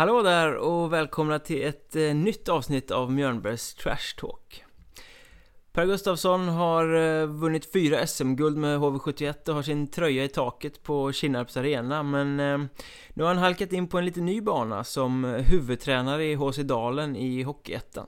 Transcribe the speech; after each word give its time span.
Hallå 0.00 0.22
där 0.22 0.56
och 0.56 0.92
välkomna 0.92 1.38
till 1.38 1.66
ett 1.66 1.96
eh, 1.96 2.14
nytt 2.14 2.48
avsnitt 2.48 2.90
av 2.90 3.12
Mjörnbergs 3.12 3.74
Trash 3.74 4.16
Talk. 4.16 4.64
Per 5.72 5.86
Gustafsson 5.86 6.48
har 6.48 6.94
eh, 6.94 7.26
vunnit 7.26 7.72
fyra 7.72 8.06
SM-guld 8.06 8.56
med 8.56 8.78
HV71 8.78 9.48
och 9.48 9.54
har 9.54 9.62
sin 9.62 9.86
tröja 9.86 10.24
i 10.24 10.28
taket 10.28 10.82
på 10.82 11.12
Kinnarps 11.12 11.56
arena, 11.56 12.02
men 12.02 12.40
eh, 12.40 12.58
nu 13.14 13.22
har 13.22 13.34
han 13.34 13.38
halkat 13.38 13.72
in 13.72 13.88
på 13.88 13.98
en 13.98 14.04
lite 14.04 14.20
ny 14.20 14.40
bana 14.40 14.84
som 14.84 15.24
eh, 15.24 15.30
huvudtränare 15.30 16.24
i 16.24 16.34
HC 16.34 16.58
Dalen 16.58 17.16
i 17.16 17.42
Hockeyettan. 17.42 18.06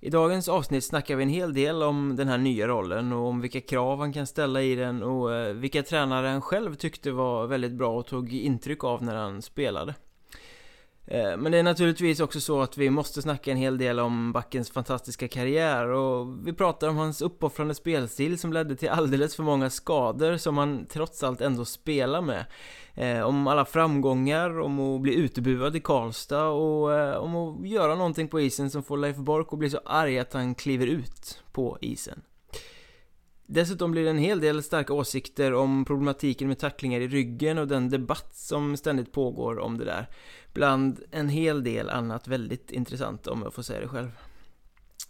I 0.00 0.10
dagens 0.10 0.48
avsnitt 0.48 0.84
snackar 0.84 1.16
vi 1.16 1.22
en 1.22 1.28
hel 1.28 1.54
del 1.54 1.82
om 1.82 2.16
den 2.16 2.28
här 2.28 2.38
nya 2.38 2.68
rollen 2.68 3.12
och 3.12 3.26
om 3.26 3.40
vilka 3.40 3.60
krav 3.60 3.98
han 3.98 4.12
kan 4.12 4.26
ställa 4.26 4.62
i 4.62 4.74
den 4.74 5.02
och 5.02 5.34
eh, 5.34 5.54
vilka 5.54 5.82
tränare 5.82 6.26
han 6.26 6.42
själv 6.42 6.74
tyckte 6.74 7.10
var 7.10 7.46
väldigt 7.46 7.72
bra 7.72 7.98
och 7.98 8.06
tog 8.06 8.32
intryck 8.32 8.84
av 8.84 9.02
när 9.02 9.14
han 9.14 9.42
spelade. 9.42 9.94
Eh, 11.10 11.36
men 11.36 11.52
det 11.52 11.58
är 11.58 11.62
naturligtvis 11.62 12.20
också 12.20 12.40
så 12.40 12.60
att 12.62 12.78
vi 12.78 12.90
måste 12.90 13.22
snacka 13.22 13.50
en 13.50 13.56
hel 13.56 13.78
del 13.78 14.00
om 14.00 14.32
Backens 14.32 14.70
fantastiska 14.70 15.28
karriär 15.28 15.86
och 15.88 16.46
vi 16.46 16.52
pratar 16.52 16.88
om 16.88 16.96
hans 16.96 17.22
uppoffrande 17.22 17.74
spelstil 17.74 18.38
som 18.38 18.52
ledde 18.52 18.76
till 18.76 18.88
alldeles 18.88 19.36
för 19.36 19.42
många 19.42 19.70
skador 19.70 20.36
som 20.36 20.58
han 20.58 20.86
trots 20.86 21.22
allt 21.22 21.40
ändå 21.40 21.64
spelar 21.64 22.20
med. 22.20 22.44
Eh, 22.94 23.20
om 23.20 23.46
alla 23.46 23.64
framgångar, 23.64 24.60
om 24.60 24.80
att 24.80 25.00
bli 25.00 25.14
utebuad 25.14 25.76
i 25.76 25.80
Karlstad 25.80 26.46
och 26.46 26.94
eh, 26.94 27.16
om 27.16 27.36
att 27.36 27.68
göra 27.68 27.94
någonting 27.94 28.28
på 28.28 28.40
isen 28.40 28.70
som 28.70 28.82
får 28.82 28.98
Leif 28.98 29.16
Bork 29.16 29.52
att 29.52 29.58
bli 29.58 29.70
så 29.70 29.80
arg 29.84 30.18
att 30.18 30.32
han 30.32 30.54
kliver 30.54 30.86
ut 30.86 31.42
på 31.52 31.78
isen. 31.80 32.22
Dessutom 33.50 33.90
blir 33.90 34.04
det 34.04 34.10
en 34.10 34.18
hel 34.18 34.40
del 34.40 34.62
starka 34.62 34.92
åsikter 34.92 35.54
om 35.54 35.84
problematiken 35.84 36.48
med 36.48 36.58
tacklingar 36.58 37.00
i 37.00 37.08
ryggen 37.08 37.58
och 37.58 37.68
den 37.68 37.90
debatt 37.90 38.36
som 38.36 38.76
ständigt 38.76 39.12
pågår 39.12 39.58
om 39.58 39.78
det 39.78 39.84
där. 39.84 40.06
Bland 40.52 41.02
en 41.10 41.28
hel 41.28 41.64
del 41.64 41.90
annat 41.90 42.28
väldigt 42.28 42.70
intressant 42.70 43.26
om 43.26 43.42
jag 43.42 43.54
får 43.54 43.62
säga 43.62 43.80
det 43.80 43.88
själv. 43.88 44.10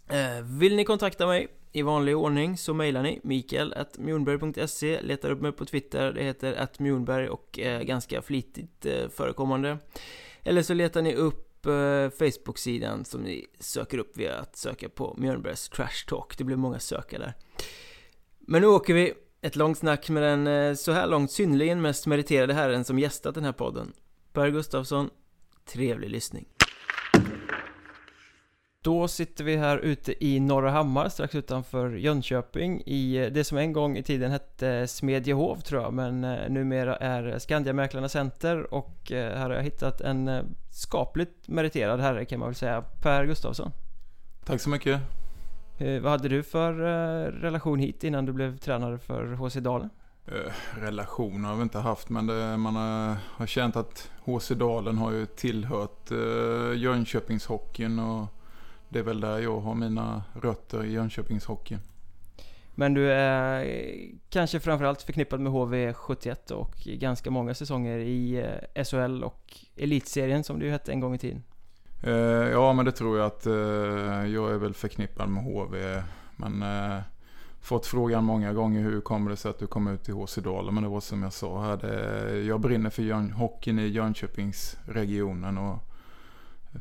Eh, 0.09 0.43
vill 0.43 0.75
ni 0.75 0.85
kontakta 0.85 1.27
mig 1.27 1.47
i 1.71 1.81
vanlig 1.81 2.17
ordning 2.17 2.57
så 2.57 2.73
mejlar 2.73 3.03
ni 3.03 3.19
mikael.mjornberg.se 3.23 5.01
Letar 5.01 5.29
upp 5.29 5.41
mig 5.41 5.51
på 5.51 5.65
Twitter, 5.65 6.13
det 6.13 6.23
heter 6.23 6.53
att 6.53 6.79
Mjornberg 6.79 7.29
och 7.29 7.59
är 7.59 7.83
ganska 7.83 8.21
flitigt 8.21 8.85
eh, 8.85 9.09
förekommande. 9.09 9.77
Eller 10.43 10.61
så 10.61 10.73
letar 10.73 11.01
ni 11.01 11.15
upp 11.15 11.65
eh, 11.65 12.09
Facebook-sidan 12.09 13.05
som 13.05 13.21
ni 13.21 13.47
söker 13.59 13.97
upp 13.97 14.17
via 14.17 14.35
att 14.35 14.55
söka 14.57 14.89
på 14.89 15.15
Mjörnbergs 15.17 15.69
Trash 15.69 16.05
Talk. 16.07 16.37
Det 16.37 16.43
blir 16.43 16.55
många 16.55 16.79
sökare 16.79 17.23
där. 17.23 17.33
Men 18.39 18.61
nu 18.61 18.67
åker 18.67 18.93
vi. 18.93 19.13
Ett 19.41 19.55
långt 19.55 19.77
snack 19.77 20.09
med 20.09 20.23
den 20.23 20.77
så 20.77 20.91
här 20.91 21.07
långt 21.07 21.31
synnerligen 21.31 21.81
mest 21.81 22.07
meriterade 22.07 22.53
herren 22.53 22.83
som 22.83 22.99
gästat 22.99 23.35
den 23.35 23.43
här 23.43 23.51
podden. 23.51 23.93
Per 24.33 24.49
Gustafsson, 24.49 25.09
trevlig 25.73 26.09
lyssning. 26.09 26.45
Då 28.81 29.07
sitter 29.07 29.43
vi 29.43 29.55
här 29.55 29.77
ute 29.77 30.25
i 30.25 30.39
Norra 30.39 30.71
Hammar 30.71 31.09
strax 31.09 31.35
utanför 31.35 31.89
Jönköping 31.89 32.83
i 32.85 33.17
eh, 33.17 33.27
det 33.27 33.43
som 33.43 33.57
en 33.57 33.73
gång 33.73 33.97
i 33.97 34.03
tiden 34.03 34.31
hette 34.31 34.87
Smedjehov 34.87 35.55
tror 35.55 35.81
jag 35.81 35.93
men 35.93 36.23
eh, 36.23 36.49
numera 36.49 36.95
är 36.95 37.39
Skandiamäklarna 37.39 38.09
Center 38.09 38.73
och 38.73 39.11
eh, 39.11 39.37
här 39.37 39.49
har 39.49 39.55
jag 39.55 39.63
hittat 39.63 40.01
en 40.01 40.55
skapligt 40.71 41.47
meriterad 41.47 41.99
herre 41.99 42.25
kan 42.25 42.39
man 42.39 42.49
väl 42.49 42.55
säga, 42.55 42.81
Per 43.01 43.25
Gustafsson. 43.25 43.71
Tack 44.45 44.61
så 44.61 44.69
mycket. 44.69 45.01
Vad 46.01 46.11
hade 46.11 46.29
du 46.29 46.43
för 46.43 46.73
relation 47.31 47.79
hit 47.79 48.03
innan 48.03 48.25
du 48.25 48.33
blev 48.33 48.57
tränare 48.57 48.99
för 48.99 49.33
HC 49.33 49.55
Dalen? 49.55 49.89
Relation 50.75 51.43
har 51.43 51.55
vi 51.55 51.61
inte 51.61 51.79
haft 51.79 52.09
men 52.09 52.27
det, 52.27 52.57
man 52.57 52.75
har, 52.75 53.17
har 53.31 53.47
känt 53.47 53.75
att 53.75 54.11
HC 54.25 54.49
Dalen 54.49 54.97
har 54.97 55.11
ju 55.11 55.25
tillhört 55.25 56.11
uh, 56.11 56.77
Jönköpingshockeyn 56.77 57.99
och 57.99 58.27
det 58.89 58.99
är 58.99 59.03
väl 59.03 59.21
där 59.21 59.39
jag 59.39 59.59
har 59.59 59.75
mina 59.75 60.23
rötter 60.33 60.85
i 60.85 60.91
Jönköpingshockeyn. 60.91 61.79
Men 62.75 62.93
du 62.93 63.11
är 63.11 63.67
kanske 64.29 64.59
framförallt 64.59 65.01
förknippad 65.01 65.39
med 65.39 65.51
HV71 65.51 66.51
och 66.51 66.75
ganska 66.75 67.31
många 67.31 67.53
säsonger 67.53 67.97
i 67.97 68.35
eh, 68.75 68.83
SHL 68.83 69.23
och 69.23 69.57
Elitserien 69.75 70.43
som 70.43 70.59
det 70.59 70.65
ju 70.65 70.71
hette 70.71 70.91
en 70.91 70.99
gång 70.99 71.15
i 71.15 71.17
tiden. 71.17 71.43
Uh, 72.07 72.13
ja, 72.49 72.73
men 72.73 72.85
det 72.85 72.91
tror 72.91 73.17
jag 73.17 73.25
att 73.27 73.47
uh, 73.47 73.53
jag 74.27 74.51
är 74.51 74.57
väl 74.57 74.73
förknippad 74.73 75.29
med 75.29 75.43
HV. 75.43 76.03
Men 76.35 76.63
uh, 76.63 77.01
fått 77.61 77.85
frågan 77.85 78.23
många 78.23 78.53
gånger 78.53 78.81
hur 78.81 79.01
kommer 79.01 79.31
det 79.31 79.37
sig 79.37 79.49
att 79.49 79.59
du 79.59 79.67
kom 79.67 79.87
ut 79.87 80.09
i 80.09 80.11
HC 80.11 80.35
Dalen. 80.35 80.73
Men 80.73 80.83
det 80.83 80.89
var 80.89 80.99
som 80.99 81.23
jag 81.23 81.33
sa 81.33 81.63
här, 81.63 81.77
det, 81.77 82.41
jag 82.41 82.59
brinner 82.59 82.89
för 82.89 83.03
Jön, 83.03 83.31
hockeyn 83.31 83.79
i 83.79 83.87
Jönköpingsregionen. 83.87 85.57
Och 85.57 85.79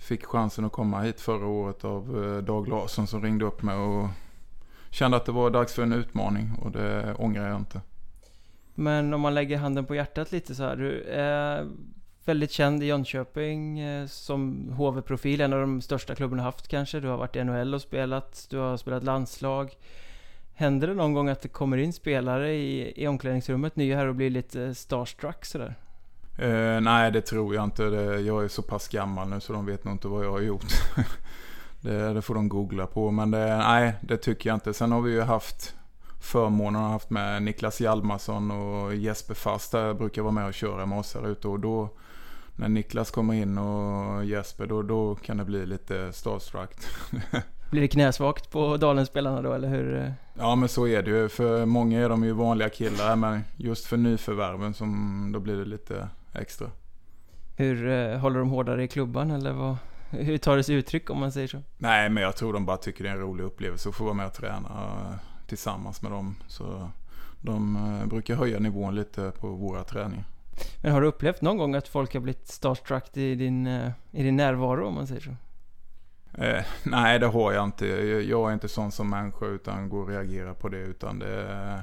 fick 0.01 0.25
chansen 0.25 0.65
att 0.65 0.73
komma 0.73 1.01
hit 1.01 1.21
förra 1.21 1.47
året 1.47 1.85
av 1.85 2.25
eh, 2.25 2.43
Dag 2.45 2.69
Larsson 2.69 3.07
som 3.07 3.23
ringde 3.23 3.45
upp 3.45 3.63
mig 3.63 3.77
och 3.77 4.09
kände 4.91 5.17
att 5.17 5.27
det 5.27 5.33
var 5.33 5.51
dags 5.51 5.75
för 5.75 5.83
en 5.83 5.93
utmaning 5.93 6.53
och 6.63 6.71
det 6.71 7.15
ångrar 7.15 7.49
jag 7.49 7.59
inte. 7.59 7.81
Men 8.75 9.15
om 9.15 9.21
man 9.21 9.35
lägger 9.35 9.59
handen 9.59 9.87
på 9.87 9.95
hjärtat 9.95 10.33
lite 10.33 10.55
så 10.55 10.63
här. 10.63 10.77
Du 10.77 11.03
är 11.03 11.67
väldigt 12.25 12.51
känd 12.51 12.83
i 12.83 12.87
Jönköping 12.87 13.81
eh, 13.81 14.07
som 14.07 14.69
HV-profil, 14.73 15.41
en 15.41 15.53
av 15.53 15.61
de 15.61 15.81
största 15.81 16.15
klubbarna 16.15 16.43
haft 16.43 16.69
kanske. 16.69 17.01
Du 17.01 17.09
har 17.09 17.17
varit 17.17 17.37
i 17.37 17.45
NHL 17.45 17.75
och 17.75 17.83
spelat, 17.83 18.47
du 18.51 18.57
har 18.59 18.77
spelat 18.77 19.05
landslag. 19.05 19.77
Händer 20.59 20.89
det 20.89 20.95
någon 20.95 21.13
gång 21.13 21.29
att 21.29 21.41
det 21.41 21.49
kommer 21.49 21.77
in 21.77 21.93
spelare 21.93 22.55
i, 22.55 23.03
i 23.03 23.07
omklädningsrummet, 23.07 23.77
nya 23.77 23.97
här 23.97 24.07
och 24.07 24.15
blir 24.15 24.31
lite 24.31 24.63
eh, 24.63 24.73
starstruck 24.73 25.45
sådär? 25.45 25.75
Eh, 26.39 26.81
nej, 26.81 27.13
det 27.13 27.21
tror 27.21 27.55
jag 27.55 27.65
inte. 27.65 27.83
Det, 27.83 28.21
jag 28.21 28.45
är 28.45 28.49
så 28.49 28.63
pass 28.63 28.89
gammal 28.89 29.29
nu 29.29 29.41
så 29.41 29.53
de 29.53 29.67
vet 29.67 29.85
nog 29.85 29.95
inte 29.95 30.09
vad 30.09 30.25
jag 30.25 30.31
har 30.31 30.41
gjort. 30.41 30.65
det, 31.81 32.15
det, 32.15 32.23
får 32.23 32.35
de 32.35 32.49
googla 32.49 32.87
på. 32.87 33.11
Men 33.11 33.31
det, 33.31 33.57
nej, 33.57 33.95
det 34.01 34.17
tycker 34.17 34.51
jag 34.51 34.57
inte. 34.57 34.75
Sen 34.75 34.93
har 34.93 35.01
vi 35.01 35.13
ju 35.13 35.21
haft 35.21 35.75
förmånen 36.21 36.83
att 36.83 36.91
haft 36.91 37.11
med 37.11 37.43
Niklas 37.43 37.81
Hjalmarsson 37.81 38.51
och 38.51 38.95
Jesper 38.95 39.35
Fast 39.35 39.73
där 39.73 39.95
brukar 39.95 40.23
vara 40.23 40.33
med 40.33 40.47
och 40.47 40.55
köra 40.55 40.87
med 40.87 40.99
oss 40.99 41.15
här 41.15 41.29
ute. 41.29 41.49
Och 41.49 41.61
då, 41.61 41.89
när 42.57 42.69
Niklas 42.69 43.11
kommer 43.11 43.35
in 43.35 43.59
och 43.59 44.25
Jesper, 44.25 44.67
då, 44.67 44.83
då 44.83 45.15
kan 45.15 45.37
det 45.37 45.45
bli 45.45 45.67
lite 45.67 46.13
starstruck. 46.13 46.71
Blir 47.71 47.81
det 47.81 47.89
knäsvagt 47.89 48.51
på 48.51 48.77
Dalenspelarna 48.77 49.43
då, 49.43 49.53
eller 49.53 49.69
hur? 49.69 50.15
Ja, 50.39 50.55
men 50.55 50.69
så 50.69 50.87
är 50.87 51.03
det 51.03 51.11
ju. 51.11 51.29
För 51.29 51.67
många 51.67 52.01
är 52.01 52.09
de 52.09 52.25
ju 52.25 52.33
vanliga 52.33 52.69
killar, 52.69 53.17
men 53.17 53.45
just 53.57 53.87
för 53.87 53.97
nyförvärven 53.97 54.75
som 54.75 55.31
då 55.33 55.41
blir 55.41 55.57
det 55.57 55.65
lite 55.65 56.09
extra. 56.33 56.71
Hur 57.57 57.89
eh, 57.89 58.19
håller 58.19 58.39
de 58.39 58.51
hårdare 58.51 58.85
i 58.85 58.89
klubban 58.89 59.31
eller 59.31 59.53
vad? 59.53 59.77
Hur 60.11 60.39
tar 60.39 60.57
det 60.57 60.63
sig 60.63 60.75
uttryck 60.75 61.11
om 61.11 61.19
man 61.19 61.33
säger 61.33 61.49
så? 61.49 61.63
Nej, 61.79 62.09
men 62.09 62.23
jag 62.23 62.37
tror 62.37 62.53
de 62.53 62.67
bara 62.67 62.77
tycker 62.77 63.05
det 63.05 63.11
är 63.11 63.15
en 63.15 63.21
rolig 63.21 63.45
upplevelse 63.45 63.89
att 63.89 63.95
få 63.95 64.05
vara 64.05 64.15
med 64.15 64.27
och 64.27 64.35
träna 64.35 64.69
eh, 64.69 65.17
tillsammans 65.47 66.03
med 66.03 66.13
dem. 66.13 66.37
Så 66.47 66.91
de 67.41 67.77
eh, 67.77 68.09
brukar 68.09 68.35
höja 68.35 68.59
nivån 68.59 68.95
lite 68.95 69.33
på 69.41 69.49
våra 69.49 69.85
träningar. 69.85 70.25
Men 70.83 70.93
har 70.93 71.01
du 71.01 71.07
upplevt 71.07 71.43
någon 71.43 71.59
gång 71.59 71.75
att 71.75 71.89
folk 71.89 72.15
har 72.15 72.21
blivit 72.21 72.49
starstruck 72.49 73.17
i 73.17 73.35
din, 73.35 73.67
i 74.11 74.23
din 74.23 74.37
närvaro 74.37 74.87
om 74.87 74.95
man 74.95 75.07
säger 75.07 75.21
så? 75.21 75.31
Eh, 76.35 76.65
nej, 76.83 77.19
det 77.19 77.27
har 77.27 77.53
jag 77.53 77.65
inte. 77.65 77.87
Jag 78.29 78.49
är 78.49 78.55
inte 78.55 78.69
sån 78.69 78.93
som 78.93 79.11
människa 79.11 79.47
utan 79.47 79.89
går 79.89 80.03
och 80.03 80.09
reagerar 80.09 80.55
på 80.55 80.69
det. 80.69 80.79
Utan 80.79 81.19
det... 81.19 81.83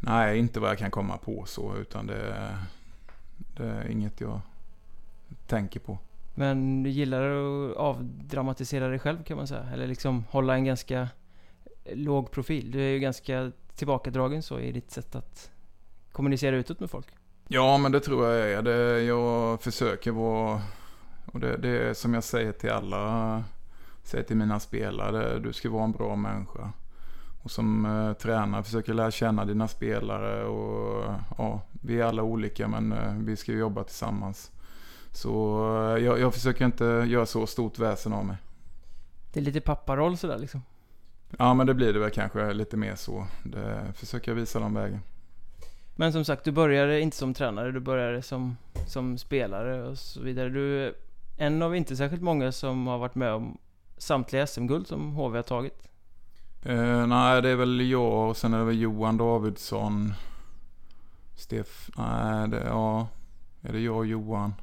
Nej, 0.00 0.38
inte 0.38 0.60
vad 0.60 0.70
jag 0.70 0.78
kan 0.78 0.90
komma 0.90 1.16
på 1.16 1.44
så. 1.46 1.76
Utan 1.76 2.06
det, 2.06 2.56
det 3.56 3.64
är 3.64 3.88
inget 3.88 4.20
jag 4.20 4.40
tänker 5.46 5.80
på. 5.80 5.98
Men 6.34 6.82
du 6.82 6.90
gillar 6.90 7.30
att 7.30 7.76
avdramatisera 7.76 8.88
dig 8.88 8.98
själv 8.98 9.24
kan 9.24 9.36
man 9.36 9.46
säga? 9.46 9.66
Eller 9.72 9.86
liksom 9.86 10.24
hålla 10.30 10.54
en 10.54 10.64
ganska 10.64 11.08
låg 11.92 12.30
profil? 12.30 12.70
Du 12.70 12.80
är 12.80 12.88
ju 12.88 12.98
ganska 12.98 13.52
tillbakadragen 13.74 14.42
så 14.42 14.60
i 14.60 14.72
ditt 14.72 14.90
sätt 14.90 15.14
att 15.14 15.50
kommunicera 16.12 16.56
utåt 16.56 16.80
med 16.80 16.90
folk. 16.90 17.06
Ja, 17.48 17.78
men 17.78 17.92
det 17.92 18.00
tror 18.00 18.26
jag 18.26 18.50
är. 18.50 18.62
Det, 18.62 19.02
jag 19.02 19.62
försöker 19.62 20.10
vara... 20.10 20.60
Och 21.32 21.40
det, 21.40 21.56
det 21.56 21.68
är 21.68 21.94
som 21.94 22.14
jag 22.14 22.24
säger 22.24 22.52
till 22.52 22.70
alla, 22.70 23.44
säger 24.02 24.24
till 24.24 24.36
mina 24.36 24.60
spelare, 24.60 25.38
du 25.38 25.52
ska 25.52 25.70
vara 25.70 25.84
en 25.84 25.92
bra 25.92 26.16
människa. 26.16 26.72
Och 27.42 27.50
som 27.50 27.86
eh, 27.86 28.12
tränare 28.12 28.62
försöker 28.62 28.94
lära 28.94 29.10
känna 29.10 29.44
dina 29.44 29.68
spelare 29.68 30.44
och 30.44 31.14
ja, 31.38 31.62
vi 31.82 32.00
är 32.00 32.04
alla 32.04 32.22
olika 32.22 32.68
men 32.68 32.92
eh, 32.92 33.14
vi 33.14 33.36
ska 33.36 33.52
jobba 33.52 33.84
tillsammans. 33.84 34.50
Så 35.12 35.64
eh, 35.96 36.04
jag, 36.04 36.20
jag, 36.20 36.34
försöker 36.34 36.64
inte 36.64 36.84
göra 36.84 37.26
så 37.26 37.46
stort 37.46 37.78
väsen 37.78 38.12
av 38.12 38.24
mig. 38.24 38.36
Det 39.32 39.40
är 39.40 39.44
lite 39.44 39.60
papparoll 39.60 40.16
sådär 40.16 40.38
liksom? 40.38 40.62
Ja 41.38 41.54
men 41.54 41.66
det 41.66 41.74
blir 41.74 41.92
det 41.92 41.98
väl 41.98 42.10
kanske 42.10 42.52
lite 42.52 42.76
mer 42.76 42.94
så. 42.94 43.26
Det 43.42 43.92
försöker 43.94 44.30
jag 44.30 44.36
visa 44.36 44.60
dem 44.60 44.74
vägen. 44.74 45.00
Men 45.96 46.12
som 46.12 46.24
sagt, 46.24 46.44
du 46.44 46.52
började 46.52 47.00
inte 47.00 47.16
som 47.16 47.34
tränare, 47.34 47.72
du 47.72 47.80
började 47.80 48.22
som, 48.22 48.56
som 48.86 49.18
spelare 49.18 49.82
och 49.82 49.98
så 49.98 50.20
vidare. 50.22 50.48
Du 50.48 50.94
en 51.40 51.62
av 51.62 51.76
inte 51.76 51.96
särskilt 51.96 52.22
många 52.22 52.52
som 52.52 52.86
har 52.86 52.98
varit 52.98 53.14
med 53.14 53.32
om 53.32 53.58
samtliga 53.96 54.46
SM-guld 54.46 54.86
som 54.86 55.12
HV 55.12 55.38
har 55.38 55.42
tagit. 55.42 55.88
Eh, 56.62 57.06
nej, 57.06 57.42
det 57.42 57.48
är 57.48 57.56
väl 57.56 57.80
jag 57.80 58.28
och 58.28 58.36
sen 58.36 58.54
är 58.54 58.58
det 58.58 58.64
väl 58.64 58.80
Johan 58.80 59.16
Davidsson. 59.16 60.14
Steff... 61.36 61.90
Nej, 61.96 62.48
det, 62.48 62.62
ja. 62.66 63.08
Är 63.62 63.72
det 63.72 63.80
jag 63.80 63.96
och 63.96 64.06
Johan? 64.06 64.54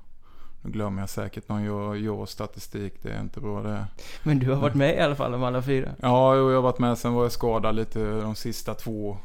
Nu 0.61 0.71
glömmer 0.71 1.01
jag 1.01 1.09
säkert 1.09 1.49
någon 1.49 1.63
jag, 1.63 1.97
jag 1.97 2.29
statistik, 2.29 2.93
det 3.03 3.09
är 3.09 3.21
inte 3.21 3.39
bra 3.39 3.61
det. 3.61 3.87
Men 4.23 4.39
du 4.39 4.49
har 4.49 4.61
varit 4.61 4.75
med 4.75 4.95
i 4.95 4.99
alla 4.99 5.15
fall 5.15 5.33
om 5.33 5.43
alla 5.43 5.61
fyra? 5.61 5.89
Ja, 6.01 6.35
jag 6.35 6.55
har 6.55 6.61
varit 6.61 6.79
med. 6.79 6.97
Sen 6.97 7.13
var 7.13 7.23
jag 7.23 7.31
skadad 7.31 7.75
lite 7.75 8.21
de 8.21 8.35
sista 8.35 8.73
två. 8.73 9.17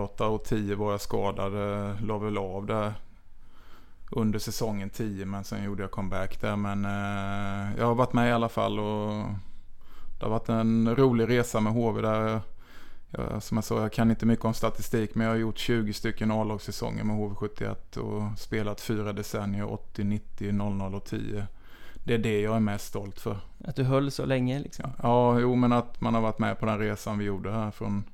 08 0.00 0.26
och 0.26 0.44
10 0.44 0.74
var 0.74 0.90
jag 0.90 1.00
skadad. 1.00 1.54
eh, 1.54 2.02
La 2.02 2.18
väl 2.18 2.38
av 2.38 2.66
där 2.66 2.92
under 4.10 4.38
säsongen 4.38 4.90
10 4.90 5.26
men 5.26 5.44
sen 5.44 5.64
gjorde 5.64 5.82
jag 5.82 5.90
comeback 5.90 6.40
där. 6.40 6.56
Men 6.56 6.84
eh, 6.84 7.78
jag 7.78 7.86
har 7.86 7.94
varit 7.94 8.12
med 8.12 8.28
i 8.28 8.32
alla 8.32 8.48
fall 8.48 8.78
och 8.78 9.24
det 10.18 10.24
har 10.24 10.30
varit 10.30 10.48
en 10.48 10.96
rolig 10.96 11.28
resa 11.28 11.60
med 11.60 11.72
HV 11.72 12.02
där. 12.02 12.40
Jag, 13.10 13.42
som 13.42 13.56
jag 13.56 13.64
sa, 13.64 13.80
jag 13.80 13.92
kan 13.92 14.10
inte 14.10 14.26
mycket 14.26 14.44
om 14.44 14.54
statistik 14.54 15.14
men 15.14 15.26
jag 15.26 15.32
har 15.32 15.38
gjort 15.38 15.58
20 15.58 15.92
stycken 15.92 16.30
A-lagssäsonger 16.30 17.04
med 17.04 17.16
HV71 17.16 17.98
och 17.98 18.38
spelat 18.38 18.80
fyra 18.80 19.12
decennier, 19.12 19.72
80, 19.72 20.04
90, 20.04 20.52
00 20.52 20.94
och 20.94 21.04
10. 21.04 21.46
Det 22.04 22.14
är 22.14 22.18
det 22.18 22.40
jag 22.40 22.56
är 22.56 22.60
mest 22.60 22.86
stolt 22.86 23.20
för. 23.20 23.38
Att 23.64 23.76
du 23.76 23.84
höll 23.84 24.10
så 24.10 24.24
länge 24.24 24.58
liksom? 24.58 24.90
Ja, 25.02 25.38
jo 25.40 25.54
men 25.54 25.72
att 25.72 26.00
man 26.00 26.14
har 26.14 26.20
varit 26.20 26.38
med 26.38 26.58
på 26.58 26.66
den 26.66 26.78
resan 26.78 27.18
vi 27.18 27.24
gjorde 27.24 27.52
här 27.52 27.70
från 27.70 28.04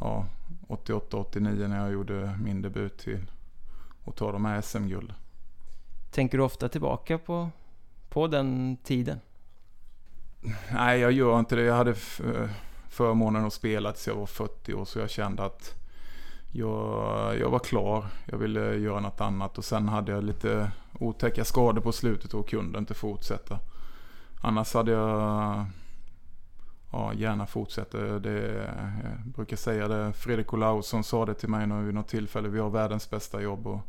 ja, 0.00 0.26
88, 0.68 1.16
89 1.16 1.68
när 1.68 1.80
jag 1.82 1.92
gjorde 1.92 2.38
min 2.42 2.62
debut 2.62 2.98
till 2.98 3.30
att 4.10 4.16
ta 4.16 4.32
de 4.32 4.44
här 4.44 4.60
SM-guld. 4.60 5.14
Tänker 6.10 6.38
du 6.38 6.44
ofta 6.44 6.68
tillbaka 6.68 7.18
på, 7.18 7.50
på 8.08 8.26
den 8.26 8.76
tiden? 8.76 9.20
Nej, 10.72 11.00
jag 11.00 11.12
gör 11.12 11.38
inte 11.38 11.56
det. 11.56 11.62
Jag 11.62 11.74
hade 11.74 11.90
eh, 11.90 12.50
förmånen 12.88 13.44
att 13.44 13.52
spela 13.52 13.92
tills 13.92 14.06
jag 14.06 14.14
var 14.14 14.26
40 14.26 14.74
år 14.74 14.84
så 14.84 14.98
jag 14.98 15.10
kände 15.10 15.44
att 15.44 15.74
jag, 16.52 17.38
jag 17.38 17.50
var 17.50 17.58
klar. 17.58 18.06
Jag 18.26 18.38
ville 18.38 18.74
göra 18.74 19.00
något 19.00 19.20
annat 19.20 19.58
och 19.58 19.64
sen 19.64 19.88
hade 19.88 20.12
jag 20.12 20.24
lite 20.24 20.70
otäcka 20.98 21.44
skador 21.44 21.80
på 21.80 21.92
slutet 21.92 22.34
och 22.34 22.48
kunde 22.48 22.78
inte 22.78 22.94
fortsätta. 22.94 23.58
Annars 24.40 24.74
hade 24.74 24.92
jag 24.92 25.64
ja, 26.92 27.14
gärna 27.14 27.46
fortsätta. 27.46 27.98
Det, 27.98 28.68
jag 29.02 29.32
brukar 29.34 29.56
säga 29.56 29.88
det. 29.88 30.12
Fredrik 30.12 30.54
Olausson 30.54 31.04
sa 31.04 31.26
det 31.26 31.34
till 31.34 31.48
mig 31.48 31.66
nu 31.66 31.82
vid 31.82 31.94
något 31.94 32.08
tillfälle. 32.08 32.48
Vi 32.48 32.58
har 32.58 32.70
världens 32.70 33.10
bästa 33.10 33.40
jobb 33.42 33.66
och 33.66 33.80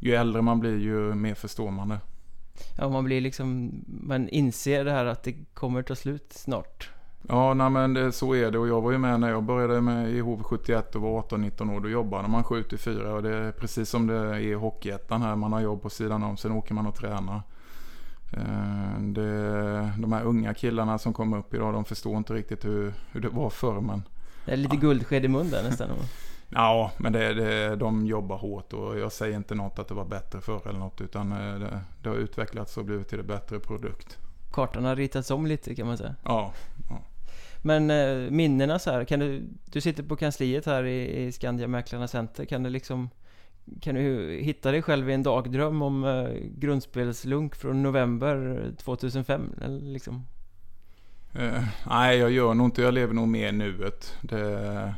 ju 0.00 0.14
äldre 0.14 0.42
man 0.42 0.60
blir 0.60 0.78
ju 0.78 1.14
mer 1.14 1.34
förstår 1.34 1.70
man 1.70 1.88
det. 1.88 1.98
Ja, 2.78 2.88
man 2.88 3.04
blir 3.04 3.20
liksom... 3.20 3.70
Man 3.86 4.28
inser 4.28 4.84
det 4.84 4.92
här 4.92 5.04
att 5.04 5.22
det 5.22 5.34
kommer 5.54 5.82
ta 5.82 5.94
slut 5.94 6.32
snart. 6.32 6.90
Ja, 7.28 7.54
nej, 7.54 7.70
men 7.70 7.94
det, 7.94 8.12
så 8.12 8.34
är 8.34 8.50
det. 8.50 8.58
Och 8.58 8.68
jag 8.68 8.80
var 8.80 8.92
ju 8.92 8.98
med 8.98 9.20
när 9.20 9.28
jag 9.30 9.42
började 9.42 9.80
med 9.80 10.10
i 10.10 10.22
HV71 10.22 10.96
och 10.96 11.02
var 11.02 11.22
18-19 11.22 11.76
år. 11.76 11.80
Då 11.80 11.88
jobbade 11.88 12.28
man 12.28 12.42
7-4 12.44 13.04
och 13.06 13.22
det 13.22 13.34
är 13.34 13.52
precis 13.52 13.88
som 13.90 14.06
det 14.06 14.14
är 14.16 14.38
i 14.38 14.54
Hockeyettan 14.54 15.22
här. 15.22 15.36
Man 15.36 15.52
har 15.52 15.60
jobb 15.60 15.82
på 15.82 15.90
sidan 15.90 16.22
om, 16.22 16.36
sen 16.36 16.52
åker 16.52 16.74
man 16.74 16.86
och 16.86 16.94
tränar. 16.94 17.42
Eh, 18.32 19.00
Det, 19.00 19.92
de 19.98 20.12
här 20.12 20.22
unga 20.22 20.54
killarna 20.54 20.98
som 20.98 21.12
kommer 21.12 21.38
upp 21.38 21.54
idag, 21.54 21.72
de 21.74 21.84
förstår 21.84 22.16
inte 22.16 22.34
riktigt 22.34 22.64
hur, 22.64 22.94
hur 23.12 23.20
det 23.20 23.28
var 23.28 23.50
förr. 23.50 23.80
Men, 23.80 24.02
Det 24.44 24.52
är 24.52 24.56
lite 24.56 24.76
guldsked 24.76 25.24
i 25.24 25.28
mun 25.28 25.50
där 25.50 25.62
nästan. 25.62 25.88
ja, 26.50 26.92
men 26.96 27.12
det, 27.12 27.34
det, 27.34 27.76
de 27.76 28.06
jobbar 28.06 28.36
hårt 28.36 28.72
och 28.72 28.98
jag 28.98 29.12
säger 29.12 29.36
inte 29.36 29.54
något 29.54 29.78
att 29.78 29.88
det 29.88 29.94
var 29.94 30.04
bättre 30.04 30.40
förr 30.40 30.68
eller 30.68 30.78
något. 30.78 31.00
Utan 31.00 31.32
eh, 31.32 31.58
det, 31.58 31.80
det 32.02 32.08
har 32.08 32.16
utvecklats 32.16 32.76
och 32.76 32.84
blivit 32.84 33.08
till 33.08 33.20
en 33.20 33.26
bättre 33.26 33.60
produkt. 33.60 34.18
Kartan 34.52 34.84
har 34.84 34.96
ritats 34.96 35.30
om 35.30 35.46
lite 35.46 35.74
kan 35.74 35.86
man 35.86 35.98
säga. 35.98 36.14
Ja, 36.24 36.52
Men 37.62 37.90
eh, 37.90 38.30
minnena 38.30 38.78
så 38.78 38.90
här, 38.90 39.04
kan 39.04 39.20
du... 39.20 39.42
Du 39.64 39.80
sitter 39.80 40.02
på 40.02 40.16
kansliet 40.16 40.66
här 40.66 40.84
i, 40.84 41.24
i 41.24 41.32
Skandia 41.32 41.68
Mäklarna 41.68 42.08
Center. 42.08 42.44
Kan 42.44 42.62
du 42.62 42.70
liksom... 42.70 43.10
Kan 43.80 43.94
du 43.94 44.38
hitta 44.42 44.70
dig 44.70 44.82
själv 44.82 45.10
i 45.10 45.12
en 45.12 45.22
dagdröm 45.22 45.82
om 45.82 46.04
eh, 46.04 46.28
grundspelslunk 46.56 47.56
från 47.56 47.82
november 47.82 48.64
2005? 48.78 49.54
Eller 49.62 49.80
liksom? 49.80 50.26
Eh, 51.32 51.64
nej, 51.86 52.18
jag 52.18 52.30
gör 52.30 52.54
nog 52.54 52.66
inte. 52.66 52.82
Jag 52.82 52.94
lever 52.94 53.14
nog 53.14 53.28
mer 53.28 53.52
nuet. 53.52 54.16
Det, 54.22 54.94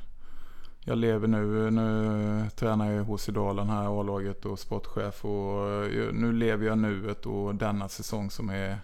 jag 0.85 0.99
lever 0.99 1.29
nu. 1.29 1.71
Nu 1.71 2.51
tränar 2.57 2.93
jag 2.93 3.05
hos 3.05 3.29
Idalen 3.29 3.69
här, 3.69 4.01
A-laget 4.01 4.45
och 4.45 4.59
sportchef. 4.59 5.25
Och 5.25 5.69
eh, 5.85 6.13
nu 6.13 6.33
lever 6.33 6.67
jag 6.67 6.79
nuet 6.79 7.27
och 7.27 7.55
denna 7.55 7.89
säsong 7.89 8.31
som 8.31 8.51
är... 8.51 8.79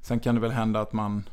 Sen 0.00 0.20
kan 0.20 0.34
det 0.34 0.40
väl 0.40 0.50
hända 0.50 0.80
att 0.80 0.92
man 0.92 1.28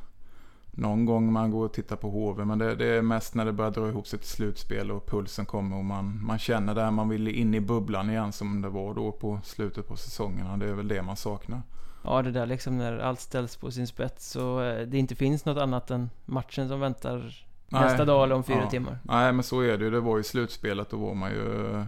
någon 0.72 1.06
gång 1.06 1.34
man 1.34 1.52
går 1.52 1.66
och 1.66 1.74
tittar 1.74 1.96
på 1.96 2.10
HV. 2.10 2.46
Men 2.46 2.60
det, 2.60 2.76
det 2.76 2.86
är 2.86 3.02
mest 3.02 3.36
när 3.36 3.46
det 3.46 3.54
börjar 3.54 3.72
dra 3.72 3.88
ihop 3.90 4.08
sig 4.08 4.20
till 4.20 4.28
slutspel 4.28 4.92
och 4.92 5.08
pulsen 5.08 5.46
kommer 5.46 5.78
och 5.78 5.86
man, 5.86 6.26
man 6.26 6.40
känner 6.40 6.76
det. 6.76 6.92
Man 6.92 7.10
vill 7.10 7.28
in 7.28 7.54
i 7.54 7.62
bubblan 7.62 8.10
igen 8.10 8.32
som 8.32 8.62
det 8.62 8.70
var 8.70 8.94
då 8.94 9.12
på 9.12 9.40
slutet 9.44 9.88
på 9.88 9.98
säsongerna. 9.98 10.58
Det 10.58 10.70
är 10.70 10.74
väl 10.74 10.88
det 10.88 11.02
man 11.02 11.16
saknar. 11.16 11.62
Ja, 12.04 12.22
det 12.22 12.32
där 12.32 12.46
liksom 12.46 12.78
när 12.78 12.98
allt 12.98 13.20
ställs 13.20 13.56
på 13.56 13.72
sin 13.72 13.88
spets 13.88 14.36
och 14.36 14.64
eh, 14.64 14.88
det 14.88 14.98
inte 14.98 15.16
finns 15.16 15.46
något 15.46 15.58
annat 15.58 15.92
än 15.92 16.10
matchen 16.26 16.68
som 16.68 16.80
väntar 16.80 17.46
nästa 17.68 17.98
Nej, 17.98 18.06
dag 18.06 18.24
eller 18.24 18.36
om 18.36 18.44
fyra 18.44 18.62
ja. 18.62 18.70
timmar. 18.70 19.00
Nej 19.04 19.34
men 19.34 19.44
så 19.44 19.62
är 19.62 19.78
det 19.78 19.86
ju. 19.86 19.92
Det 19.92 20.00
var 20.00 20.18
ju 20.18 20.24
slutspelet. 20.24 20.90
Då 20.90 20.98
var 20.98 21.14
man 21.14 21.32
ju... 21.32 21.84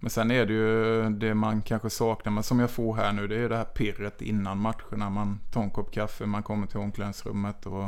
Men 0.00 0.10
sen 0.10 0.30
är 0.30 0.46
det 0.46 0.52
ju 0.52 1.08
det 1.10 1.34
man 1.34 1.62
kanske 1.62 1.90
saknar. 1.90 2.32
Men 2.32 2.42
som 2.42 2.60
jag 2.60 2.70
får 2.70 2.94
här 2.94 3.12
nu. 3.12 3.28
Det 3.28 3.36
är 3.36 3.48
det 3.48 3.56
här 3.56 3.64
pirret 3.64 4.22
innan 4.22 4.58
matcherna. 4.58 5.10
Man 5.10 5.40
tar 5.52 5.62
en 5.62 5.70
kopp 5.70 5.92
kaffe. 5.92 6.26
Man 6.26 6.42
kommer 6.42 6.66
till 6.66 6.78
omklädningsrummet. 6.78 7.66
Och 7.66 7.86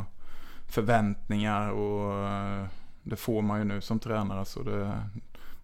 förväntningar. 0.68 1.70
Och 1.70 2.28
eh, 2.28 2.64
det 3.02 3.16
får 3.16 3.42
man 3.42 3.58
ju 3.58 3.64
nu 3.64 3.80
som 3.80 3.98
tränare. 3.98 4.44
Så 4.44 4.62
det, 4.62 4.78
man 4.78 5.02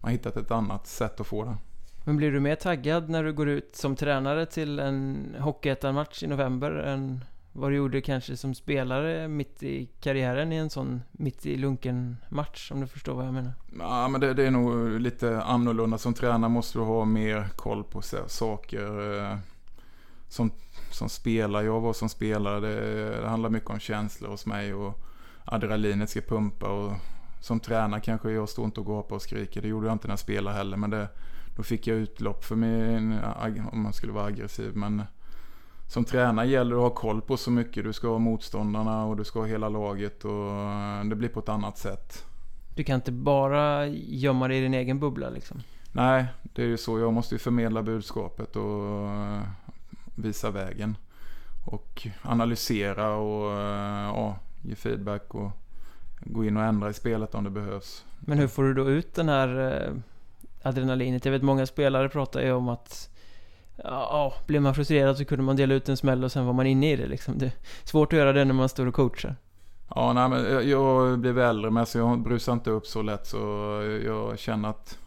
har 0.01 0.09
hittat 0.09 0.37
ett 0.37 0.51
annat 0.51 0.87
sätt 0.87 1.19
att 1.19 1.27
få 1.27 1.43
det. 1.43 1.55
Men 2.03 2.17
blir 2.17 2.31
du 2.31 2.39
mer 2.39 2.55
taggad 2.55 3.09
när 3.09 3.23
du 3.23 3.33
går 3.33 3.49
ut 3.49 3.75
som 3.75 3.95
tränare 3.95 4.45
till 4.45 4.79
en 4.79 5.35
Hockeyettan-match 5.39 6.23
i 6.23 6.27
november 6.27 6.71
än 6.71 7.23
vad 7.51 7.71
du 7.71 7.75
gjorde 7.75 8.01
kanske 8.01 8.37
som 8.37 8.55
spelare 8.55 9.27
mitt 9.27 9.63
i 9.63 9.85
karriären 9.99 10.51
i 10.51 10.55
en 10.55 10.69
sån 10.69 11.01
mitt 11.11 11.45
i 11.45 11.57
lunken 11.57 12.17
match 12.29 12.71
om 12.71 12.81
du 12.81 12.87
förstår 12.87 13.13
vad 13.13 13.25
jag 13.25 13.33
menar? 13.33 13.53
Ja, 13.79 14.07
men 14.07 14.21
det, 14.21 14.33
det 14.33 14.47
är 14.47 14.51
nog 14.51 14.99
lite 14.99 15.41
annorlunda. 15.41 15.97
Som 15.97 16.13
tränare 16.13 16.49
måste 16.49 16.79
du 16.79 16.83
ha 16.83 17.05
mer 17.05 17.47
koll 17.55 17.83
på 17.83 18.01
saker. 18.27 19.17
eh, 19.23 19.37
Som, 20.27 20.51
som 20.91 21.09
spelare, 21.09 21.65
jag 21.65 21.79
var 21.81 21.93
som 21.93 22.09
spelare, 22.09 22.59
det, 22.59 23.21
det 23.21 23.27
handlar 23.27 23.49
mycket 23.49 23.69
om 23.69 23.79
känslor 23.79 24.29
hos 24.29 24.45
mig 24.45 24.73
och 24.73 24.99
adrenalinet 25.45 26.09
ska 26.09 26.21
pumpa. 26.21 26.67
Och 26.69 26.93
som 27.41 27.59
tränare 27.59 28.01
kanske 28.01 28.31
jag 28.31 28.49
står 28.49 28.65
inte 28.65 28.79
och 28.79 28.85
gapar 28.85 29.15
och 29.15 29.21
skriker. 29.21 29.61
Det 29.61 29.67
gjorde 29.67 29.87
jag 29.87 29.93
inte 29.95 30.07
när 30.07 30.11
jag 30.11 30.19
spelade 30.19 30.57
heller. 30.57 30.77
Men 30.77 30.89
det, 30.89 31.07
då 31.57 31.63
fick 31.63 31.87
jag 31.87 31.97
utlopp 31.97 32.43
för 32.45 32.55
min, 32.55 33.19
om 33.71 33.81
man 33.81 33.93
skulle 33.93 34.13
vara 34.13 34.25
aggressiv. 34.25 34.75
Men 34.75 35.03
som 35.89 36.05
tränare 36.05 36.47
gäller 36.47 36.75
det 36.75 36.77
att 36.77 36.91
ha 36.91 36.95
koll 36.95 37.21
på 37.21 37.37
så 37.37 37.51
mycket. 37.51 37.83
Du 37.83 37.93
ska 37.93 38.07
ha 38.07 38.19
motståndarna 38.19 39.05
och 39.05 39.17
du 39.17 39.23
ska 39.23 39.39
ha 39.39 39.45
hela 39.45 39.69
laget 39.69 40.25
och 40.25 40.51
det 41.05 41.15
blir 41.15 41.29
på 41.29 41.39
ett 41.39 41.49
annat 41.49 41.77
sätt. 41.77 42.25
Du 42.75 42.83
kan 42.83 42.95
inte 42.95 43.11
bara 43.11 43.87
gömma 43.87 44.47
dig 44.47 44.57
i 44.57 44.61
din 44.61 44.73
egen 44.73 44.99
bubbla 44.99 45.29
liksom. 45.29 45.61
Nej, 45.91 46.25
det 46.43 46.61
är 46.61 46.65
ju 46.65 46.77
så. 46.77 46.99
Jag 46.99 47.13
måste 47.13 47.35
ju 47.35 47.39
förmedla 47.39 47.83
budskapet 47.83 48.55
och 48.55 49.09
visa 50.15 50.51
vägen. 50.51 50.97
Och 51.65 52.07
analysera 52.21 53.15
och 53.15 53.51
ja, 54.17 54.35
ge 54.61 54.75
feedback 54.75 55.35
och 55.35 55.51
gå 56.19 56.45
in 56.45 56.57
och 56.57 56.63
ändra 56.63 56.89
i 56.89 56.93
spelet 56.93 57.35
om 57.35 57.43
det 57.43 57.49
behövs. 57.49 58.05
Men 58.19 58.37
hur 58.37 58.47
får 58.47 58.63
du 58.63 58.73
då 58.73 58.89
ut 58.89 59.15
den 59.15 59.29
här 59.29 59.73
eh, 59.73 59.93
adrenalinet? 60.61 61.25
Jag 61.25 61.31
vet 61.31 61.41
många 61.41 61.65
spelare 61.65 62.09
pratar 62.09 62.41
ju 62.41 62.51
om 62.51 62.69
att 62.69 63.08
Ja, 63.83 64.33
blir 64.47 64.59
man 64.59 64.75
frustrerad 64.75 65.17
så 65.17 65.25
kunde 65.25 65.43
man 65.43 65.55
dela 65.55 65.73
ut 65.73 65.89
en 65.89 65.97
smäll 65.97 66.23
och 66.23 66.31
sen 66.31 66.45
var 66.45 66.53
man 66.53 66.67
inne 66.67 66.91
i 66.91 66.95
det 66.95 67.07
liksom. 67.07 67.37
Det 67.37 67.45
är 67.45 67.51
svårt 67.83 68.13
att 68.13 68.19
göra 68.19 68.33
det 68.33 68.45
när 68.45 68.53
man 68.53 68.69
står 68.69 68.85
och 68.85 68.93
coachar. 68.93 69.35
Ja, 69.95 70.13
nej, 70.13 70.29
men 70.29 70.43
jag- 70.53 70.63
jag 70.63 71.19
blev 71.19 71.39
äldre 71.39 71.71
med 71.71 71.87
så 71.87 71.97
jag 71.97 72.19
brusar 72.21 72.53
inte 72.53 72.69
upp 72.71 72.87
så 72.87 73.01
lätt 73.01 73.27
så 73.27 73.37
jag 74.05 74.39
känner 74.39 74.69
att 74.69 74.97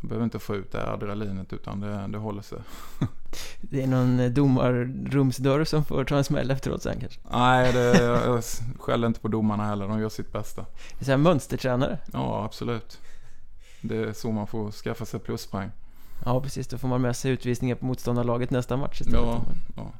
jag 0.00 0.08
behöver 0.08 0.24
inte 0.24 0.38
få 0.38 0.56
ut 0.56 0.72
det 0.72 0.78
här 0.78 0.86
adrenalinet 0.92 1.52
utan 1.52 1.80
det, 1.80 2.06
det 2.08 2.18
håller 2.18 2.42
sig. 2.42 2.58
Det 3.60 3.82
är 3.82 3.86
någon 3.86 4.20
eh, 4.20 4.30
domarrumsdörr 4.30 5.64
som 5.64 5.84
får 5.84 6.04
ta 6.04 6.16
en 6.16 6.24
smäll 6.24 6.50
efteråt 6.50 6.82
sen 6.82 7.00
kanske. 7.00 7.20
Nej, 7.32 7.72
det, 7.72 8.02
jag, 8.02 8.26
jag 8.26 8.42
skäller 8.78 9.06
inte 9.06 9.20
på 9.20 9.28
domarna 9.28 9.64
heller. 9.66 9.88
De 9.88 10.00
gör 10.00 10.08
sitt 10.08 10.32
bästa. 10.32 10.62
Det 10.98 11.00
är 11.02 11.04
så 11.04 11.10
här 11.10 11.18
mönstertränare. 11.18 11.98
Ja, 12.12 12.44
absolut. 12.44 12.98
Det 13.80 13.96
är 13.96 14.12
så 14.12 14.30
man 14.32 14.46
får 14.46 14.70
skaffa 14.70 15.04
sig 15.04 15.20
pluspoäng. 15.20 15.70
Ja 16.24 16.40
precis, 16.40 16.68
då 16.68 16.78
får 16.78 16.88
man 16.88 17.02
med 17.02 17.16
sig 17.16 17.30
utvisningar 17.32 17.74
på 17.74 17.86
motståndarlaget 17.86 18.50
nästa 18.50 18.76
match 18.76 19.00
istället. 19.00 19.20
Ja, 19.20 19.42
ja. 19.76 19.92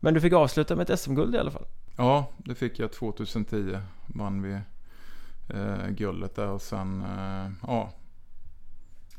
Men 0.00 0.14
du 0.14 0.20
fick 0.20 0.32
avsluta 0.32 0.76
med 0.76 0.90
ett 0.90 1.00
SM-guld 1.00 1.34
i 1.34 1.38
alla 1.38 1.50
fall. 1.50 1.66
ja, 1.96 2.30
det 2.36 2.54
fick 2.54 2.78
jag 2.78 2.92
2010. 2.92 3.78
Vann 4.06 4.42
vi 4.42 4.52
eh, 5.48 5.88
guldet 5.88 6.36
där 6.36 6.48
och 6.48 6.62
sen, 6.62 7.02
eh, 7.02 7.50
ja. 7.66 7.90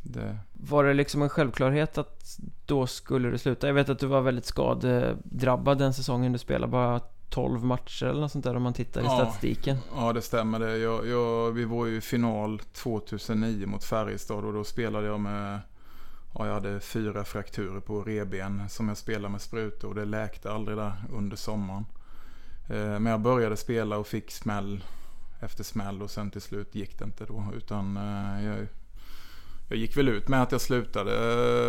Det, 0.02 0.38
Var 0.54 0.84
det 0.84 0.94
liksom 0.94 1.22
en 1.22 1.30
självklarhet 1.30 1.98
att 1.98 2.40
då 2.66 2.88
skulle 2.88 3.30
du 3.30 3.38
sluta? 3.38 3.68
Jag 3.68 3.74
vet 3.74 3.90
att 3.90 4.00
du 4.00 4.08
var 4.08 4.22
väldigt 4.22 4.46
skadedrabbad 4.46 5.78
den 5.78 5.94
säsongen 5.94 6.32
du 6.32 6.40
spelade. 6.40 6.72
Bara 6.72 7.00
12 7.30 7.64
matcher 7.64 8.06
eller 8.06 8.22
något 8.22 8.32
sånt 8.32 8.46
där 8.46 8.56
om 8.56 8.64
man 8.64 8.74
tittar 8.74 9.02
i 9.02 9.04
Ja. 9.04 9.18
statistiken. 9.18 9.78
ja, 9.96 10.14
det 10.14 10.22
stämmer 10.22 10.60
det. 10.60 10.78
Jag, 10.78 11.08
jag, 11.08 11.52
vi 11.52 11.66
var 11.66 11.86
ju 11.86 11.98
i 11.98 12.02
final 12.02 12.60
2009 12.60 13.68
mot 13.68 13.84
Färjestad 13.84 14.46
och 14.46 14.54
då 14.54 14.64
spelade 14.64 15.08
jag 15.08 15.20
med 15.20 15.60
ja, 16.36 16.46
jag 16.48 16.54
hade 16.54 16.80
fyra 16.80 17.24
frakturer 17.24 17.80
på 17.80 18.02
reben 18.04 18.70
som 18.70 18.88
jag 18.88 18.98
spelade 18.98 19.30
med 19.32 19.42
sprutor 19.42 19.88
och 19.90 19.96
det 19.96 20.06
läkte 20.06 20.52
aldrig 20.52 20.78
där 20.78 20.94
under 21.14 21.38
sommaren. 21.38 21.86
Eh, 22.70 22.76
men 23.00 23.06
jag 23.06 23.22
började 23.22 23.58
spela 23.58 23.98
och 23.98 24.08
fick 24.08 24.32
smäll 24.32 24.84
efter 25.40 25.64
smäll 25.64 26.02
och 26.02 26.12
sen 26.12 26.32
till 26.32 26.42
slut 26.42 26.76
gick 26.76 27.00
det 27.00 27.06
inte 27.06 27.26
då. 27.26 27.46
Utan 27.58 27.98
eh, 27.98 28.46
jag, 28.46 28.68
jag 29.70 29.78
gick 29.78 29.98
väl 29.98 30.10
ut 30.10 30.28
med 30.28 30.42
att 30.42 30.52
jag 30.52 30.62
slutade 30.62 31.12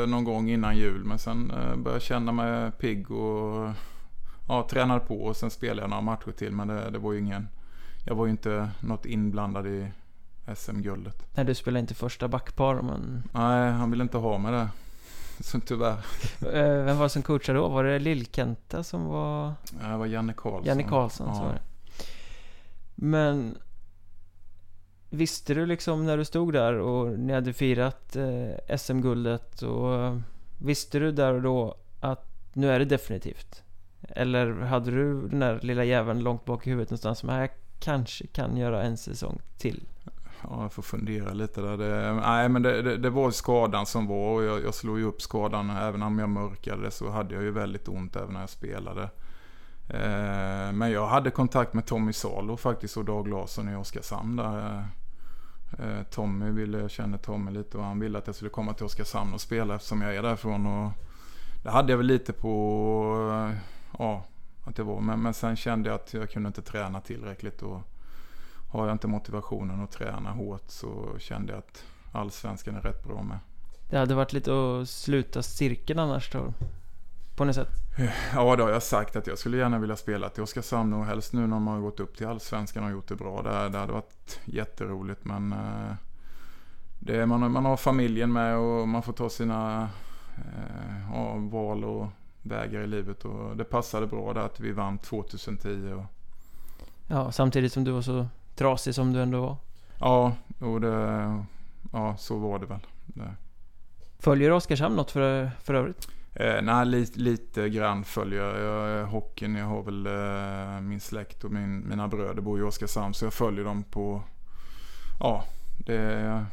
eh, 0.02 0.08
någon 0.08 0.24
gång 0.24 0.50
innan 0.50 0.76
jul. 0.76 1.04
Men 1.04 1.18
sen 1.18 1.48
började 1.48 1.90
jag 1.92 2.02
känna 2.02 2.32
mig 2.32 2.70
pigg 2.70 3.10
och 3.10 3.70
ja, 4.48 4.66
tränade 4.70 5.00
på. 5.00 5.14
Och 5.14 5.36
sen 5.36 5.50
spelade 5.50 5.80
jag 5.80 5.90
några 5.90 6.02
matcher 6.02 6.32
till. 6.32 6.52
Men 6.52 6.68
det, 6.68 6.90
det 6.90 6.98
var 6.98 7.12
ju 7.12 7.18
ingen... 7.18 7.48
Jag 8.04 8.14
var 8.14 8.24
ju 8.26 8.30
inte 8.30 8.70
något 8.80 9.06
inblandad 9.06 9.66
i 9.66 9.88
SM-guldet. 10.56 11.26
Nej, 11.34 11.44
du 11.44 11.54
spelade 11.54 11.80
inte 11.80 11.94
första 11.94 12.28
backpar 12.28 12.74
men... 12.74 13.22
Nej, 13.32 13.72
han 13.72 13.90
ville 13.90 14.02
inte 14.02 14.18
ha 14.18 14.38
mig 14.38 14.52
där. 14.52 14.68
Så 15.40 15.60
tyvärr. 15.60 15.96
Vem 16.84 16.96
var 16.96 17.02
det 17.02 17.08
som 17.08 17.22
coachade 17.22 17.58
då? 17.58 17.68
Var 17.68 17.84
det 17.84 17.98
Lill-Kenta 17.98 18.82
som 18.82 19.04
var... 19.04 19.52
Ja, 19.82 19.88
det 19.88 19.96
var 19.96 20.06
Janne 20.06 20.32
Karlsson. 20.36 20.64
Janne 20.64 20.82
Karlsson, 20.82 21.28
ja. 21.28 21.34
så 21.34 21.42
var 21.42 21.52
det. 21.52 21.60
Men 22.94 23.58
Visste 25.10 25.54
du 25.54 25.66
liksom 25.66 26.06
när 26.06 26.16
du 26.16 26.24
stod 26.24 26.52
där 26.52 26.74
och 26.74 27.18
ni 27.18 27.32
hade 27.32 27.52
firat 27.52 28.16
eh, 28.16 28.76
SM-guldet 28.76 29.62
och 29.62 30.20
Visste 30.58 30.98
du 30.98 31.12
där 31.12 31.34
och 31.34 31.42
då 31.42 31.76
att 32.00 32.26
nu 32.52 32.70
är 32.70 32.78
det 32.78 32.84
definitivt? 32.84 33.62
Eller 34.16 34.52
hade 34.52 34.90
du 34.90 35.28
den 35.28 35.40
där 35.40 35.60
lilla 35.62 35.84
jäveln 35.84 36.20
långt 36.20 36.44
bak 36.44 36.66
i 36.66 36.70
huvudet 36.70 36.90
någonstans 36.90 37.18
som 37.18 37.30
äh, 37.30 37.38
jag 37.38 37.50
kanske 37.78 38.26
kan 38.26 38.56
göra 38.56 38.82
en 38.82 38.96
säsong 38.96 39.40
till? 39.58 39.82
Ja, 40.42 40.62
jag 40.62 40.72
får 40.72 40.82
fundera 40.82 41.32
lite 41.32 41.60
där. 41.60 41.76
Det, 41.76 42.12
nej, 42.12 42.48
men 42.48 42.62
det, 42.62 42.82
det, 42.82 42.96
det, 42.96 43.10
var 43.10 43.30
skadan 43.30 43.86
som 43.86 44.06
var 44.06 44.34
och 44.34 44.42
jag, 44.42 44.64
jag 44.64 44.74
slog 44.74 44.98
ju 44.98 45.04
upp 45.04 45.22
skadan. 45.22 45.70
Även 45.70 46.02
om 46.02 46.18
jag 46.18 46.28
mörkade 46.28 46.90
så 46.90 47.10
hade 47.10 47.34
jag 47.34 47.44
ju 47.44 47.50
väldigt 47.50 47.88
ont 47.88 48.16
även 48.16 48.32
när 48.32 48.40
jag 48.40 48.50
spelade. 48.50 49.02
Eh, 49.88 50.72
men 50.72 50.90
jag 50.90 51.06
hade 51.06 51.30
kontakt 51.30 51.74
med 51.74 51.86
Tommy 51.86 52.12
Salo 52.12 52.56
faktiskt 52.56 52.96
och 52.96 53.04
Dag 53.04 53.28
Larsson 53.28 53.68
i 53.68 53.76
Oskarshamn 53.76 54.36
där. 54.36 54.84
Eh, 55.78 55.98
eh 55.98 56.02
Tommy 56.02 56.50
ville, 56.50 56.78
jag 56.78 56.90
känner 56.90 57.18
Tommy 57.18 57.50
lite 57.50 57.78
och 57.78 57.84
han 57.84 58.00
ville 58.00 58.18
att 58.18 58.26
jag 58.26 58.36
skulle 58.36 58.50
komma 58.50 58.74
till 58.74 58.86
Oskarshamn 58.86 59.34
och 59.34 59.40
spela 59.40 59.74
eftersom 59.74 60.02
jag 60.02 60.16
är 60.16 60.22
därifrån. 60.22 60.66
Och 60.66 60.90
det 61.62 61.70
hade 61.70 61.92
jag 61.92 61.96
väl 61.96 62.06
lite 62.06 62.32
på, 62.32 63.48
eh, 63.50 63.58
ja, 63.98 64.24
att 64.64 64.76
det 64.76 64.82
var. 64.82 65.00
Men, 65.00 65.22
men 65.22 65.34
sen 65.34 65.56
kände 65.56 65.88
jag 65.88 65.94
att 65.94 66.14
jag 66.14 66.30
kunde 66.30 66.46
inte 66.46 66.62
träna 66.62 67.00
tillräckligt. 67.00 67.62
Och 67.62 67.80
har 68.70 68.86
jag 68.86 68.94
inte 68.94 69.06
motivationen 69.06 69.80
att 69.80 69.90
träna 69.90 70.30
hårt 70.30 70.64
så 70.66 71.18
kände 71.18 71.52
jag 71.52 71.58
att 71.58 71.84
allsvenskan 72.12 72.76
är 72.76 72.80
rätt 72.80 73.04
bra 73.04 73.22
med. 73.22 73.38
Det 73.90 73.98
hade 73.98 74.14
varit 74.14 74.32
lite 74.32 74.52
att 74.52 74.88
sluta 74.88 75.42
cirkeln 75.42 75.98
annars 75.98 76.32
då? 76.32 76.52
På 77.36 77.44
något 77.44 77.54
sätt? 77.54 77.68
Ja, 78.34 78.56
det 78.56 78.62
har 78.62 78.70
jag 78.70 78.82
sagt 78.82 79.16
att 79.16 79.26
jag 79.26 79.38
skulle 79.38 79.56
gärna 79.56 79.78
vilja 79.78 79.96
spela 79.96 80.28
till 80.28 80.42
Oskarshamn 80.42 80.92
och 80.92 81.04
helst 81.04 81.32
nu 81.32 81.40
när 81.40 81.58
man 81.58 81.74
har 81.74 81.80
gått 81.80 82.00
upp 82.00 82.16
till 82.16 82.26
Allsvenskan 82.26 82.84
och 82.84 82.90
gjort 82.90 83.08
det 83.08 83.16
bra. 83.16 83.42
Det, 83.42 83.68
det 83.68 83.78
hade 83.78 83.92
varit 83.92 84.40
jätteroligt 84.44 85.24
men 85.24 85.52
eh, 85.52 85.94
det, 86.98 87.26
man, 87.26 87.52
man 87.52 87.64
har 87.64 87.76
familjen 87.76 88.32
med 88.32 88.56
och 88.56 88.88
man 88.88 89.02
får 89.02 89.12
ta 89.12 89.30
sina 89.30 89.88
eh, 90.36 91.12
ja, 91.12 91.34
val 91.36 91.84
och 91.84 92.06
vägar 92.42 92.80
i 92.80 92.86
livet 92.86 93.24
och 93.24 93.56
det 93.56 93.64
passade 93.64 94.06
bra 94.06 94.32
där 94.32 94.40
att 94.40 94.60
vi 94.60 94.72
vann 94.72 94.98
2010. 94.98 95.92
Och... 95.92 96.04
Ja, 97.08 97.32
samtidigt 97.32 97.72
som 97.72 97.84
du 97.84 97.90
var 97.90 98.02
så 98.02 98.26
trasig 98.54 98.94
som 98.94 99.12
du 99.12 99.22
ändå 99.22 99.40
var. 99.40 99.56
Ja, 99.98 100.36
och 100.58 100.80
det, 100.80 101.44
ja 101.92 102.16
så 102.16 102.38
var 102.38 102.58
det 102.58 102.66
väl. 102.66 102.86
Det. 103.06 103.34
Följer 104.18 104.50
Oskarshamn 104.50 104.96
något 104.96 105.10
för, 105.10 105.50
för 105.62 105.74
övrigt? 105.74 106.08
Eh, 106.34 106.62
nej, 106.62 106.86
lite, 106.86 107.20
lite 107.20 107.68
grann 107.68 108.04
följer 108.04 108.58
jag 108.58 109.06
hockeyn. 109.06 109.56
Jag 109.56 109.66
har 109.66 109.82
väl 109.82 110.06
eh, 110.06 110.80
min 110.80 111.00
släkt 111.00 111.44
och 111.44 111.50
min, 111.50 111.88
mina 111.88 112.08
bröder 112.08 112.42
bor 112.42 112.60
i 112.60 112.62
Oskarshamn 112.62 113.14
så 113.14 113.24
jag 113.24 113.32
följer 113.32 113.64
dem 113.64 113.82
på... 113.82 114.22
Ja, 115.20 115.44
det 115.86 116.46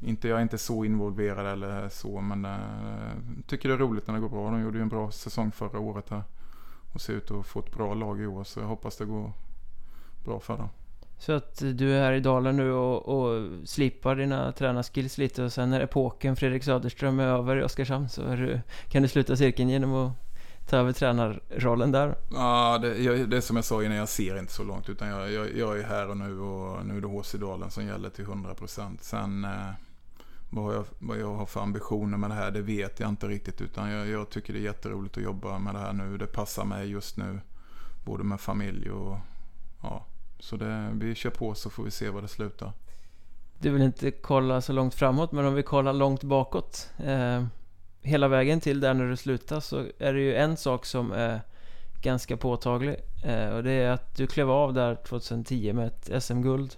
inte, 0.00 0.28
jag 0.28 0.38
är 0.38 0.42
inte 0.42 0.58
så 0.58 0.84
involverad 0.84 1.46
eller 1.46 1.88
så 1.88 2.20
men 2.20 2.44
eh, 2.44 3.42
tycker 3.46 3.68
det 3.68 3.74
är 3.74 3.78
roligt 3.78 4.06
när 4.06 4.14
det 4.14 4.20
går 4.20 4.28
bra. 4.28 4.50
De 4.50 4.62
gjorde 4.62 4.78
ju 4.78 4.82
en 4.82 4.88
bra 4.88 5.10
säsong 5.10 5.52
förra 5.52 5.78
året 5.78 6.10
här. 6.10 6.22
Och 6.92 7.00
ser 7.00 7.12
ut 7.12 7.30
att 7.30 7.46
få 7.46 7.60
ett 7.60 7.72
bra 7.72 7.94
lag 7.94 8.20
i 8.20 8.26
år 8.26 8.44
så 8.44 8.60
jag 8.60 8.66
hoppas 8.66 8.96
det 8.96 9.04
går 9.04 9.32
bra 10.24 10.40
för 10.40 10.56
dem. 10.56 10.68
Så 11.18 11.32
att 11.32 11.58
du 11.58 11.92
är 11.92 12.00
här 12.00 12.12
i 12.12 12.20
Dalen 12.20 12.56
nu 12.56 12.72
och, 12.72 13.08
och 13.08 13.48
slipar 13.64 14.16
dina 14.16 14.52
tränarskills 14.52 15.18
lite 15.18 15.42
och 15.42 15.52
sen 15.52 15.70
när 15.70 15.80
epoken 15.80 16.36
Fredrik 16.36 16.64
Söderström 16.64 17.20
är 17.20 17.26
över 17.26 17.56
i 17.56 17.62
Oskarshamn 17.62 18.08
så 18.08 18.22
du, 18.22 18.60
kan 18.88 19.02
du 19.02 19.08
sluta 19.08 19.36
cirkeln 19.36 19.68
genom 19.68 19.94
att 19.94 20.12
ta 20.68 20.76
över 20.76 20.92
tränarrollen 20.92 21.92
där? 21.92 22.14
Ja, 22.30 22.78
det, 22.82 22.98
jag, 22.98 23.30
det 23.30 23.36
är 23.36 23.40
som 23.40 23.56
jag 23.56 23.64
sa 23.64 23.82
innan, 23.82 23.96
jag 23.96 24.08
ser 24.08 24.38
inte 24.38 24.52
så 24.52 24.64
långt 24.64 24.88
utan 24.88 25.08
jag, 25.08 25.32
jag, 25.32 25.56
jag 25.56 25.78
är 25.78 25.84
här 25.84 26.08
och 26.08 26.16
nu 26.16 26.40
och 26.40 26.86
nu 26.86 26.96
är 26.96 27.00
det 27.00 27.06
HC 27.06 27.32
Dalen 27.32 27.70
som 27.70 27.86
gäller 27.86 28.10
till 28.10 28.24
100%. 28.24 28.96
Sen 29.00 29.44
eh, 29.44 29.50
vad, 30.50 30.74
jag, 30.74 30.84
vad 30.98 31.18
jag 31.18 31.34
har 31.34 31.46
för 31.46 31.60
ambitioner 31.60 32.18
med 32.18 32.30
det 32.30 32.34
här, 32.34 32.50
det 32.50 32.62
vet 32.62 33.00
jag 33.00 33.08
inte 33.08 33.28
riktigt 33.28 33.60
utan 33.60 33.90
jag, 33.90 34.08
jag 34.08 34.30
tycker 34.30 34.52
det 34.52 34.58
är 34.58 34.62
jätteroligt 34.62 35.16
att 35.16 35.22
jobba 35.22 35.58
med 35.58 35.74
det 35.74 35.78
här 35.78 35.92
nu. 35.92 36.18
Det 36.18 36.26
passar 36.26 36.64
mig 36.64 36.90
just 36.90 37.16
nu, 37.16 37.40
både 38.04 38.24
med 38.24 38.40
familj 38.40 38.90
och 38.90 39.18
ja, 39.82 40.06
så 40.38 40.56
det, 40.56 40.90
vi 40.94 41.14
kör 41.14 41.30
på 41.30 41.54
så 41.54 41.70
får 41.70 41.82
vi 41.82 41.90
se 41.90 42.10
var 42.10 42.22
det 42.22 42.28
slutar. 42.28 42.72
Du 43.60 43.70
vill 43.70 43.82
inte 43.82 44.10
kolla 44.10 44.60
så 44.60 44.72
långt 44.72 44.94
framåt 44.94 45.32
men 45.32 45.44
om 45.46 45.54
vi 45.54 45.62
kollar 45.62 45.92
långt 45.92 46.22
bakåt. 46.22 46.90
Eh, 46.98 47.44
hela 48.02 48.28
vägen 48.28 48.60
till 48.60 48.80
där 48.80 48.94
när 48.94 49.10
du 49.10 49.16
slutar 49.16 49.60
så 49.60 49.84
är 49.98 50.12
det 50.12 50.20
ju 50.20 50.34
en 50.34 50.56
sak 50.56 50.86
som 50.86 51.12
är 51.12 51.40
ganska 52.02 52.36
påtaglig. 52.36 52.96
Eh, 53.24 53.48
och 53.48 53.62
det 53.62 53.72
är 53.72 53.90
att 53.90 54.16
du 54.16 54.26
klev 54.26 54.50
av 54.50 54.74
där 54.74 54.94
2010 54.94 55.72
med 55.72 55.86
ett 55.86 56.22
SM-guld. 56.22 56.76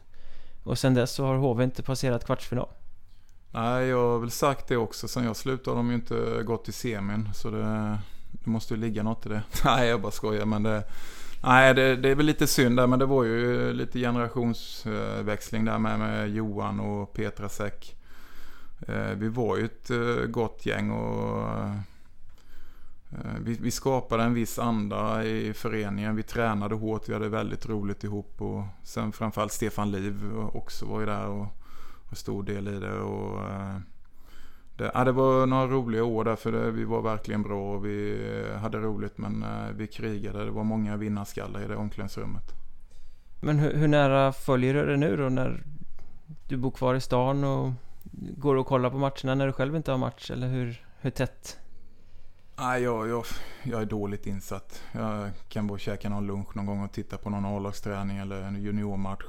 Och 0.62 0.78
sen 0.78 0.94
dess 0.94 1.12
så 1.12 1.24
har 1.24 1.36
HV 1.36 1.64
inte 1.64 1.82
passerat 1.82 2.24
kvartsfinal. 2.24 2.68
Nej, 3.50 3.86
jag 3.86 4.10
har 4.10 4.18
väl 4.18 4.30
sagt 4.30 4.68
det 4.68 4.76
också. 4.76 5.08
Sen 5.08 5.24
jag 5.24 5.36
slutade 5.36 5.70
har 5.70 5.76
de 5.76 5.88
ju 5.88 5.94
inte 5.94 6.42
gått 6.42 6.64
till 6.64 6.74
semin. 6.74 7.28
Så 7.34 7.50
det, 7.50 7.98
det 8.30 8.50
måste 8.50 8.74
ju 8.74 8.80
ligga 8.80 9.02
något 9.02 9.26
i 9.26 9.28
det. 9.28 9.42
Nej, 9.64 9.88
jag 9.88 10.00
bara 10.00 10.12
skojar. 10.12 10.46
Men 10.46 10.62
det, 10.62 10.84
Nej, 11.42 11.74
det, 11.74 11.96
det, 11.96 12.08
är 12.08 12.14
väl 12.14 12.26
lite 12.26 12.46
synd 12.46 12.76
där, 12.76 12.86
men 12.86 12.98
det 12.98 13.06
var 13.06 13.24
ju 13.24 13.72
lite 13.72 13.98
generationsväxling 13.98 15.64
där 15.64 15.78
med, 15.78 15.98
med 15.98 16.30
Johan 16.30 16.80
och 16.80 17.12
Petra 17.12 17.48
Säck. 17.48 17.96
Eh, 18.88 19.10
vi 19.16 19.28
var 19.28 19.56
ju 19.56 19.64
ett 19.64 19.90
eh, 19.90 20.26
gott 20.26 20.66
gäng 20.66 20.90
och 20.90 21.48
eh, 21.58 21.74
vi, 23.40 23.52
vi 23.60 23.70
skapade 23.70 24.22
en 24.22 24.34
viss 24.34 24.58
anda 24.58 25.24
i 25.24 25.52
föreningen. 25.52 26.16
Vi 26.16 26.22
tränade 26.22 26.74
hårt, 26.74 27.08
vi 27.08 27.12
hade 27.12 27.28
väldigt 27.28 27.68
roligt 27.68 28.04
ihop 28.04 28.42
och 28.42 28.64
sen 28.82 29.12
framförallt 29.12 29.52
Stefan 29.52 29.90
Liv 29.90 30.36
också 30.52 30.86
var 30.86 31.00
ju 31.00 31.06
där 31.06 31.26
och 31.26 31.46
stor 32.16 32.42
del 32.42 32.68
i 32.68 32.80
det. 32.80 33.00
Och, 33.00 33.38
det, 34.80 34.90
ja, 34.94 35.04
det 35.04 35.12
var 35.12 35.46
några 35.46 35.66
roliga 35.66 36.04
år 36.04 36.24
där 36.24 36.36
för 36.36 36.52
det, 36.52 36.70
vi 36.70 36.84
var 36.84 37.02
verkligen 37.02 37.42
bra 37.42 37.74
och 37.74 37.86
vi 37.86 38.22
hade 38.60 38.78
roligt 38.78 39.18
men 39.18 39.42
uh, 39.42 39.72
vi 39.76 39.86
krigade. 39.86 40.44
Det 40.44 40.50
var 40.50 40.64
många 40.64 40.96
vinnarskallar 40.96 41.62
i 41.62 41.66
det 41.66 41.76
omklädningsrummet. 41.76 42.44
Men 43.40 43.58
hur, 43.58 43.74
hur, 43.74 43.88
nära 43.88 44.32
följer 44.32 44.74
du 44.74 44.86
det 44.86 44.96
nu 44.96 45.16
då 45.16 45.28
när 45.28 45.62
du 46.48 46.56
bor 46.56 46.70
kvar 46.70 46.94
i 46.94 47.00
stan 47.00 47.44
och 47.44 47.72
går 48.36 48.56
och 48.56 48.66
kollar 48.66 48.90
på 48.90 48.98
matcherna 48.98 49.34
när 49.34 49.46
du 49.46 49.52
själv 49.52 49.76
inte 49.76 49.90
har 49.90 49.98
match? 49.98 50.30
Eller 50.30 50.48
hur, 50.48 50.86
hur 51.00 51.10
tätt? 51.10 51.58
Nej, 52.58 52.82
jag, 52.82 53.08
jag, 53.08 53.24
jag 53.62 53.82
är 53.82 53.86
dåligt 53.86 54.26
insatt. 54.26 54.82
Jag 54.92 55.30
kan 55.48 55.66
bara 55.66 55.78
käka 55.78 56.08
någon 56.08 56.26
lunch 56.26 56.56
någon 56.56 56.66
gång 56.66 56.84
och 56.84 56.92
titta 56.92 57.18
på 57.18 57.30
någon 57.30 57.44
A-lagsträning 57.44 58.18
eller 58.18 58.42
en 58.42 58.62
juniormatch. 58.62 59.24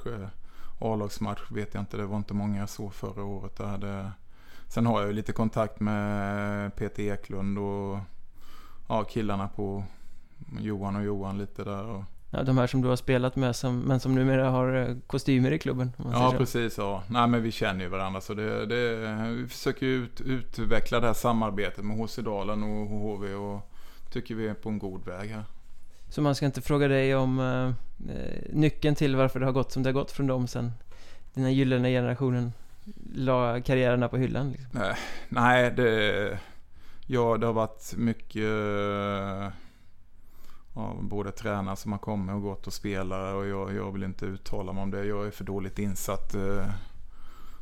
A-lagsmatch 0.82 1.52
vet 1.52 1.74
jag 1.74 1.82
inte, 1.82 1.98
det 1.98 2.06
var 2.06 2.18
inte 2.18 2.34
många 2.34 2.60
jag 2.60 2.70
såg 2.70 2.94
förra 2.94 3.24
året. 3.24 3.56
Där 3.56 3.66
hade 3.66 4.12
Sen 4.72 4.86
har 4.86 5.00
jag 5.00 5.08
ju 5.08 5.14
lite 5.14 5.34
kontakt 5.34 5.80
med 5.80 6.76
Peter 6.76 7.04
Eklund 7.04 7.58
och 7.58 8.00
ja, 8.88 9.04
killarna 9.04 9.48
på 9.48 9.84
Johan 10.60 10.96
och 10.96 11.04
Johan 11.04 11.38
lite 11.38 11.64
där. 11.64 11.86
Och... 11.86 12.04
Ja, 12.30 12.44
de 12.44 12.58
här 12.58 12.68
som 12.68 12.82
du 12.82 12.88
har 12.88 12.96
spelat 12.96 13.36
med 13.36 13.56
som, 13.56 13.80
men 13.80 14.00
som 14.00 14.16
numera 14.16 14.50
har 14.50 14.74
eh, 14.76 14.96
kostymer 15.08 15.52
i 15.52 15.60
klubben. 15.60 15.92
Ja, 16.12 16.34
precis. 16.38 16.78
Ja. 16.78 17.04
Nej, 17.08 17.28
men 17.28 17.44
vi 17.44 17.52
känner 17.52 17.84
ju 17.84 17.90
varandra 17.90 18.22
så 18.22 18.34
det, 18.34 18.66
det, 18.66 18.96
vi 19.32 19.48
försöker 19.48 19.86
ut, 19.86 20.22
utveckla 20.22 21.00
det 21.00 21.08
här 21.08 21.14
samarbetet 21.14 21.86
med 21.86 21.98
HC 21.98 22.16
Dalen 22.16 22.64
och 22.64 22.88
HV 22.88 23.34
och 23.34 23.72
tycker 24.12 24.36
vi 24.36 24.48
är 24.48 24.54
på 24.54 24.70
en 24.70 24.80
god 24.80 25.06
väg 25.06 25.30
här. 25.30 25.44
Så 26.12 26.22
man 26.22 26.36
ska 26.36 26.46
inte 26.46 26.62
fråga 26.62 26.88
dig 26.88 27.16
om 27.16 27.40
eh, 27.40 28.16
eh, 28.16 28.42
nyckeln 28.50 28.96
till 28.96 29.16
varför 29.16 29.40
det 29.40 29.46
har 29.46 29.54
gått 29.54 29.72
som 29.72 29.84
det 29.84 29.90
har 29.90 29.94
gått 29.94 30.12
från 30.12 30.28
dem 30.28 30.48
sen 30.48 30.72
den 31.34 31.44
här 31.44 31.52
gyllene 31.52 31.90
generationen 31.90 32.54
la 33.16 33.62
karriärerna 33.62 34.08
på 34.08 34.18
hyllan? 34.18 34.52
Liksom? 34.52 34.70
Nej, 34.72 34.96
nej 35.30 35.72
det, 35.72 36.40
ja, 37.08 37.38
det 37.38 37.46
har 37.46 37.54
varit 37.54 37.94
mycket 37.98 38.44
eh, 38.44 39.50
ja, 40.76 40.96
både 41.02 41.32
tränare 41.32 41.76
som 41.76 41.92
har 41.92 42.00
kommit 42.00 42.36
och 42.36 42.42
gått 42.42 42.68
och 42.68 42.74
spelare 42.74 43.34
och 43.34 43.48
jag, 43.48 43.76
jag 43.76 43.92
vill 43.92 44.04
inte 44.04 44.26
uttala 44.26 44.74
mig 44.74 44.84
om 44.84 44.92
det. 44.92 45.06
Jag 45.06 45.28
är 45.28 45.32
för 45.32 45.44
dåligt 45.44 45.80
insatt. 45.80 46.36
Eh, 46.36 46.72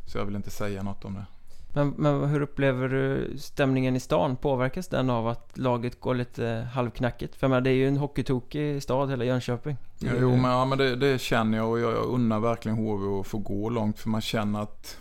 så 0.06 0.18
jag 0.18 0.26
vill 0.26 0.36
inte 0.36 0.52
säga 0.52 0.84
något 0.84 1.06
om 1.06 1.14
det. 1.14 1.26
Men, 1.74 1.94
men 1.98 2.30
hur 2.30 2.42
upplever 2.42 2.90
du 2.90 3.38
stämningen 3.38 3.96
i 3.96 4.00
stan? 4.00 4.36
Påverkas 4.36 4.88
den 4.88 5.10
av 5.10 5.28
att 5.28 5.58
laget 5.58 6.00
går 6.00 6.16
lite 6.16 6.68
halvknackigt? 6.74 7.36
För 7.36 7.46
jag 7.46 7.50
menar, 7.50 7.62
det 7.62 7.70
är 7.70 7.74
ju 7.74 7.88
en 7.88 7.98
hockeytokig 7.98 8.84
stad, 8.84 9.10
hela 9.10 9.26
Jönköping. 9.26 9.78
Ja, 10.00 10.12
jo, 10.20 10.36
men, 10.36 10.52
ja, 10.52 10.66
men 10.66 10.78
det, 10.78 10.96
det, 10.96 11.22
känner 11.22 11.58
jag 11.58 11.70
och 11.70 11.80
jag, 11.80 11.92
jag 11.92 12.06
unnar 12.06 12.40
verkligen 12.40 12.78
HV 12.78 13.20
att 13.20 13.28
få 13.28 13.38
gå 13.38 13.70
långt. 13.70 14.00
För 14.00 14.10
man 14.10 14.22
känner 14.22 14.62
att 14.62 14.98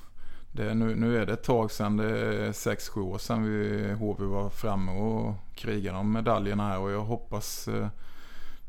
det, 0.53 0.75
nu, 0.75 0.95
nu 0.95 1.19
är 1.19 1.27
det 1.27 1.33
ett 1.33 1.45
tag 1.45 1.71
sedan, 1.71 1.97
det 1.97 2.19
är 2.19 2.53
6-7 2.53 3.01
år 3.01 3.19
sedan 3.19 3.45
vi, 3.45 3.93
HV 3.93 4.25
var 4.25 4.51
framme 4.51 4.93
och 4.93 5.35
krigade 5.55 5.99
om 5.99 6.13
medaljerna 6.13 6.69
här. 6.69 6.79
Och 6.79 6.91
jag 6.91 7.01
hoppas 7.01 7.69
eh, 7.69 7.89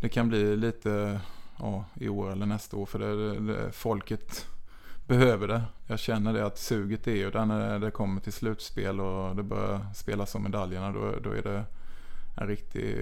det 0.01 0.09
kan 0.09 0.29
bli 0.29 0.55
lite 0.55 1.19
ja, 1.59 1.85
i 1.95 2.09
år 2.09 2.31
eller 2.31 2.45
nästa 2.45 2.77
år. 2.77 2.85
För 2.85 2.99
det, 2.99 3.39
det, 3.39 3.71
folket 3.71 4.45
behöver 5.09 5.47
det. 5.47 5.61
Jag 5.87 5.99
känner 5.99 6.33
det 6.33 6.45
att 6.45 6.57
suget 6.57 7.07
är 7.07 7.15
ju 7.15 7.31
där 7.31 7.45
när 7.45 7.79
det 7.79 7.91
kommer 7.91 8.21
till 8.21 8.33
slutspel 8.33 8.99
och 8.99 9.35
det 9.35 9.43
börjar 9.43 9.79
spelas 9.95 10.35
om 10.35 10.43
medaljerna. 10.43 10.91
Då, 10.91 11.13
då 11.23 11.29
är 11.31 11.41
det 11.41 11.63
en 12.35 12.47
riktig 12.47 12.95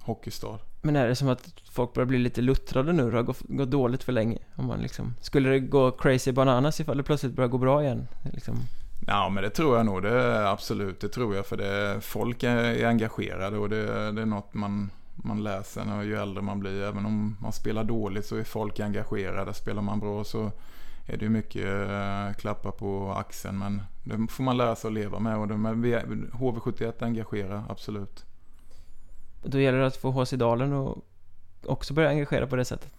hockeystad. 0.00 0.58
Men 0.82 0.96
är 0.96 1.08
det 1.08 1.16
som 1.16 1.28
att 1.28 1.48
folk 1.70 1.94
börjar 1.94 2.06
bli 2.06 2.18
lite 2.18 2.40
luttrade 2.40 2.92
nu? 2.92 3.10
Det 3.10 3.16
har 3.16 3.22
gått, 3.22 3.40
gått 3.40 3.70
dåligt 3.70 4.02
för 4.02 4.12
länge. 4.12 4.38
Om 4.54 4.66
man 4.66 4.78
liksom, 4.80 5.14
skulle 5.20 5.48
det 5.48 5.60
gå 5.60 5.90
crazy 5.90 6.32
bananas 6.32 6.80
ifall 6.80 6.96
det 6.96 7.02
plötsligt 7.02 7.32
börjar 7.32 7.48
gå 7.48 7.58
bra 7.58 7.82
igen? 7.82 8.08
Liksom. 8.32 8.54
Ja 9.06 9.28
men 9.28 9.42
det 9.42 9.50
tror 9.50 9.76
jag 9.76 9.86
nog. 9.86 10.02
Det 10.02 10.48
absolut, 10.50 11.00
det 11.00 11.08
tror 11.08 11.36
jag. 11.36 11.46
För 11.46 11.56
det, 11.56 12.00
folk 12.00 12.42
är, 12.42 12.56
är 12.56 12.86
engagerade 12.86 13.58
och 13.58 13.68
det, 13.68 14.12
det 14.12 14.22
är 14.22 14.26
något 14.26 14.54
man, 14.54 14.90
man 15.14 15.42
läser 15.42 15.84
när 15.84 16.02
ju 16.02 16.16
äldre 16.16 16.42
man 16.42 16.60
blir. 16.60 16.82
Även 16.82 17.06
om 17.06 17.36
man 17.40 17.52
spelar 17.52 17.84
dåligt 17.84 18.26
så 18.26 18.36
är 18.36 18.44
folk 18.44 18.80
engagerade. 18.80 19.54
Spelar 19.54 19.82
man 19.82 20.00
bra 20.00 20.24
så 20.24 20.52
är 21.06 21.16
det 21.16 21.28
mycket 21.28 21.90
äh, 21.90 22.32
klappa 22.38 22.72
på 22.72 23.12
axeln. 23.12 23.58
Men 23.58 23.82
det 24.04 24.32
får 24.32 24.42
man 24.44 24.56
lära 24.56 24.76
sig 24.76 24.88
att 24.88 24.94
leva 24.94 25.18
med. 25.18 25.38
Och 25.38 25.48
det, 25.48 25.56
men 25.56 26.30
HV71 26.32 27.04
engagerar, 27.04 27.64
absolut. 27.68 28.24
Då 29.42 29.60
gäller 29.60 29.78
det 29.78 29.86
att 29.86 29.96
få 29.96 30.10
HC 30.10 30.30
Dalen 30.30 30.72
och 30.72 30.98
också 31.66 31.94
börja 31.94 32.08
engagera 32.08 32.46
på 32.46 32.56
det 32.56 32.64
sättet. 32.64 32.92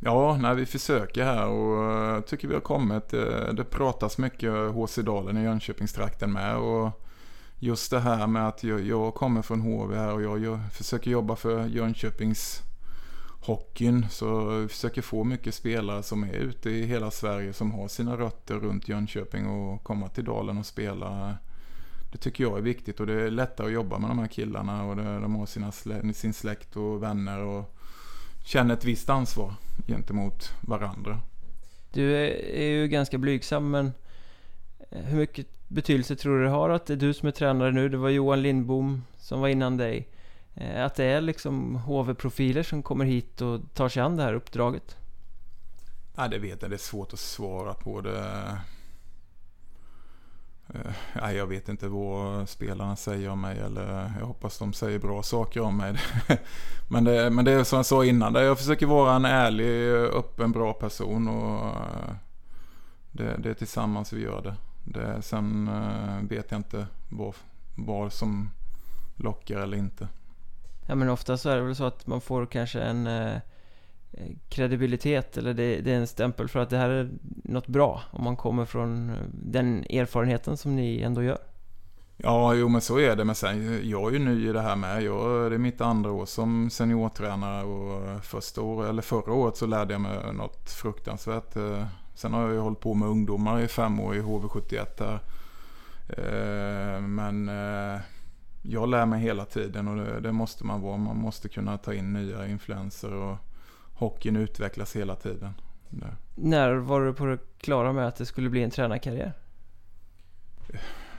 Ja, 0.00 0.36
nej, 0.40 0.54
vi 0.54 0.66
försöker 0.66 1.24
här 1.24 1.46
och 1.48 2.16
uh, 2.16 2.20
tycker 2.20 2.48
vi 2.48 2.54
har 2.54 2.60
kommit. 2.60 3.14
Uh, 3.14 3.48
det 3.52 3.64
pratas 3.64 4.18
mycket 4.18 4.52
HC 4.52 4.96
Dalen 4.96 5.36
i 5.36 5.42
Jönköpingstrakten 5.42 6.32
med. 6.32 6.56
Och 6.56 6.90
just 7.58 7.90
det 7.90 8.00
här 8.00 8.26
med 8.26 8.48
att 8.48 8.64
jag, 8.64 9.14
kommer 9.14 9.42
från 9.42 9.60
HV 9.60 9.96
här 9.96 10.12
och 10.12 10.38
jag 10.38 10.58
försöker 10.72 11.10
jobba 11.10 11.36
för 11.36 11.66
Jönköpings 11.66 12.62
hockeyn. 13.44 14.06
Så 14.10 14.44
vi 14.44 14.68
försöker 14.68 15.02
få 15.02 15.24
mycket 15.24 15.54
spelare 15.54 16.02
som 16.02 16.24
är 16.24 16.32
ute 16.32 16.70
i 16.70 16.86
hela 16.86 17.10
Sverige 17.10 17.52
som 17.52 17.72
har 17.72 17.88
sina 17.88 18.16
rötter 18.16 18.54
runt 18.54 18.88
Jönköping 18.88 19.46
och 19.46 19.84
komma 19.84 20.08
till 20.08 20.24
Dalen 20.24 20.58
och 20.58 20.66
spela. 20.66 21.36
Det 22.12 22.18
tycker 22.18 22.44
jag 22.44 22.58
är 22.58 22.62
viktigt 22.62 23.00
och 23.00 23.06
det 23.06 23.12
är 23.12 23.30
lättare 23.30 23.66
att 23.66 23.72
jobba 23.72 23.98
med 23.98 24.10
de 24.10 24.18
här 24.18 24.26
killarna 24.26 24.84
och 24.84 24.96
det, 24.96 25.02
de 25.02 25.34
har 25.34 25.46
sina, 25.46 25.72
sin 26.12 26.32
släkt 26.32 26.76
och 26.76 27.02
vänner 27.02 27.38
och 27.38 27.74
känner 28.44 28.74
ett 28.74 28.84
visst 28.84 29.10
ansvar 29.10 29.54
gentemot 29.86 30.50
varandra. 30.60 31.20
Du 31.92 32.16
är 32.54 32.66
ju 32.66 32.88
ganska 32.88 33.18
blygsam 33.18 33.70
men 33.70 33.92
eh, 34.90 35.02
hur 35.02 35.18
mycket 35.18 35.46
betydelse 35.68 36.16
tror 36.16 36.38
du 36.38 36.44
det 36.44 36.50
har 36.50 36.70
att 36.70 36.86
det 36.86 36.92
är 36.92 36.96
du 36.96 37.14
som 37.14 37.28
är 37.28 37.32
tränare 37.32 37.72
nu? 37.72 37.88
Det 37.88 37.96
var 37.96 38.08
Johan 38.08 38.42
Lindbom 38.42 39.02
som 39.18 39.40
var 39.40 39.48
innan 39.48 39.76
dig. 39.76 40.08
Eh, 40.54 40.84
att 40.84 40.94
det 40.94 41.04
är 41.04 41.20
liksom 41.20 41.76
HV-profiler 41.76 42.62
som 42.62 42.82
kommer 42.82 43.04
hit 43.04 43.40
och 43.40 43.60
tar 43.74 43.88
sig 43.88 44.02
an 44.02 44.16
det 44.16 44.22
här 44.22 44.34
uppdraget? 44.34 44.96
Ja, 46.16 46.28
det 46.28 46.38
vet 46.38 46.62
jag. 46.62 46.70
Det 46.70 46.76
är 46.76 46.78
svårt 46.78 47.12
att 47.12 47.18
svara 47.18 47.74
på 47.74 48.00
det. 48.00 48.58
Eh, 50.68 50.92
ja, 51.14 51.32
jag 51.32 51.46
vet 51.46 51.68
inte 51.68 51.88
vad 51.88 52.48
spelarna 52.48 52.96
säger 52.96 53.28
om 53.28 53.40
mig 53.40 53.58
eller 53.58 54.12
jag 54.18 54.26
hoppas 54.26 54.58
de 54.58 54.72
säger 54.72 54.98
bra 54.98 55.22
saker 55.22 55.60
om 55.60 55.76
mig. 55.76 55.96
men, 56.88 57.04
det, 57.04 57.30
men 57.30 57.44
det 57.44 57.52
är 57.52 57.64
som 57.64 57.76
jag 57.76 57.86
sa 57.86 58.04
innan, 58.04 58.34
jag 58.34 58.58
försöker 58.58 58.86
vara 58.86 59.14
en 59.14 59.24
ärlig, 59.24 59.90
öppen, 59.92 60.52
bra 60.52 60.72
person 60.72 61.28
och 61.28 61.66
eh, 61.66 62.14
det, 63.12 63.36
det 63.38 63.50
är 63.50 63.54
tillsammans 63.54 64.12
vi 64.12 64.22
gör 64.22 64.42
det. 64.42 64.56
det 64.84 65.22
sen 65.22 65.70
vet 66.28 66.50
jag 66.50 66.58
inte 66.58 66.86
vad, 67.08 67.34
vad 67.74 68.12
som 68.12 68.50
lockar 69.16 69.60
eller 69.60 69.76
inte. 69.76 70.08
Ja 70.86 70.94
men 70.94 71.08
ofta 71.08 71.36
så 71.36 71.50
är 71.50 71.56
det 71.56 71.62
väl 71.62 71.76
så 71.76 71.84
att 71.84 72.06
man 72.06 72.20
får 72.20 72.46
kanske 72.46 72.80
en 72.80 73.06
eh, 73.06 73.34
eh, 74.12 74.32
kredibilitet 74.48 75.36
eller 75.36 75.54
det, 75.54 75.80
det, 75.80 75.92
är 75.92 75.96
en 75.96 76.06
stämpel 76.06 76.48
för 76.48 76.60
att 76.60 76.70
det 76.70 76.76
här 76.76 76.90
är 76.90 77.10
något 77.44 77.66
bra 77.66 78.02
om 78.10 78.24
man 78.24 78.36
kommer 78.36 78.64
från 78.64 79.10
eh, 79.10 79.16
den 79.32 79.84
erfarenheten 79.90 80.56
som 80.56 80.76
ni 80.76 81.00
ändå 81.00 81.22
gör. 81.22 81.38
Ja, 82.16 82.54
jo 82.54 82.68
men 82.68 82.80
så 82.80 82.98
är 82.98 83.16
det. 83.16 83.24
Men 83.24 83.34
sen, 83.34 83.80
jag 83.88 84.08
är 84.08 84.12
ju 84.12 84.18
ny 84.18 84.48
i 84.48 84.52
det 84.52 84.60
här 84.60 84.76
med. 84.76 85.02
Jag, 85.02 85.50
det 85.50 85.56
är 85.56 85.58
mitt 85.58 85.80
andra 85.80 86.10
år 86.10 86.26
som 86.26 86.70
seniortränare 86.70 87.64
och 87.64 88.24
första 88.24 88.60
år, 88.60 88.88
eller 88.88 89.02
förra 89.02 89.32
året 89.32 89.56
så 89.56 89.66
lärde 89.66 89.94
jag 89.94 90.00
mig 90.00 90.32
något 90.32 90.70
fruktansvärt. 90.70 91.56
Eh, 91.56 91.86
sen 92.14 92.32
har 92.32 92.42
jag 92.42 92.52
ju 92.52 92.58
hållit 92.58 92.80
på 92.80 92.94
med 92.94 93.08
ungdomar 93.08 93.60
i 93.60 93.68
fem 93.68 94.00
år 94.00 94.16
i 94.16 94.20
HV71 94.20 94.86
där. 94.98 95.20
Men 97.00 97.50
jag 98.66 98.88
lär 98.88 99.06
mig 99.06 99.20
hela 99.20 99.44
tiden 99.44 99.88
och 99.88 99.96
det, 99.96 100.20
det, 100.20 100.32
måste 100.32 100.64
man 100.66 100.80
vara. 100.80 100.96
Man 100.96 101.16
måste 101.16 101.48
kunna 101.48 101.78
ta 101.78 101.94
in 101.94 102.12
nya 102.12 102.46
influenser 102.46 103.12
och 103.12 103.36
hockeyn 103.94 104.36
utvecklas 104.36 104.96
hela 104.96 105.14
tiden. 105.14 105.54
Det. 105.90 106.16
När 106.34 106.74
var 106.74 107.00
du 107.00 107.12
på 107.12 107.26
det 107.26 107.38
klara 107.58 107.92
med 107.92 108.06
att 108.06 108.16
det 108.16 108.26
skulle 108.26 108.50
bli 108.50 108.62
en 108.62 108.70
tränarkarriär? 108.70 109.32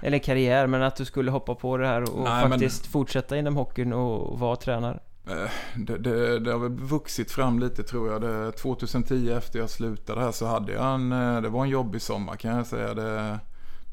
Eller 0.01 0.19
karriär, 0.19 0.67
men 0.67 0.81
att 0.81 0.95
du 0.95 1.05
skulle 1.05 1.31
hoppa 1.31 1.55
på 1.55 1.77
det 1.77 1.88
här 1.88 2.15
och 2.15 2.23
Nej, 2.23 2.49
faktiskt 2.49 2.84
men... 2.84 2.91
fortsätta 2.91 3.38
inom 3.38 3.55
hockeyn 3.55 3.93
och 3.93 4.39
vara 4.39 4.55
tränare? 4.55 4.99
Eh, 5.27 5.51
det, 5.75 5.97
det, 5.97 6.39
det, 6.39 6.51
har 6.51 6.60
väl 6.60 6.71
vuxit 6.71 7.31
fram 7.31 7.60
lite 7.60 7.84
tror 7.84 8.12
jag. 8.12 8.21
Det, 8.21 8.51
2010 8.51 9.31
efter 9.31 9.60
jag 9.60 9.69
slutade 9.69 10.21
här 10.21 10.31
så 10.31 10.45
hade 10.45 10.71
jag 10.71 10.93
en, 10.93 11.12
eh, 11.12 11.41
det 11.41 11.49
var 11.49 11.63
en 11.63 11.69
jobbig 11.69 12.01
sommar 12.01 12.36
kan 12.36 12.55
jag 12.55 12.67
säga. 12.67 12.93
Det, 12.93 13.39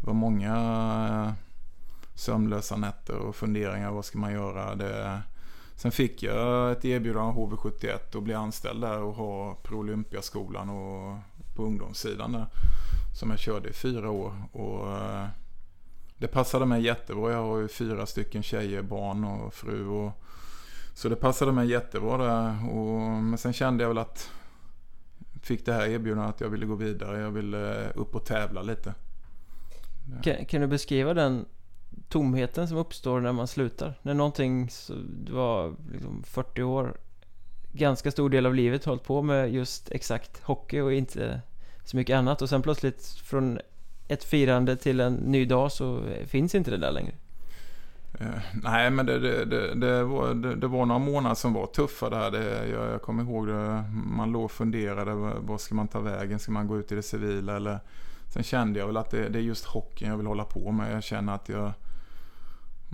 det 0.01 0.07
var 0.07 0.15
många 0.15 1.35
sömnlösa 2.15 2.77
nätter 2.77 3.17
och 3.17 3.37
funderingar. 3.37 3.91
Vad 3.91 4.05
ska 4.05 4.19
man 4.19 4.33
göra? 4.33 4.75
Det... 4.75 5.23
Sen 5.77 5.93
fick 5.93 6.23
jag 6.23 6.73
ett 6.73 6.85
erbjudande 6.85 7.29
av 7.29 7.51
HV71 7.51 8.17
och 8.17 8.23
bli 8.23 8.35
anställd 8.35 8.81
där 8.81 9.03
och 9.03 9.15
ha 9.15 9.55
Prolympiaskolan 9.63 10.71
och 10.71 11.19
på 11.57 11.63
ungdomssidan 11.63 12.33
där. 12.33 12.47
Som 13.21 13.31
jag 13.31 13.39
körde 13.39 13.69
i 13.69 13.73
fyra 13.73 14.11
år. 14.11 14.33
Och 14.53 14.97
eh, 14.97 15.27
det 16.19 16.29
passade 16.29 16.67
mig 16.67 16.83
jättebra. 16.83 17.33
Jag 17.33 17.43
har 17.43 17.59
ju 17.59 17.69
fyra 17.69 18.07
stycken 18.07 18.43
tjejer, 18.43 18.83
barn 18.83 19.25
och 19.25 19.55
fru. 19.55 19.87
Och, 19.87 20.13
så 20.95 21.09
det 21.09 21.17
passade 21.17 21.53
mig 21.53 21.71
jättebra 21.71 22.17
där. 22.17 22.71
Och, 22.71 23.01
men 23.01 23.39
sen 23.39 23.53
kände 23.53 23.85
jag 23.85 23.89
väl 23.89 23.99
att 23.99 24.31
fick 25.43 25.67
det 25.67 25.73
här 25.73 25.87
erbjudandet 25.87 26.35
att 26.35 26.41
jag 26.41 26.49
ville 26.49 26.67
gå 26.67 26.75
vidare. 26.75 27.21
Jag 27.21 27.31
ville 27.31 27.85
eh, 27.85 27.91
upp 27.95 28.15
och 28.15 28.25
tävla 28.25 28.63
lite. 28.63 28.95
Kan, 30.23 30.45
kan, 30.45 30.61
du 30.61 30.67
beskriva 30.67 31.15
den 31.15 31.45
tomheten 32.09 32.69
som 32.69 32.77
uppstår 32.77 33.21
när 33.21 33.33
man 33.33 33.47
slutar. 33.47 33.95
När 34.03 34.15
någonting, 34.15 34.69
det 34.99 35.33
var 35.33 35.75
liksom 35.93 36.23
40 36.27 36.63
år, 36.63 36.97
ganska 37.73 38.11
stor 38.11 38.31
del 38.31 38.47
av 38.47 38.55
livet 38.55 38.85
hållit 38.85 39.05
på 39.05 39.23
med 39.23 39.53
just 39.55 39.91
exakt 39.91 40.43
hockey 40.43 40.81
och 40.81 40.93
inte 40.93 41.41
så 41.85 41.97
mycket 41.97 42.17
annat. 42.17 42.43
Och 42.43 42.49
sen 42.49 42.63
plötsligt 42.63 43.05
från 43.07 43.59
ett 44.09 44.25
firande 44.25 44.77
till 44.77 45.01
en 45.01 45.15
ny 45.15 45.45
dag 45.45 45.73
så 45.73 46.03
finns 46.27 46.55
inte 46.55 46.71
det 46.71 46.77
där 46.77 46.93
längre. 46.93 47.13
Uh, 48.21 48.27
nej, 48.63 48.91
men 48.91 49.07
det, 49.07 49.19
det, 49.19 49.45
det, 49.45 49.75
det 49.75 50.05
var, 50.05 50.35
det, 50.35 50.67
var 50.67 50.87
några 50.87 50.99
månader 50.99 51.35
som 51.35 51.53
var 51.53 51.67
tuffa 51.67 52.11
där. 52.11 52.67
Jag, 52.67 52.91
jag 52.91 53.03
kommer 53.03 53.23
ihåg 53.23 53.47
det. 53.47 53.85
Man 53.93 54.33
låg 54.33 54.45
och 54.45 54.51
funderade. 54.51 55.15
Vad 55.41 55.61
ska 55.61 55.75
man 55.75 55.89
ta 55.89 56.01
vägen? 56.01 56.39
Ska 56.39 56.53
man 56.53 56.67
gå 56.67 56.79
ut 56.79 56.93
i 56.93 56.95
det 56.95 57.03
civila? 57.03 57.57
Eller 57.57 57.81
Sen 58.33 58.43
kände 58.43 58.79
jag 58.79 58.87
väl 58.87 58.97
att 58.97 59.11
det, 59.11 59.29
det, 59.29 59.39
är 59.39 59.43
just 59.43 59.65
hockeyn 59.65 60.11
jag 60.11 60.17
vill 60.17 60.27
hålla 60.27 60.45
på 60.45 60.73
med. 60.73 60.97
Jag 60.97 61.03
känner 61.03 61.35
att 61.35 61.49
jag, 61.49 61.73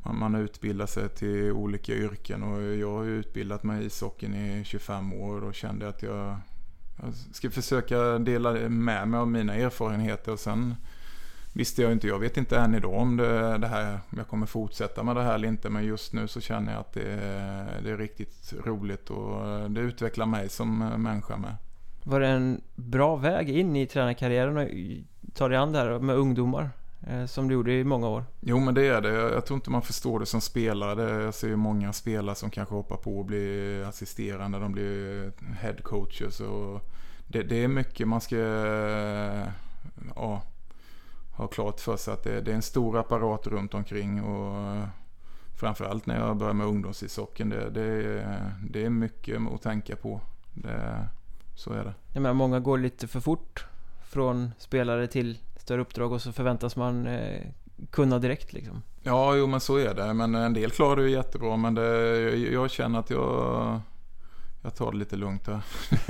man, 0.05 0.19
man 0.19 0.35
utbildar 0.35 0.87
sig 0.87 1.09
till 1.09 1.53
olika 1.53 1.93
yrken 1.93 2.43
och 2.43 2.63
jag 2.63 2.93
har 2.93 3.05
utbildat 3.05 3.63
mig 3.63 3.83
i 3.83 3.87
ishockeyn 3.87 4.35
i 4.35 4.65
25 4.65 5.13
år 5.13 5.35
och 5.35 5.41
då 5.41 5.53
kände 5.53 5.85
jag 5.85 5.95
att 5.95 6.03
jag, 6.03 6.37
jag 7.03 7.15
ska 7.33 7.51
försöka 7.51 8.19
dela 8.19 8.53
med 8.69 9.09
mig 9.09 9.21
av 9.21 9.29
mina 9.29 9.55
erfarenheter 9.55 10.33
och 10.33 10.41
sen 10.41 10.75
visste 11.53 11.83
jag 11.83 11.93
inte, 11.93 12.07
jag 12.07 12.19
vet 12.19 12.37
inte 12.37 12.59
än 12.59 12.75
idag 12.75 12.95
om 12.95 13.17
det, 13.17 13.59
det 13.59 13.67
här, 13.67 14.01
om 14.11 14.19
jag 14.19 14.29
kommer 14.29 14.47
fortsätta 14.47 15.03
med 15.03 15.17
det 15.17 15.23
här 15.23 15.35
eller 15.35 15.49
inte 15.49 15.71
men 15.71 15.85
just 15.85 16.13
nu 16.13 16.29
så 16.29 16.41
känner 16.41 16.73
jag 16.73 16.81
att 16.81 16.93
det, 16.93 17.17
det 17.83 17.91
är 17.91 17.97
riktigt 17.97 18.55
roligt 18.65 19.11
och 19.11 19.71
det 19.71 19.81
utvecklar 19.81 20.27
mig 20.27 20.49
som 20.49 20.79
människa 20.79 21.37
med. 21.37 21.55
Var 22.03 22.21
det 22.21 22.29
en 22.29 22.61
bra 22.75 23.17
väg 23.17 23.51
in 23.51 23.77
i 23.77 23.87
tränarkarriären 23.87 24.57
och 24.57 24.69
ta 25.35 25.49
dig 25.49 25.59
an 25.59 25.73
det 25.73 25.79
här 25.79 25.99
med 25.99 26.17
ungdomar? 26.17 26.71
Eh, 27.07 27.27
som 27.27 27.49
du 27.49 27.55
gjorde 27.55 27.73
i 27.73 27.85
många 27.85 28.09
år. 28.09 28.25
Jo 28.41 28.61
men 28.61 28.75
det 28.75 28.87
är 28.87 29.01
det. 29.01 29.09
Jag 29.09 29.47
tror 29.47 29.57
inte 29.57 29.71
man 29.71 29.83
förstår 29.83 30.21
det 30.21 30.27
som 30.27 30.41
spelare. 30.41 31.25
Jag 31.25 31.35
ser 31.35 31.49
ju 31.49 31.57
många 31.57 31.93
spelare 31.93 32.35
som 32.35 32.51
kanske 32.51 32.75
hoppar 32.75 32.97
på 32.97 33.19
och 33.19 33.25
blir 33.25 33.83
assisterande. 33.83 34.59
De 34.59 34.73
blir 34.73 35.33
headcoaches. 35.61 36.41
Och 36.41 36.81
det, 37.27 37.43
det 37.43 37.65
är 37.65 37.69
mycket 37.69 38.09
man 38.09 38.21
ska 38.21 38.37
ja, 40.17 40.43
ha 41.33 41.47
klart 41.47 41.81
för 41.81 41.97
sig 41.97 42.15
att 42.15 42.25
det, 42.25 42.41
det, 42.41 42.51
är 42.51 42.57
en 42.57 42.63
stor 42.63 42.99
apparat 42.99 43.47
runt 43.47 43.75
omkring 43.75 44.23
och 44.23 44.83
framförallt 45.57 46.07
när 46.07 46.19
jag 46.19 46.37
började 46.37 46.59
med 46.59 46.67
ungdomsishockeyn. 46.67 47.49
Det, 47.49 47.71
det, 47.71 48.25
det 48.71 48.85
är 48.85 48.91
mycket 48.91 49.41
att 49.55 49.63
tänka 49.63 49.97
på. 49.97 50.21
Det, 50.55 51.09
så 51.55 51.73
är 51.73 51.85
det. 51.85 51.95
Jag 52.13 52.23
menar, 52.23 52.35
många 52.35 52.61
går 52.61 52.79
lite 52.79 53.09
för 53.09 53.21
fort 53.21 53.67
från 54.09 54.51
spelare 54.59 55.07
till 55.07 55.39
större 55.69 55.81
uppdrag 55.81 56.13
och 56.13 56.23
så 56.23 56.33
förväntas 56.33 56.77
man 56.77 57.07
eh, 57.07 57.43
kunna 57.91 58.19
direkt 58.19 58.53
liksom. 58.53 58.83
Ja, 59.03 59.37
jo 59.37 59.47
men 59.47 59.61
så 59.61 59.77
är 59.77 59.95
det. 59.95 60.15
Men 60.15 60.35
en 60.35 60.55
del 60.55 60.71
klarar 60.71 60.97
det 60.97 61.03
ju 61.03 61.11
jättebra. 61.11 61.57
Men 61.57 61.75
det, 61.75 62.37
jag 62.37 62.71
känner 62.71 62.99
att 62.99 63.11
jag, 63.11 63.81
jag 64.63 64.75
tar 64.75 64.93
det 64.93 64.99
lite 64.99 65.17
lugnt 65.17 65.47
här. 65.47 65.61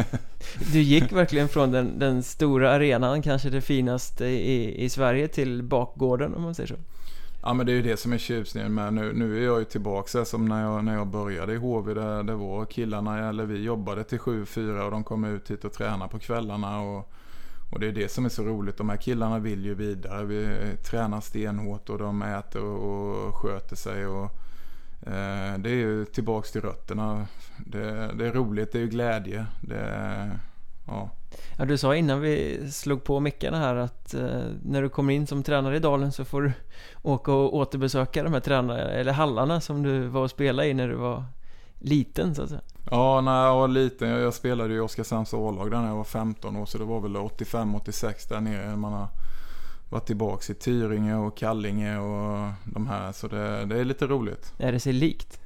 du 0.73 0.81
gick 0.81 1.13
verkligen 1.13 1.49
från 1.49 1.71
den, 1.71 1.99
den, 1.99 2.23
stora 2.23 2.71
arenan, 2.71 3.23
kanske 3.23 3.51
det 3.51 3.61
finaste 3.61 4.27
i, 4.27 4.85
i 4.85 4.89
Sverige, 4.89 5.29
till 5.29 5.63
bakgården 5.63 6.35
om 6.35 6.43
man 6.43 6.55
säger 6.55 6.69
så. 6.69 6.77
Ja 7.43 7.55
men 7.55 7.67
det 7.67 7.73
är 7.73 7.77
ju 7.77 7.83
det 7.83 7.97
som 7.97 8.13
är 8.13 8.19
tjusningen 8.19 8.75
med 8.75 8.93
nu. 8.93 9.13
Nu 9.13 9.39
är 9.39 9.45
jag 9.45 9.59
ju 9.59 9.65
tillbaka 9.65 10.25
som 10.25 10.45
när 10.45 10.63
jag, 10.63 10.85
när 10.85 10.95
jag 10.95 11.07
började 11.07 11.53
i 11.53 11.57
HV. 11.57 11.95
Där 11.95 12.23
det 12.23 12.35
var 12.35 12.65
killarna, 12.65 13.29
eller 13.29 13.45
vi 13.45 13.63
jobbade 13.63 14.05
till 14.05 14.19
7-4 14.19 14.81
och 14.81 14.91
de 14.91 15.05
kom 15.05 15.25
ut 15.25 15.51
hit 15.51 15.65
och 15.65 15.73
tränade 15.73 16.11
på 16.11 16.19
kvällarna. 16.19 16.81
Och, 16.81 17.13
och 17.71 17.81
det 17.81 17.87
är 17.87 17.93
det 17.93 18.09
som 18.09 18.25
är 18.25 18.29
så 18.29 18.43
roligt. 18.43 18.77
De 18.77 18.89
här 18.89 18.97
killarna 18.97 19.39
vill 19.39 19.65
ju 19.65 19.75
vidare. 19.75 20.25
Vi 20.25 20.59
tränar 20.85 21.21
stenhårt 21.21 21.91
och 21.91 21.99
de 21.99 22.23
äter 22.23 22.63
och, 22.63 23.35
sköter 23.35 23.77
sig. 23.77 24.07
Och, 24.07 24.25
eh, 25.07 25.59
det 25.59 25.71
är 25.71 25.75
ju 25.75 26.05
tillbaks 26.05 26.53
till 26.53 26.61
rötterna. 26.61 27.27
Det, 27.67 28.11
det, 28.15 28.27
är 28.27 28.33
roligt, 28.33 28.73
det 28.73 28.79
är 28.79 28.83
ju 28.83 28.89
glädje. 28.89 29.47
Det, 29.61 30.31
ja. 30.87 31.11
Ja, 31.59 31.65
du 31.65 31.79
sa 31.79 31.97
innan 31.97 32.21
vi 32.21 32.61
slog 32.73 33.05
på 33.05 33.21
mickarna 33.21 33.59
här 33.59 33.77
att 33.77 34.15
eh, 34.15 34.43
när 34.63 34.83
du 34.83 34.89
kommer 34.89 35.15
in 35.15 35.27
som 35.27 35.43
tränare 35.43 35.77
i 35.77 35.81
Dalen 35.81 36.13
så 36.13 36.25
får 36.25 36.43
du 36.43 36.53
åka 37.03 37.33
och 37.33 37.55
återbesöka 37.55 38.23
de 38.23 38.33
här 38.33 38.41
tränarna, 38.41 38.81
eller 38.81 39.13
hallarna 39.13 39.61
som 39.61 39.83
du 39.83 40.07
var 40.07 40.23
och 40.23 40.31
spelade 40.31 40.69
i 40.69 40.75
när 40.75 40.89
du 40.89 40.95
var 40.95 41.25
liten 41.79 42.35
så 42.35 42.43
att 42.43 42.49
säga. 42.49 42.61
Ja, 42.91 43.21
när 43.21 43.45
jag 43.47 43.55
var 43.55 43.69
liten, 43.69 44.09
jag, 44.09 44.21
jag 44.21 44.35
spelade 44.35 44.75
i 44.75 44.81
Oskarshamns 44.81 45.35
A-lag 45.35 45.71
när 45.71 45.87
jag 45.87 45.97
var 45.97 46.05
15 46.05 46.57
år 46.57 46.67
så 46.67 46.79
det 46.79 46.85
var 46.85 47.01
väl 47.01 47.17
85-86 47.17 48.29
där 48.29 48.41
nere. 48.41 48.77
Man 48.77 48.93
har 48.93 49.09
varit 49.91 50.07
tillbaks 50.07 50.51
i 50.51 50.55
Tyringe 50.55 51.15
och 51.15 51.37
Kallinge 51.37 51.99
och 51.99 52.53
de 52.65 52.87
här 52.87 53.13
så 53.13 53.29
det, 53.29 53.65
det 53.65 53.81
är 53.81 53.85
lite 53.85 54.07
roligt. 54.07 54.53
Är 54.59 54.73
det 54.73 54.81
sig 54.81 54.93
likt? 54.93 55.41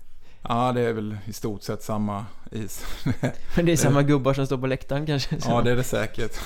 Ja, 0.48 0.72
det 0.72 0.80
är 0.80 0.92
väl 0.92 1.16
i 1.24 1.32
stort 1.32 1.62
sett 1.62 1.82
samma 1.82 2.26
is. 2.52 2.84
Men 3.56 3.66
det 3.66 3.72
är 3.72 3.76
samma 3.76 4.02
gubbar 4.02 4.34
som 4.34 4.46
står 4.46 4.58
på 4.58 4.66
läktaren 4.66 5.06
kanske? 5.06 5.36
Ja, 5.44 5.62
det 5.62 5.70
är 5.70 5.76
det 5.76 5.84
säkert. 5.84 6.40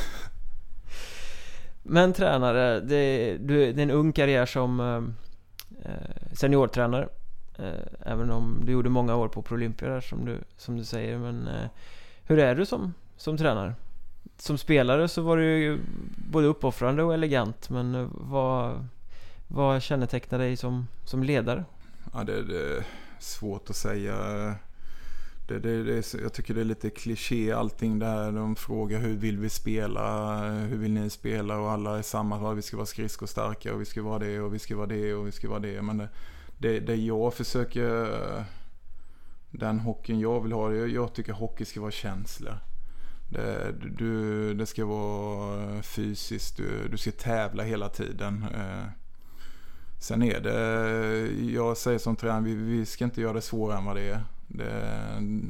Men 1.83 2.13
tränare, 2.13 2.81
det, 2.81 3.37
du, 3.41 3.73
det 3.73 3.81
är 3.81 3.83
en 3.83 3.91
ung 3.91 4.13
karriär 4.13 4.47
som 4.47 4.81
eh, 5.85 5.91
seniortränare. 6.33 7.09
Eh, 7.59 8.13
även 8.13 8.31
om 8.31 8.63
du 8.65 8.73
gjorde 8.73 8.91
många 8.91 9.17
år 9.17 9.29
på 9.29 9.43
Prolympia 9.43 9.89
där 9.89 10.01
som 10.01 10.25
du, 10.25 10.39
som 10.57 10.77
du 10.77 10.85
säger. 10.85 11.19
Men 11.19 11.49
eh, 11.49 11.69
hur 12.25 12.39
är 12.39 12.55
du 12.55 12.67
som, 12.67 12.95
som 13.17 13.37
tränare? 13.37 13.75
Som 14.39 14.59
spelare 14.59 15.09
så 15.09 15.23
var 15.23 15.37
du 15.37 15.59
ju 15.59 15.79
både 16.17 16.47
uppoffrande 16.47 17.03
och 17.03 17.15
elegant. 17.15 17.71
Men 17.71 17.95
eh, 17.95 18.09
vad, 18.11 18.89
vad 19.49 19.83
kännetecknar 19.83 20.39
dig 20.39 20.57
som, 20.57 20.87
som 21.05 21.23
ledare? 21.23 21.65
Ja, 22.13 22.25
det, 22.25 22.43
det 22.43 22.85
svårt 23.19 23.71
att 23.71 23.77
säga. 23.77 24.15
Det, 25.49 25.59
det, 25.59 25.85
det, 25.85 26.15
jag 26.23 26.33
tycker 26.33 26.55
det 26.55 26.61
är 26.61 26.65
lite 26.65 26.91
kliché 26.91 27.53
allting 27.53 27.99
där. 27.99 28.33
De 28.33 28.57
frågar 28.57 29.01
hur 29.01 29.17
vill 29.17 29.39
vi 29.39 29.49
spela? 29.49 30.39
Hur 30.51 30.77
vill 30.77 30.93
ni 30.93 31.11
spela? 31.11 31.59
Och 31.59 31.71
alla 31.71 31.99
är 31.99 32.03
samma. 32.03 32.55
Vi 32.55 32.63
ska 32.63 32.77
vara 32.77 32.87
skridskostarka 32.87 33.75
och 33.75 33.81
vi 33.81 33.85
ska 33.85 34.03
vara 34.03 34.19
det 34.19 34.41
och 34.41 34.55
vi 34.55 34.59
ska 34.59 34.77
vara 34.77 34.87
det 34.87 35.15
och 35.15 35.27
vi 35.27 35.33
ska 35.33 35.49
vara 35.49 35.61
det. 35.61 35.83
Men 35.83 35.99
det, 35.99 36.09
det, 36.59 36.81
det 36.81 36.97
jag 36.97 37.35
försöker... 37.35 38.45
Den 39.51 39.81
hockeyn 39.81 40.21
jag 40.21 40.41
vill 40.41 40.53
ha. 40.53 40.73
Jag 40.73 41.15
tycker 41.15 41.33
hockey 41.33 41.65
ska 41.65 41.81
vara 41.81 41.91
känslor. 41.91 42.59
Det, 43.29 43.75
du, 43.99 44.55
det 44.55 44.67
ska 44.67 44.85
vara 44.85 45.83
fysiskt. 45.83 46.57
Du, 46.57 46.89
du 46.91 46.97
ska 46.97 47.11
tävla 47.11 47.63
hela 47.63 47.89
tiden. 47.89 48.47
Eh, 48.55 48.89
sen 49.99 50.23
är 50.23 50.41
det, 50.41 51.53
jag 51.53 51.77
säger 51.77 51.99
som 51.99 52.17
tränare, 52.17 52.43
vi, 52.43 52.55
vi 52.55 52.87
ska 52.87 53.05
inte 53.05 53.21
göra 53.21 53.33
det 53.33 53.41
svårare 53.41 53.79
än 53.79 53.85
vad 53.85 53.97
det 53.97 54.09
är. 54.09 54.21
Det, 54.49 55.03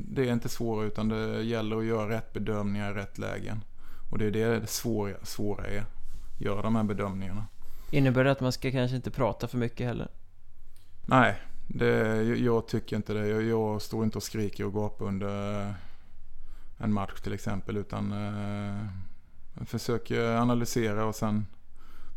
det, 0.09 0.29
är 0.29 0.33
inte 0.33 0.49
svårare 0.49 0.87
utan 0.87 1.09
det 1.09 1.43
gäller 1.43 1.77
att 1.77 1.85
göra 1.85 2.09
rätt 2.09 2.33
bedömningar 2.33 2.91
i 2.91 2.95
rätt 2.95 3.19
lägen. 3.19 3.65
Och 4.11 4.19
det 4.19 4.27
är 4.27 4.31
det, 4.31 4.61
det 4.61 4.67
svåra, 4.67 5.15
svåra 5.23 5.67
är. 5.67 5.85
Göra 6.39 6.63
de 6.63 6.77
här 6.77 6.83
bedömningarna. 6.83 7.47
Innebär 7.91 8.25
det 8.25 8.31
att 8.31 8.41
man 8.41 8.53
ska 8.53 8.71
kanske 8.71 8.97
inte 8.97 9.11
prata 9.11 9.49
för 9.49 9.59
mycket 9.59 9.87
heller? 9.87 10.09
Nej, 11.07 11.37
det, 11.67 12.23
jag 12.25 12.69
tycker 12.69 12.97
inte 12.97 13.15
det. 13.15 13.29
Jag, 13.29 13.43
jag 13.43 13.83
står 13.83 14.05
inte 14.05 14.19
och 14.19 14.23
skriker 14.23 14.67
och 14.67 14.75
gapar 14.75 15.07
under 15.07 15.63
eh, 15.63 15.73
en 16.79 16.93
match 16.93 17.21
till 17.23 17.33
exempel. 17.33 17.77
Utan 17.77 18.13
eh, 18.13 18.87
försöker 19.67 20.37
analysera 20.37 21.05
och 21.05 21.15
sen 21.15 21.47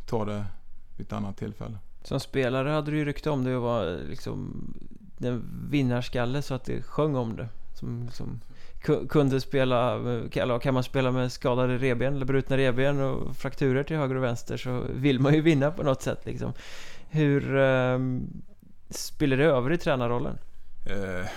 ta 0.05 0.25
det 0.25 0.45
vid 0.97 1.07
ett 1.07 1.13
annat 1.13 1.37
tillfälle. 1.37 1.77
Som 2.03 2.19
spelare 2.19 2.69
hade 2.69 2.91
du 2.91 2.97
ju 2.97 3.05
rykte 3.05 3.29
om 3.29 3.43
dig 3.43 3.55
att 3.55 3.61
vara 3.61 3.83
liksom 3.83 4.53
en 5.17 5.43
vinnarskalle 5.69 6.41
så 6.41 6.53
att 6.53 6.65
det 6.65 6.81
sjöng 6.81 7.15
om 7.15 7.35
det. 7.35 7.47
Som, 7.73 8.03
liksom, 8.05 8.39
som 8.81 9.07
kunde 9.07 9.41
spela, 9.41 9.95
eh, 9.95 10.37
eller 10.37 10.59
kan 10.59 10.73
man 10.73 10.83
spela 10.83 11.11
med 11.11 11.31
skadade 11.31 11.77
reben 11.77 12.15
eller 12.15 12.25
brutna 12.25 12.57
reben 12.57 13.01
och 13.01 13.35
frakturer 13.35 13.83
till 13.83 13.97
höger 13.97 14.15
och 14.15 14.23
vänster 14.23 14.57
så 14.57 14.83
vill 14.93 15.19
man 15.19 15.33
ju 15.33 15.41
vinna 15.41 15.71
på 15.71 15.83
något 15.83 16.01
sätt 16.01 16.25
liksom. 16.25 16.53
Hur 17.09 17.57
ehm, 17.57 18.27
spiller 18.89 19.37
det 19.37 19.43
över 19.43 19.71
i 19.71 19.77
tränarrollen? 19.77 20.37
Eh, 20.85 21.29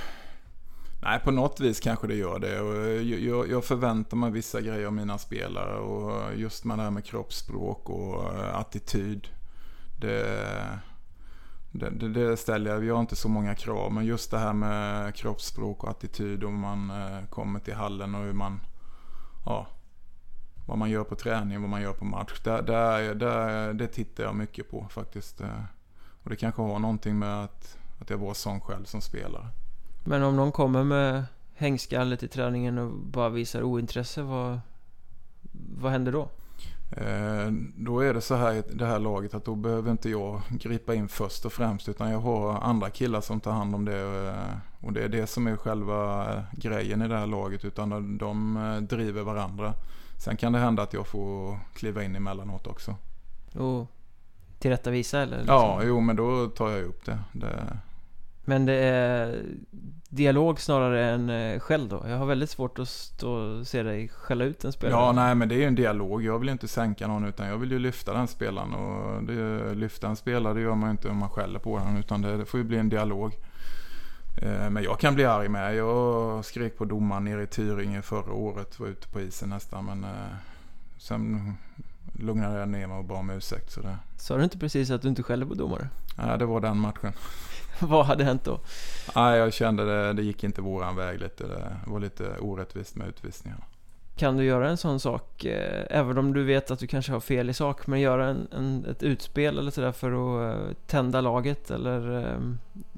nej, 1.02 1.20
på 1.20 1.30
något 1.30 1.60
vis 1.60 1.80
kanske 1.80 2.06
det 2.06 2.14
gör 2.14 2.38
det. 2.38 2.60
Och 2.60 2.76
eh, 2.76 3.24
jag, 3.26 3.50
jag, 3.50 3.64
förväntar 3.64 4.16
mig 4.16 4.30
vissa 4.30 4.60
grejer 4.60 4.86
av 4.86 4.92
mina 4.92 5.18
spelare 5.18 5.76
och 5.76 6.34
just 6.36 6.64
med 6.64 6.78
det 6.78 6.82
här 6.82 6.90
med 6.90 7.04
kroppsspråk 7.04 7.90
och 7.90 8.34
eh, 8.34 8.56
attityd. 8.56 9.28
Det, 10.00 10.48
det, 11.72 12.08
det, 12.08 12.36
ställer 12.36 12.70
jag. 12.70 12.78
Vi 12.78 12.90
har 12.90 13.00
inte 13.00 13.16
så 13.16 13.28
många 13.28 13.54
krav. 13.54 13.92
Men 13.92 14.04
just 14.04 14.30
det 14.30 14.38
här 14.38 14.52
med 14.52 15.14
kroppsspråk 15.14 15.84
och 15.84 15.90
attityd 15.90 16.44
Om 16.44 16.60
man 16.60 16.90
eh, 16.90 17.26
kommer 17.30 17.60
till 17.60 17.74
hallen 17.74 18.14
och 18.14 18.24
hur 18.24 18.32
man... 18.32 18.60
Ja, 19.46 19.66
vad 20.66 20.78
man 20.78 20.90
gör 20.90 21.04
på 21.04 21.14
träning, 21.14 21.60
vad 21.60 21.70
man 21.70 21.82
gör 21.82 21.92
på 21.92 22.04
match. 22.04 22.40
Det, 22.44 22.62
det, 22.62 23.14
det, 23.14 23.72
det 23.72 23.86
tittar 23.86 24.24
jag 24.24 24.34
mycket 24.34 24.70
på 24.70 24.86
faktiskt. 24.90 25.40
Eh, 26.22 26.24
och 26.24 26.30
det 26.30 26.36
kanske 26.36 26.62
har 26.62 26.78
någonting 26.78 27.18
med 27.18 27.44
att, 27.44 27.78
att 27.98 28.10
jag 28.10 28.18
var 28.18 28.34
sån 28.34 28.60
själv 28.60 28.84
som 28.84 29.00
spelare. 29.00 29.48
Men 30.04 30.22
om 30.22 30.36
någon 30.36 30.52
kommer 30.52 30.84
med 30.84 31.24
hängskallet 31.54 32.22
i 32.22 32.28
träningen 32.28 32.78
och 32.78 32.92
bara 32.92 33.28
visar 33.28 33.62
ointresse, 33.62 34.22
vad, 34.22 34.60
vad 35.52 35.92
händer 35.92 36.12
då? 36.12 36.28
Eh, 36.96 37.52
då 37.76 38.00
är 38.00 38.14
det 38.14 38.20
så 38.20 38.34
här 38.34 38.54
i 38.54 38.62
det 38.72 38.86
här 38.86 38.98
laget 38.98 39.34
att 39.34 39.44
då 39.44 39.54
behöver 39.54 39.90
inte 39.90 40.10
jag 40.10 40.40
gripa 40.50 40.94
in 40.94 41.08
först 41.08 41.44
och 41.44 41.52
främst 41.52 41.88
utan 41.88 42.10
jag 42.10 42.18
har 42.18 42.60
andra 42.60 42.90
killar 42.90 43.20
som 43.20 43.40
tar 43.40 43.52
hand 43.52 43.74
om 43.74 43.84
det. 43.84 44.28
Eh, 44.28 44.86
och 44.86 44.92
det 44.92 45.04
är 45.04 45.08
det 45.08 45.26
som 45.26 45.46
är 45.46 45.56
själva 45.56 46.26
grejen 46.52 47.02
i 47.02 47.08
det 47.08 47.16
här 47.16 47.26
laget 47.26 47.64
utan 47.64 48.18
de 48.18 48.56
eh, 48.56 48.76
driver 48.76 49.22
varandra. 49.22 49.74
Sen 50.18 50.36
kan 50.36 50.52
det 50.52 50.58
hända 50.58 50.82
att 50.82 50.92
jag 50.92 51.06
får 51.06 51.58
kliva 51.74 52.02
in 52.02 52.16
emellanåt 52.16 52.66
också. 52.66 52.96
Och 53.54 53.86
tillrättavisa 54.62 55.20
eller? 55.20 55.38
Liksom? 55.38 55.54
Ja, 55.54 55.80
jo 55.84 56.00
men 56.00 56.16
då 56.16 56.46
tar 56.46 56.70
jag 56.70 56.84
upp 56.84 57.04
det. 57.04 57.18
det 57.32 57.78
men 58.44 58.66
det 58.66 58.74
är 58.74 59.42
dialog 60.08 60.60
snarare 60.60 61.10
än 61.10 61.30
eh, 61.30 61.60
skäll 61.60 61.88
då? 61.88 62.04
Jag 62.08 62.18
har 62.18 62.26
väldigt 62.26 62.50
svårt 62.50 62.78
att 62.78 62.88
stå 62.88 63.64
se 63.64 63.82
dig 63.82 64.08
skälla 64.08 64.44
ut 64.44 64.64
en 64.64 64.72
spelare. 64.72 65.00
Ja, 65.00 65.12
nej 65.12 65.34
men 65.34 65.48
det 65.48 65.54
är 65.54 65.56
ju 65.56 65.64
en 65.64 65.74
dialog. 65.74 66.24
Jag 66.24 66.38
vill 66.38 66.48
inte 66.48 66.68
sänka 66.68 67.06
någon 67.06 67.24
utan 67.24 67.46
jag 67.46 67.58
vill 67.58 67.72
ju 67.72 67.78
lyfta 67.78 68.12
den 68.12 68.28
spelaren. 68.28 68.74
Och 68.74 69.22
det, 69.22 69.74
lyfta 69.74 70.08
en 70.08 70.16
spelare 70.16 70.54
det 70.54 70.60
gör 70.60 70.74
man 70.74 70.88
ju 70.88 70.90
inte 70.90 71.08
om 71.08 71.16
man 71.16 71.30
skäller 71.30 71.58
på 71.58 71.78
den 71.78 71.96
utan 71.96 72.22
det, 72.22 72.36
det 72.36 72.44
får 72.44 72.60
ju 72.60 72.64
bli 72.64 72.78
en 72.78 72.88
dialog. 72.88 73.32
Eh, 74.42 74.70
men 74.70 74.82
jag 74.82 74.98
kan 74.98 75.14
bli 75.14 75.24
arg 75.24 75.48
med. 75.48 75.76
Jag 75.76 76.44
skrek 76.44 76.78
på 76.78 76.84
domaren 76.84 77.24
nere 77.24 77.42
i 77.42 77.46
Tyringe 77.46 78.02
förra 78.02 78.32
året. 78.32 78.80
Var 78.80 78.86
ute 78.86 79.08
på 79.08 79.20
isen 79.20 79.48
nästan 79.48 79.84
men 79.84 80.04
eh, 80.04 80.36
sen 80.98 81.54
lugnade 82.12 82.58
jag 82.58 82.68
ner 82.68 82.86
mig 82.86 82.98
och 82.98 83.04
bad 83.04 83.18
om 83.18 83.30
ursäkt. 83.30 83.72
Så 83.72 83.80
det... 83.80 83.96
Sa 84.16 84.36
du 84.36 84.44
inte 84.44 84.58
precis 84.58 84.90
att 84.90 85.02
du 85.02 85.08
inte 85.08 85.22
skäller 85.22 85.46
på 85.46 85.54
domare? 85.54 85.88
Nej, 86.16 86.38
det 86.38 86.46
var 86.46 86.60
den 86.60 86.78
matchen. 86.78 87.12
Vad 87.80 88.06
hade 88.06 88.24
hänt 88.24 88.44
då? 88.44 88.60
Nej, 89.16 89.38
jag 89.38 89.52
kände 89.52 89.84
det, 89.84 90.12
det 90.12 90.22
gick 90.22 90.44
inte 90.44 90.62
våran 90.62 90.96
väg 90.96 91.20
lite. 91.20 91.46
Det 91.46 91.78
var 91.86 92.00
lite 92.00 92.38
orättvist 92.38 92.96
med 92.96 93.08
utvisningarna. 93.08 93.64
Kan 94.16 94.36
du 94.36 94.44
göra 94.44 94.70
en 94.70 94.76
sån 94.76 95.00
sak, 95.00 95.44
eh, 95.44 95.86
även 95.90 96.18
om 96.18 96.32
du 96.32 96.44
vet 96.44 96.70
att 96.70 96.78
du 96.78 96.86
kanske 96.86 97.12
har 97.12 97.20
fel 97.20 97.50
i 97.50 97.54
sak, 97.54 97.86
men 97.86 98.00
göra 98.00 98.28
en, 98.28 98.48
en 98.52 98.86
ett 98.90 99.02
utspel 99.02 99.58
eller 99.58 99.70
sådär 99.70 99.92
för 99.92 100.12
att 100.12 100.56
eh, 100.56 100.76
tända 100.86 101.20
laget 101.20 101.70
eller 101.70 102.18
eh, 102.18 102.38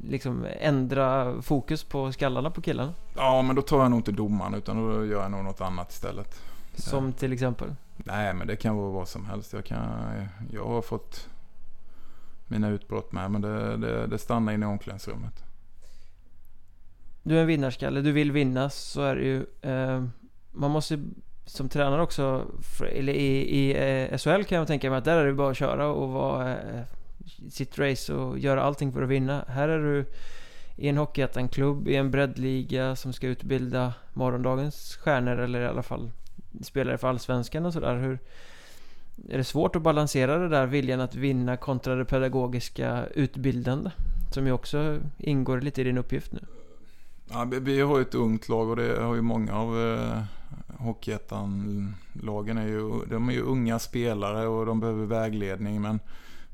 liksom 0.08 0.46
ändra 0.60 1.34
fokus 1.42 1.84
på 1.84 2.12
skallarna 2.12 2.50
på 2.50 2.60
killarna? 2.60 2.92
Ja, 3.16 3.42
men 3.42 3.56
då 3.56 3.62
tar 3.62 3.78
jag 3.82 3.90
nog 3.90 3.98
inte 3.98 4.12
domaren 4.12 4.54
utan 4.54 4.76
då 4.76 5.06
gör 5.06 5.22
jag 5.22 5.30
nog 5.30 5.44
något 5.44 5.60
annat 5.60 5.90
istället. 5.90 6.40
Som 6.74 7.12
till 7.12 7.32
exempel? 7.32 7.68
Nej, 8.04 8.34
men 8.34 8.46
det 8.46 8.56
kan 8.56 8.76
vara 8.76 8.90
vad 8.90 9.08
som 9.08 9.26
helst. 9.26 9.52
Jag, 9.52 9.64
kan, 9.64 9.78
jag 10.52 10.64
har 10.64 10.82
fått 10.82 11.28
mina 12.46 12.68
utbrott 12.68 13.12
med, 13.12 13.30
men 13.30 13.40
det, 13.40 13.76
det, 13.76 14.06
det 14.06 14.18
stannar 14.18 14.52
inne 14.52 14.66
i 14.66 14.68
omklädningsrummet. 14.68 15.44
Du 17.22 17.36
är 17.36 17.40
en 17.40 17.46
vinnarskalle, 17.46 18.00
du 18.00 18.12
vill 18.12 18.32
vinna, 18.32 18.70
så 18.70 19.02
är 19.02 19.16
det 19.16 19.22
ju. 19.22 19.46
Eh, 19.60 20.04
man 20.52 20.70
måste 20.70 20.98
som 21.46 21.68
tränare 21.68 22.02
också, 22.02 22.46
eller 22.92 23.12
i, 23.12 23.36
i 23.36 23.72
eh, 23.72 24.18
SHL 24.18 24.44
kan 24.44 24.58
jag 24.58 24.66
tänka 24.66 24.90
mig 24.90 24.98
att 24.98 25.04
där 25.04 25.18
är 25.18 25.26
det 25.26 25.32
bara 25.32 25.50
att 25.50 25.56
köra 25.56 25.86
och 25.86 26.08
vara 26.08 26.56
eh, 26.56 26.82
sitt 27.50 27.78
race 27.78 28.14
och 28.14 28.38
göra 28.38 28.62
allting 28.62 28.92
för 28.92 29.02
att 29.02 29.08
vinna. 29.08 29.44
Här 29.48 29.68
är 29.68 29.78
du 29.78 30.04
i 30.76 30.88
en 30.88 30.96
Hockeyettan-klubb, 30.96 31.88
i 31.88 31.96
en 31.96 32.10
breddliga 32.10 32.96
som 32.96 33.12
ska 33.12 33.26
utbilda 33.26 33.94
morgondagens 34.12 34.96
stjärnor 34.96 35.38
eller 35.38 35.60
i 35.60 35.66
alla 35.66 35.82
fall 35.82 36.10
spelare 36.62 36.98
för 36.98 37.08
Allsvenskan 37.08 37.66
och 37.66 37.72
sådär. 37.72 37.96
Hur 37.96 38.18
är 39.28 39.38
det 39.38 39.44
svårt 39.44 39.76
att 39.76 39.82
balansera 39.82 40.38
det 40.38 40.48
där 40.48 40.66
viljan 40.66 41.00
att 41.00 41.14
vinna 41.14 41.56
kontra 41.56 41.94
det 41.94 42.04
pedagogiska 42.04 43.06
utbildande? 43.14 43.90
Som 44.32 44.46
ju 44.46 44.52
också 44.52 44.98
ingår 45.18 45.60
lite 45.60 45.80
i 45.80 45.84
din 45.84 45.98
uppgift 45.98 46.32
nu. 46.32 46.40
Ja, 47.30 47.44
vi 47.44 47.80
har 47.80 47.96
ju 47.96 48.02
ett 48.02 48.14
ungt 48.14 48.48
lag 48.48 48.68
och 48.68 48.76
det 48.76 49.02
har 49.02 49.14
ju 49.14 49.22
många 49.22 49.54
av 49.54 49.80
eh, 49.80 50.22
Hockeyettan-lagen. 50.78 52.58
Är 52.58 52.66
ju, 52.66 52.90
de 53.10 53.28
är 53.28 53.32
ju 53.32 53.42
unga 53.42 53.78
spelare 53.78 54.46
och 54.46 54.66
de 54.66 54.80
behöver 54.80 55.06
vägledning. 55.06 55.82
Men 55.82 56.00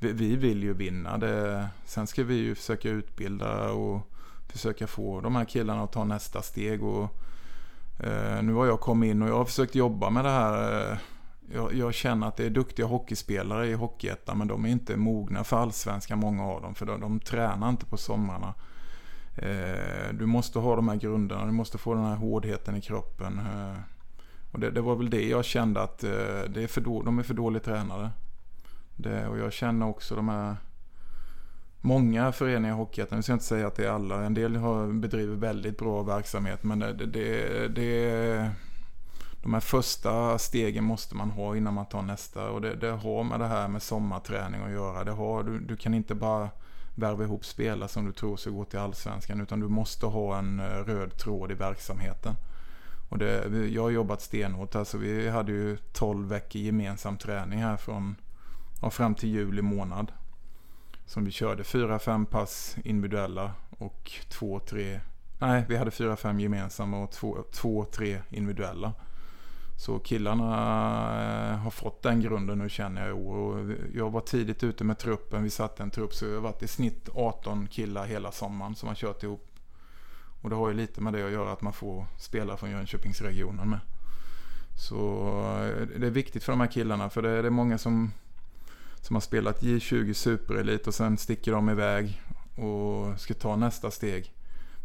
vi, 0.01 0.13
vi 0.13 0.37
vill 0.37 0.63
ju 0.63 0.73
vinna. 0.73 1.19
Det, 1.19 1.69
sen 1.85 2.07
ska 2.07 2.25
vi 2.25 2.35
ju 2.35 2.55
försöka 2.55 2.89
utbilda 2.89 3.71
och 3.71 4.01
försöka 4.49 4.87
få 4.87 5.21
de 5.21 5.37
här 5.37 5.45
killarna 5.45 5.83
att 5.83 5.93
ta 5.93 6.05
nästa 6.05 6.43
steg. 6.43 6.83
Och, 6.83 7.09
Eh, 8.03 8.43
nu 8.43 8.53
har 8.53 8.67
jag 8.67 8.81
kommit 8.81 9.11
in 9.11 9.23
och 9.23 9.29
jag 9.29 9.37
har 9.37 9.45
försökt 9.45 9.75
jobba 9.75 10.11
med 10.11 10.25
det 10.25 10.31
här. 10.31 10.91
Eh, 10.93 10.99
jag, 11.55 11.75
jag, 11.75 11.95
känner 11.95 12.27
att 12.27 12.37
det 12.37 12.47
är 12.47 12.51
duktiga 12.51 12.87
hockeyspelare 12.87 13.67
i 13.67 13.75
Hockeyettan 13.75 14.39
men 14.39 14.49
de 14.49 14.65
är 14.65 14.69
inte 14.69 14.97
mogna 14.97 15.45
för 15.45 15.57
allsvenskan 15.57 16.19
många 16.19 16.45
av 16.45 16.63
dem. 16.63 16.75
För 16.75 16.87
de, 16.87 17.01
de 17.01 17.21
tränar 17.21 17.69
inte 17.69 17.87
på 17.87 17.97
somrarna. 17.97 18.55
Eh, 19.37 20.13
du 20.13 20.27
måste 20.27 20.59
ha 20.59 20.77
de 20.77 20.89
här 20.89 20.97
grunderna, 20.97 21.47
du 21.47 21.53
måste 21.53 21.79
få 21.79 21.95
den 21.95 22.05
här 22.05 22.17
hårdheten 22.17 22.77
i 22.77 22.81
kroppen. 22.81 23.39
Eh, 23.39 23.79
och 24.53 24.61
det, 24.61 24.71
det, 24.71 24.81
var 24.81 24.97
väl 24.97 25.11
det 25.11 25.29
jag 25.29 25.45
kände 25.45 25.83
att 25.83 26.05
eh, 26.05 26.11
det 26.49 26.63
är 26.63 26.67
för 26.67 26.81
då, 26.81 27.03
de 27.03 27.19
är 27.19 27.23
för 27.23 27.35
dåligt 27.35 27.65
tränade. 27.65 28.11
Det, 28.97 29.27
och 29.27 29.39
jag 29.39 29.53
känner 29.53 29.87
också 29.87 30.15
de 30.15 30.29
här 30.29 30.57
Många 31.81 32.33
föreningar 32.33 32.75
i 32.75 32.79
Hockeyettan, 32.79 33.19
nu 33.19 33.23
ska 33.23 33.33
jag 33.33 33.37
inte 33.37 33.45
säga 33.47 33.67
att 33.67 33.75
det 33.75 33.87
är 33.87 33.91
alla, 33.91 34.25
en 34.25 34.35
del 34.35 34.57
har, 34.57 34.87
bedriver 34.87 35.37
väldigt 35.37 35.79
bra 35.79 36.03
verksamhet 36.03 36.63
men 36.63 36.79
det, 36.79 36.93
det, 36.93 37.69
det, 37.69 38.51
de 39.43 39.55
här 39.55 39.61
första 39.61 40.39
stegen 40.39 40.85
måste 40.85 41.17
man 41.17 41.31
ha 41.31 41.57
innan 41.57 41.75
man 41.75 41.87
tar 41.87 42.03
nästa 42.03 42.51
och 42.51 42.61
det, 42.61 42.75
det 42.75 42.91
har 42.91 43.25
med 43.25 43.41
det 43.41 43.47
här 43.47 43.69
med 43.69 43.83
sommarträning 43.83 44.63
att 44.63 44.71
göra. 44.71 45.05
Det 45.05 45.13
har, 45.13 45.43
du, 45.43 45.59
du 45.59 45.77
kan 45.77 45.95
inte 45.95 46.15
bara 46.15 46.49
värva 46.95 47.25
ihop 47.25 47.45
spelare 47.45 47.89
som 47.89 48.07
du 48.07 48.13
tror 48.13 48.37
ska 48.37 48.51
gå 48.51 48.65
till 48.65 48.79
allsvenskan 48.79 49.41
utan 49.41 49.61
du 49.61 49.69
måste 49.69 50.07
ha 50.07 50.39
en 50.39 50.61
eh, 50.61 50.65
röd 50.65 51.17
tråd 51.17 51.51
i 51.51 51.55
verksamheten. 51.55 52.35
Och 53.09 53.19
det, 53.19 53.69
jag 53.69 53.83
har 53.83 53.91
jobbat 53.91 54.23
stenhårt. 54.23 54.75
här 54.75 54.85
så 54.85 54.99
vi 54.99 55.29
hade 55.29 55.53
ju 55.53 55.77
12 55.77 56.29
veckor 56.29 56.63
gemensam 56.63 57.17
träning 57.17 57.59
här 57.59 57.77
från 57.77 58.17
ja, 58.83 58.91
fram 58.91 59.15
till 59.15 59.29
juli 59.29 59.63
månad. 59.63 60.13
Som 61.11 61.25
vi 61.25 61.31
körde 61.31 61.63
4-5 61.63 62.25
pass 62.25 62.77
individuella 62.85 63.53
och 63.71 64.11
2-3 64.29 65.01
Nej, 65.39 65.65
vi 65.69 65.77
hade 65.77 65.91
4-5 65.91 66.41
gemensamma 66.41 67.03
och 67.03 67.13
2-3 67.13 68.21
individuella. 68.31 68.93
Så 69.77 69.99
killarna 69.99 70.45
eh, 71.53 71.59
har 71.59 71.71
fått 71.71 72.03
den 72.03 72.21
grunden 72.21 72.59
nu 72.59 72.69
känner 72.69 73.01
jag 73.01 73.11
i 73.11 73.13
år. 73.13 73.77
Jag 73.95 74.11
var 74.11 74.21
tidigt 74.21 74.63
ute 74.63 74.85
med 74.85 74.99
truppen. 74.99 75.43
Vi 75.43 75.51
satte 75.51 75.83
en 75.83 75.91
trupp 75.91 76.15
så 76.15 76.27
vi 76.27 76.35
har 76.35 76.41
varit 76.41 76.63
i 76.63 76.69
snitt 76.69 77.09
18 77.15 77.67
killar 77.67 78.07
hela 78.07 78.33
sommaren 78.33 78.75
som 78.75 78.89
har 78.89 78.97
kört 78.97 79.23
ihop. 79.23 79.47
Och 80.43 80.51
det 80.51 80.57
har 80.57 80.69
ju 80.69 80.75
lite 80.75 81.01
med 81.01 81.13
det 81.13 81.27
att 81.27 81.33
göra 81.33 81.53
att 81.53 81.63
man 81.63 81.73
får 81.73 82.07
spela 82.19 82.57
från 82.57 82.71
Jönköpingsregionen 82.71 83.71
med. 83.71 83.81
Så 84.89 85.29
eh, 85.59 85.87
det 86.01 86.07
är 86.07 86.11
viktigt 86.11 86.45
för 86.45 86.53
de 86.53 86.61
här 86.61 86.73
killarna 86.73 87.11
för 87.11 87.23
det 87.23 87.31
är 87.31 87.51
många 87.51 87.79
som, 87.79 88.13
som 89.01 89.17
har 89.17 89.21
spelat 89.21 89.63
J20 89.63 90.13
superelit 90.13 90.87
och 90.87 90.95
sen 90.95 91.19
sticker 91.19 91.53
de 91.53 91.71
iväg 91.71 92.23
och 92.57 93.21
ska 93.21 93.35
ta 93.35 93.57
nästa 93.57 93.91
steg. 93.91 94.35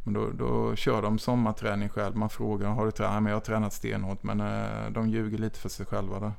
Men 0.04 0.14
då, 0.14 0.30
då 0.32 0.76
kör 0.76 1.02
de 1.02 1.20
sommarträning 1.20 1.90
själv. 1.90 2.16
Man 2.16 2.30
frågar, 2.30 2.70
har 2.70 2.86
du 2.86 2.92
tränat? 2.92 3.24
Men 3.24 3.30
jag 3.30 3.36
har 3.36 3.42
tränat 3.42 3.74
stenhårt. 3.74 4.24
Men 4.24 4.42
eh, 4.42 4.90
de 4.92 5.10
ljuger 5.10 5.38
lite 5.38 5.60
för 5.60 5.70
sig 5.70 5.86
själva 5.86 6.20
där. 6.20 6.34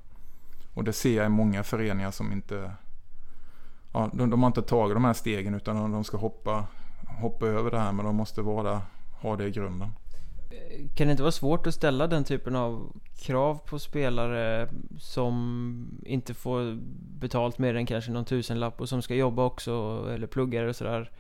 Och 0.75 0.85
det 0.85 0.93
ser 0.93 1.17
jag 1.17 1.27
i 1.27 1.29
många 1.29 1.62
föreningar 1.62 2.11
som 2.11 2.33
inte... 2.33 2.73
Ja, 3.93 4.11
de, 4.12 4.31
de 4.31 4.43
har 4.43 4.47
inte 4.47 4.62
tagit 4.62 4.97
de 4.97 5.05
här 5.05 5.12
stegen 5.12 5.55
utan 5.55 5.77
de, 5.77 5.93
de 5.93 6.05
ska 6.05 6.17
hoppa, 6.17 6.67
hoppa 7.21 7.47
över 7.47 7.71
det 7.71 7.79
här. 7.79 7.93
Men 7.93 8.05
de 8.05 8.17
måste 8.17 8.43
vara, 8.43 8.83
ha 9.21 9.37
det 9.37 9.47
i 9.47 9.51
grunden. 9.51 9.89
Kan 10.95 11.07
det 11.07 11.11
inte 11.11 11.23
vara 11.23 11.33
svårt 11.33 11.67
att 11.67 11.75
ställa 11.75 12.07
den 12.07 12.25
typen 12.25 12.57
av 12.57 12.93
krav 13.19 13.61
på 13.67 13.79
spelare 13.79 14.69
som 14.99 16.01
inte 16.07 16.35
får 16.35 16.79
betalt 17.21 17.59
mer 17.59 17.75
än 17.75 17.87
kanske 17.87 18.11
någon 18.11 18.25
tusenlapp 18.25 18.81
och 18.81 18.89
som 18.89 19.03
ska 19.03 19.15
jobba 19.15 19.45
också 19.45 20.05
eller 20.15 20.27
plugga 20.27 20.69
och 20.69 20.77
sådär? 20.77 21.11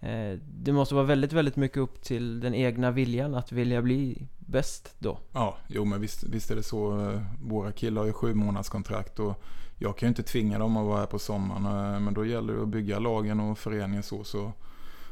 Eh, 0.00 0.38
det 0.58 0.72
måste 0.72 0.94
vara 0.94 1.04
väldigt, 1.04 1.32
väldigt 1.32 1.56
mycket 1.56 1.78
upp 1.78 2.02
till 2.02 2.40
den 2.40 2.54
egna 2.54 2.90
viljan 2.90 3.34
att 3.34 3.52
vilja 3.52 3.82
bli 3.82 4.28
bäst 4.38 4.94
då. 4.98 5.18
Ja, 5.32 5.56
jo 5.66 5.84
men 5.84 6.00
visst, 6.00 6.24
visst 6.24 6.50
är 6.50 6.56
det 6.56 6.62
så. 6.62 7.12
Våra 7.42 7.72
killar 7.72 8.02
har 8.02 8.06
ju 8.06 8.12
sju 8.12 8.34
månaders 8.34 8.68
kontrakt 8.68 9.18
och 9.18 9.42
jag 9.78 9.98
kan 9.98 10.06
ju 10.06 10.08
inte 10.08 10.22
tvinga 10.22 10.58
dem 10.58 10.76
att 10.76 10.86
vara 10.86 10.98
här 10.98 11.06
på 11.06 11.18
sommaren. 11.18 11.94
Eh, 11.94 12.00
men 12.00 12.14
då 12.14 12.24
gäller 12.24 12.54
det 12.54 12.62
att 12.62 12.68
bygga 12.68 12.98
lagen 12.98 13.40
och 13.40 13.58
föreningen 13.58 14.02
så, 14.02 14.24
så 14.24 14.52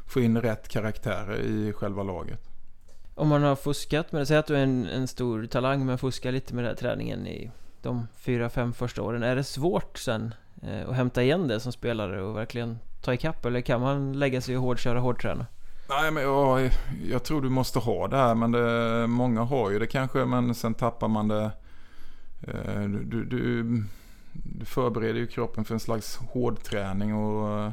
få 0.07 0.19
in 0.19 0.41
rätt 0.41 0.67
karaktärer 0.67 1.39
i 1.39 1.73
själva 1.73 2.03
laget. 2.03 2.52
Om 3.15 3.27
man 3.27 3.43
har 3.43 3.55
fuskat 3.55 4.11
med 4.11 4.21
det, 4.21 4.25
säg 4.25 4.37
att 4.37 4.47
du 4.47 4.55
är 4.55 4.63
en, 4.63 4.85
en 4.85 5.07
stor 5.07 5.45
talang 5.45 5.85
men 5.85 5.97
fuskar 5.97 6.31
lite 6.31 6.55
med 6.55 6.63
den 6.63 6.69
här 6.69 6.75
träningen 6.75 7.27
i 7.27 7.51
de 7.81 8.07
fyra, 8.17 8.49
fem 8.49 8.73
första 8.73 9.01
åren. 9.01 9.23
Är 9.23 9.35
det 9.35 9.43
svårt 9.43 9.97
sen 9.97 10.33
eh, 10.61 10.89
att 10.89 10.95
hämta 10.95 11.23
igen 11.23 11.47
det 11.47 11.59
som 11.59 11.71
spelare 11.71 12.21
och 12.21 12.37
verkligen 12.37 12.79
ta 13.01 13.13
ikapp? 13.13 13.45
Eller 13.45 13.61
kan 13.61 13.81
man 13.81 14.19
lägga 14.19 14.41
sig 14.41 14.57
och 14.57 14.63
hårdköra 14.63 14.99
hårdträna? 14.99 15.45
Nej, 15.89 16.11
men 16.11 16.23
jag, 16.23 16.69
jag 17.09 17.23
tror 17.23 17.41
du 17.41 17.49
måste 17.49 17.79
ha 17.79 18.07
det 18.07 18.17
här. 18.17 18.35
Men 18.35 18.51
det, 18.51 19.07
många 19.07 19.41
har 19.41 19.71
ju 19.71 19.79
det 19.79 19.87
kanske. 19.87 20.25
Men 20.25 20.55
sen 20.55 20.73
tappar 20.73 21.07
man 21.07 21.27
det. 21.27 21.51
Eh, 22.41 22.81
du, 22.81 23.03
du, 23.03 23.25
du, 23.25 23.63
du 24.33 24.65
förbereder 24.65 25.19
ju 25.19 25.27
kroppen 25.27 25.65
för 25.65 25.73
en 25.73 25.79
slags 25.79 26.17
hårdträning. 26.17 27.15
Och 27.15 27.71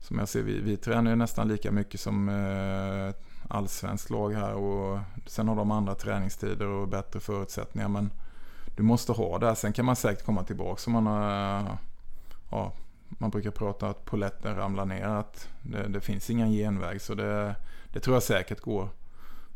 som 0.00 0.18
jag 0.18 0.28
ser, 0.28 0.42
vi, 0.42 0.60
vi 0.60 0.76
tränar 0.76 1.10
ju 1.10 1.16
nästan 1.16 1.48
lika 1.48 1.70
mycket 1.70 2.00
som 2.00 2.28
eh, 2.28 3.14
allsvenskt 3.50 4.10
lag 4.10 4.34
här. 4.34 4.54
Och 4.54 4.98
sen 5.26 5.48
har 5.48 5.56
de 5.56 5.70
andra 5.70 5.94
träningstider 5.94 6.66
och 6.66 6.88
bättre 6.88 7.20
förutsättningar. 7.20 7.88
Men 7.88 8.10
du 8.76 8.82
måste 8.82 9.12
ha 9.12 9.38
det. 9.38 9.56
Sen 9.56 9.72
kan 9.72 9.84
man 9.84 9.96
säkert 9.96 10.24
komma 10.24 10.44
tillbaka 10.44 10.82
om 10.86 10.92
man 10.92 11.06
har 11.06 11.78
ja, 12.50 12.72
man 13.08 13.30
brukar 13.30 13.50
prata 13.50 13.88
att 13.88 14.04
poletten 14.04 14.56
ramlar 14.56 14.84
ner. 14.84 15.04
Att 15.04 15.48
det, 15.62 15.88
det 15.88 16.00
finns 16.00 16.30
ingen 16.30 16.50
genväg. 16.50 17.00
Så 17.00 17.14
det, 17.14 17.54
det, 17.92 18.00
tror 18.00 18.16
jag 18.16 18.22
säkert 18.22 18.60
går. 18.60 18.88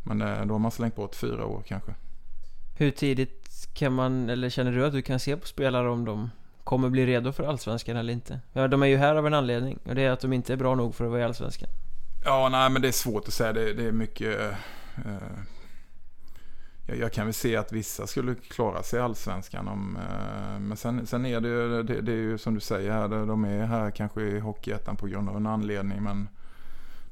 Men 0.02 0.18
det, 0.18 0.44
då 0.44 0.54
har 0.54 0.58
man 0.58 0.70
slängt 0.70 0.96
bort 0.96 1.14
fyra 1.14 1.46
år 1.46 1.62
kanske. 1.66 1.94
Hur 2.76 2.90
tidigt 2.90 3.68
kan 3.74 3.92
man, 3.92 4.30
eller 4.30 4.50
känner 4.50 4.72
du 4.72 4.86
att 4.86 4.92
du 4.92 5.02
kan 5.02 5.20
se 5.20 5.36
på 5.36 5.46
spelare 5.46 5.90
om 5.90 6.04
de 6.04 6.30
kommer 6.64 6.88
bli 6.88 7.06
redo 7.06 7.32
för 7.32 7.44
Allsvenskan 7.44 7.96
eller 7.96 8.12
inte? 8.12 8.40
Ja, 8.52 8.68
de 8.68 8.82
är 8.82 8.86
ju 8.86 8.96
här 8.96 9.16
av 9.16 9.26
en 9.26 9.34
anledning. 9.34 9.78
Och 9.84 9.94
det 9.94 10.02
är 10.02 10.10
att 10.10 10.20
de 10.20 10.32
inte 10.32 10.52
är 10.52 10.56
bra 10.56 10.74
nog 10.74 10.94
för 10.94 11.04
att 11.04 11.10
vara 11.10 11.20
i 11.20 11.24
Allsvenskan. 11.24 11.68
Ja, 12.24 12.48
nej 12.48 12.70
men 12.70 12.82
det 12.82 12.88
är 12.88 12.92
svårt 12.92 13.28
att 13.28 13.34
säga. 13.34 13.52
Det, 13.52 13.72
det 13.72 13.84
är 13.84 13.92
mycket... 13.92 14.40
Eh, 14.96 15.38
jag, 16.86 16.98
jag, 16.98 17.12
kan 17.12 17.26
väl 17.26 17.34
se 17.34 17.56
att 17.56 17.72
vissa 17.72 18.06
skulle 18.06 18.34
klara 18.34 18.82
sig 18.82 18.98
i 18.98 19.02
allsvenskan. 19.02 19.68
Om, 19.68 19.96
eh, 19.96 20.58
men 20.60 20.76
sen, 20.76 21.06
sen 21.06 21.26
är 21.26 21.40
det, 21.40 21.48
ju, 21.48 21.82
det, 21.82 22.00
det, 22.00 22.12
är 22.12 22.16
ju 22.16 22.38
som 22.38 22.54
du 22.54 22.60
säger 22.60 22.92
här, 22.92 23.08
de 23.08 23.44
är 23.44 23.66
här 23.66 23.90
kanske 23.90 24.22
i 24.22 24.38
Hockeyettan 24.38 24.96
på 24.96 25.06
grund 25.06 25.28
av 25.28 25.36
en 25.36 25.46
anledning. 25.46 26.02
Men 26.02 26.28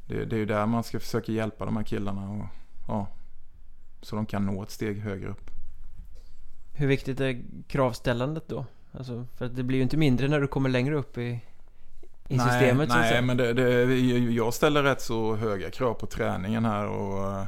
det, 0.07 0.25
det 0.25 0.37
är 0.37 0.41
ju 0.41 0.47
där 0.47 0.67
man 0.67 0.85
ska 0.85 1.01
försöka 1.01 1.33
hjälpa 1.33 1.65
de 1.65 1.77
här 1.77 1.85
killarna. 1.85 2.31
Och, 2.31 2.47
ja, 2.89 3.07
så 4.03 4.17
de 4.17 4.27
kan 4.27 4.47
nå 4.47 4.63
ett 4.63 4.71
steg 4.71 5.01
högre 5.01 5.29
upp. 5.29 5.51
Hur 6.75 6.87
viktigt 6.87 7.21
är 7.21 7.43
kravställandet 7.69 8.49
då? 8.49 8.67
Alltså, 8.93 9.27
för 9.37 9.49
det 9.49 9.63
blir 9.63 9.79
ju 9.79 9.83
inte 9.83 9.97
mindre 9.97 10.29
när 10.29 10.41
du 10.41 10.47
kommer 10.47 10.69
längre 10.69 10.95
upp 10.95 11.19
i, 11.19 11.41
i 12.33 12.37
nej, 12.37 12.49
systemet. 12.49 12.89
Nej, 12.89 13.23
men 13.23 13.37
det, 13.37 13.53
det, 13.53 13.95
jag 14.19 14.55
ställer 14.55 14.83
rätt 14.83 15.01
så 15.01 15.37
höga 15.37 15.71
krav 15.71 15.95
på 15.95 16.07
träningen 16.07 16.65
här. 16.65 16.87
och 16.87 17.47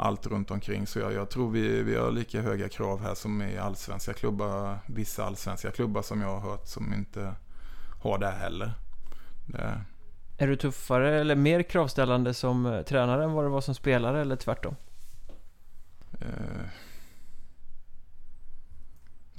allt 0.00 0.26
runt 0.26 0.50
omkring. 0.50 0.86
Så 0.86 0.98
jag, 0.98 1.12
jag, 1.12 1.30
tror 1.30 1.50
vi, 1.50 1.82
vi 1.82 1.96
har 1.96 2.10
lika 2.10 2.42
höga 2.42 2.68
krav 2.68 3.02
här 3.02 3.14
som 3.14 3.42
i 3.42 3.58
allsvenska 3.58 4.12
klubbar. 4.12 4.78
Vissa 4.86 5.24
allsvenska 5.24 5.70
klubbar 5.70 6.02
som 6.02 6.20
jag 6.20 6.28
har 6.28 6.50
hört 6.50 6.66
som 6.66 6.94
inte 6.94 7.34
har 8.02 8.18
det 8.18 8.30
heller. 8.30 8.72
Det. 9.46 9.80
Är 10.38 10.46
du 10.46 10.56
tuffare 10.56 11.20
eller 11.20 11.34
mer 11.34 11.62
kravställande 11.62 12.34
som 12.34 12.66
eh, 12.66 12.82
tränare 12.82 13.24
än 13.24 13.32
vad 13.32 13.44
du 13.44 13.48
var 13.48 13.60
som 13.60 13.74
spelare 13.74 14.20
eller 14.20 14.36
tvärtom? 14.36 14.76
Eh, 16.20 16.66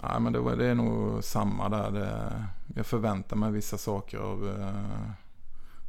Nej, 0.04 0.20
men 0.20 0.34
det, 0.34 0.40
var, 0.40 0.56
det 0.56 0.66
är 0.66 0.76
nog 0.76 1.24
samma 1.24 1.70
där. 1.70 1.92
Det, 1.92 2.44
jag 2.76 2.86
förväntar 2.86 3.36
mig 3.36 3.52
vissa 3.52 3.78
saker 3.78 4.18
av 4.18 4.48
eh, 4.48 5.12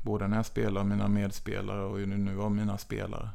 både 0.02 0.28
när 0.28 0.36
jag 0.36 0.46
spelar 0.46 0.84
mina 0.84 1.08
medspelare 1.08 1.84
och 1.84 2.08
nu 2.08 2.40
av 2.40 2.52
mina 2.52 2.78
spelare. 2.78 3.28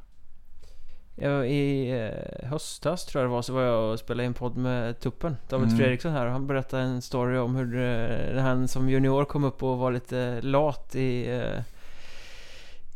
Ja, 1.15 1.45
I 1.45 1.91
eh, 1.91 2.49
höstas 2.49 3.05
tror 3.05 3.21
jag 3.21 3.29
det 3.29 3.33
var 3.33 3.41
så 3.41 3.53
var 3.53 3.61
jag 3.61 3.91
och 3.93 3.99
spelade 3.99 4.25
in 4.25 4.33
podd 4.33 4.57
med 4.57 4.99
Tuppen, 4.99 5.37
David 5.49 5.67
Mm. 5.67 5.77
Fredriksson 5.77 6.11
här 6.11 6.25
och 6.25 6.31
han 6.31 6.47
berättade 6.47 6.83
en 6.83 7.01
story 7.01 7.37
om 7.37 7.55
hur 7.55 7.79
eh, 7.79 8.41
han 8.41 8.67
som 8.67 8.89
junior 8.89 9.25
kom 9.25 9.43
upp 9.43 9.63
och 9.63 9.77
var 9.77 9.91
lite 9.91 10.41
lat 10.41 10.95
i 10.95 11.29
eh, 11.29 11.63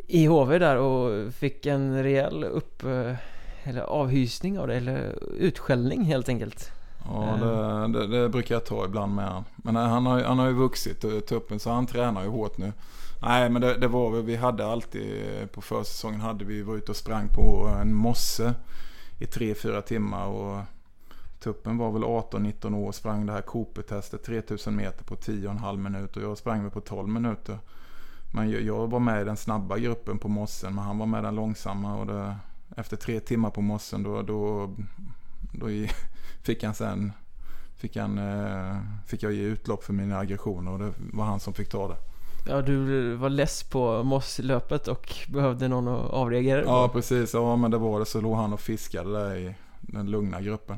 i 0.08 0.26
HV 0.26 0.60
där 0.60 0.78
och 0.78 1.34
fick 1.34 1.65
en 1.65 2.04
rejäl 2.04 2.44
upp 2.44 2.84
eh, 2.84 3.15
eller 3.63 3.82
avhysning 3.82 4.60
av 4.60 4.67
det, 4.67 4.76
eller 4.76 5.15
utskällning 5.38 6.04
helt 6.04 6.30
enkelt. 6.30 6.72
Ja, 7.05 7.37
det, 7.41 7.99
det, 7.99 8.07
det 8.07 8.29
brukar 8.29 8.55
jag 8.55 8.65
ta 8.65 8.85
ibland 8.85 9.15
med 9.15 9.25
han. 9.25 9.43
Men 9.55 9.73
nej, 9.73 9.87
han 9.87 10.05
har, 10.05 10.23
han 10.23 10.39
har 10.39 10.47
ju 10.47 10.53
vuxit, 10.53 11.03
eh, 11.03 11.19
tuppen, 11.19 11.59
så 11.59 11.71
han 11.71 11.87
tränar 11.87 12.23
ju 12.23 12.29
hårt 12.29 12.57
nu. 12.57 12.73
Nej, 13.21 13.49
men 13.49 13.61
det, 13.61 13.77
det 13.77 13.87
var 13.87 14.21
vi 14.21 14.35
hade 14.35 14.67
alltid, 14.67 15.23
eh, 15.41 15.47
på 15.47 15.61
försäsongen 15.61 16.21
hade 16.21 16.45
vi 16.45 16.61
var 16.61 16.75
ute 16.75 16.91
och 16.91 16.97
sprang 16.97 17.27
på 17.27 17.75
en 17.81 17.93
mosse 17.93 18.53
i 19.19 19.25
3-4 19.25 19.81
timmar. 19.81 20.27
Och 20.27 20.61
tuppen 21.39 21.77
var 21.77 21.91
väl 21.91 22.03
18-19 22.03 22.75
år 22.75 22.87
och 22.87 22.95
sprang 22.95 23.25
det 23.25 23.33
här 23.33 23.41
Cooper-testet 23.41 24.23
3000 24.23 24.75
meter 24.75 25.03
på 25.03 25.15
10,5 25.15 25.77
minuter. 25.77 26.23
Och 26.23 26.29
jag 26.31 26.37
sprang 26.37 26.61
väl 26.61 26.71
på 26.71 26.81
12 26.81 27.07
minuter. 27.07 27.57
Men 28.33 28.65
jag, 28.65 28.87
var 28.87 28.99
med 28.99 29.21
i 29.21 29.25
den 29.25 29.37
snabba 29.37 29.77
gruppen 29.77 30.19
på 30.19 30.27
mossen, 30.27 30.75
men 30.75 30.83
han 30.83 30.97
var 30.97 31.05
med 31.05 31.19
i 31.19 31.23
den 31.23 31.35
långsamma. 31.35 31.95
Och 31.95 32.07
det, 32.07 32.35
efter 32.77 32.97
tre 32.97 33.19
timmar 33.19 33.49
på 33.49 33.61
mossen 33.61 34.03
då, 34.03 34.21
då, 34.21 34.69
då 35.51 35.69
fick 36.43 36.63
han 36.63 36.73
sen 36.73 37.12
fick, 37.75 37.95
han, 37.97 38.17
eh, 38.17 38.77
fick 39.08 39.23
jag 39.23 39.34
ge 39.34 39.43
utlopp 39.43 39.84
för 39.84 39.93
mina 39.93 40.17
aggressioner 40.17 40.71
och 40.71 40.80
det 40.80 40.93
var 41.13 41.25
han 41.25 41.39
som 41.39 41.54
fick 41.54 41.69
ta 41.69 41.88
det. 41.88 41.95
Ja, 42.47 42.62
du 42.62 43.13
var 43.15 43.30
less 43.30 43.63
på 43.63 44.04
Mosslöpet 44.04 44.88
och 44.88 45.15
behövde 45.27 45.67
någon 45.67 45.88
att 45.88 46.10
avreagera 46.12 46.62
Ja 46.65 46.89
precis, 46.93 47.34
ja 47.34 47.56
men 47.56 47.71
det 47.71 47.77
var 47.77 47.99
det. 47.99 48.06
Så 48.06 48.21
låg 48.21 48.36
han 48.36 48.54
och 48.54 48.60
fiskade 48.60 49.12
där 49.19 49.36
i 49.36 49.56
den 49.82 50.12
lugna 50.12 50.41
gruppen. 50.41 50.77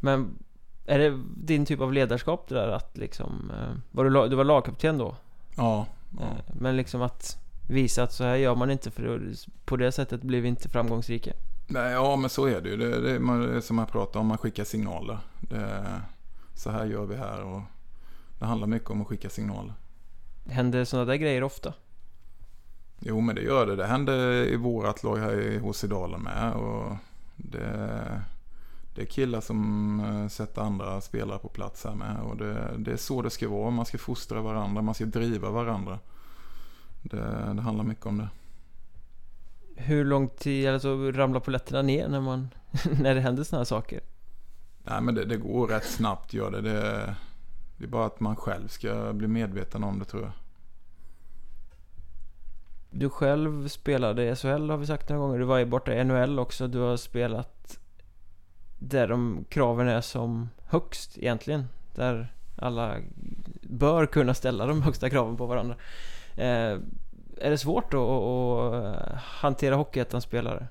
Men 0.00 0.38
är 0.86 0.98
det 0.98 1.18
din 1.36 1.66
typ 1.66 1.80
av 1.80 1.92
ledarskap 1.92 2.48
det 2.48 2.54
där 2.54 2.68
att 2.68 2.96
liksom... 2.96 3.50
eh, 3.54 3.76
Var 3.90 4.04
du, 4.04 4.28
du 4.28 4.36
var 4.36 4.44
lagkapten 4.44 4.98
då? 4.98 5.16
Ja, 5.56 5.86
ja. 6.18 6.24
Eh, 6.24 6.54
Men 6.60 6.76
liksom 6.76 7.02
att 7.02 7.36
visa 7.68 8.02
att 8.02 8.12
så 8.12 8.24
här 8.24 8.36
gör 8.36 8.54
man 8.54 8.70
inte 8.70 8.90
för 8.90 9.32
på 9.64 9.76
det 9.76 9.92
sättet 9.92 10.22
blir 10.22 10.40
vi 10.40 10.48
inte 10.48 10.68
framgångsrika. 10.68 11.32
Nej, 11.66 11.92
ja 11.92 12.16
men 12.16 12.30
så 12.30 12.46
är 12.46 12.60
det 12.60 12.68
ju. 12.68 12.76
Det, 12.76 13.00
det, 13.00 13.18
man, 13.20 13.62
som 13.62 13.78
jag 13.78 13.88
pratar 13.88 14.20
om, 14.20 14.26
man 14.26 14.38
skickar 14.38 14.64
signaler. 14.64 15.18
Det, 15.40 15.84
så 16.54 16.70
här 16.70 16.86
gör 16.86 17.06
vi 17.06 17.16
här 17.16 17.42
och 17.42 17.62
det 18.38 18.44
handlar 18.44 18.66
mycket 18.66 18.90
om 18.90 19.00
att 19.00 19.06
skicka 19.06 19.30
signaler. 19.30 19.74
Händer 20.46 20.84
sådana 20.84 21.04
där 21.04 21.16
grejer 21.16 21.42
ofta? 21.42 21.74
Jo 22.98 23.20
men 23.20 23.34
det 23.34 23.42
gör 23.42 23.66
det. 23.66 23.76
Det 23.76 23.86
hände 23.86 24.46
i 24.48 24.56
vårat 24.56 25.02
lag 25.02 25.16
här 25.16 25.40
i 25.40 25.58
HC 25.58 25.82
Dalen 25.82 26.22
med. 26.22 26.52
Och 26.52 26.96
det, 27.36 28.22
det 28.94 29.02
är 29.02 29.06
killar 29.06 29.40
som 29.40 30.00
eh, 30.00 30.28
sätter 30.28 30.62
andra 30.62 31.00
spelare 31.00 31.38
på 31.38 31.48
plats 31.48 31.84
här 31.84 31.94
med. 31.94 32.20
Och 32.20 32.36
det, 32.36 32.74
det 32.78 32.92
är 32.92 32.96
så 32.96 33.22
det 33.22 33.30
ska 33.30 33.48
vara. 33.48 33.70
Man 33.70 33.86
ska 33.86 33.98
fostra 33.98 34.40
varandra, 34.40 34.82
man 34.82 34.94
ska 34.94 35.04
driva 35.04 35.50
varandra. 35.50 35.98
Det, 37.02 37.52
det 37.54 37.62
handlar 37.62 37.84
mycket 37.84 38.06
om 38.06 38.18
det. 38.18 38.28
Hur 39.76 40.04
lång 40.04 40.28
tid, 40.28 40.68
alltså 40.68 41.12
ramlar 41.12 41.40
polletterna 41.40 41.82
ner 41.82 42.08
när 42.08 42.20
man... 42.20 42.48
när 43.00 43.14
det 43.14 43.20
händer 43.20 43.44
sådana 43.44 43.60
här 43.60 43.64
saker? 43.64 44.00
Nej 44.84 45.00
men 45.00 45.14
det, 45.14 45.24
det 45.24 45.36
går 45.36 45.68
rätt 45.68 45.84
snabbt 45.84 46.34
gör 46.34 46.50
det. 46.50 46.60
det. 46.60 47.14
Det 47.76 47.84
är 47.84 47.88
bara 47.88 48.06
att 48.06 48.20
man 48.20 48.36
själv 48.36 48.68
ska 48.68 49.12
bli 49.12 49.28
medveten 49.28 49.84
om 49.84 49.98
det 49.98 50.04
tror 50.04 50.22
jag. 50.22 50.32
Du 52.90 53.10
själv 53.10 53.68
spelade 53.68 54.30
i 54.30 54.36
SHL 54.36 54.70
har 54.70 54.76
vi 54.76 54.86
sagt 54.86 55.08
några 55.08 55.22
gånger. 55.22 55.38
Du 55.38 55.44
var 55.44 55.58
ju 55.58 55.64
borta 55.64 55.94
i 55.94 56.04
NHL 56.04 56.38
också. 56.38 56.68
Du 56.68 56.78
har 56.78 56.96
spelat 56.96 57.78
där 58.78 59.08
de 59.08 59.44
kraven 59.48 59.88
är 59.88 60.00
som 60.00 60.48
högst 60.64 61.18
egentligen. 61.18 61.64
Där 61.94 62.32
alla 62.56 62.96
bör 63.62 64.06
kunna 64.06 64.34
ställa 64.34 64.66
de 64.66 64.82
högsta 64.82 65.10
kraven 65.10 65.36
på 65.36 65.46
varandra. 65.46 65.76
Eh, 66.36 66.78
är 67.36 67.50
det 67.50 67.58
svårt 67.58 67.92
då 67.92 68.02
att, 68.10 68.74
att 68.74 69.18
hantera 69.18 69.74
Hockeyettan-spelare? 69.74 70.66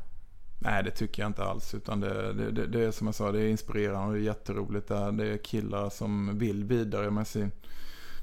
Nej 0.59 0.83
det 0.83 0.91
tycker 0.91 1.21
jag 1.21 1.29
inte 1.29 1.43
alls. 1.43 1.73
Utan 1.73 1.99
det, 1.99 2.33
det, 2.33 2.51
det, 2.51 2.67
det 2.67 2.85
är 2.85 2.91
som 2.91 3.07
jag 3.07 3.15
sa, 3.15 3.31
det 3.31 3.41
är 3.41 3.47
inspirerande 3.47 4.07
och 4.07 4.13
det 4.13 4.19
är 4.19 4.23
jätteroligt. 4.23 4.87
Det 4.87 4.95
är, 4.95 5.11
det 5.11 5.27
är 5.27 5.37
killar 5.37 5.89
som 5.89 6.37
vill 6.37 6.63
vidare 6.63 7.11
med 7.11 7.27
sin, 7.27 7.51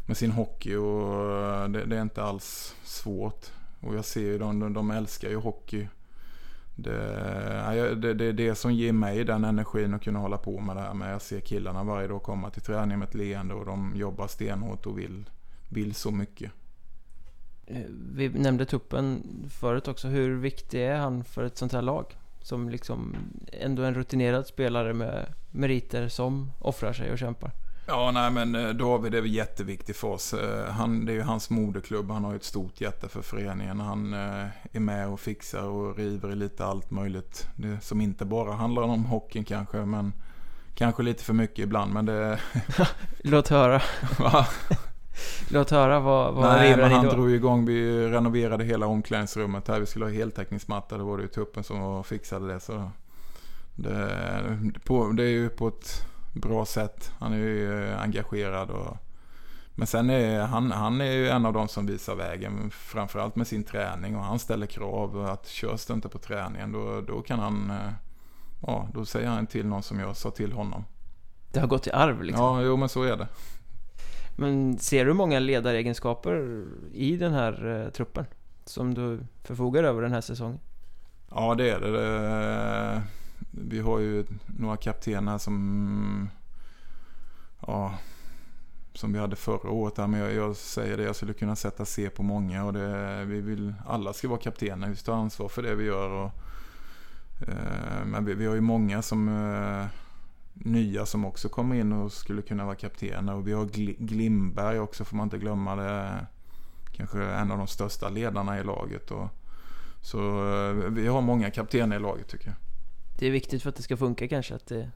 med 0.06 0.16
sin 0.16 0.30
hockey 0.30 0.76
och 0.76 1.32
eh, 1.42 1.68
det, 1.68 1.84
det 1.84 1.96
är 1.96 2.02
inte 2.02 2.22
alls 2.22 2.74
svårt. 2.84 3.46
Och 3.80 3.96
jag 3.96 4.04
ser 4.04 4.20
ju 4.20 4.38
de, 4.38 4.72
de 4.72 4.90
älskar 4.90 5.28
ju 5.28 5.36
hockey. 5.36 5.88
Det, 6.74 7.94
det, 7.96 8.14
det 8.14 8.24
är 8.24 8.32
det 8.32 8.54
som 8.54 8.72
ger 8.72 8.92
mig 8.92 9.24
den 9.24 9.44
energin 9.44 9.94
att 9.94 10.02
kunna 10.02 10.18
hålla 10.18 10.38
på 10.38 10.60
med 10.60 10.76
det 10.76 10.82
här. 10.82 10.94
Men 10.94 11.08
jag 11.08 11.22
ser 11.22 11.40
killarna 11.40 11.84
varje 11.84 12.08
dag 12.08 12.22
komma 12.22 12.50
till 12.50 12.62
träning 12.62 12.98
med 12.98 13.08
ett 13.08 13.14
leende 13.14 13.54
och 13.54 13.66
de 13.66 13.92
jobbar 13.96 14.26
stenhårt 14.26 14.86
och 14.86 14.98
vill, 14.98 15.30
vill 15.68 15.94
så 15.94 16.10
mycket. 16.10 16.52
Eh, 17.66 17.82
Vi 17.88 18.28
nämnde 18.28 18.64
Tuppen 18.66 19.22
förut 19.50 19.88
också. 19.88 20.08
Hur 20.08 20.36
viktig 20.36 20.82
är 20.82 20.96
han 20.96 21.24
för 21.24 21.44
ett 21.44 21.58
sånt 21.58 21.72
här 21.72 21.82
lag? 21.82 22.16
Som 22.40 22.68
liksom 22.68 23.16
ändå 23.52 23.82
en 23.82 23.94
rutinerad 23.94 24.46
spelare 24.46 24.92
med 24.92 25.26
meriter 25.50 26.08
som 26.08 26.50
offrar 26.58 26.92
sig 26.92 27.12
och 27.12 27.18
kämpar. 27.18 27.50
Ja, 27.86 28.10
nej 28.10 28.30
men 28.30 28.54
eh, 28.54 28.68
David 28.68 29.14
är 29.14 29.22
jätteviktig 29.22 29.96
för 29.96 30.08
oss. 30.08 30.34
Eh, 30.34 30.70
Han, 30.72 31.04
det 31.04 31.12
är 31.12 31.14
ju 31.14 31.22
hans 31.22 31.50
moderklubb. 31.50 32.10
Han 32.10 32.24
har 32.24 32.32
ju 32.32 32.36
ett 32.36 32.44
stort 32.44 32.80
hjärta 32.80 33.08
för 33.08 33.22
föreningen. 33.22 33.80
Han 33.80 34.12
är 34.72 34.80
med 34.80 35.08
och 35.08 35.20
fixar 35.20 35.62
och 35.62 35.96
river 35.96 36.32
i 36.32 36.36
lite 36.36 36.64
allt 36.64 36.90
möjligt. 36.90 37.46
Det, 37.56 37.80
som 37.80 38.00
inte 38.00 38.24
bara 38.24 38.52
handlar 38.52 38.82
om 38.82 39.04
hockeyn 39.04 39.44
kanske, 39.44 39.76
men 39.76 40.12
kanske 40.74 41.02
lite 41.02 41.24
för 41.24 41.32
mycket 41.32 41.58
ibland. 41.58 41.92
Men 41.92 42.06
det... 42.06 42.40
Låt 43.24 43.48
höra. 43.48 43.82
Låt 45.50 45.70
höra 45.70 46.00
vad, 46.00 46.34
vad 46.34 46.44
nej, 46.44 46.76
men 46.76 46.92
han 46.92 47.04
då? 47.04 47.10
drog 47.10 47.30
igång. 47.30 47.66
Vi 47.66 48.08
renoverade 48.08 48.64
hela 48.64 48.86
omklädningsrummet 48.86 49.68
här. 49.68 49.80
Vi 49.80 49.86
skulle 49.86 50.04
ha 50.04 50.12
heltäckningsmatta. 50.12 50.96
Det 50.98 51.04
var 51.04 51.16
det 51.16 51.22
ju 51.22 51.28
tuppen 51.28 51.64
som 51.64 52.04
fixade 52.04 52.52
det. 52.52 52.60
Så 52.60 52.90
det, 53.74 54.70
på, 54.84 55.12
det 55.12 55.22
är 55.22 55.28
ju 55.28 55.48
på 55.48 55.68
ett 55.68 56.06
bra 56.34 56.64
sätt. 56.64 57.12
Han 57.18 57.32
är 57.32 57.36
ju 57.36 57.92
engagerad 57.94 58.70
och 58.70 58.96
men 59.74 59.86
sen 59.86 60.10
är 60.10 60.40
han, 60.40 60.72
han 60.72 61.00
är 61.00 61.12
ju 61.12 61.28
en 61.28 61.46
av 61.46 61.52
de 61.52 61.68
som 61.68 61.86
visar 61.86 62.14
vägen. 62.14 62.70
Framförallt 62.70 63.36
med 63.36 63.46
sin 63.46 63.64
träning 63.64 64.16
och 64.16 64.24
han 64.24 64.38
ställer 64.38 64.66
krav. 64.66 65.26
Att 65.26 65.46
körs 65.48 65.86
det 65.86 65.94
inte 65.94 66.08
på 66.08 66.18
träningen 66.18 66.72
då, 66.72 67.00
då 67.00 67.20
kan 67.22 67.38
han... 67.38 67.70
eh, 67.70 67.92
Ja, 68.66 68.88
då 68.94 69.04
säger 69.04 69.28
han 69.28 69.46
till 69.46 69.66
någon 69.66 69.82
som 69.82 70.00
jag 70.00 70.16
sa 70.16 70.30
till 70.30 70.52
honom. 70.52 70.84
Det 71.52 71.60
har 71.60 71.66
gått 71.66 71.86
i 71.86 71.90
arv 71.90 72.22
liksom. 72.22 72.44
Ja, 72.44 72.62
jo 72.62 72.76
men 72.76 72.88
så 72.88 73.02
är 73.02 73.16
det. 73.16 73.28
Men 74.36 74.78
ser 74.78 75.04
du 75.04 75.12
många 75.12 75.38
ledaregenskaper 75.38 76.64
i 76.92 77.16
den 77.16 77.32
här 77.32 77.84
eh, 77.84 77.90
truppen? 77.90 78.24
Som 78.64 78.94
du 78.94 79.20
förfogar 79.44 79.84
över 79.84 80.02
den 80.02 80.12
här 80.12 80.20
säsongen? 80.20 80.60
Ja, 81.30 81.54
det 81.54 81.70
är 81.70 81.80
det. 81.80 82.96
Eh, 82.96 83.02
vi 83.50 83.80
har 83.80 83.98
ju 83.98 84.24
några 84.58 84.76
kaptener 84.76 85.38
som... 85.38 86.28
Ja, 87.66 87.94
som 88.94 89.12
vi 89.12 89.18
hade 89.18 89.36
förra 89.36 89.70
året. 89.70 89.96
Men 89.96 90.14
jag, 90.14 90.34
jag 90.34 90.56
säger 90.56 90.96
det, 90.96 91.02
jag 91.02 91.16
skulle 91.16 91.32
kunna 91.32 91.56
sätta 91.56 91.84
C 91.84 92.10
på 92.10 92.22
många. 92.22 92.64
Och 92.64 92.72
det, 92.72 93.24
vi 93.24 93.40
vill, 93.40 93.74
alla 93.86 94.12
ska 94.12 94.28
vara 94.28 94.40
kaptener. 94.40 94.88
Vi 94.88 94.96
ska 94.96 95.12
ta 95.12 95.18
ansvar 95.18 95.48
för 95.48 95.62
det 95.62 95.74
vi 95.74 95.84
gör. 95.84 96.10
Och, 96.10 96.30
eh, 97.48 98.04
men 98.06 98.24
vi, 98.24 98.34
vi 98.34 98.46
har 98.46 98.54
ju 98.54 98.60
många 98.60 99.02
som... 99.02 99.28
Eh, 99.28 100.01
nya 100.54 101.06
som 101.06 101.24
också 101.24 101.48
kommer 101.48 101.76
in 101.76 101.92
och 101.92 102.12
skulle 102.12 102.42
kunna 102.42 102.64
vara 102.64 102.74
kaptener. 102.76 103.34
Och 103.34 103.48
vi 103.48 103.52
har 103.52 103.64
Gl- 103.64 103.96
Glimberg 103.98 104.78
också 104.78 105.04
får 105.04 105.16
man 105.16 105.26
inte 105.26 105.38
glömma. 105.38 105.76
Det 105.76 106.26
kanske 106.92 107.24
en 107.24 107.50
av 107.50 107.58
de 107.58 107.66
största 107.66 108.08
ledarna 108.08 108.58
i 108.58 108.64
laget. 108.64 109.10
Och, 109.10 109.28
så 110.00 110.18
eh, 110.54 110.72
vi 110.72 111.06
har 111.06 111.20
många 111.20 111.50
kaptener 111.50 111.96
i 111.96 111.98
laget 111.98 112.28
tycker 112.28 112.46
jag. 112.46 112.56
Det 113.18 113.26
är 113.26 113.30
viktigt 113.30 113.62
för 113.62 113.68
att 113.68 113.76
det 113.76 113.82
ska 113.82 113.96
funka 113.96 114.28
kanske 114.28 114.54
att 114.54 114.66
det... 114.66 114.90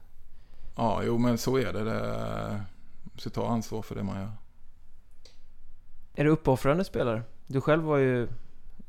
Ja, 0.75 1.01
jo 1.05 1.17
men 1.17 1.37
så 1.37 1.57
är 1.57 1.73
det. 1.73 1.83
det 1.83 2.61
så 3.15 3.29
ta 3.29 3.47
ansvar 3.47 3.81
för 3.81 3.95
det 3.95 4.03
man 4.03 4.19
gör. 4.21 4.31
Är 6.13 6.23
du 6.23 6.29
uppoffrande 6.29 6.83
spelare? 6.83 7.21
Du 7.47 7.61
själv 7.61 7.83
var 7.83 7.97
ju 7.97 8.27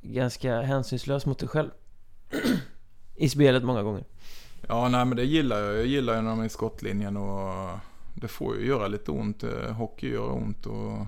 ganska 0.02 0.62
hänsynslös 0.62 1.26
mot 1.26 1.38
dig 1.38 1.48
själv. 1.48 1.70
I 3.16 3.28
spelet 3.28 3.64
många 3.64 3.82
gånger. 3.82 4.04
Ja, 4.68 4.88
nej 4.88 5.04
men 5.04 5.16
det 5.16 5.24
gillar 5.24 5.60
jag. 5.60 5.76
Jag 5.76 5.86
gillar 5.86 6.16
ju 6.16 6.22
när 6.22 6.30
de 6.30 6.40
är 6.40 6.44
i 6.44 6.48
skottlinjen 6.48 7.16
och 7.16 7.70
det 8.14 8.28
får 8.28 8.56
ju 8.56 8.66
göra 8.66 8.88
lite 8.88 9.10
ont. 9.10 9.42
Eh, 9.42 9.72
Hockey 9.72 10.08
gör 10.08 10.32
ont 10.32 10.66
och 10.66 11.06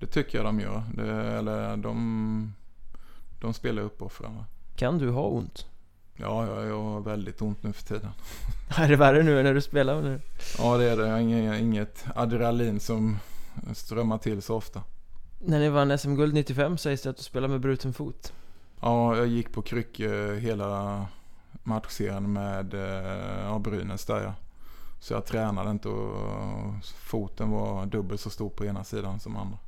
det 0.00 0.06
tycker 0.06 0.38
jag 0.38 0.44
de 0.44 0.60
gör. 0.60 0.82
Det, 0.94 1.12
eller 1.12 1.76
de, 1.76 2.52
de 3.40 3.54
spelar 3.54 3.82
uppoffrande. 3.82 4.44
Kan 4.76 4.98
du 4.98 5.10
ha 5.10 5.22
ont? 5.22 5.66
Ja, 6.16 6.46
jag, 6.46 6.66
jag 6.66 6.82
har 6.82 7.00
väldigt 7.00 7.42
ont 7.42 7.62
nu 7.62 7.72
för 7.72 7.82
tiden. 7.82 8.10
Är 8.76 8.88
det 8.88 8.96
värre 8.96 9.22
nu 9.22 9.38
än 9.38 9.44
när 9.44 9.54
du 9.54 9.60
spelar 9.60 10.02
nu? 10.02 10.20
Ja, 10.58 10.76
det 10.76 10.90
är 10.90 10.96
det. 10.96 11.06
Jag 11.06 11.12
har 11.12 11.58
inget, 11.58 12.04
adrenalin 12.14 12.80
som 12.80 13.18
strömmar 13.72 14.18
till 14.18 14.42
så 14.42 14.56
ofta. 14.56 14.82
När 15.38 15.58
ni 15.58 15.68
vann 15.68 15.98
SM-guld 15.98 16.34
95 16.34 16.78
sägs 16.78 17.02
det 17.02 17.10
att 17.10 17.16
du 17.16 17.22
spelar 17.22 17.48
med 17.48 17.60
bruten 17.60 17.92
fot. 17.92 18.32
Ja, 18.80 19.16
jag 19.16 19.26
gick 19.26 19.52
på 19.52 19.62
kryckor 19.62 20.34
hela 20.34 21.06
matchserien 21.70 22.32
med 22.32 22.74
eh, 22.74 23.44
ja, 23.44 23.58
Brynäs 23.58 24.04
där 24.06 24.22
ja. 24.22 24.34
Så 25.00 25.14
jag 25.14 25.26
tränade 25.26 25.70
inte 25.70 25.88
och 25.88 26.74
foten 26.84 27.50
var 27.50 27.86
dubbelt 27.86 28.20
så 28.20 28.30
stor 28.30 28.50
på 28.50 28.64
ena 28.64 28.84
sidan 28.84 29.20
som 29.20 29.36
andra. 29.36 29.58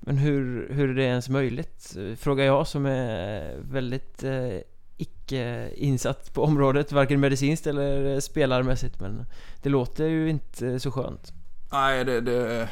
Men 0.00 0.16
hur, 0.16 0.68
hur 0.72 0.90
är 0.90 0.94
det 0.94 1.04
ens 1.04 1.28
möjligt? 1.28 1.96
Frågar 2.16 2.44
jag 2.44 2.66
som 2.66 2.86
är 2.86 3.56
väldigt 3.60 4.24
eh, 4.24 4.58
icke 4.96 5.70
insatt 5.74 6.34
på 6.34 6.42
området, 6.42 6.92
varken 6.92 7.20
medicinskt 7.20 7.66
eller 7.66 8.20
spelarmässigt. 8.20 9.00
Men 9.00 9.24
det 9.62 9.68
låter 9.68 10.06
ju 10.06 10.30
inte 10.30 10.80
så 10.80 10.90
skönt. 10.90 11.32
Nej, 11.72 12.04
det, 12.04 12.20
det, 12.20 12.68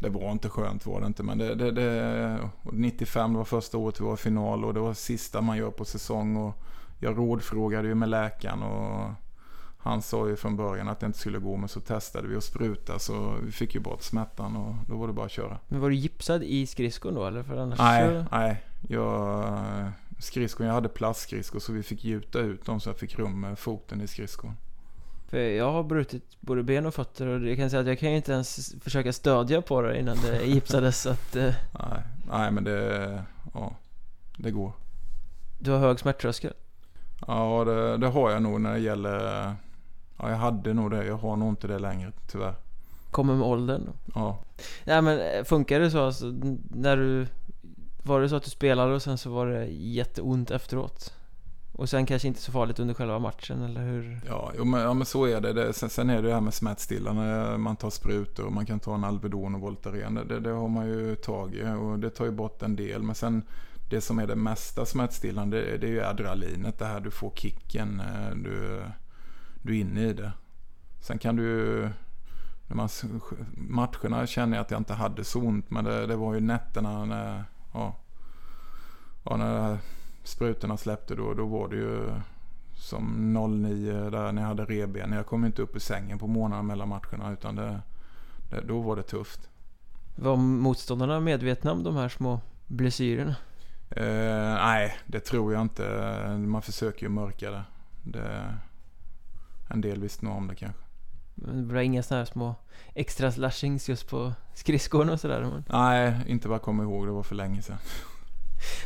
det 0.00 0.08
var 0.08 0.32
inte 0.32 0.48
skönt 0.48 0.86
var 0.86 1.00
det 1.00 1.06
inte. 1.06 1.22
Men 1.22 1.38
det, 1.38 1.54
det, 1.54 1.70
det, 1.70 2.50
95 2.62 3.34
var 3.34 3.44
första 3.44 3.78
året 3.78 4.00
vi 4.00 4.04
var 4.04 4.14
i 4.14 4.16
final 4.16 4.64
och 4.64 4.74
det 4.74 4.80
var 4.80 4.94
sista 4.94 5.40
man 5.40 5.56
gör 5.56 5.70
på 5.70 5.84
säsong. 5.84 6.36
Och 6.36 6.54
jag 6.98 7.18
rådfrågade 7.18 7.88
ju 7.88 7.94
med 7.94 8.08
läkaren 8.08 8.62
och 8.62 9.10
han 9.78 10.02
sa 10.02 10.28
ju 10.28 10.36
från 10.36 10.56
början 10.56 10.88
att 10.88 11.00
det 11.00 11.06
inte 11.06 11.18
skulle 11.18 11.38
gå 11.38 11.56
men 11.56 11.68
så 11.68 11.80
testade 11.80 12.28
vi 12.28 12.36
att 12.36 12.44
spruta 12.44 12.98
så 12.98 13.36
vi 13.42 13.52
fick 13.52 13.74
ju 13.74 13.80
bort 13.80 14.02
smärtan 14.02 14.56
och 14.56 14.74
då 14.88 14.96
var 14.96 15.06
det 15.06 15.12
bara 15.12 15.26
att 15.26 15.32
köra. 15.32 15.58
Men 15.68 15.80
var 15.80 15.90
du 15.90 15.96
gipsad 15.96 16.42
i 16.42 16.66
skridskon 16.66 17.14
då 17.14 17.26
eller? 17.26 17.42
För 17.42 17.56
annars 17.56 17.78
nej, 17.78 18.08
så... 18.08 18.36
nej. 18.36 18.62
Jag, 18.88 19.92
skridskon, 20.18 20.66
jag 20.66 20.74
hade 20.74 20.88
plastskridskor 20.88 21.58
så 21.58 21.72
vi 21.72 21.82
fick 21.82 22.04
gjuta 22.04 22.38
ut 22.38 22.64
dem 22.64 22.80
så 22.80 22.88
jag 22.88 22.96
fick 22.96 23.18
rum 23.18 23.40
med 23.40 23.58
foten 23.58 24.00
i 24.00 24.06
skridskon. 24.06 24.52
För 25.28 25.38
jag 25.38 25.72
har 25.72 25.82
brutit 25.82 26.36
både 26.40 26.62
ben 26.62 26.86
och 26.86 26.94
fötter 26.94 27.26
och 27.26 27.48
jag 27.48 27.56
kan 27.56 27.70
säga 27.70 27.80
att 27.80 27.88
jag 27.88 27.98
kan 27.98 28.10
ju 28.10 28.16
inte 28.16 28.32
ens 28.32 28.74
försöka 28.82 29.12
stödja 29.12 29.62
på 29.62 29.82
det 29.82 30.00
innan 30.00 30.16
det 30.16 30.42
gipsades 30.46 31.00
så 31.00 31.10
att... 31.10 31.36
Eh... 31.36 31.54
Nej, 31.72 32.02
nej 32.30 32.50
men 32.50 32.64
det, 32.64 33.24
ja, 33.54 33.76
det 34.36 34.50
går. 34.50 34.72
Du 35.58 35.70
har 35.70 35.78
hög 35.78 36.00
smärttröskel? 36.00 36.52
Ja, 37.26 37.64
det, 37.64 37.96
det, 37.96 38.06
har 38.06 38.30
jag 38.30 38.42
nog 38.42 38.60
när 38.60 38.72
det 38.72 38.78
gäller... 38.78 39.54
Ja, 40.18 40.30
jag 40.30 40.36
hade 40.36 40.74
nog 40.74 40.90
det. 40.90 41.06
Jag 41.06 41.16
har 41.16 41.36
nog 41.36 41.48
inte 41.48 41.66
det 41.66 41.78
längre, 41.78 42.12
tyvärr. 42.26 42.54
Kommer 43.10 43.34
med 43.34 43.46
åldern? 43.46 43.88
Ja. 44.14 44.38
Nej 44.84 45.02
men 45.02 45.20
eh, 45.20 45.44
funkar 45.44 45.80
det 45.80 45.90
så 45.90 46.04
alltså, 46.04 46.34
när 46.70 46.96
du... 46.96 47.26
Var 48.02 48.20
det 48.20 48.28
så 48.28 48.36
att 48.36 48.42
du 48.42 48.50
spelade 48.50 48.94
och 48.94 49.02
sen 49.02 49.18
så 49.18 49.30
var 49.30 49.46
det 49.46 49.66
jätteont 49.66 50.50
efteråt? 50.50 51.12
Och 51.72 51.88
sen 51.88 52.06
kanske 52.06 52.28
inte 52.28 52.40
så 52.40 52.52
farligt 52.52 52.78
under 52.78 52.94
själva 52.94 53.18
matchen, 53.18 53.62
eller 53.62 53.80
hur? 53.80 54.20
Ja, 54.26 54.52
jo, 54.58 54.64
men, 54.64 54.80
ja 54.80 54.94
men 54.94 55.06
så 55.06 55.24
är 55.24 55.40
det. 55.40 55.52
det 55.52 55.72
sen, 55.72 55.88
sen, 55.88 56.10
är 56.10 56.22
det 56.22 56.28
det 56.28 56.34
här 56.34 56.40
med 56.40 56.54
smärtstillande. 56.54 57.58
Man 57.58 57.76
tar 57.76 57.90
sprutor 57.90 58.46
och 58.46 58.52
man 58.52 58.66
kan 58.66 58.80
ta 58.80 58.94
en 58.94 59.04
Alvedon 59.04 59.54
och 59.54 59.60
Voltaren. 59.60 60.14
Det, 60.28 60.40
det, 60.40 60.50
har 60.50 60.68
man 60.68 60.86
ju 60.86 61.16
tagit 61.16 61.66
och 61.80 61.98
det 61.98 62.10
tar 62.10 62.24
ju 62.24 62.30
bort 62.30 62.62
en 62.62 62.76
del. 62.76 63.02
Men 63.02 63.14
sen 63.14 63.42
det 63.88 64.00
som 64.00 64.18
är 64.18 64.26
det 64.26 64.36
mesta 64.36 64.86
smärtstillande 64.86 65.60
det, 65.60 65.78
det 65.78 65.86
är 65.86 65.90
ju 65.90 66.02
adrenalinet. 66.02 66.78
Det 66.78 66.84
här 66.84 67.00
du 67.00 67.10
får 67.10 67.30
kicken. 67.34 68.00
Eh, 68.00 68.36
du, 68.36 68.82
du 69.62 69.76
är 69.76 69.80
inne 69.80 70.02
i 70.02 70.12
det. 70.12 70.32
Sen 71.00 71.18
kan 71.18 71.36
du 71.36 71.80
när 72.66 72.76
man, 72.76 72.88
matcherna 73.54 74.26
känner 74.26 74.56
jag 74.56 74.62
att 74.62 74.70
jag 74.70 74.80
inte 74.80 74.94
hade 74.94 75.24
så 75.24 75.40
ont. 75.40 75.70
Men 75.70 75.84
det, 75.84 76.06
det 76.06 76.16
var 76.16 76.34
ju 76.34 76.40
nätterna 76.40 77.04
när, 77.04 77.44
ja, 77.72 77.96
ja, 79.24 79.36
när 79.36 79.78
sprutorna 80.22 80.76
släppte 80.76 81.14
då. 81.14 81.34
Då 81.34 81.46
var 81.46 81.68
det 81.68 81.76
ju 81.76 82.10
som 82.74 83.32
09 83.62 84.10
där 84.10 84.32
när 84.32 84.42
jag 84.42 84.48
hade 84.48 84.64
reben. 84.64 85.12
Jag 85.12 85.26
kom 85.26 85.44
inte 85.44 85.62
upp 85.62 85.76
ur 85.76 85.80
sängen 85.80 86.18
på 86.18 86.26
månaden 86.26 86.66
mellan 86.66 86.88
matcherna. 86.88 87.32
Utan 87.32 87.56
det, 87.56 87.80
det, 88.50 88.60
då 88.60 88.80
var 88.80 88.96
det 88.96 89.02
tufft. 89.02 89.48
Var 90.16 90.36
motståndarna 90.36 91.20
medvetna 91.20 91.72
om 91.72 91.82
de 91.82 91.96
här 91.96 92.08
små 92.08 92.40
blessyrerna? 92.66 93.36
Eh, 93.96 94.54
nej, 94.54 94.96
det 95.06 95.20
tror 95.20 95.52
jag 95.52 95.62
inte. 95.62 95.82
Man 96.38 96.62
försöker 96.62 97.02
ju 97.02 97.08
mörka 97.08 97.50
det. 97.50 97.64
det 98.02 98.54
en 99.68 99.80
del 99.80 100.00
visste 100.00 100.24
nog 100.24 100.36
om 100.36 100.48
det 100.48 100.54
kanske. 100.54 100.82
Men 101.34 101.68
det 101.68 101.74
var 101.74 101.80
inga 101.80 102.02
sådana 102.02 102.20
här 102.20 102.26
små 102.26 102.54
extra 102.94 103.32
slashings 103.32 103.88
just 103.88 104.10
på 104.10 104.32
skridskorna 104.54 105.12
och 105.12 105.20
sådär? 105.20 105.62
Nej, 105.68 106.14
inte 106.26 106.48
vad 106.48 106.54
jag 106.54 106.62
kommer 106.62 106.84
ihåg. 106.84 107.06
Det 107.06 107.12
var 107.12 107.22
för 107.22 107.34
länge 107.34 107.62
sedan. 107.62 107.78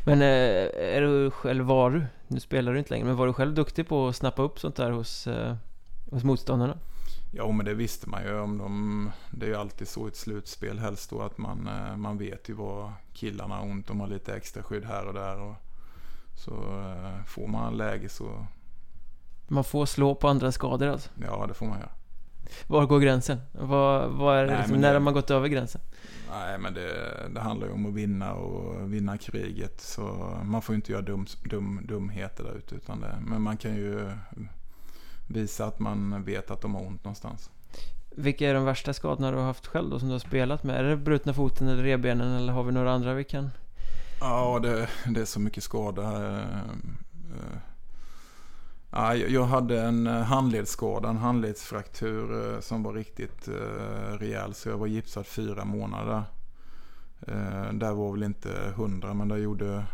Men 0.04 0.22
eh, 0.22 0.96
är 0.96 1.00
du 1.00 1.30
själv, 1.30 1.64
var 1.64 1.90
du, 1.90 2.06
nu 2.28 2.40
spelar 2.40 2.72
du 2.72 2.78
inte 2.78 2.90
längre, 2.90 3.06
men 3.06 3.16
var 3.16 3.26
du 3.26 3.32
själv 3.32 3.54
duktig 3.54 3.88
på 3.88 4.08
att 4.08 4.16
snappa 4.16 4.42
upp 4.42 4.60
sånt 4.60 4.76
där 4.76 4.90
hos, 4.90 5.26
eh, 5.26 5.56
hos 6.10 6.24
motståndarna? 6.24 6.78
Ja, 7.32 7.52
men 7.52 7.66
det 7.66 7.74
visste 7.74 8.08
man 8.08 8.22
ju 8.22 8.40
om 8.40 8.58
de... 8.58 9.10
Det 9.30 9.46
är 9.46 9.50
ju 9.50 9.56
alltid 9.56 9.88
så 9.88 10.06
i 10.06 10.08
ett 10.08 10.16
slutspel 10.16 10.78
helst 10.78 11.10
då 11.10 11.22
att 11.22 11.38
man, 11.38 11.68
eh, 11.68 11.96
man 11.96 12.18
vet 12.18 12.48
ju 12.48 12.54
vad 12.54 12.92
killarna 13.12 13.54
har 13.54 13.64
ont. 13.64 13.86
De 13.86 14.00
har 14.00 14.06
lite 14.06 14.34
extra 14.34 14.62
skydd 14.62 14.84
här 14.84 15.06
och 15.06 15.14
där. 15.14 15.40
Och, 15.40 15.54
så 16.34 16.52
får 17.26 17.46
man 17.46 17.76
läge 17.76 18.08
så... 18.08 18.46
Man 19.48 19.64
får 19.64 19.86
slå 19.86 20.14
på 20.14 20.28
andra 20.28 20.52
skador 20.52 20.88
alltså? 20.88 21.10
Ja, 21.20 21.46
det 21.48 21.54
får 21.54 21.66
man 21.66 21.78
göra. 21.78 21.90
Var 22.66 22.86
går 22.86 23.00
gränsen? 23.00 23.40
Vad, 23.52 24.10
vad 24.10 24.36
är 24.36 24.44
det, 24.44 24.50
Nej, 24.50 24.58
liksom, 24.58 24.80
när 24.80 24.92
har 24.92 25.00
man 25.00 25.14
gått 25.14 25.30
över 25.30 25.48
gränsen? 25.48 25.80
Nej, 26.30 26.58
men 26.58 26.74
det, 26.74 27.14
det, 27.34 27.40
handlar 27.40 27.66
ju 27.66 27.72
om 27.72 27.86
att 27.86 27.94
vinna 27.94 28.32
och 28.32 28.92
vinna 28.92 29.18
kriget. 29.18 29.80
Så 29.80 30.02
man 30.44 30.62
får 30.62 30.72
ju 30.72 30.76
inte 30.76 30.92
göra 30.92 31.02
dum, 31.02 31.26
dum, 31.44 31.80
dumheter 31.88 32.44
där 32.44 32.54
ute. 32.54 32.74
Utan 32.74 33.00
det, 33.00 33.18
men 33.26 33.42
man 33.42 33.56
kan 33.56 33.74
ju 33.74 34.10
visa 35.30 35.66
att 35.66 35.78
man 35.78 36.24
vet 36.24 36.50
att 36.50 36.60
de 36.60 36.74
har 36.74 36.86
ont 36.86 37.04
någonstans. 37.04 37.50
Vilka 38.16 38.48
är 38.50 38.54
de 38.54 38.64
värsta 38.64 38.92
skadorna 38.92 39.30
du 39.30 39.36
har 39.36 39.44
haft 39.44 39.66
själv 39.66 39.90
då 39.90 39.98
som 39.98 40.08
du 40.08 40.14
har 40.14 40.18
spelat 40.18 40.64
med? 40.64 40.76
Är 40.76 40.84
det 40.84 40.96
brutna 40.96 41.34
foten 41.34 41.68
eller 41.68 41.82
revbenen 41.82 42.32
eller 42.32 42.52
har 42.52 42.62
vi 42.62 42.72
några 42.72 42.92
andra 42.92 43.14
vi 43.14 43.24
kan? 43.24 43.50
Ja, 44.20 44.58
det, 44.62 44.88
det 45.06 45.20
är 45.20 45.24
så 45.24 45.40
mycket 45.40 45.62
skador. 45.64 46.02
här. 46.02 46.40
Eh, 46.40 47.58
Ja, 48.92 49.14
jag 49.14 49.44
hade 49.44 49.82
en 49.82 50.06
eh, 50.06 50.22
handledsskada, 50.22 51.08
en 51.08 51.16
handledsfraktur 51.16 52.54
eh, 52.54 52.60
som 52.60 52.82
var 52.82 52.92
riktigt 52.94 53.48
eh, 53.48 54.18
rejäl. 54.18 54.54
Så 54.54 54.68
jag 54.68 54.78
var 54.78 54.86
gipsad 54.86 55.26
fyra 55.26 55.64
månader. 55.64 56.22
Där 57.72 57.92
var 57.92 58.12
väl 58.12 58.22
inte 58.22 58.72
hundra 58.76 59.14
men 59.14 59.28
där 59.28 59.36
gjorde 59.36 59.84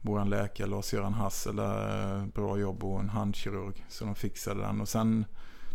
vår 0.00 0.24
läkare 0.24 0.66
Lars-Göran 0.66 1.14
Hassel 1.14 1.56
bra 2.34 2.58
jobb 2.58 2.84
och 2.84 3.00
en 3.00 3.08
handkirurg. 3.08 3.86
Så 3.88 4.04
de 4.04 4.14
fixade 4.14 4.60
den. 4.60 4.80
Och 4.80 4.88
sen 4.88 5.24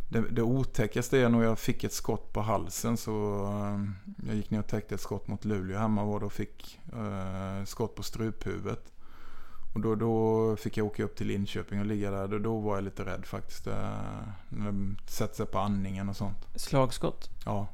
det, 0.09 0.21
det 0.29 0.41
otäckaste 0.41 1.17
är 1.17 1.29
nog 1.29 1.43
jag 1.43 1.59
fick 1.59 1.83
ett 1.83 1.93
skott 1.93 2.33
på 2.33 2.41
halsen. 2.41 2.97
Så 2.97 3.11
jag 4.27 4.35
gick 4.35 4.49
ner 4.49 4.59
och 4.59 4.67
täckte 4.67 4.95
ett 4.95 5.01
skott 5.01 5.27
mot 5.27 5.45
Luleå 5.45 5.79
hemma 5.79 6.03
var 6.03 6.23
och 6.23 6.33
fick 6.33 6.79
skott 7.65 7.95
på 7.95 8.03
struphuvudet. 8.03 8.91
Och 9.75 9.81
då, 9.81 9.95
då 9.95 10.55
fick 10.55 10.77
jag 10.77 10.87
åka 10.87 11.03
upp 11.03 11.15
till 11.15 11.27
Linköping 11.27 11.79
och 11.79 11.85
ligga 11.85 12.11
där. 12.11 12.27
Då, 12.27 12.39
då 12.39 12.59
var 12.59 12.75
jag 12.75 12.83
lite 12.83 13.05
rädd 13.05 13.25
faktiskt. 13.25 13.65
När 13.65 14.65
de 14.65 14.97
sätter 15.07 15.35
sig 15.35 15.45
på 15.45 15.59
andningen 15.59 16.09
och 16.09 16.15
sånt. 16.15 16.47
Slagskott? 16.55 17.29
Ja. 17.45 17.67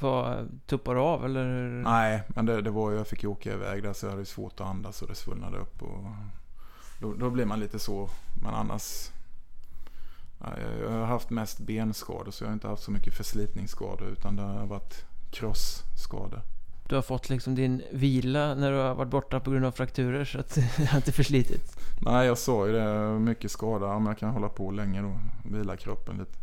Vad, 0.00 0.48
tuppar 0.66 0.94
du 0.94 1.00
av 1.00 1.24
eller? 1.24 1.44
Nej, 1.68 2.22
men 2.28 2.46
det, 2.46 2.62
det 2.62 2.70
var 2.70 2.92
jag 2.92 3.06
fick 3.06 3.22
ju 3.22 3.28
åka 3.28 3.52
iväg 3.52 3.82
där 3.82 3.92
så 3.92 4.06
jag 4.06 4.10
hade 4.10 4.24
svårt 4.24 4.60
att 4.60 4.66
andas 4.66 5.02
och 5.02 5.08
det 5.08 5.14
svullnade 5.14 5.58
upp. 5.58 5.82
Och 5.82 6.04
då, 7.00 7.14
då 7.14 7.30
blir 7.30 7.44
man 7.44 7.60
lite 7.60 7.78
så. 7.78 8.08
Men 8.42 8.54
annars. 8.54 9.10
Jag 10.80 10.90
har 10.90 11.06
haft 11.06 11.30
mest 11.30 11.58
benskador 11.58 12.30
så 12.30 12.44
jag 12.44 12.48
har 12.48 12.54
inte 12.54 12.68
haft 12.68 12.82
så 12.82 12.90
mycket 12.90 13.14
förslitningsskador 13.14 14.08
utan 14.08 14.36
det 14.36 14.42
har 14.42 14.66
varit 14.66 15.04
krossskador 15.30 16.42
du 16.88 16.94
har 16.94 17.02
fått 17.02 17.28
liksom 17.28 17.54
din 17.54 17.82
vila 17.92 18.54
när 18.54 18.72
du 18.72 18.76
har 18.76 18.94
varit 18.94 19.10
borta 19.10 19.40
på 19.40 19.50
grund 19.50 19.64
av 19.64 19.70
frakturer 19.72 20.24
så 20.24 20.38
att 20.38 20.54
det 20.76 20.84
har 20.84 20.96
inte 20.96 21.12
förslitit? 21.12 21.78
Nej, 22.00 22.26
jag 22.26 22.38
sa 22.38 22.66
ju 22.66 22.72
det. 22.72 23.18
Mycket 23.18 23.50
skada. 23.50 23.86
Om 23.86 24.06
jag 24.06 24.18
kan 24.18 24.30
hålla 24.30 24.48
på 24.48 24.70
länge 24.70 25.02
då. 25.02 25.18
Vila 25.44 25.76
kroppen 25.76 26.18
lite. 26.18 26.38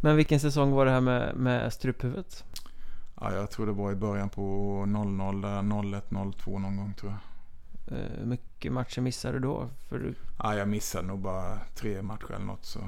Men 0.00 0.16
vilken 0.16 0.40
säsong 0.40 0.70
var 0.70 0.86
det 0.86 0.90
här 0.90 1.00
med, 1.00 1.36
med 1.36 1.72
struphuvudet? 1.72 2.44
Ja, 3.20 3.32
jag 3.32 3.50
tror 3.50 3.66
det 3.66 3.72
var 3.72 3.92
i 3.92 3.94
början 3.94 4.28
på 4.28 4.42
00, 4.86 5.94
01, 5.94 6.04
02 6.36 6.58
någon 6.58 6.76
gång 6.76 6.94
tror 6.94 7.12
jag. 7.12 7.18
Hur 7.96 8.20
uh, 8.20 8.26
mycket 8.26 8.72
matcher 8.72 9.00
missade 9.00 9.34
du 9.34 9.40
då? 9.40 9.68
För 9.88 9.98
du... 9.98 10.14
Ja, 10.38 10.54
jag 10.54 10.68
missade 10.68 11.06
nog 11.06 11.18
bara 11.18 11.58
tre 11.74 12.02
matcher 12.02 12.32
eller 12.32 12.46
något 12.46 12.64
så. 12.64 12.80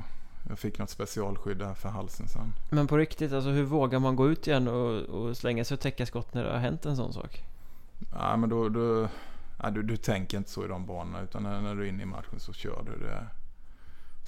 Jag 0.49 0.59
fick 0.59 0.79
något 0.79 0.91
specialskydd 0.91 1.59
där 1.59 1.75
för 1.75 1.89
halsen 1.89 2.29
sen. 2.29 2.53
Men 2.71 2.87
på 2.87 2.97
riktigt, 2.97 3.33
alltså 3.33 3.51
hur 3.51 3.65
vågar 3.65 3.99
man 3.99 4.17
gå 4.17 4.29
ut 4.29 4.47
igen 4.47 4.69
och, 4.69 5.01
och 5.01 5.37
slänga 5.37 5.65
sig 5.65 5.75
och 5.75 5.81
täcka 5.81 6.07
skott 6.07 6.35
när 6.35 6.45
det 6.45 6.53
har 6.53 6.59
hänt 6.59 6.87
en 6.87 6.97
sån 6.97 7.13
sak? 7.13 7.45
Ja 8.13 8.37
men 8.37 8.51
då, 8.51 8.69
då 8.69 9.09
ja, 9.63 9.71
du, 9.71 9.83
du 9.83 9.97
tänker 9.97 10.39
inte 10.39 10.51
så 10.51 10.65
i 10.65 10.69
de 10.69 10.87
banorna 10.87 11.23
utan 11.23 11.43
när, 11.43 11.61
när 11.61 11.75
du 11.75 11.85
är 11.85 11.89
inne 11.89 12.03
i 12.03 12.07
matchen 12.07 12.41
så 12.41 12.53
kör 12.53 12.83
du 12.87 13.05
det. 13.05 13.27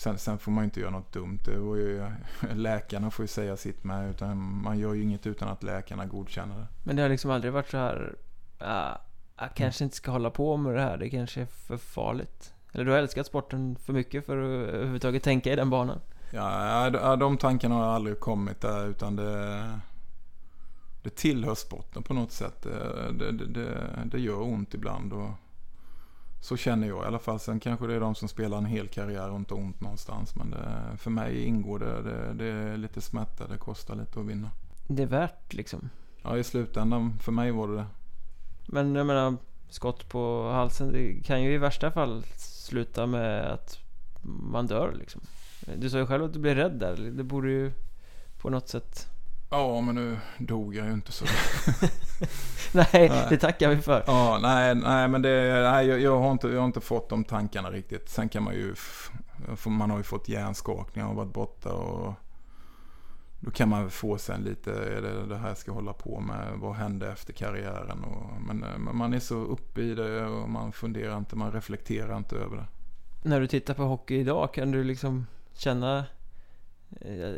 Sen, 0.01 0.19
sen 0.19 0.39
får 0.39 0.53
man 0.53 0.63
ju 0.63 0.65
inte 0.65 0.81
göra 0.81 0.91
något 0.91 1.13
dumt. 1.13 1.39
Ju, 1.47 2.07
läkarna 2.55 3.11
får 3.11 3.23
ju 3.23 3.27
säga 3.27 3.57
sitt 3.57 3.85
med. 3.85 4.11
Utan 4.11 4.63
man 4.63 4.79
gör 4.79 4.95
ju 4.95 5.03
inget 5.03 5.27
utan 5.27 5.49
att 5.49 5.63
läkarna 5.63 6.07
godkänner 6.07 6.59
det. 6.59 6.67
Men 6.85 6.97
det 6.97 7.03
har 7.03 7.09
liksom 7.09 7.31
aldrig 7.31 7.53
varit 7.53 7.71
så 7.71 7.77
här... 7.77 8.15
Uh, 8.63 8.97
jag 9.39 9.55
kanske 9.55 9.85
inte 9.85 9.97
ska 9.97 10.11
hålla 10.11 10.31
på 10.31 10.57
med 10.57 10.75
det 10.75 10.81
här. 10.81 10.97
Det 10.97 11.11
kanske 11.11 11.41
är 11.41 11.47
för 11.47 11.77
farligt. 11.77 12.55
Eller 12.73 12.85
du 12.85 12.91
har 12.91 12.99
älskat 12.99 13.27
sporten 13.27 13.77
för 13.77 13.93
mycket 13.93 14.27
för 14.27 14.37
att 14.37 14.75
överhuvudtaget 14.75 15.23
tänka 15.23 15.53
i 15.53 15.57
den 15.57 15.71
banan? 15.71 16.01
Ja, 16.33 16.91
de, 16.91 17.19
de 17.19 17.37
tankarna 17.37 17.75
har 17.75 17.85
aldrig 17.85 18.21
kommit 18.21 18.61
där 18.61 18.87
utan 18.87 19.17
det, 19.17 19.81
det 21.03 21.11
tillhör 21.11 21.55
sporten 21.55 22.03
på 22.03 22.15
något 22.15 22.33
sätt. 22.33 22.63
Det, 22.63 23.13
det, 23.13 23.47
det, 23.47 23.89
det 24.05 24.19
gör 24.21 24.43
ont 24.43 24.75
ibland 24.75 25.13
och 25.13 25.31
så 26.41 26.57
känner 26.57 26.89
jag 26.89 27.05
i 27.05 27.07
alla 27.07 27.19
fall. 27.19 27.41
Sen 27.41 27.61
kanske 27.61 27.87
det 27.87 27.95
är 27.95 28.01
de 28.01 28.15
som 28.15 28.29
spelar 28.29 28.59
en 28.59 28.65
hel 28.65 28.89
karriär 28.89 29.31
och 29.31 29.37
inte 29.37 29.55
ont 29.55 29.81
någonstans. 29.81 30.35
Men 30.37 30.51
det, 30.51 30.97
för 30.97 31.11
mig 31.11 31.45
ingår 31.45 31.79
det, 31.79 32.03
det, 32.03 32.35
det 32.35 32.45
är 32.45 32.77
lite 32.77 33.01
smärta, 33.01 33.47
det 33.47 33.59
kostar 33.59 33.97
lite 33.97 34.21
att 34.21 34.27
vinna. 34.27 34.51
Det 34.87 35.03
är 35.03 35.07
värt 35.07 35.53
liksom? 35.53 35.91
Ja, 36.23 36.37
i 36.37 36.45
slutändan 36.45 37.19
för 37.19 37.33
mig 37.33 37.51
var 37.51 37.69
det 37.69 37.75
det. 37.75 37.87
Men 38.67 38.95
jag 38.95 39.07
menar, 39.07 39.37
skott 39.69 40.09
på 40.09 40.51
halsen, 40.51 40.93
det 40.93 41.23
kan 41.25 41.43
ju 41.43 41.55
i 41.55 41.59
värsta 41.59 41.91
fall 41.91 42.25
sluta 42.37 43.07
med 43.07 43.53
att 43.53 43.79
man 44.23 44.67
dör 44.67 44.95
liksom. 44.99 45.21
Du 45.77 45.91
sa 45.91 45.99
ju 45.99 46.07
själv 46.07 46.25
att 46.25 46.33
du 46.33 46.39
blev 46.39 46.55
rädd 46.55 46.73
där. 46.73 46.97
Det 46.97 47.25
borde 47.25 47.51
ju 47.51 47.73
på 48.39 48.51
något 48.51 48.69
sätt... 48.69 49.07
Ja, 49.51 49.81
men 49.81 49.95
nu 49.95 50.19
dog 50.39 50.75
jag 50.75 50.87
ju 50.87 50.93
inte 50.93 51.13
så. 51.13 51.25
nej, 52.73 52.87
nej, 52.93 53.27
det 53.29 53.37
tackar 53.37 53.69
vi 53.69 53.77
för. 53.77 54.05
Ja, 54.07 54.39
nej, 54.43 54.75
nej 54.75 55.09
men 55.09 55.23
det, 55.23 55.63
nej, 55.71 55.87
jag, 55.87 56.01
jag, 56.01 56.19
har 56.19 56.33
inte, 56.33 56.49
jag 56.49 56.59
har 56.59 56.67
inte 56.67 56.81
fått 56.81 57.09
de 57.09 57.25
tankarna 57.25 57.71
riktigt. 57.71 58.09
Sen 58.09 58.29
kan 58.29 58.43
man 58.43 58.55
ju, 58.55 58.75
man 59.67 59.91
har 59.91 59.99
ju 59.99 60.03
fått 60.03 60.29
hjärnskakningar 60.29 61.09
och 61.09 61.15
varit 61.15 61.33
borta 61.33 61.73
och 61.73 62.15
då 63.41 63.51
kan 63.51 63.69
man 63.69 63.91
få 63.91 64.19
sen 64.19 64.43
lite, 64.43 64.73
är 64.73 65.03
det 65.03 65.27
det 65.27 65.37
här 65.37 65.55
ska 65.55 65.73
hålla 65.73 65.93
på 65.93 66.21
med? 66.21 66.49
Vad 66.57 66.75
hände 66.75 67.13
efter 67.13 67.33
karriären? 67.33 68.05
Och, 68.05 68.43
men, 68.43 68.65
man 68.97 69.15
är 69.15 69.21
så 69.21 69.35
uppe 69.35 69.81
i 69.81 69.95
det 69.95 70.27
och 70.27 70.51
man 70.51 70.73
funderar 70.73 71.19
inte, 71.19 71.37
man 71.37 71.53
reflekterar 71.53 72.17
inte 72.17 72.37
över 72.37 72.57
det. 72.57 72.67
När 73.23 73.41
du 73.41 73.47
tittar 73.47 73.75
på 73.75 73.83
hockey 73.83 74.15
idag, 74.15 74.55
kan 74.55 74.71
du 74.71 74.85
liksom 74.85 75.27
känna 75.55 76.05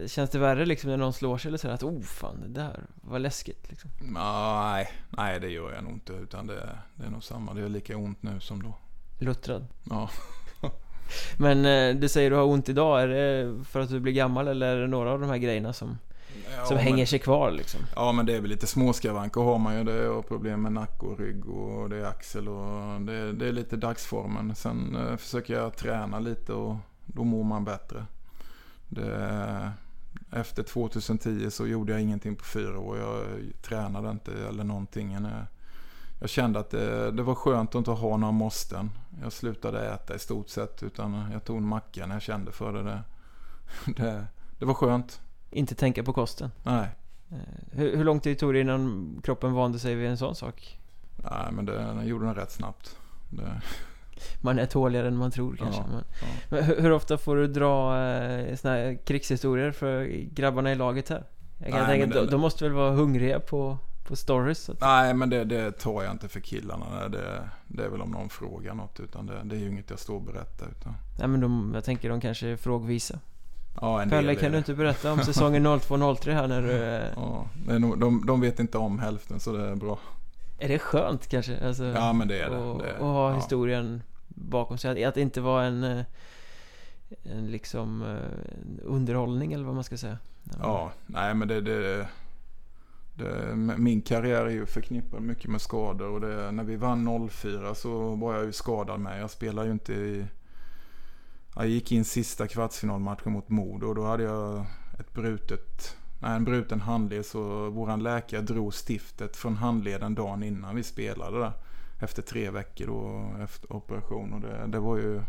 Känns 0.06 0.30
det 0.30 0.38
värre 0.38 0.66
liksom 0.66 0.90
när 0.90 0.96
någon 0.96 1.12
slår 1.12 1.38
sig 1.38 1.48
eller 1.48 1.58
så 1.58 1.68
att 1.68 1.82
oh 1.82 2.02
fan 2.02 2.40
det 2.40 2.48
där 2.48 2.80
var 2.94 3.18
läskigt 3.18 3.70
liksom? 3.70 3.90
Nej, 4.00 4.88
nej 5.10 5.40
det 5.40 5.48
gör 5.48 5.72
jag 5.72 5.84
nog 5.84 5.92
inte 5.92 6.12
utan 6.12 6.46
det, 6.46 6.78
det 6.94 7.06
är 7.06 7.10
nog 7.10 7.24
samma. 7.24 7.54
Det 7.54 7.62
är 7.62 7.68
lika 7.68 7.96
ont 7.96 8.22
nu 8.22 8.40
som 8.40 8.62
då. 8.62 8.74
Luttrad? 9.18 9.66
Ja. 9.90 10.10
Men 11.38 11.66
eh, 11.66 12.00
du 12.00 12.08
säger 12.08 12.30
du 12.30 12.36
har 12.36 12.44
ont 12.44 12.68
idag, 12.68 13.02
är 13.02 13.08
det 13.08 13.64
för 13.64 13.80
att 13.80 13.88
du 13.88 14.00
blir 14.00 14.12
gammal 14.12 14.48
eller 14.48 14.76
är 14.76 14.80
det 14.80 14.86
några 14.86 15.10
av 15.12 15.20
de 15.20 15.30
här 15.30 15.36
grejerna 15.36 15.72
som, 15.72 15.98
ja, 16.56 16.64
som 16.64 16.76
hänger 16.76 17.06
sig 17.06 17.18
kvar 17.18 17.50
liksom? 17.50 17.80
Ja 17.96 18.12
men 18.12 18.26
det 18.26 18.36
är 18.36 18.40
väl 18.40 18.50
lite 18.50 18.66
småskavanker 18.66 19.40
har 19.40 19.58
man 19.58 19.78
ju. 19.78 19.84
Det 19.84 19.92
är 19.92 20.22
problem 20.22 20.62
med 20.62 20.72
nacke 20.72 21.06
och 21.06 21.18
rygg 21.18 21.46
och 21.46 21.90
det 21.90 21.96
är 21.96 22.04
axel 22.04 22.48
och 22.48 23.00
det, 23.00 23.32
det 23.32 23.48
är 23.48 23.52
lite 23.52 23.76
dagsformen. 23.76 24.54
Sen 24.54 24.96
eh, 24.96 25.16
försöker 25.16 25.54
jag 25.54 25.76
träna 25.76 26.18
lite 26.18 26.52
och 26.52 26.76
då 27.06 27.24
mår 27.24 27.44
man 27.44 27.64
bättre. 27.64 28.06
Det, 28.94 29.72
efter 30.32 30.62
2010 30.62 31.50
så 31.50 31.66
gjorde 31.66 31.92
jag 31.92 32.02
ingenting 32.02 32.36
på 32.36 32.44
fyra 32.44 32.78
år. 32.78 32.98
Jag 32.98 33.24
tränade 33.62 34.10
inte 34.10 34.32
eller 34.48 34.64
någonting. 34.64 35.18
Jag 36.20 36.30
kände 36.30 36.58
att 36.58 36.70
det, 36.70 37.10
det 37.10 37.22
var 37.22 37.34
skönt 37.34 37.70
att 37.70 37.74
inte 37.74 37.90
ha 37.90 38.16
några 38.16 38.32
måsten. 38.32 38.90
Jag 39.22 39.32
slutade 39.32 39.94
äta 39.94 40.14
i 40.14 40.18
stort 40.18 40.48
sett 40.48 40.82
utan 40.82 41.30
jag 41.32 41.44
tog 41.44 41.56
en 41.56 41.66
macka 41.66 42.06
när 42.06 42.14
jag 42.14 42.22
kände 42.22 42.52
för 42.52 42.72
det. 42.72 42.82
Det, 42.82 43.02
det, 44.02 44.26
det 44.58 44.64
var 44.64 44.74
skönt. 44.74 45.20
Inte 45.50 45.74
tänka 45.74 46.02
på 46.02 46.12
kosten? 46.12 46.50
Nej. 46.62 46.88
Eh, 47.30 47.36
hur, 47.70 47.96
hur 47.96 48.04
lång 48.04 48.20
tid 48.20 48.38
tog 48.38 48.54
det 48.54 48.60
innan 48.60 49.20
kroppen 49.24 49.52
vande 49.52 49.78
sig 49.78 49.94
vid 49.94 50.08
en 50.08 50.18
sån 50.18 50.34
sak? 50.34 50.78
Nej 51.16 51.52
men 51.52 51.64
det, 51.64 51.72
den 51.72 52.06
gjorde 52.06 52.24
den 52.24 52.34
rätt 52.34 52.52
snabbt. 52.52 52.96
Det, 53.30 53.62
man 54.40 54.58
är 54.58 54.66
tåligare 54.66 55.08
än 55.08 55.16
man 55.16 55.30
tror 55.30 55.56
kanske. 55.56 55.80
Ja, 55.80 55.86
men, 55.90 56.04
ja. 56.20 56.26
men 56.48 56.64
hur, 56.64 56.80
hur, 56.80 56.92
ofta 56.92 57.18
får 57.18 57.36
du 57.36 57.46
dra 57.46 58.04
eh, 58.04 58.56
såna 58.56 58.74
här 58.74 58.98
krigshistorier 59.04 59.70
för 59.70 60.04
grabbarna 60.34 60.72
i 60.72 60.74
laget 60.74 61.08
här? 61.08 61.24
Jag 61.58 61.70
kan 61.70 61.86
Nej, 61.86 62.00
tänka, 62.00 62.20
det, 62.20 62.26
de, 62.26 62.40
måste 62.40 62.64
väl 62.64 62.72
vara 62.72 62.90
hungriga 62.90 63.40
på, 63.40 63.78
på 64.04 64.16
stories? 64.16 64.70
Nej, 64.80 65.14
men 65.14 65.30
det, 65.30 65.44
det 65.44 65.72
tar 65.72 66.02
jag 66.02 66.12
inte 66.12 66.28
för 66.28 66.40
killarna. 66.40 67.08
Det, 67.08 67.48
det 67.68 67.84
är 67.84 67.88
väl 67.88 68.02
om 68.02 68.10
någon 68.10 68.28
frågar 68.28 68.74
något. 68.74 69.00
Utan 69.00 69.26
det, 69.26 69.40
det 69.44 69.56
är 69.56 69.60
ju 69.60 69.68
inget 69.68 69.90
jag 69.90 69.98
står 69.98 70.14
och 70.14 70.22
berättar. 70.22 70.66
Utan... 70.80 70.94
Nej, 71.18 71.28
men 71.28 71.40
de, 71.40 71.72
jag 71.74 71.84
tänker 71.84 72.08
de 72.08 72.20
kanske 72.20 72.48
är 72.48 72.56
frågvisa. 72.56 73.18
Ja, 73.80 74.04
Pelle, 74.10 74.34
kan 74.34 74.52
du 74.52 74.58
inte 74.58 74.74
berätta 74.74 75.12
om 75.12 75.18
säsongen 75.24 75.66
02-03 75.66 76.32
här 76.32 76.48
när 76.48 76.62
du... 76.62 76.72
Ja, 77.16 77.46
de, 77.66 78.00
de, 78.00 78.26
de 78.26 78.40
vet 78.40 78.60
inte 78.60 78.78
om 78.78 78.98
hälften 78.98 79.40
så 79.40 79.52
det 79.52 79.68
är 79.68 79.74
bra. 79.74 79.98
Är 80.62 80.68
det 80.68 80.78
skönt 80.78 81.26
kanske? 81.26 81.66
Alltså, 81.66 81.84
ja 81.84 82.12
men 82.12 82.28
det 82.28 82.42
är 82.42 82.50
det. 82.50 82.56
Och, 82.56 82.82
det 82.82 82.98
och 82.98 83.06
ha 83.06 83.30
ja. 83.30 83.36
historien 83.36 84.02
bakom 84.28 84.78
sig. 84.78 85.04
Att 85.04 85.14
det 85.14 85.20
inte 85.20 85.40
var 85.40 85.62
en, 85.62 85.84
eh, 85.84 86.04
en 87.22 87.50
liksom 87.50 88.02
en 88.02 88.78
eh, 88.78 88.84
underhållning 88.84 89.52
eller 89.52 89.64
vad 89.64 89.74
man 89.74 89.84
ska 89.84 89.96
säga. 89.96 90.18
Ja, 90.58 90.92
nej 91.06 91.34
men 91.34 91.48
det, 91.48 91.60
det, 91.60 92.08
det, 93.14 93.56
Min 93.56 94.02
karriär 94.02 94.46
är 94.46 94.50
ju 94.50 94.66
förknippad 94.66 95.22
mycket 95.22 95.50
med 95.50 95.60
skador 95.60 96.08
och 96.10 96.20
det, 96.20 96.50
när 96.50 96.64
vi 96.64 96.76
vann 96.76 97.28
04 97.30 97.74
så 97.74 98.14
var 98.14 98.34
jag 98.34 98.44
ju 98.44 98.52
skadad 98.52 99.00
med. 99.00 99.20
Jag 99.20 99.30
spelade 99.30 99.66
ju 99.66 99.72
inte 99.72 99.92
i... 99.92 100.26
Jag 101.54 101.68
gick 101.68 101.92
in 101.92 102.04
sista 102.04 102.46
kvartsfinalmatchen 102.46 103.32
mot 103.32 103.48
Modo 103.48 103.86
och 103.86 103.94
då 103.94 104.04
hade 104.04 104.22
jag 104.22 104.66
ett 104.98 105.12
brutet 105.14 105.96
Nej, 106.22 106.36
en 106.36 106.44
bruten 106.44 106.80
handled 106.80 107.26
så 107.26 107.70
våran 107.70 108.02
läkare 108.02 108.40
drog 108.40 108.74
stiftet 108.74 109.36
från 109.36 109.56
handleden 109.56 110.14
dagen 110.14 110.42
innan 110.42 110.76
vi 110.76 110.82
spelade 110.82 111.38
där 111.38 111.52
efter 111.98 112.22
tre 112.22 112.50
veckor 112.50 112.86
då 112.86 113.30
efter 113.42 113.72
operation. 113.72 114.32
Och 114.32 114.40
det, 114.40 114.66
det 114.66 114.78
var 114.78 114.96
ju... 114.96 115.22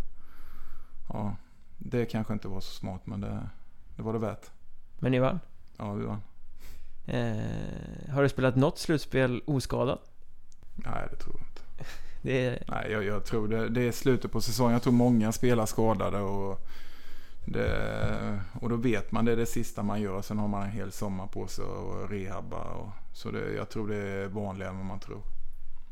Ja, 1.10 1.36
det 1.78 2.06
kanske 2.06 2.34
inte 2.34 2.48
var 2.48 2.62
så 2.62 2.72
smart 2.72 3.02
men 3.06 3.22
det, 3.22 3.50
det 3.96 4.04
var 4.04 4.14
det 4.14 4.20
värt. 4.20 4.52
Men 5.00 5.12
ni 5.12 5.20
vann? 5.20 5.40
Ja, 5.78 5.94
vi 5.94 6.06
vann. 6.06 6.22
Eh, 7.06 8.14
har 8.14 8.24
du 8.24 8.30
spelat 8.30 8.56
något 8.56 8.80
slutspel 8.80 9.42
oskadad? 9.46 10.00
Nej, 10.76 11.08
det 11.12 11.16
tror 11.16 11.36
jag 11.36 11.48
inte. 11.48 11.92
det 12.22 12.46
är... 12.46 12.64
Nej, 12.68 12.92
jag, 12.92 13.04
jag 13.04 13.26
tror 13.26 13.48
det, 13.48 13.70
det 13.70 13.88
är 13.88 13.92
slutet 13.92 14.32
på 14.32 14.42
säsongen. 14.42 14.74
Jag 14.74 14.84
tror 14.84 14.94
många 14.94 15.32
spelar 15.32 15.66
skadade 15.66 16.20
och... 16.20 16.68
Det, 17.46 18.42
och 18.62 18.70
då 18.70 18.76
vet 18.76 19.12
man 19.12 19.26
det 19.26 19.32
är 19.32 19.36
det 19.36 19.46
sista 19.46 19.84
man 19.84 20.02
gör. 20.02 20.22
Sen 20.22 20.40
har 20.40 20.48
man 20.48 20.64
en 20.64 20.72
hel 20.72 20.92
sommar 20.92 21.28
på 21.28 21.48
sig 21.48 21.66
och 21.66 22.10
rehabba. 22.10 22.64
Och, 22.64 22.90
så 23.14 23.32
det, 23.32 23.54
jag 23.54 23.70
tror 23.70 23.88
det 23.88 23.98
är 23.98 24.28
vanligare 24.28 24.72
än 24.72 24.78
vad 24.78 24.86
man 24.86 25.00
tror. 25.00 25.22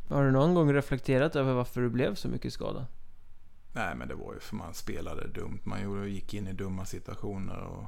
Har 0.09 0.23
du 0.23 0.31
någon 0.31 0.55
gång 0.55 0.73
reflekterat 0.73 1.35
över 1.35 1.53
varför 1.53 1.81
du 1.81 1.89
blev 1.89 2.15
så 2.15 2.27
mycket 2.27 2.53
skadad? 2.53 2.85
Nej 3.73 3.95
men 3.95 4.07
det 4.07 4.15
var 4.15 4.33
ju 4.33 4.39
för 4.39 4.55
man 4.55 4.73
spelade 4.73 5.27
dumt. 5.27 5.59
Man 5.63 6.09
gick 6.09 6.33
in 6.33 6.47
i 6.47 6.53
dumma 6.53 6.85
situationer 6.85 7.59
och 7.59 7.83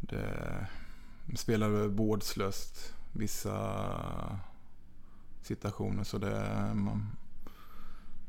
det 0.00 0.66
spelade 1.36 1.88
vårdslöst 1.88 2.94
vissa 3.12 3.84
situationer 5.42 6.04
så 6.04 6.18
det 6.18 6.72
man, 6.74 7.16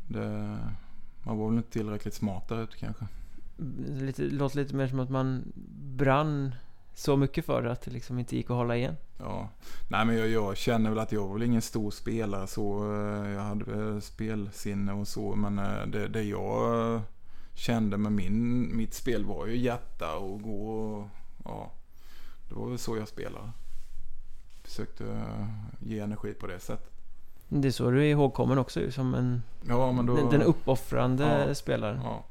det 0.08 0.58
man 1.24 1.38
var 1.38 1.50
väl 1.50 1.58
inte 1.58 1.72
tillräckligt 1.72 2.14
smart 2.14 2.48
där 2.48 2.64
ute 2.64 2.78
kanske. 2.78 3.08
Det 3.58 4.20
låter 4.20 4.58
lite 4.58 4.76
mer 4.76 4.88
som 4.88 5.00
att 5.00 5.10
man 5.10 5.52
brann 5.98 6.56
så 6.94 7.18
mycket 7.18 7.46
för 7.46 7.62
det 7.62 7.72
att 7.72 7.82
det 7.82 7.92
liksom 7.92 8.20
inte 8.20 8.36
gick 8.36 8.50
att 8.50 8.56
hålla 8.56 8.76
igen. 8.76 8.96
Ja, 9.18 9.50
nej 9.90 10.06
men 10.06 10.18
jag, 10.18 10.30
jag, 10.30 10.58
känner 10.58 10.90
väl 10.90 11.00
att 11.00 11.12
jag 11.12 11.28
var 11.28 11.34
väl 11.34 11.44
ingen 11.44 11.62
stor 11.62 11.92
spelare 11.92 12.48
så. 12.48 12.94
Eh, 12.94 13.32
jag 13.32 13.42
hade 13.42 13.66
väl 13.66 14.02
spelsinne 14.02 14.94
och 14.94 15.08
så. 15.08 15.36
Men 15.36 15.60
eh, 15.60 15.88
det, 15.88 16.08
det 16.08 16.24
jag 16.24 17.02
kände 17.54 17.98
med 17.98 18.12
min, 18.12 18.70
mitt 18.78 18.94
spel 18.94 19.26
var 19.26 19.48
ju 19.48 19.58
hjärta 19.58 20.16
och 20.16 20.42
gå 20.42 20.72
och, 20.72 21.08
ja. 21.46 21.72
Det 22.50 22.56
var 22.56 22.70
väl 22.70 22.78
så 22.78 22.98
jag 22.98 23.08
spelade. 23.08 23.52
Försökte 24.64 25.06
eh, 25.06 25.48
ge 25.80 26.00
energi 26.00 26.34
på 26.34 26.48
det 26.48 26.60
sättet. 26.60 26.92
Det 27.48 27.68
är 27.68 27.72
så 27.72 27.92
du 27.92 28.00
är 28.00 28.06
ihågkommen 28.06 28.58
också 28.58 28.92
som 28.92 29.14
en... 29.14 29.44
Ja, 29.68 30.04
då, 30.08 30.30
den 30.30 30.42
uppoffrande 30.42 31.46
ja, 31.48 31.56
spelaren. 31.56 32.00
Ja. 32.04 32.26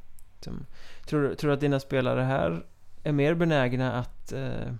Tror, 1.06 1.34
tror 1.34 1.48
du 1.48 1.54
att 1.54 1.60
dina 1.60 1.80
spelare 1.80 2.20
här 2.20 2.64
är 3.02 3.12
mer 3.12 3.34
benägna 3.34 3.92
att 3.92 4.32
eh, 4.32 4.74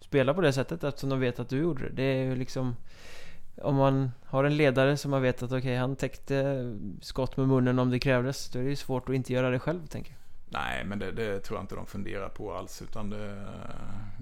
spela 0.00 0.34
på 0.34 0.40
det 0.40 0.52
sättet 0.52 0.84
eftersom 0.84 1.10
de 1.10 1.20
vet 1.20 1.40
att 1.40 1.48
du 1.48 1.58
gjorde 1.58 1.88
det. 1.88 1.94
Det 1.94 2.02
är 2.02 2.24
ju 2.24 2.34
liksom 2.36 2.76
om 3.62 3.76
man 3.76 4.10
har 4.24 4.44
en 4.44 4.56
ledare 4.56 4.96
som 4.96 5.10
man 5.10 5.22
vet 5.22 5.42
att 5.42 5.52
okej, 5.52 5.58
okay, 5.58 5.76
han 5.76 5.96
täckte 5.96 6.64
skott 7.00 7.36
med 7.36 7.48
munnen 7.48 7.78
om 7.78 7.90
det 7.90 7.98
krävdes. 7.98 8.48
Då 8.48 8.58
är 8.58 8.62
det 8.62 8.70
ju 8.70 8.76
svårt 8.76 9.08
att 9.08 9.14
inte 9.14 9.32
göra 9.32 9.50
det 9.50 9.58
själv, 9.58 9.86
tänker 9.86 10.10
jag. 10.10 10.20
Nej, 10.52 10.84
men 10.84 10.98
det, 10.98 11.12
det, 11.12 11.40
tror 11.40 11.58
jag 11.58 11.64
inte 11.64 11.74
de 11.74 11.86
funderar 11.86 12.28
på 12.28 12.54
alls. 12.54 12.82
Utan 12.82 13.10
det, 13.10 13.46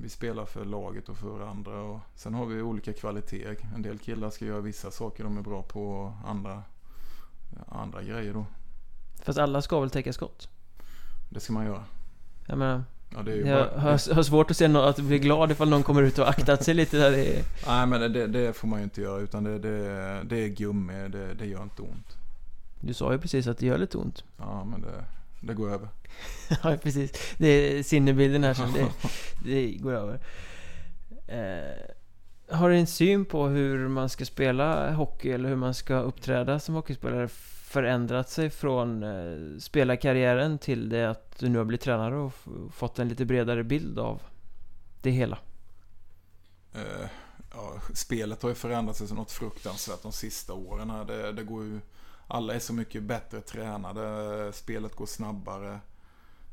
vi 0.02 0.08
spelar 0.08 0.44
för 0.44 0.64
laget 0.64 1.08
och 1.08 1.16
för 1.16 1.40
andra. 1.40 1.82
Och 1.82 2.00
sen 2.14 2.34
har 2.34 2.46
vi 2.46 2.62
olika 2.62 2.92
kvaliteter. 2.92 3.56
En 3.74 3.82
del 3.82 3.98
killar 3.98 4.30
ska 4.30 4.44
göra 4.44 4.60
vissa 4.60 4.90
saker 4.90 5.24
de 5.24 5.38
är 5.38 5.42
bra 5.42 5.62
på 5.62 5.90
och 5.90 6.12
andra, 6.30 6.62
andra 7.68 8.02
grejer 8.02 8.32
då. 8.32 8.46
Fast 9.22 9.38
alla 9.38 9.62
ska 9.62 9.80
väl 9.80 9.90
täcka 9.90 10.12
skott? 10.12 10.48
Det 11.28 11.40
ska 11.40 11.52
man 11.52 11.66
göra. 11.66 11.84
Jag 12.46 12.58
menar, 12.58 12.84
Ja, 13.14 13.22
det 13.22 13.32
är 13.32 13.36
ju 13.36 13.46
jag 13.46 13.68
bara... 13.68 13.80
har, 13.80 14.14
har 14.14 14.22
svårt 14.22 14.50
att 14.50 14.56
se 14.56 14.68
någon, 14.68 14.88
att 14.88 14.98
bli 14.98 15.18
glad 15.18 15.50
ifall 15.50 15.68
någon 15.68 15.82
kommer 15.82 16.02
ut 16.02 16.18
och 16.18 16.28
aktat 16.28 16.64
sig 16.64 16.74
lite 16.74 16.96
där 16.96 17.12
i... 17.12 17.44
Nej 17.66 17.86
men 17.86 18.12
det, 18.12 18.26
det, 18.26 18.52
får 18.52 18.68
man 18.68 18.78
ju 18.78 18.84
inte 18.84 19.00
göra 19.00 19.20
utan 19.20 19.44
det, 19.44 19.58
det, 19.58 20.22
det 20.24 20.44
är 20.44 20.48
gummi, 20.48 21.08
det, 21.08 21.34
det 21.34 21.46
gör 21.46 21.62
inte 21.62 21.82
ont. 21.82 22.16
Du 22.80 22.94
sa 22.94 23.12
ju 23.12 23.18
precis 23.18 23.46
att 23.46 23.58
det 23.58 23.66
gör 23.66 23.78
lite 23.78 23.98
ont. 23.98 24.24
Ja, 24.36 24.64
men 24.64 24.80
det, 24.80 25.04
det 25.40 25.54
går 25.54 25.72
över. 25.72 25.88
ja, 26.62 26.76
precis. 26.82 27.34
Det 27.38 27.48
är 27.48 27.82
sinnebilden 27.82 28.44
här 28.44 28.54
som 28.54 28.72
det, 28.72 28.86
det 29.44 29.70
går 29.70 29.92
över. 29.92 30.20
Eh, 31.26 32.56
har 32.56 32.70
du 32.70 32.76
en 32.76 32.86
syn 32.86 33.24
på 33.24 33.46
hur 33.46 33.88
man 33.88 34.08
ska 34.08 34.24
spela 34.24 34.92
hockey 34.92 35.30
eller 35.30 35.48
hur 35.48 35.56
man 35.56 35.74
ska 35.74 35.98
uppträda 36.00 36.60
som 36.60 36.74
hockeyspelare 36.74 37.28
förändrat 37.68 38.30
sig 38.30 38.50
från 38.50 39.02
eh, 39.02 39.58
spelarkarriären 39.58 40.58
till 40.58 40.88
det 40.88 41.10
att 41.10 41.38
du 41.38 41.48
nu 41.48 41.58
har 41.58 41.64
blivit 41.64 41.80
tränare 41.80 42.16
och 42.16 42.32
fått 42.72 42.98
en 42.98 43.08
lite 43.08 43.24
bredare 43.24 43.64
bild 43.64 43.98
av 43.98 44.22
det 45.02 45.10
hela? 45.10 45.38
Eh, 46.74 47.08
ja, 47.52 47.80
spelet 47.94 48.42
har 48.42 48.48
ju 48.48 48.54
förändrat 48.54 48.96
sig 48.96 49.08
så 49.08 49.14
något 49.14 49.32
fruktansvärt 49.32 50.02
de 50.02 50.12
sista 50.12 50.52
åren. 50.52 50.90
Här. 50.90 51.04
Det, 51.04 51.32
det 51.32 51.42
går 51.42 51.64
ju, 51.64 51.80
alla 52.26 52.54
är 52.54 52.58
så 52.58 52.72
mycket 52.72 53.02
bättre 53.02 53.40
tränade, 53.40 54.52
spelet 54.52 54.94
går 54.94 55.06
snabbare. 55.06 55.80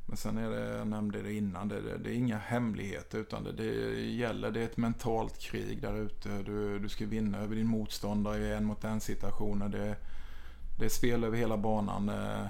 Men 0.08 0.18
sen 0.18 0.38
är 0.38 0.50
det, 0.50 0.78
jag 0.78 0.88
nämnde 0.88 1.22
det 1.22 1.34
innan, 1.34 1.68
det, 1.68 1.82
det, 1.82 1.98
det 1.98 2.10
är 2.10 2.14
inga 2.14 2.38
hemligheter 2.38 3.18
utan 3.18 3.44
det, 3.44 3.52
det 3.52 4.02
gäller, 4.02 4.52
det 4.52 4.60
är 4.60 4.66
ett 4.66 4.78
mentalt 4.78 5.40
krig 5.40 5.82
där 5.82 5.98
ute. 5.98 6.30
Du, 6.30 6.80
du 6.80 6.90
ska 6.90 7.06
vinna 7.06 7.38
över 7.38 7.56
din 7.56 7.68
motståndare 7.68 8.38
i 8.38 8.54
en 8.54 8.66
mot 8.66 8.84
en 8.84 9.02
situationer. 9.02 9.70
Det, 9.70 9.96
det 10.80 10.86
är 10.86 10.90
spel 10.90 11.24
över 11.24 11.38
hela 11.38 11.58
banan. 11.58 12.10
Eh, 12.10 12.48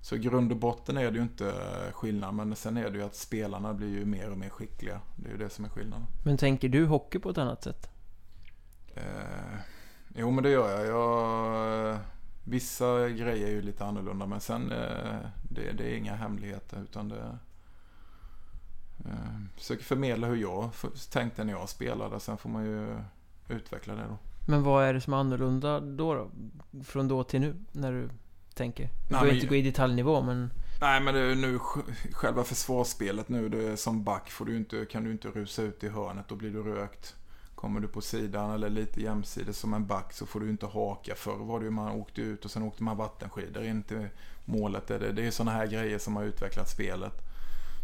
så 0.00 0.16
i 0.16 0.18
grund 0.18 0.52
och 0.52 0.58
botten 0.58 0.96
är 0.96 1.10
det 1.10 1.16
ju 1.16 1.22
inte 1.22 1.52
skillnad. 1.92 2.34
Men 2.34 2.56
sen 2.56 2.76
är 2.76 2.90
det 2.90 2.98
ju 2.98 3.04
att 3.04 3.16
spelarna 3.16 3.74
blir 3.74 3.88
ju 3.88 4.04
mer 4.04 4.30
och 4.30 4.38
mer 4.38 4.48
skickliga. 4.48 5.00
Det 5.16 5.28
är 5.28 5.32
ju 5.32 5.38
det 5.38 5.50
som 5.50 5.64
är 5.64 5.68
skillnaden. 5.68 6.06
Men 6.24 6.36
tänker 6.36 6.68
du 6.68 6.86
hockey 6.86 7.18
på 7.18 7.30
ett 7.30 7.38
annat 7.38 7.62
sätt? 7.62 7.90
Eh, 8.94 9.58
jo 10.14 10.30
men 10.30 10.44
det 10.44 10.50
gör 10.50 10.70
jag. 10.70 10.86
jag. 10.86 11.98
Vissa 12.44 13.08
grejer 13.08 13.46
är 13.46 13.50
ju 13.50 13.62
lite 13.62 13.84
annorlunda. 13.84 14.26
Men 14.26 14.40
sen 14.40 14.72
eh, 14.72 15.18
det, 15.50 15.72
det 15.72 15.92
är 15.92 15.96
inga 15.96 16.14
hemligheter. 16.14 16.82
Utan 16.82 17.08
det... 17.08 17.38
Eh, 19.04 19.40
försöker 19.56 19.84
förmedla 19.84 20.26
hur 20.26 20.36
jag 20.36 20.70
tänkte 21.12 21.44
när 21.44 21.52
jag 21.52 21.68
spelade. 21.68 22.20
Sen 22.20 22.36
får 22.36 22.50
man 22.50 22.64
ju 22.64 22.96
utveckla 23.48 23.94
det 23.94 24.02
då. 24.08 24.29
Men 24.46 24.62
vad 24.62 24.84
är 24.84 24.94
det 24.94 25.00
som 25.00 25.12
är 25.12 25.16
annorlunda 25.16 25.80
då, 25.80 26.14
då? 26.14 26.30
Från 26.84 27.08
då 27.08 27.24
till 27.24 27.40
nu, 27.40 27.54
när 27.72 27.92
du 27.92 28.08
tänker? 28.54 28.88
Du 29.08 29.12
behöver 29.12 29.34
inte 29.34 29.46
gå 29.46 29.54
i 29.54 29.62
detaljnivå, 29.62 30.22
men... 30.22 30.52
Nej, 30.80 31.00
men 31.00 31.14
det 31.14 31.20
är 31.20 31.34
nu 31.34 31.58
själva 32.12 32.44
försvarsspelet 32.44 33.28
nu, 33.28 33.48
det 33.48 33.68
är 33.68 33.76
som 33.76 34.04
back 34.04 34.30
får 34.30 34.44
du 34.44 34.56
inte, 34.56 34.86
kan 34.86 35.04
du 35.04 35.10
inte 35.10 35.28
rusa 35.28 35.62
ut 35.62 35.84
i 35.84 35.88
hörnet, 35.88 36.28
då 36.28 36.34
blir 36.34 36.50
du 36.50 36.62
rökt. 36.62 37.16
Kommer 37.54 37.80
du 37.80 37.88
på 37.88 38.00
sidan 38.00 38.50
eller 38.50 38.70
lite 38.70 39.00
jämsides 39.00 39.58
som 39.58 39.74
en 39.74 39.86
back 39.86 40.12
så 40.12 40.26
får 40.26 40.40
du 40.40 40.50
inte 40.50 40.66
haka. 40.66 41.14
Förr 41.14 41.36
var 41.36 41.58
det 41.58 41.64
ju 41.64 41.70
man 41.70 41.92
åkte 41.92 42.20
ut 42.20 42.44
och 42.44 42.50
sen 42.50 42.62
åkte 42.62 42.82
man 42.82 42.96
vattenskidor 42.96 43.64
in 43.64 43.82
till 43.82 44.08
målet. 44.44 44.86
Det, 44.86 45.12
det 45.12 45.26
är 45.26 45.30
sådana 45.30 45.50
här 45.50 45.66
grejer 45.66 45.98
som 45.98 46.16
har 46.16 46.24
utvecklat 46.24 46.68
spelet. 46.68 47.12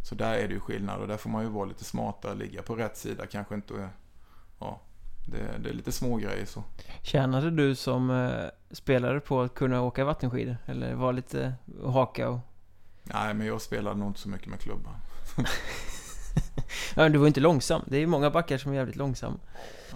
Så 0.08 0.14
där 0.14 0.34
är 0.34 0.48
det 0.48 0.54
ju 0.54 0.60
skillnad 0.60 1.00
och 1.00 1.08
där 1.08 1.16
får 1.16 1.30
man 1.30 1.42
ju 1.42 1.48
vara 1.48 1.64
lite 1.64 1.84
smartare, 1.84 2.34
ligga 2.34 2.62
på 2.62 2.74
rätt 2.74 2.96
sida, 2.96 3.26
kanske 3.26 3.54
inte 3.54 3.88
ja, 4.58 4.80
det, 5.26 5.58
det 5.58 5.68
är 5.68 5.74
lite 5.74 5.92
små 5.92 6.16
grejer 6.16 6.46
så. 6.46 6.64
Tjänade 7.02 7.50
du 7.50 7.74
som 7.74 8.10
eh, 8.10 8.44
spelare 8.70 9.20
på 9.20 9.40
att 9.40 9.54
kunna 9.54 9.82
åka 9.82 10.04
vattenskidor? 10.04 10.56
Eller 10.66 10.94
var 10.94 11.12
lite 11.12 11.54
haka 11.84 12.28
och... 12.28 12.38
Nej, 13.02 13.34
men 13.34 13.46
jag 13.46 13.60
spelade 13.60 13.96
nog 13.96 14.08
inte 14.08 14.20
så 14.20 14.28
mycket 14.28 14.48
med 14.48 14.60
klubban. 14.60 14.94
ja, 16.96 17.08
du 17.08 17.18
var 17.18 17.26
inte 17.26 17.40
långsam. 17.40 17.82
Det 17.86 17.96
är 17.96 18.06
många 18.06 18.30
backar 18.30 18.58
som 18.58 18.72
är 18.72 18.76
jävligt 18.76 18.96
långsamma. 18.96 19.38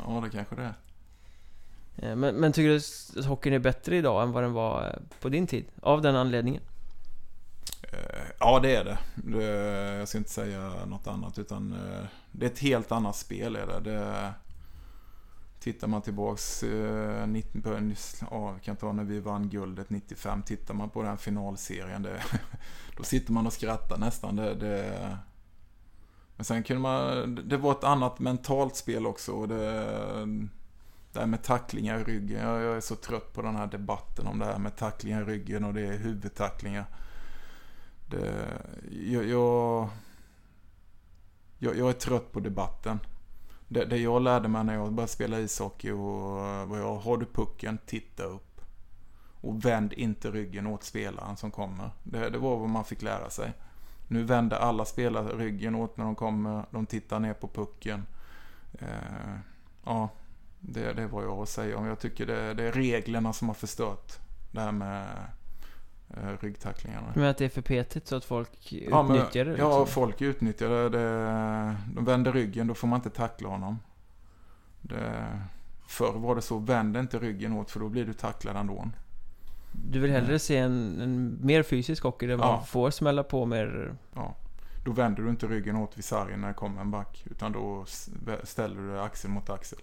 Ja, 0.06 0.22
det 0.24 0.30
kanske 0.30 0.56
det 0.56 0.62
är. 0.62 0.74
Eh, 1.96 2.16
men, 2.16 2.34
men 2.34 2.52
tycker 2.52 2.68
du 2.68 2.76
att 3.20 3.26
hockeyn 3.26 3.54
är 3.54 3.58
bättre 3.58 3.96
idag 3.96 4.22
än 4.22 4.32
vad 4.32 4.42
den 4.42 4.52
var 4.52 4.86
eh, 4.86 5.20
på 5.20 5.28
din 5.28 5.46
tid? 5.46 5.64
Av 5.82 6.02
den 6.02 6.16
anledningen? 6.16 6.62
Eh, 7.82 8.26
ja, 8.40 8.60
det 8.62 8.76
är 8.76 8.84
det. 8.84 8.98
det 9.14 9.44
jag 9.98 10.08
ska 10.08 10.18
inte 10.18 10.30
säga 10.30 10.72
något 10.86 11.06
annat. 11.06 11.38
Utan 11.38 11.76
det 12.32 12.46
är 12.46 12.50
ett 12.50 12.58
helt 12.58 12.92
annat 12.92 13.16
spel. 13.16 13.56
Är 13.56 13.66
det. 13.66 13.90
det 13.90 14.34
Tittar 15.60 15.88
man 15.88 16.02
tillbaks, 16.02 16.62
eh, 16.62 17.26
90, 17.26 17.94
ja, 18.30 18.56
kan 18.62 18.76
ta 18.76 18.92
när 18.92 19.04
vi 19.04 19.20
vann 19.20 19.48
guldet 19.48 19.90
95. 19.90 20.42
Tittar 20.42 20.74
man 20.74 20.90
på 20.90 21.02
den 21.02 21.18
finalserien, 21.18 22.02
det, 22.02 22.22
då 22.96 23.02
sitter 23.02 23.32
man 23.32 23.46
och 23.46 23.52
skrattar 23.52 23.98
nästan. 23.98 24.36
Det, 24.36 24.54
det, 24.54 25.18
men 26.36 26.44
sen 26.44 26.62
kunde 26.62 26.82
man, 26.82 27.34
det 27.48 27.56
var 27.56 27.72
ett 27.72 27.84
annat 27.84 28.18
mentalt 28.18 28.76
spel 28.76 29.06
också. 29.06 29.32
Och 29.32 29.48
det, 29.48 29.84
det 31.12 31.20
här 31.20 31.26
med 31.26 31.42
tacklingar 31.42 32.00
i 32.00 32.04
ryggen. 32.04 32.40
Jag, 32.40 32.62
jag 32.62 32.76
är 32.76 32.80
så 32.80 32.96
trött 32.96 33.32
på 33.32 33.42
den 33.42 33.56
här 33.56 33.66
debatten 33.66 34.26
om 34.26 34.38
det 34.38 34.44
här 34.44 34.58
med 34.58 34.76
tacklingar 34.76 35.22
i 35.22 35.24
ryggen 35.24 35.64
och 35.64 35.74
det 35.74 35.86
är 35.86 35.98
huvudtacklingar. 35.98 36.84
Det, 38.10 38.46
jag, 38.90 39.24
jag, 39.24 39.88
jag 41.58 41.88
är 41.88 41.92
trött 41.92 42.32
på 42.32 42.40
debatten 42.40 42.98
det, 43.70 43.84
det 43.84 43.96
jag 43.96 44.22
lärde 44.22 44.48
mig 44.48 44.64
när 44.64 44.74
jag 44.74 44.92
började 44.92 45.12
spela 45.12 45.38
ishockey 45.38 45.90
och 45.90 45.98
vad 46.68 46.80
jag, 46.80 46.96
har 46.96 47.16
du 47.16 47.26
pucken, 47.26 47.78
titta 47.86 48.22
upp. 48.22 48.60
Och 49.40 49.64
vänd 49.64 49.92
inte 49.92 50.30
ryggen 50.30 50.66
åt 50.66 50.84
spelaren 50.84 51.36
som 51.36 51.50
kommer. 51.50 51.90
Det, 52.02 52.30
det 52.30 52.38
var 52.38 52.56
vad 52.56 52.68
man 52.68 52.84
fick 52.84 53.02
lära 53.02 53.30
sig. 53.30 53.52
Nu 54.08 54.24
vänder 54.24 54.56
alla 54.56 54.84
spelare 54.84 55.36
ryggen 55.36 55.74
åt 55.74 55.96
när 55.96 56.04
de 56.04 56.14
kommer. 56.14 56.64
De 56.70 56.86
tittar 56.86 57.20
ner 57.20 57.34
på 57.34 57.48
pucken. 57.48 58.06
Eh, 58.72 59.38
ja, 59.84 60.08
det, 60.60 60.92
det 60.92 61.02
är 61.02 61.06
vad 61.06 61.24
jag 61.24 61.36
har 61.36 61.42
att 61.42 61.48
säga 61.48 61.78
om. 61.78 61.86
Jag 61.86 61.98
tycker 62.00 62.26
det, 62.26 62.54
det 62.54 62.64
är 62.64 62.72
reglerna 62.72 63.32
som 63.32 63.48
har 63.48 63.54
förstört 63.54 64.18
det 64.52 64.60
här 64.60 64.72
med 64.72 65.06
ryggtacklingarna. 66.40 67.12
Men 67.14 67.24
att 67.24 67.38
det 67.38 67.44
är 67.44 67.48
för 67.48 67.62
petigt 67.62 68.06
så 68.06 68.16
att 68.16 68.24
folk 68.24 68.72
ja, 68.90 69.04
utnyttjar 69.04 69.44
det? 69.44 69.50
Liksom. 69.50 69.70
Ja, 69.70 69.86
folk 69.86 70.22
utnyttjar 70.22 70.68
det, 70.68 70.88
det. 70.88 71.76
De 71.94 72.04
vänder 72.04 72.32
ryggen, 72.32 72.66
då 72.66 72.74
får 72.74 72.88
man 72.88 72.98
inte 72.98 73.10
tackla 73.10 73.48
honom. 73.48 73.78
Det, 74.80 75.40
förr 75.86 76.12
var 76.12 76.34
det 76.34 76.42
så, 76.42 76.58
vänd 76.58 76.96
inte 76.96 77.18
ryggen 77.18 77.52
åt 77.52 77.70
för 77.70 77.80
då 77.80 77.88
blir 77.88 78.04
du 78.04 78.12
tacklad 78.12 78.56
ändå. 78.56 78.88
Du 79.72 80.00
vill 80.00 80.10
hellre 80.10 80.38
se 80.38 80.56
en, 80.56 81.00
en 81.00 81.38
mer 81.46 81.62
fysisk 81.62 82.02
hockey 82.02 82.26
där 82.26 82.36
man 82.36 82.66
får 82.66 82.90
smälla 82.90 83.22
på 83.22 83.46
mer? 83.46 83.94
Ja. 84.14 84.36
Då 84.84 84.92
vänder 84.92 85.22
du 85.22 85.30
inte 85.30 85.46
ryggen 85.46 85.76
åt 85.76 85.98
vid 85.98 86.04
sargen 86.04 86.40
när 86.40 86.48
det 86.48 86.54
kommer 86.54 86.80
en 86.80 86.90
back. 86.90 87.24
Utan 87.30 87.52
då 87.52 87.84
ställer 88.44 88.80
du 88.80 89.00
axel 89.00 89.30
mot 89.30 89.50
axel. 89.50 89.78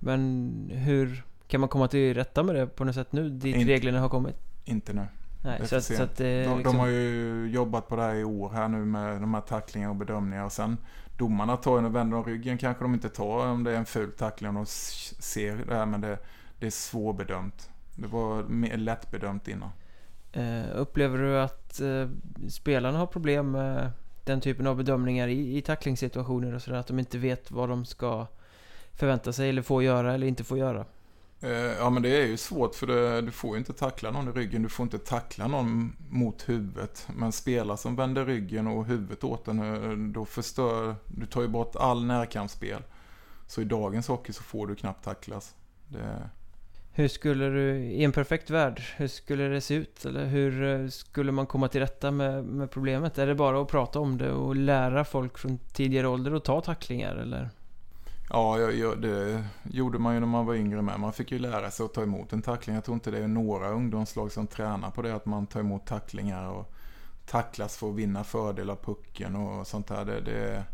Men 0.00 0.70
hur 0.74 1.24
kan 1.46 1.60
man 1.60 1.68
komma 1.68 1.88
till 1.88 2.14
rätta 2.14 2.42
med 2.42 2.54
det 2.54 2.66
på 2.66 2.84
något 2.84 2.94
sätt 2.94 3.12
nu? 3.12 3.30
Dit 3.30 3.56
In, 3.56 3.66
reglerna 3.66 4.00
har 4.00 4.08
kommit? 4.08 4.36
Inte 4.64 4.92
nu. 4.92 5.06
Nej, 5.44 5.66
så, 5.66 5.80
så 5.80 6.02
att, 6.02 6.16
de, 6.16 6.38
liksom... 6.38 6.62
de, 6.62 6.78
har 6.78 6.86
ju 6.86 7.46
jobbat 7.52 7.88
på 7.88 7.96
det 7.96 8.02
här 8.02 8.14
i 8.14 8.24
år 8.24 8.50
här 8.50 8.68
nu 8.68 8.84
med 8.84 9.20
de 9.20 9.34
här 9.34 9.40
tacklingar 9.40 9.88
och 9.88 9.96
bedömningar. 9.96 10.44
Och 10.44 10.52
sen 10.52 10.76
domarna 11.18 11.56
tar 11.56 11.80
ju 11.80 11.86
och 11.86 11.94
vänder 11.94 12.16
de 12.16 12.24
ryggen 12.24 12.58
kanske 12.58 12.84
de 12.84 12.94
inte 12.94 13.08
tar 13.08 13.46
om 13.46 13.64
det 13.64 13.70
är 13.70 13.76
en 13.76 13.86
ful 13.86 14.12
tackling 14.12 14.48
om 14.48 14.54
de 14.54 14.66
ser 14.66 15.56
det 15.56 15.74
här. 15.74 15.86
Men 15.86 16.00
det, 16.00 16.18
det 16.58 16.66
är 16.66 16.70
svårbedömt. 16.70 17.70
Det 17.94 18.06
var 18.06 18.42
mer 18.42 18.76
lättbedömt 18.76 19.48
innan. 19.48 19.70
Uh, 20.36 20.64
upplever 20.74 21.18
du 21.18 21.40
att 21.40 21.80
uh, 21.82 22.08
spelarna 22.48 22.98
har 22.98 23.06
problem 23.06 23.50
med 23.50 23.90
den 24.24 24.40
typen 24.40 24.66
av 24.66 24.76
bedömningar 24.76 25.28
i, 25.28 25.56
i 25.56 25.62
tacklingssituationer 25.62 26.54
och 26.54 26.62
sådär? 26.62 26.78
Att 26.78 26.86
de 26.86 26.98
inte 26.98 27.18
vet 27.18 27.50
vad 27.50 27.68
de 27.68 27.84
ska 27.84 28.26
förvänta 28.92 29.32
sig 29.32 29.48
eller 29.48 29.62
få 29.62 29.82
göra 29.82 30.14
eller 30.14 30.26
inte 30.26 30.44
få 30.44 30.56
göra? 30.56 30.84
Eh, 31.42 31.50
ja 31.50 31.90
men 31.90 32.02
det 32.02 32.22
är 32.22 32.26
ju 32.26 32.36
svårt 32.36 32.74
för 32.74 32.86
det, 32.86 33.20
du 33.20 33.30
får 33.30 33.50
ju 33.50 33.58
inte 33.58 33.72
tackla 33.72 34.10
någon 34.10 34.28
i 34.28 34.32
ryggen. 34.32 34.62
Du 34.62 34.68
får 34.68 34.84
inte 34.84 34.98
tackla 34.98 35.46
någon 35.46 35.96
mot 36.08 36.48
huvudet. 36.48 37.08
Men 37.16 37.32
spelare 37.32 37.76
som 37.76 37.96
vänder 37.96 38.26
ryggen 38.26 38.66
och 38.66 38.86
huvudet 38.86 39.24
åt 39.24 39.44
den, 39.44 39.58
eh, 39.58 40.12
då 40.12 40.24
förstör... 40.24 40.94
Du 41.06 41.26
tar 41.26 41.42
ju 41.42 41.48
bort 41.48 41.76
all 41.76 42.04
närkampsspel. 42.04 42.82
Så 43.46 43.60
i 43.60 43.64
dagens 43.64 44.08
hockey 44.08 44.32
så 44.32 44.42
får 44.42 44.66
du 44.66 44.74
knappt 44.74 45.04
tacklas. 45.04 45.54
Det... 45.88 46.30
Hur 46.94 47.08
skulle 47.08 47.48
du, 47.48 47.76
i 47.76 48.04
en 48.04 48.12
perfekt 48.12 48.50
värld, 48.50 48.82
hur 48.96 49.08
skulle 49.08 49.48
det 49.48 49.60
se 49.60 49.74
ut? 49.74 50.04
Eller 50.04 50.26
hur 50.26 50.62
eh, 50.62 50.88
skulle 50.88 51.32
man 51.32 51.46
komma 51.46 51.68
till 51.68 51.80
rätta 51.80 52.10
med, 52.10 52.44
med 52.44 52.70
problemet? 52.70 53.18
Är 53.18 53.26
det 53.26 53.34
bara 53.34 53.62
att 53.62 53.68
prata 53.68 54.00
om 54.00 54.18
det 54.18 54.32
och 54.32 54.56
lära 54.56 55.04
folk 55.04 55.38
från 55.38 55.58
tidigare 55.58 56.08
ålder 56.08 56.32
att 56.32 56.44
ta 56.44 56.60
tacklingar 56.60 57.16
eller? 57.16 57.50
Ja, 58.34 58.56
det 58.96 59.44
gjorde 59.62 59.98
man 59.98 60.14
ju 60.14 60.20
när 60.20 60.26
man 60.26 60.46
var 60.46 60.54
yngre 60.54 60.82
med. 60.82 61.00
Man 61.00 61.12
fick 61.12 61.32
ju 61.32 61.38
lära 61.38 61.70
sig 61.70 61.84
att 61.84 61.94
ta 61.94 62.02
emot 62.02 62.32
en 62.32 62.42
tackling. 62.42 62.74
Jag 62.74 62.84
tror 62.84 62.94
inte 62.94 63.10
det 63.10 63.18
är 63.18 63.28
några 63.28 63.68
ungdomslag 63.68 64.32
som 64.32 64.46
tränar 64.46 64.90
på 64.90 65.02
det. 65.02 65.14
Att 65.14 65.26
man 65.26 65.46
tar 65.46 65.60
emot 65.60 65.86
tacklingar 65.86 66.48
och 66.48 66.72
tacklas 67.26 67.76
för 67.76 67.90
att 67.90 67.94
vinna 67.94 68.24
fördel 68.24 68.70
av 68.70 68.76
pucken 68.76 69.36
och 69.36 69.66
sånt 69.66 69.86
där. 69.86 70.04
Det, 70.04 70.20
det, 70.20 70.64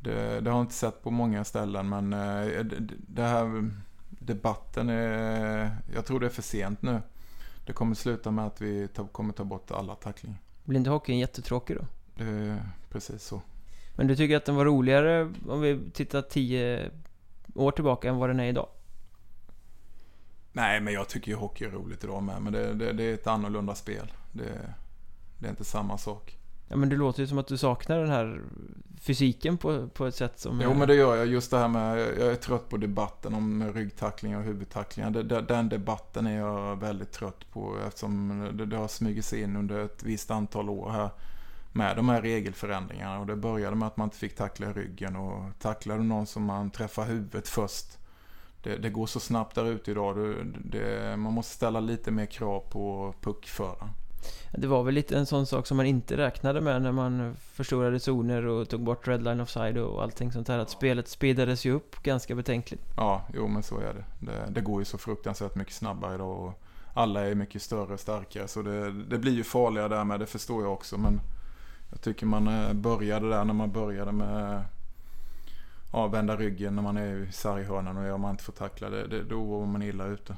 det, 0.00 0.40
det 0.40 0.50
har 0.50 0.58
jag 0.58 0.64
inte 0.64 0.74
sett 0.74 1.02
på 1.02 1.10
många 1.10 1.44
ställen. 1.44 1.88
Men 1.88 2.12
eh, 2.12 2.64
det 3.08 3.22
här 3.22 3.70
debatten 4.08 4.88
är... 4.88 5.76
Jag 5.94 6.06
tror 6.06 6.20
det 6.20 6.26
är 6.26 6.30
för 6.30 6.42
sent 6.42 6.82
nu. 6.82 7.02
Det 7.66 7.72
kommer 7.72 7.94
sluta 7.94 8.30
med 8.30 8.46
att 8.46 8.60
vi 8.60 8.88
kommer 9.12 9.32
ta 9.32 9.44
bort 9.44 9.70
alla 9.70 9.94
tacklingar. 9.94 10.38
Blir 10.64 10.78
inte 10.78 10.90
hockeyn 10.90 11.18
jättetråkig 11.18 11.76
då? 11.76 11.84
Det 12.14 12.24
är 12.24 12.62
precis 12.90 13.22
så. 13.22 13.42
Men 13.98 14.06
du 14.06 14.16
tycker 14.16 14.36
att 14.36 14.44
den 14.44 14.56
var 14.56 14.64
roligare 14.64 15.32
om 15.48 15.60
vi 15.60 15.90
tittar 15.92 16.22
tio 16.22 16.90
år 17.54 17.70
tillbaka 17.70 18.08
än 18.08 18.16
vad 18.16 18.30
den 18.30 18.40
är 18.40 18.44
idag? 18.44 18.68
Nej, 20.52 20.80
men 20.80 20.94
jag 20.94 21.08
tycker 21.08 21.30
ju 21.30 21.36
hockey 21.36 21.64
är 21.64 21.70
roligt 21.70 22.04
idag 22.04 22.22
med. 22.22 22.42
Men 22.42 22.52
det, 22.52 22.74
det, 22.74 22.92
det 22.92 23.02
är 23.02 23.14
ett 23.14 23.26
annorlunda 23.26 23.74
spel. 23.74 24.12
Det, 24.32 24.74
det 25.38 25.46
är 25.46 25.50
inte 25.50 25.64
samma 25.64 25.98
sak. 25.98 26.38
Ja 26.68 26.76
men 26.76 26.88
det 26.88 26.96
låter 26.96 27.20
ju 27.20 27.26
som 27.26 27.38
att 27.38 27.46
du 27.46 27.56
saknar 27.56 27.98
den 27.98 28.10
här 28.10 28.40
fysiken 29.00 29.58
på, 29.58 29.88
på 29.88 30.06
ett 30.06 30.14
sätt 30.14 30.38
som... 30.38 30.60
Jo 30.64 30.74
men 30.74 30.88
det 30.88 30.94
gör 30.94 31.16
jag. 31.16 31.26
Just 31.26 31.50
det 31.50 31.58
här 31.58 31.68
med, 31.68 31.98
jag 31.98 32.28
är 32.28 32.36
trött 32.36 32.68
på 32.68 32.76
debatten 32.76 33.34
om 33.34 33.72
ryggtacklingar 33.72 34.38
och 34.38 34.44
huvudtacklingar. 34.44 35.10
Den 35.40 35.68
debatten 35.68 36.26
är 36.26 36.38
jag 36.38 36.76
väldigt 36.80 37.12
trött 37.12 37.50
på 37.52 37.76
eftersom 37.86 38.48
det, 38.52 38.66
det 38.66 38.76
har 38.76 38.88
smugit 38.88 39.24
sig 39.24 39.42
in 39.42 39.56
under 39.56 39.84
ett 39.84 40.02
visst 40.02 40.30
antal 40.30 40.70
år 40.70 40.90
här 40.90 41.10
med 41.78 41.96
de 41.96 42.08
här 42.08 42.22
regelförändringarna. 42.22 43.18
Och 43.18 43.26
det 43.26 43.36
började 43.36 43.76
med 43.76 43.86
att 43.88 43.96
man 43.96 44.06
inte 44.06 44.16
fick 44.16 44.36
tackla 44.36 44.72
ryggen 44.72 45.16
och 45.16 45.42
tacklade 45.58 46.02
någon 46.02 46.26
som 46.26 46.44
man 46.44 46.70
träffar 46.70 47.04
huvudet 47.04 47.48
först. 47.48 47.98
Det, 48.62 48.76
det 48.76 48.90
går 48.90 49.06
så 49.06 49.20
snabbt 49.20 49.54
där 49.54 49.64
ute 49.64 49.90
idag. 49.90 50.16
Det, 50.16 50.34
det, 50.64 51.16
man 51.16 51.32
måste 51.32 51.54
ställa 51.54 51.80
lite 51.80 52.10
mer 52.10 52.26
krav 52.26 52.60
på 52.60 53.14
puckföraren. 53.20 53.88
Det 54.52 54.66
var 54.66 54.82
väl 54.82 54.94
lite 54.94 55.16
en 55.16 55.26
sån 55.26 55.46
sak 55.46 55.66
som 55.66 55.76
man 55.76 55.86
inte 55.86 56.16
räknade 56.16 56.60
med 56.60 56.82
när 56.82 56.92
man 56.92 57.36
förstorade 57.36 58.00
zoner 58.00 58.46
och 58.46 58.68
tog 58.68 58.80
bort 58.80 59.08
redline 59.08 59.40
offside 59.40 59.78
och 59.78 60.02
allting 60.02 60.32
sånt 60.32 60.48
här. 60.48 60.58
Att 60.58 60.70
spelet 60.70 61.08
speedades 61.08 61.64
ju 61.64 61.72
upp 61.72 62.02
ganska 62.02 62.34
betänkligt. 62.34 62.82
Ja, 62.96 63.22
jo 63.34 63.48
men 63.48 63.62
så 63.62 63.78
är 63.78 63.94
det. 63.94 64.04
Det, 64.26 64.50
det 64.50 64.60
går 64.60 64.80
ju 64.80 64.84
så 64.84 64.98
fruktansvärt 64.98 65.54
mycket 65.54 65.74
snabbare 65.74 66.14
idag 66.14 66.38
och 66.44 66.62
alla 66.94 67.26
är 67.26 67.34
mycket 67.34 67.62
större 67.62 67.92
och 67.92 68.00
starkare. 68.00 68.48
Så 68.48 68.62
det, 68.62 68.92
det 68.92 69.18
blir 69.18 69.32
ju 69.32 69.44
farligare 69.44 69.88
där 69.88 70.04
med, 70.04 70.20
det 70.20 70.26
förstår 70.26 70.62
jag 70.62 70.72
också. 70.72 70.98
Men 70.98 71.20
jag 71.90 72.00
tycker 72.00 72.26
man 72.26 72.48
eh, 72.48 72.72
började 72.72 73.28
där 73.28 73.44
när 73.44 73.54
man 73.54 73.72
började 73.72 74.12
med 74.12 74.64
ja, 75.92 76.06
vända 76.06 76.36
ryggen 76.36 76.74
när 76.74 76.82
man 76.82 76.96
är 76.96 77.16
i 77.16 77.32
sarghörnan 77.32 77.96
och 77.96 78.14
om 78.14 78.20
man 78.20 78.30
inte 78.30 78.44
får 78.44 78.52
tackla 78.52 78.90
det, 78.90 79.06
det, 79.06 79.22
då 79.22 79.44
var 79.44 79.66
man 79.66 79.82
illa 79.82 80.06
ute. 80.06 80.36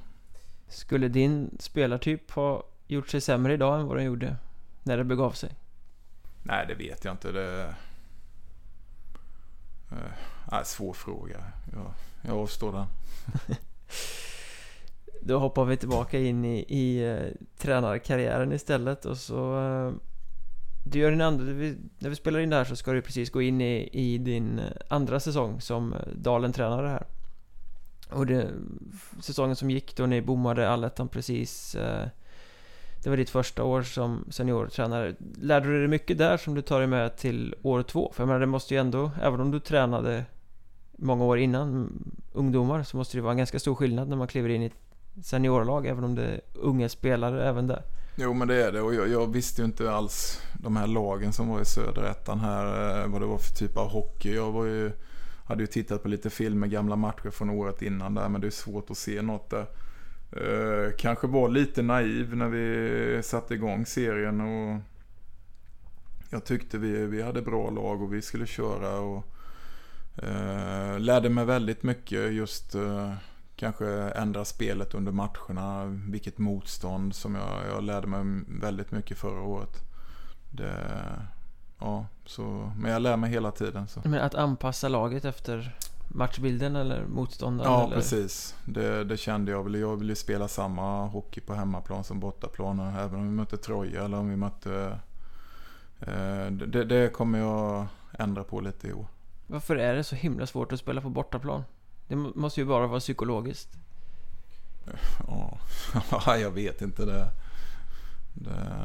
Skulle 0.68 1.08
din 1.08 1.56
spelartyp 1.58 2.30
ha 2.30 2.64
gjort 2.86 3.08
sig 3.08 3.20
sämre 3.20 3.52
idag 3.52 3.80
än 3.80 3.86
vad 3.86 3.96
den 3.96 4.04
gjorde 4.04 4.36
när 4.82 4.96
det 4.96 5.04
begav 5.04 5.30
sig? 5.30 5.50
Nej, 6.42 6.66
det 6.68 6.74
vet 6.74 7.04
jag 7.04 7.14
inte. 7.14 7.32
Det 7.32 7.74
är 10.50 10.58
en 10.58 10.64
svår 10.64 10.92
fråga. 10.92 11.44
Jag, 11.72 11.92
jag 12.22 12.38
avstår 12.38 12.72
den. 12.72 12.86
Då 15.22 15.38
hoppar 15.38 15.64
vi 15.64 15.76
tillbaka 15.76 16.18
in 16.18 16.44
i, 16.44 16.64
i 16.68 17.08
uh, 17.08 17.32
tränarkarriären 17.58 18.52
istället 18.52 19.04
och 19.04 19.16
så 19.16 19.60
uh, 19.60 19.92
du 20.84 20.98
gör 20.98 21.10
din 21.10 21.20
andra, 21.20 21.44
när 21.98 22.08
vi 22.08 22.16
spelar 22.16 22.40
in 22.40 22.50
det 22.50 22.56
här 22.56 22.64
så 22.64 22.76
ska 22.76 22.92
du 22.92 23.02
precis 23.02 23.30
gå 23.30 23.42
in 23.42 23.60
i, 23.60 23.88
i 23.92 24.18
din 24.18 24.58
eh, 24.58 24.64
andra 24.88 25.20
säsong 25.20 25.60
som 25.60 25.92
eh, 25.92 25.98
Dalen-tränare 26.14 26.88
här. 26.88 27.06
Och 28.10 28.26
det, 28.26 28.50
säsongen 29.20 29.56
som 29.56 29.70
gick 29.70 29.96
då 29.96 30.06
ni 30.06 30.22
bommade 30.22 30.70
allettan 30.70 31.08
precis 31.08 31.74
eh, 31.74 32.06
det 33.02 33.10
var 33.10 33.16
ditt 33.16 33.30
första 33.30 33.64
år 33.64 33.82
som 33.82 34.24
seniortränare. 34.30 35.14
Lärde 35.40 35.66
du 35.66 35.78
dig 35.78 35.88
mycket 35.88 36.18
där 36.18 36.36
som 36.36 36.54
du 36.54 36.62
tar 36.62 36.78
dig 36.78 36.88
med 36.88 37.16
till 37.16 37.54
år 37.62 37.82
två? 37.82 38.12
För 38.14 38.22
jag 38.22 38.26
menar, 38.26 38.40
det 38.40 38.46
måste 38.46 38.74
ju 38.74 38.80
ändå, 38.80 39.10
även 39.22 39.40
om 39.40 39.50
du 39.50 39.60
tränade 39.60 40.24
många 40.92 41.24
år 41.24 41.38
innan 41.38 41.92
ungdomar, 42.32 42.82
så 42.82 42.96
måste 42.96 43.16
det 43.16 43.20
vara 43.20 43.32
en 43.32 43.38
ganska 43.38 43.58
stor 43.58 43.74
skillnad 43.74 44.08
när 44.08 44.16
man 44.16 44.28
kliver 44.28 44.48
in 44.48 44.62
i 44.62 44.66
ett 44.66 45.24
seniorlag, 45.24 45.86
även 45.86 46.04
om 46.04 46.14
det 46.14 46.22
är 46.22 46.40
unga 46.54 46.88
spelare 46.88 47.48
även 47.48 47.66
där. 47.66 47.82
Jo 48.22 48.34
men 48.34 48.48
det 48.48 48.64
är 48.64 48.72
det 48.72 48.80
och 48.80 48.94
jag, 48.94 49.08
jag 49.08 49.32
visste 49.32 49.62
ju 49.62 49.66
inte 49.66 49.92
alls 49.92 50.42
de 50.54 50.76
här 50.76 50.86
lagen 50.86 51.32
som 51.32 51.48
var 51.48 51.60
i 51.60 51.64
söderettan 51.64 52.40
här, 52.40 53.00
eh, 53.02 53.08
vad 53.08 53.20
det 53.20 53.26
var 53.26 53.38
för 53.38 53.54
typ 53.54 53.76
av 53.76 53.88
hockey. 53.88 54.34
Jag 54.34 54.52
var 54.52 54.64
ju, 54.64 54.92
hade 55.44 55.62
ju 55.62 55.66
tittat 55.66 56.02
på 56.02 56.08
lite 56.08 56.30
filmer, 56.30 56.66
gamla 56.66 56.96
matcher 56.96 57.30
från 57.30 57.50
året 57.50 57.82
innan 57.82 58.14
där, 58.14 58.28
men 58.28 58.40
det 58.40 58.46
är 58.46 58.50
svårt 58.50 58.90
att 58.90 58.98
se 58.98 59.22
något 59.22 59.50
där. 59.50 59.66
Eh, 60.32 60.92
kanske 60.98 61.26
var 61.26 61.48
lite 61.48 61.82
naiv 61.82 62.36
när 62.36 62.48
vi 62.48 63.22
satte 63.22 63.54
igång 63.54 63.86
serien 63.86 64.40
och 64.40 64.80
jag 66.30 66.44
tyckte 66.44 66.78
vi, 66.78 67.06
vi 67.06 67.22
hade 67.22 67.42
bra 67.42 67.70
lag 67.70 68.02
och 68.02 68.14
vi 68.14 68.22
skulle 68.22 68.46
köra 68.46 69.00
och 69.00 69.24
eh, 70.22 70.98
lärde 70.98 71.28
mig 71.28 71.44
väldigt 71.44 71.82
mycket 71.82 72.32
just 72.32 72.74
eh, 72.74 73.12
kanske 73.60 73.86
ändra 74.10 74.44
spelet 74.44 74.94
under 74.94 75.12
matcherna, 75.12 75.84
vilket 76.10 76.38
motstånd 76.38 77.14
som 77.14 77.34
jag, 77.34 77.66
jag 77.74 77.84
lärde 77.84 78.06
mig 78.06 78.44
väldigt 78.60 78.92
mycket 78.92 79.18
förra 79.18 79.42
året. 79.42 79.76
Det, 80.50 80.72
ja, 81.78 82.06
så, 82.26 82.72
men 82.76 82.92
jag 82.92 83.02
lär 83.02 83.16
mig 83.16 83.30
hela 83.30 83.50
tiden. 83.50 83.88
Så. 83.88 84.00
Men 84.04 84.20
att 84.20 84.34
anpassa 84.34 84.88
laget 84.88 85.24
efter 85.24 85.76
matchbilden 86.08 86.76
eller 86.76 87.06
motståndaren? 87.06 87.72
Ja, 87.72 87.84
eller? 87.84 87.96
precis. 87.96 88.54
Det, 88.64 89.04
det, 89.04 89.16
kände 89.16 89.52
jag. 89.52 89.76
Jag 89.76 89.96
ville 89.96 90.16
spela 90.16 90.48
samma 90.48 91.06
hockey 91.06 91.40
på 91.40 91.54
hemmaplan 91.54 92.04
som 92.04 92.20
bortaplan. 92.20 92.80
Även 92.80 93.20
om 93.20 93.24
vi 93.24 93.30
mötte 93.30 93.56
Troja 93.56 94.04
eller 94.04 94.16
om 94.16 94.28
vi 94.28 94.36
mötte... 94.36 94.98
Eh, 96.00 96.46
det, 96.50 96.84
det 96.84 97.12
kommer 97.12 97.38
jag 97.38 97.86
ändra 98.18 98.44
på 98.44 98.60
lite 98.60 98.88
i 98.88 98.92
år. 98.92 99.06
Varför 99.46 99.76
är 99.76 99.94
det 99.94 100.04
så 100.04 100.16
himla 100.16 100.46
svårt 100.46 100.72
att 100.72 100.78
spela 100.78 101.00
på 101.00 101.08
bortaplan? 101.10 101.64
Det 102.10 102.16
måste 102.16 102.60
ju 102.60 102.66
bara 102.66 102.86
vara 102.86 103.00
psykologiskt. 103.00 103.68
Ja, 106.10 106.36
jag 106.36 106.50
vet 106.50 106.82
inte 106.82 107.04
det. 107.04 107.30
det 108.34 108.76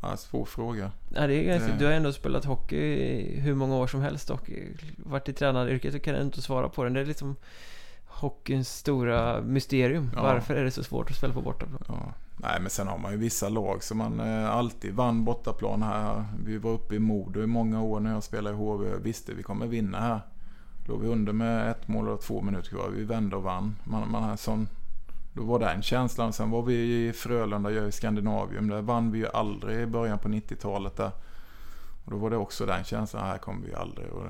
Ja, 0.00 0.16
svår 0.16 0.44
fråga. 0.44 0.90
Ja, 1.14 1.26
det 1.26 1.34
är 1.34 1.44
ganska, 1.44 1.72
det... 1.72 1.78
Du 1.78 1.84
har 1.84 1.92
ändå 1.92 2.12
spelat 2.12 2.44
hockey 2.44 2.76
i 2.76 3.40
hur 3.40 3.54
många 3.54 3.76
år 3.76 3.86
som 3.86 4.00
helst 4.00 4.30
och 4.30 4.50
varit 4.96 5.28
i 5.28 5.32
tränaryrket 5.32 5.94
och 5.94 6.02
kan 6.02 6.16
inte 6.16 6.42
svara 6.42 6.68
på 6.68 6.84
den. 6.84 6.92
Det 6.92 7.00
är 7.00 7.04
liksom 7.04 7.36
hockeyns 8.06 8.78
stora 8.78 9.40
mysterium. 9.40 10.10
Ja. 10.14 10.22
Varför 10.22 10.54
är 10.54 10.64
det 10.64 10.70
så 10.70 10.84
svårt 10.84 11.10
att 11.10 11.16
spela 11.16 11.34
på 11.34 11.40
bortaplan? 11.40 11.84
Ja. 11.88 12.12
Nej, 12.36 12.60
men 12.60 12.70
sen 12.70 12.88
har 12.88 12.98
man 12.98 13.12
ju 13.12 13.18
vissa 13.18 13.48
lag 13.48 13.82
som 13.82 13.98
man 13.98 14.20
eh, 14.20 14.50
alltid 14.50 14.94
vann 14.94 15.24
bortaplan 15.24 15.82
här. 15.82 16.24
Vi 16.44 16.58
var 16.58 16.70
uppe 16.70 16.94
i 16.94 16.98
Modo 16.98 17.42
i 17.42 17.46
många 17.46 17.82
år 17.82 18.00
när 18.00 18.12
jag 18.12 18.22
spelade 18.22 18.56
i 18.56 18.58
HV. 18.58 18.88
Jag 18.88 18.98
visste 18.98 19.34
vi 19.34 19.42
kommer 19.42 19.66
vinna 19.66 20.00
här. 20.00 20.20
Låg 20.88 21.00
vi 21.00 21.08
under 21.08 21.32
med 21.32 21.70
ett 21.70 21.88
mål 21.88 22.08
och 22.08 22.20
två 22.20 22.42
minuter 22.42 22.68
kvar. 22.68 22.88
Vi 22.88 23.04
vände 23.04 23.36
och 23.36 23.42
vann. 23.42 23.76
Man, 23.84 24.10
man 24.10 24.22
har 24.22 24.36
sån 24.36 24.68
då 25.36 25.42
var 25.42 25.58
den 25.58 25.82
känslan. 25.82 26.32
Sen 26.32 26.50
var 26.50 26.62
vi 26.62 26.74
i 26.74 27.12
Frölunda, 27.12 27.70
i 27.70 27.92
Skandinavium. 27.92 28.68
Där 28.68 28.82
vann 28.82 29.12
vi 29.12 29.18
ju 29.18 29.28
aldrig 29.28 29.80
i 29.80 29.86
början 29.86 30.18
på 30.18 30.28
90-talet 30.28 30.96
där. 30.96 31.10
Och 32.04 32.10
då 32.10 32.16
var 32.16 32.30
det 32.30 32.36
också 32.36 32.66
den 32.66 32.84
känslan, 32.84 33.26
här 33.26 33.38
kommer 33.38 33.66
vi 33.66 33.74
aldrig. 33.74 34.08
Och 34.08 34.24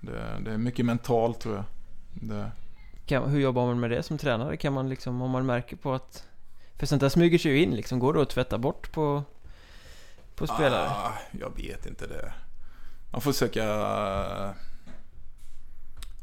det, 0.00 0.40
det 0.44 0.52
är 0.52 0.58
mycket 0.58 0.86
mentalt 0.86 1.40
tror 1.40 1.54
jag. 1.54 1.64
Det... 2.10 2.50
Kan, 3.06 3.30
hur 3.30 3.40
jobbar 3.40 3.66
man 3.66 3.80
med 3.80 3.90
det 3.90 4.02
som 4.02 4.18
tränare? 4.18 4.56
Kan 4.56 4.72
man 4.72 4.88
liksom, 4.88 5.22
om 5.22 5.30
man 5.30 5.46
märker 5.46 5.76
på 5.76 5.92
att... 5.92 6.28
För 6.78 6.86
sånt 6.86 7.00
där 7.00 7.08
smyger 7.08 7.38
sig 7.38 7.52
ju 7.52 7.62
in 7.62 7.70
liksom. 7.70 7.98
Går 7.98 8.14
det 8.14 8.22
att 8.22 8.30
tvätta 8.30 8.58
bort 8.58 8.92
på, 8.92 9.22
på 10.34 10.46
spelare? 10.46 10.88
Ah, 10.88 11.12
jag 11.30 11.56
vet 11.56 11.86
inte 11.86 12.06
det. 12.06 12.32
Man 13.10 13.20
får 13.20 13.32
försöka 13.32 13.64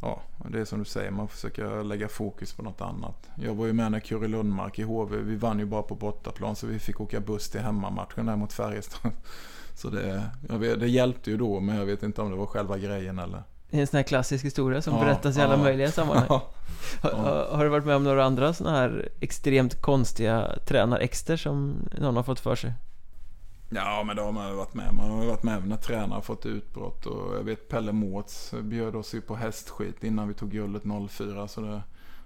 Ja, 0.02 0.22
det 0.50 0.60
är 0.60 0.66
som 0.66 0.80
du 0.80 0.86
säger, 0.86 1.12
man 1.12 1.28
försöker 1.28 1.84
lägga 1.84 2.08
fokus 2.08 2.54
på 2.54 2.64
något 2.64 2.82
annat. 2.82 3.30
Jag 3.36 3.56
var 3.56 3.66
ju 3.66 3.74
med 3.74 3.92
när 3.92 4.00
Curry 4.00 4.28
Lundmark 4.28 4.80
i 4.80 4.84
HV, 4.84 5.18
vi 5.18 5.36
vann 5.36 5.60
ju 5.60 5.66
bara 5.66 5.82
på 5.82 5.96
bortaplan 5.96 6.56
så 6.56 6.68
vi 6.68 6.80
fick 6.80 7.02
åka 7.02 7.20
buss 7.20 7.50
till 7.50 7.62
hemmamatchen 7.62 8.26
där 8.26 8.36
mot 8.36 8.54
Färjestad. 8.54 9.12
Så 9.74 9.90
det, 9.90 10.24
vet, 10.42 10.80
det 10.80 10.88
hjälpte 10.88 11.32
ju 11.32 11.38
då, 11.38 11.60
men 11.60 11.76
jag 11.76 11.86
vet 11.86 12.04
inte 12.04 12.22
om 12.22 12.32
det 12.32 12.38
var 12.38 12.46
själva 12.46 12.78
grejen 12.78 13.20
eller... 13.20 13.44
Det 13.70 13.78
är 13.78 13.82
en 13.82 13.88
sån 13.88 13.98
här 13.98 14.04
klassisk 14.04 14.46
historia 14.46 14.82
som 14.82 14.94
ja, 14.94 15.00
berättas 15.00 15.38
i 15.38 15.42
alla 15.42 15.58
ja, 15.58 15.64
möjliga 15.64 15.92
sammanhang. 15.92 16.28
Ja, 17.04 17.10
har, 17.10 17.56
har, 17.58 17.64
du 17.64 17.70
varit 17.70 17.86
med 17.86 17.96
om 17.96 18.04
några 18.04 18.26
andra 18.26 18.54
såna 18.54 18.72
här 18.72 19.10
extremt 19.20 19.82
konstiga 19.82 20.56
tränarexter 20.68 21.38
som 21.38 21.76
någon 21.98 22.16
har 22.16 22.24
fått 22.24 22.40
för 22.40 22.56
sig? 22.56 22.74
Ja, 23.70 24.04
men 24.04 24.16
det 24.16 24.22
har 24.22 24.32
man 24.32 24.58
varit 24.58 24.74
med 24.74 24.94
Man 24.94 25.10
har 25.10 25.26
varit 25.26 25.44
med 25.44 25.68
när 25.68 25.78
tränare 25.78 26.22
fått 26.22 26.46
utbrott. 26.46 27.06
Och 27.06 27.36
jag 27.36 27.44
vet 27.44 27.70
Pelle 27.70 27.92
Mårts 27.92 28.54
bjöd 28.62 28.96
oss 28.96 29.14
ju 29.14 29.22
på 29.22 29.36
hästskit 29.36 30.04
innan 30.04 30.28
vi 30.28 30.34
tog 30.34 30.52
guldet 30.52 30.84
04. 31.10 31.48
Så 31.48 31.62
det 31.62 31.82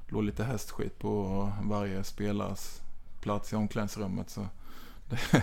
låg 0.08 0.24
lite 0.24 0.44
hästskit 0.44 1.00
på 1.00 1.52
varje 1.64 2.04
spelares 2.04 2.82
plats 3.22 3.54
i 3.54 3.56
omklädningsrummet. 3.56 4.30
Så 4.30 4.48
det, 5.10 5.20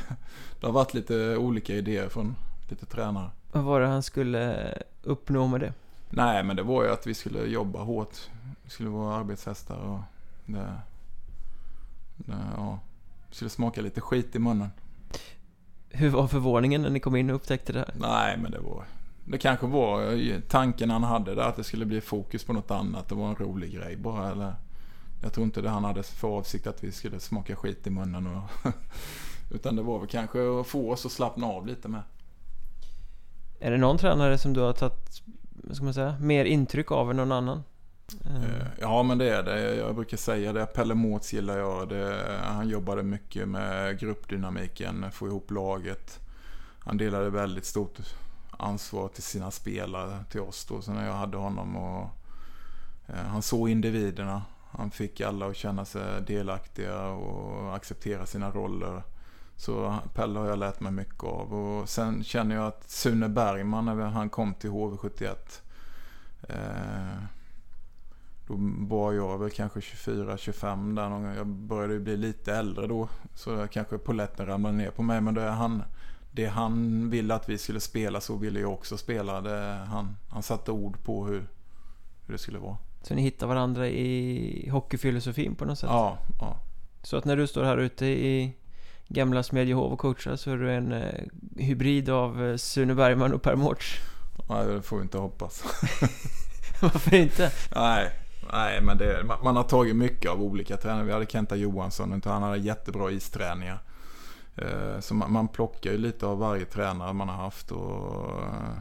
det 0.60 0.66
har 0.66 0.72
varit 0.72 0.94
lite 0.94 1.36
olika 1.36 1.74
idéer 1.74 2.08
från 2.08 2.36
lite 2.68 2.86
tränare. 2.86 3.30
Vad 3.52 3.64
var 3.64 3.80
det 3.80 3.86
han 3.86 4.02
skulle 4.02 4.74
uppnå 5.02 5.46
med 5.46 5.60
det? 5.60 5.72
Nej, 6.10 6.44
men 6.44 6.56
det 6.56 6.62
var 6.62 6.84
ju 6.84 6.90
att 6.90 7.06
vi 7.06 7.14
skulle 7.14 7.44
jobba 7.44 7.82
hårt. 7.82 8.30
Vi 8.62 8.70
skulle 8.70 8.88
vara 8.88 9.16
arbetshästar 9.16 9.76
och 9.76 10.00
det, 10.46 10.74
det, 12.16 12.36
ja, 12.56 12.78
vi 13.28 13.34
skulle 13.34 13.50
smaka 13.50 13.80
lite 13.80 14.00
skit 14.00 14.36
i 14.36 14.38
munnen. 14.38 14.70
Hur 15.90 16.10
var 16.10 16.26
förvåningen 16.26 16.82
när 16.82 16.90
ni 16.90 17.00
kom 17.00 17.16
in 17.16 17.30
och 17.30 17.36
upptäckte 17.36 17.72
det 17.72 17.78
här? 17.78 17.94
Nej, 17.94 18.38
men 18.42 18.50
det 18.50 18.58
var... 18.58 18.84
Det 19.24 19.38
kanske 19.38 19.66
var 19.66 20.40
tanken 20.48 20.90
han 20.90 21.02
hade 21.02 21.34
där 21.34 21.42
att 21.42 21.56
det 21.56 21.64
skulle 21.64 21.86
bli 21.86 22.00
fokus 22.00 22.44
på 22.44 22.52
något 22.52 22.70
annat. 22.70 23.08
Det 23.08 23.14
var 23.14 23.28
en 23.28 23.34
rolig 23.34 23.74
grej 23.74 23.96
bara. 23.96 24.30
Eller, 24.30 24.54
jag 25.22 25.32
tror 25.32 25.44
inte 25.44 25.60
det 25.60 25.68
han 25.68 25.84
hade 25.84 26.02
för 26.02 26.28
avsikt 26.28 26.66
att 26.66 26.84
vi 26.84 26.92
skulle 26.92 27.20
smaka 27.20 27.56
skit 27.56 27.86
i 27.86 27.90
munnen. 27.90 28.26
Och 28.26 28.72
utan 29.54 29.76
det 29.76 29.82
var 29.82 29.98
väl 29.98 30.08
kanske 30.08 30.60
att 30.60 30.66
få 30.66 30.90
oss 30.92 31.06
att 31.06 31.12
slappna 31.12 31.46
av 31.46 31.66
lite 31.66 31.88
med. 31.88 32.02
Är 33.60 33.70
det 33.70 33.76
någon 33.76 33.98
tränare 33.98 34.38
som 34.38 34.52
du 34.52 34.60
har 34.60 34.72
tagit, 34.72 35.22
vad 35.52 35.76
ska 35.76 35.84
man 35.84 35.94
säga, 35.94 36.16
mer 36.20 36.44
intryck 36.44 36.92
av 36.92 37.10
än 37.10 37.16
någon 37.16 37.32
annan? 37.32 37.62
Eh, 38.24 38.66
ja, 38.80 39.02
men 39.02 39.18
det 39.18 39.36
är 39.36 39.42
det. 39.42 39.74
Jag 39.74 39.94
brukar 39.94 40.16
säga 40.16 40.52
det. 40.52 40.66
Pelle 40.66 40.94
Mårts 40.94 41.32
gillar 41.32 41.58
jag. 41.58 41.88
Det, 41.88 42.40
han 42.42 42.68
jobbade 42.68 43.02
mycket 43.02 43.48
med 43.48 43.98
gruppdynamiken, 43.98 45.12
få 45.12 45.26
ihop 45.26 45.50
laget. 45.50 46.20
Han 46.80 46.96
delade 46.96 47.30
väldigt 47.30 47.64
stort 47.64 47.98
ansvar 48.50 49.08
till 49.08 49.22
sina 49.22 49.50
spelare, 49.50 50.24
till 50.30 50.40
oss 50.40 50.64
då, 50.64 50.82
så 50.82 50.92
när 50.92 51.06
jag 51.06 51.14
hade 51.14 51.36
honom. 51.36 51.76
Och, 51.76 52.10
eh, 53.06 53.26
han 53.26 53.42
såg 53.42 53.68
individerna. 53.68 54.42
Han 54.72 54.90
fick 54.90 55.20
alla 55.20 55.46
att 55.46 55.56
känna 55.56 55.84
sig 55.84 56.22
delaktiga 56.26 57.06
och 57.06 57.76
acceptera 57.76 58.26
sina 58.26 58.50
roller. 58.50 59.02
Så 59.56 59.98
Pelle 60.14 60.38
har 60.38 60.46
jag 60.46 60.58
lärt 60.58 60.80
mig 60.80 60.92
mycket 60.92 61.24
av. 61.24 61.54
Och 61.54 61.88
sen 61.88 62.24
känner 62.24 62.54
jag 62.54 62.66
att 62.66 62.90
Sune 62.90 63.28
Bergman, 63.28 63.84
när 63.84 63.94
han 63.94 64.30
kom 64.30 64.54
till 64.54 64.70
HV71. 64.70 65.62
Eh, 66.48 67.24
då 68.50 68.56
var 68.96 69.12
jag 69.12 69.38
väl 69.38 69.50
kanske 69.50 69.80
24-25 69.80 70.96
där 70.96 71.08
någon 71.08 71.22
gång. 71.22 71.34
Jag 71.34 71.46
började 71.46 72.00
bli 72.00 72.16
lite 72.16 72.54
äldre 72.54 72.86
då. 72.86 73.08
Så 73.34 73.66
kanske 73.66 73.98
poletten 73.98 74.46
ramlade 74.46 74.76
ner 74.76 74.90
på 74.90 75.02
mig. 75.02 75.20
Men 75.20 75.34
det, 75.34 75.50
han, 75.50 75.82
det 76.30 76.46
han 76.46 77.10
ville 77.10 77.34
att 77.34 77.48
vi 77.48 77.58
skulle 77.58 77.80
spela 77.80 78.20
så 78.20 78.36
ville 78.36 78.60
jag 78.60 78.72
också 78.72 78.96
spela. 78.96 79.40
Det, 79.40 79.84
han, 79.88 80.16
han 80.30 80.42
satte 80.42 80.70
ord 80.70 81.04
på 81.04 81.26
hur, 81.26 81.48
hur 82.26 82.32
det 82.32 82.38
skulle 82.38 82.58
vara. 82.58 82.76
Så 83.02 83.14
ni 83.14 83.22
hittar 83.22 83.46
varandra 83.46 83.88
i 83.88 84.68
hockeyfilosofin 84.72 85.54
på 85.54 85.64
något 85.64 85.78
sätt? 85.78 85.90
Ja, 85.90 86.18
ja. 86.40 86.56
Så 87.02 87.16
att 87.16 87.24
när 87.24 87.36
du 87.36 87.46
står 87.46 87.64
här 87.64 87.78
ute 87.78 88.06
i 88.06 88.52
gamla 89.08 89.42
Smedjehov 89.42 89.92
och 89.92 89.98
coachar 89.98 90.36
så 90.36 90.50
är 90.50 90.56
du 90.56 90.72
en 90.72 90.92
eh, 90.92 91.24
hybrid 91.56 92.10
av 92.10 92.44
eh, 92.44 92.56
Sune 92.56 92.94
Bergman 92.94 93.32
och 93.32 93.42
Per 93.42 93.54
Mårts? 93.54 93.96
Nej, 94.48 94.66
det 94.66 94.82
får 94.82 94.96
vi 94.96 95.02
inte 95.02 95.18
hoppas. 95.18 95.62
Varför 96.82 97.14
inte? 97.14 97.52
Nej, 97.74 98.10
nej 98.52 98.80
men 98.82 98.98
det, 98.98 99.24
man, 99.24 99.38
man, 99.44 99.56
har 99.56 99.64
tagit 99.64 99.96
mycket 99.96 100.30
av 100.30 100.42
olika 100.42 100.76
tränare. 100.76 101.04
Vi 101.04 101.12
hade 101.12 101.26
Kenta 101.26 101.56
Johansson, 101.56 102.22
han 102.24 102.42
hade 102.42 102.58
jättebra 102.58 103.10
isträningar. 103.10 103.78
Eh, 104.56 105.00
så 105.00 105.14
man, 105.14 105.32
man 105.32 105.48
plockar 105.48 105.92
ju 105.92 105.98
lite 105.98 106.26
av 106.26 106.38
varje 106.38 106.64
tränare 106.64 107.12
man 107.12 107.28
har 107.28 107.36
haft. 107.36 107.70
Och, 107.70 108.42
eh, 108.42 108.78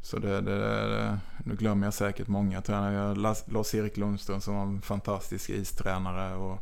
så 0.00 0.18
det, 0.18 0.40
det, 0.40 0.58
det, 0.88 1.18
nu 1.44 1.54
glömmer 1.56 1.86
jag 1.86 1.94
säkert 1.94 2.28
många 2.28 2.62
tränare. 2.62 3.14
Lars-Erik 3.46 3.96
Lundström 3.96 4.40
som 4.40 4.54
var 4.54 4.62
en 4.62 4.80
fantastisk 4.80 5.50
istränare. 5.50 6.36
Och 6.36 6.58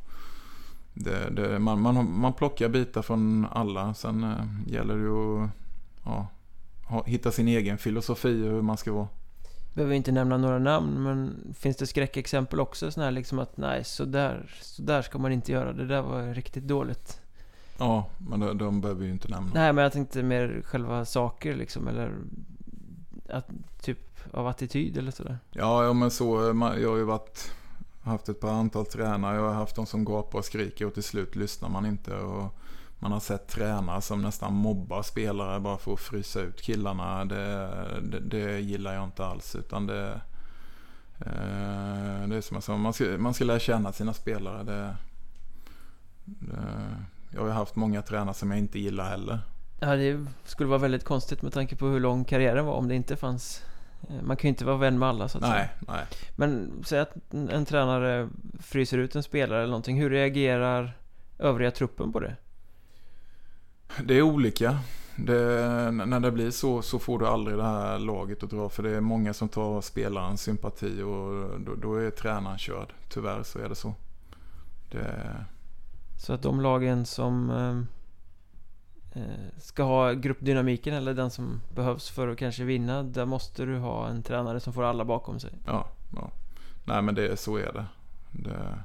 det, 0.94 1.30
det, 1.30 1.58
man, 1.58 1.80
man, 1.80 2.20
man 2.20 2.32
plockar 2.32 2.68
bitar 2.68 3.02
från 3.02 3.46
alla. 3.50 3.94
Sen 3.94 4.24
eh, 4.24 4.72
gäller 4.72 4.94
det 4.94 5.02
ju 5.02 5.44
att 5.44 6.26
ja, 6.88 7.02
hitta 7.06 7.30
sin 7.30 7.48
egen 7.48 7.78
filosofi 7.78 8.32
hur 8.32 8.62
man 8.62 8.76
ska 8.76 8.92
vara. 8.92 9.08
Behöver 9.74 9.94
inte 9.94 10.12
nämna 10.12 10.36
några 10.36 10.58
namn, 10.58 11.02
men 11.02 11.54
finns 11.58 11.76
det 11.76 11.86
skräckexempel 11.86 12.60
också? 12.60 12.90
Sådana 12.90 13.06
här 13.06 13.12
liksom 13.12 13.38
att 13.38 13.56
nej, 13.56 13.84
så 13.84 14.04
där, 14.04 14.58
så 14.62 14.82
där 14.82 15.02
ska 15.02 15.18
man 15.18 15.32
inte 15.32 15.52
göra. 15.52 15.72
Det 15.72 15.86
där 15.86 16.02
var 16.02 16.34
riktigt 16.34 16.64
dåligt. 16.64 17.20
Ja, 17.78 18.08
men 18.18 18.40
de, 18.40 18.58
de 18.58 18.80
behöver 18.80 19.04
ju 19.04 19.10
inte 19.10 19.28
nämna. 19.28 19.50
Nej, 19.54 19.72
men 19.72 19.82
jag 19.82 19.92
tänkte 19.92 20.22
mer 20.22 20.62
själva 20.64 21.04
saker 21.04 21.54
liksom, 21.54 21.88
eller 21.88 22.12
att, 23.28 23.48
typ 23.82 24.34
av 24.34 24.46
attityd 24.46 24.98
eller 24.98 25.10
sådär. 25.10 25.38
Ja, 25.50 25.84
ja 25.84 25.92
men 25.92 26.10
så. 26.10 26.36
Jag 26.80 26.90
har 26.90 26.96
ju 26.96 27.04
varit, 27.04 27.52
haft 28.02 28.28
ett 28.28 28.40
par 28.40 28.52
antal 28.52 28.86
tränare. 28.86 29.36
Jag 29.36 29.42
har 29.42 29.54
haft 29.54 29.76
de 29.76 29.86
som 29.86 30.04
gapar 30.04 30.38
och 30.38 30.44
skriker 30.44 30.86
och 30.86 30.94
till 30.94 31.02
slut 31.02 31.36
lyssnar 31.36 31.68
man 31.68 31.86
inte. 31.86 32.16
Och 32.16 32.54
man 33.04 33.12
har 33.12 33.20
sett 33.20 33.48
tränare 33.48 34.02
som 34.02 34.22
nästan 34.22 34.54
mobbar 34.54 35.02
spelare 35.02 35.60
bara 35.60 35.78
för 35.78 35.92
att 35.92 36.00
frysa 36.00 36.40
ut 36.40 36.62
killarna. 36.62 37.24
Det, 37.24 37.70
det, 38.02 38.20
det 38.20 38.60
gillar 38.60 38.94
jag 38.94 39.04
inte 39.04 39.26
alls. 39.26 39.56
Utan 39.56 39.86
det, 39.86 40.20
eh, 41.18 42.28
det 42.28 42.36
är 42.36 42.40
som 42.40 42.54
jag 42.54 42.62
sa, 42.62 42.76
man 42.76 42.92
ska, 42.92 43.04
man 43.04 43.34
ska 43.34 43.44
lära 43.44 43.58
känna 43.58 43.92
sina 43.92 44.12
spelare. 44.12 44.62
Det, 44.62 44.96
det, 46.24 46.56
jag 47.30 47.42
har 47.42 47.50
haft 47.50 47.76
många 47.76 48.02
tränare 48.02 48.34
som 48.34 48.50
jag 48.50 48.58
inte 48.58 48.78
gillar 48.78 49.08
heller. 49.08 49.40
Ja, 49.80 49.96
det 49.96 50.26
skulle 50.44 50.68
vara 50.68 50.80
väldigt 50.80 51.04
konstigt 51.04 51.42
med 51.42 51.52
tanke 51.52 51.76
på 51.76 51.86
hur 51.86 52.00
lång 52.00 52.24
karriären 52.24 52.66
var 52.66 52.74
om 52.74 52.88
det 52.88 52.94
inte 52.94 53.16
fanns 53.16 53.62
eh, 54.08 54.22
man 54.22 54.36
kan 54.36 54.48
ju 54.48 54.52
inte 54.52 54.64
vara 54.64 54.76
vän 54.76 54.98
med 54.98 55.08
alla 55.08 55.28
så 55.28 55.38
att 55.38 55.42
nej, 55.42 55.52
säga. 55.52 55.68
Nej. 55.96 56.06
Men 56.36 56.72
säg 56.84 57.00
att 57.00 57.14
en 57.30 57.64
tränare 57.64 58.28
fryser 58.60 58.98
ut 58.98 59.16
en 59.16 59.22
spelare 59.22 59.58
eller 59.58 59.70
någonting. 59.70 60.00
Hur 60.00 60.10
reagerar 60.10 60.98
övriga 61.38 61.70
truppen 61.70 62.12
på 62.12 62.20
det? 62.20 62.36
Det 64.02 64.14
är 64.14 64.22
olika. 64.22 64.78
Det, 65.16 65.90
när 65.90 66.20
det 66.20 66.30
blir 66.30 66.50
så 66.50 66.82
så 66.82 66.98
får 66.98 67.18
du 67.18 67.26
aldrig 67.26 67.56
det 67.56 67.64
här 67.64 67.98
laget 67.98 68.42
att 68.42 68.50
dra. 68.50 68.68
För 68.68 68.82
det 68.82 68.90
är 68.90 69.00
många 69.00 69.34
som 69.34 69.48
tar 69.48 69.80
spelarens 69.80 70.42
sympati 70.42 71.02
och 71.02 71.60
då, 71.60 71.74
då 71.74 71.94
är 71.94 72.10
tränaren 72.10 72.58
körd. 72.58 72.92
Tyvärr 73.08 73.42
så 73.42 73.58
är 73.58 73.68
det 73.68 73.74
så. 73.74 73.94
Det... 74.90 75.46
Så 76.16 76.32
att 76.32 76.42
de 76.42 76.60
lagen 76.60 77.06
som 77.06 77.50
eh, 77.50 79.22
eh, 79.22 79.58
ska 79.58 79.82
ha 79.82 80.12
gruppdynamiken 80.12 80.94
eller 80.94 81.14
den 81.14 81.30
som 81.30 81.60
behövs 81.74 82.10
för 82.10 82.28
att 82.28 82.38
kanske 82.38 82.64
vinna. 82.64 83.02
Där 83.02 83.26
måste 83.26 83.64
du 83.64 83.78
ha 83.78 84.08
en 84.08 84.22
tränare 84.22 84.60
som 84.60 84.72
får 84.72 84.82
alla 84.82 85.04
bakom 85.04 85.40
sig. 85.40 85.52
Ja, 85.66 85.86
ja. 86.16 86.30
Nej 86.84 87.02
men 87.02 87.14
det, 87.14 87.40
så 87.40 87.56
är 87.56 87.72
det. 87.72 87.86
det 88.30 88.78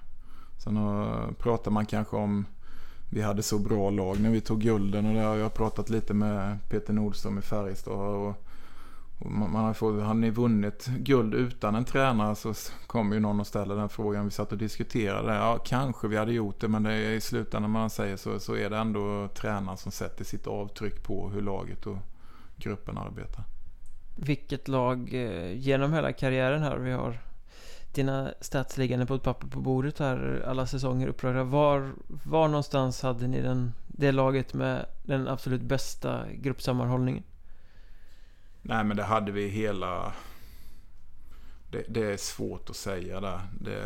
sen 0.58 0.78
har, 0.78 1.32
pratar 1.38 1.72
man 1.72 1.86
kanske 1.86 2.16
om 2.16 2.46
vi 3.10 3.22
hade 3.22 3.44
så 3.44 3.60
bra 3.60 3.90
lag 3.90 4.20
när 4.20 4.30
vi 4.30 4.42
tog 4.42 4.62
gulden 4.62 5.06
och 5.06 5.14
det 5.14 5.22
har 5.22 5.36
jag 5.36 5.54
pratat 5.54 5.90
lite 5.90 6.14
med 6.14 6.58
Peter 6.70 6.94
Nordström 6.94 7.38
i 7.38 7.42
Färjestad. 7.42 7.94
Och, 7.94 8.36
och 9.20 9.32
man 9.32 9.66
har 9.66 9.74
fått, 9.74 10.02
hade 10.04 10.20
ni 10.20 10.30
vunnit 10.30 10.86
guld 10.86 11.34
utan 11.34 11.76
en 11.76 11.86
tränare 11.86 12.36
så 12.36 12.54
kommer 12.88 13.16
ju 13.16 13.20
någon 13.20 13.40
och 13.40 13.48
ställer 13.48 13.76
den 13.76 13.90
frågan. 13.90 14.26
Vi 14.26 14.32
satt 14.32 14.52
och 14.52 14.58
diskuterade. 14.58 15.34
Ja, 15.34 15.58
kanske 15.66 16.08
vi 16.08 16.18
hade 16.18 16.34
gjort 16.34 16.62
det 16.62 16.68
men 16.68 16.84
det 16.84 16.94
är 16.94 17.12
i 17.12 17.22
slutändan 17.22 17.72
när 17.72 17.80
man 17.80 17.90
säger 17.90 18.18
så, 18.18 18.40
så 18.40 18.56
är 18.56 18.70
det 18.70 18.78
ändå 18.78 19.28
tränaren 19.28 19.78
som 19.78 19.92
sätter 19.92 20.24
sitt 20.26 20.48
avtryck 20.48 21.04
på 21.04 21.30
hur 21.30 21.42
laget 21.42 21.88
och 21.88 21.98
gruppen 22.58 22.98
arbetar. 22.98 23.44
Vilket 24.16 24.68
lag 24.68 25.14
eh, 25.14 25.54
genom 25.58 25.94
hela 25.94 26.14
karriären 26.14 26.64
här 26.64 26.78
vi 26.78 26.92
har 26.92 27.20
dina 27.92 28.34
stats 28.42 28.78
liggande 28.78 29.06
på 29.06 29.16
ett 29.16 29.24
papper 29.24 29.48
på 29.48 29.60
bordet 29.60 30.00
här 30.00 30.44
alla 30.48 30.66
säsonger 30.68 31.08
upprörda. 31.08 31.44
Var, 31.44 31.92
var 32.08 32.48
någonstans 32.48 33.02
hade 33.02 33.28
ni 33.28 33.42
den, 33.42 33.74
det 33.88 34.12
laget 34.12 34.54
med 34.54 34.86
den 35.04 35.28
absolut 35.28 35.62
bästa 35.62 36.26
gruppsammanhållningen? 36.34 37.24
Nej 38.62 38.84
men 38.84 38.98
det 38.98 39.04
hade 39.04 39.32
vi 39.32 39.48
hela... 39.48 40.14
Det, 41.72 41.86
det 41.90 42.12
är 42.12 42.18
svårt 42.18 42.70
att 42.70 42.76
säga 42.76 43.22
där. 43.22 43.42
Det, 43.60 43.82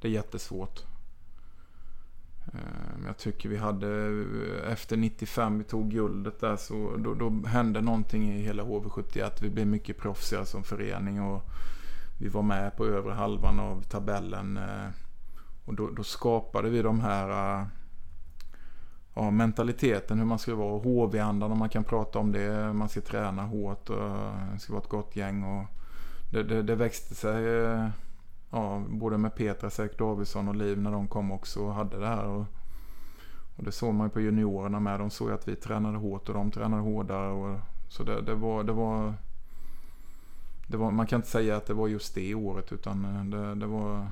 det 0.00 0.08
är 0.08 0.12
jättesvårt. 0.12 0.84
Eh, 2.54 3.06
jag 3.06 3.16
tycker 3.16 3.48
vi 3.48 3.56
hade 3.56 3.88
efter 4.66 4.96
95 4.96 5.58
vi 5.58 5.64
tog 5.64 5.90
guldet 5.90 6.40
där 6.40 6.56
så 6.56 6.96
då, 6.96 7.14
då 7.14 7.48
hände 7.48 7.80
någonting 7.80 8.32
i 8.32 8.42
hela 8.42 8.62
HV71. 8.62 9.30
Vi 9.40 9.50
blev 9.50 9.66
mycket 9.66 9.98
proffsigare 9.98 10.46
som 10.46 10.64
förening 10.64 11.22
och 11.22 11.42
vi 12.18 12.28
var 12.28 12.42
med 12.42 12.76
på 12.76 12.86
övre 12.86 13.12
halvan 13.12 13.60
av 13.60 13.82
tabellen. 13.82 14.56
Eh, 14.56 14.88
och 15.64 15.74
då, 15.74 15.90
då 15.90 16.02
skapade 16.02 16.70
vi 16.70 16.82
de 16.82 17.00
här 17.00 17.58
eh, 17.60 17.66
ja, 19.14 19.30
mentaliteten, 19.30 20.18
hur 20.18 20.26
man 20.26 20.38
ska 20.38 20.54
vara. 20.54 20.78
HV-andan 20.78 21.52
om 21.52 21.58
man 21.58 21.68
kan 21.68 21.84
prata 21.84 22.18
om 22.18 22.32
det. 22.32 22.72
Man 22.72 22.88
ska 22.88 23.00
träna 23.00 23.42
hårt 23.42 23.90
och 23.90 23.96
det 24.52 24.58
ska 24.58 24.72
vara 24.72 24.82
ett 24.82 24.88
gott 24.88 25.16
gäng. 25.16 25.44
Och 25.44 25.66
det, 26.32 26.42
det, 26.42 26.62
det 26.62 26.74
växte 26.74 27.14
sig. 27.14 27.64
Eh, 27.64 27.88
ja, 28.50 28.82
både 28.88 29.18
med 29.18 29.34
Petra, 29.34 29.70
Säk 29.70 29.98
Davidsson 29.98 30.48
och 30.48 30.56
Liv 30.56 30.80
när 30.80 30.92
de 30.92 31.08
kom 31.08 31.32
också 31.32 31.60
och 31.60 31.74
hade 31.74 31.98
det 31.98 32.06
här. 32.06 32.24
Och, 32.24 32.46
och 33.56 33.64
det 33.64 33.72
såg 33.72 33.94
man 33.94 34.06
ju 34.06 34.10
på 34.10 34.20
juniorerna 34.20 34.80
med. 34.80 35.00
De 35.00 35.10
såg 35.10 35.30
att 35.30 35.48
vi 35.48 35.56
tränade 35.56 35.98
hårt 35.98 36.28
och 36.28 36.34
de 36.34 36.50
tränade 36.50 36.82
hårdare. 36.82 37.30
Och, 37.30 37.58
så 37.88 38.02
det, 38.02 38.20
det, 38.20 38.34
var, 38.34 38.64
det 38.64 38.72
var 38.72 39.14
var, 40.66 40.90
man 40.90 41.06
kan 41.06 41.16
inte 41.16 41.28
säga 41.28 41.56
att 41.56 41.66
det 41.66 41.74
var 41.74 41.88
just 41.88 42.14
det 42.14 42.34
året 42.34 42.72
utan 42.72 43.04
eh, 43.04 43.24
det, 43.24 43.54
det 43.54 43.66
var 43.66 44.06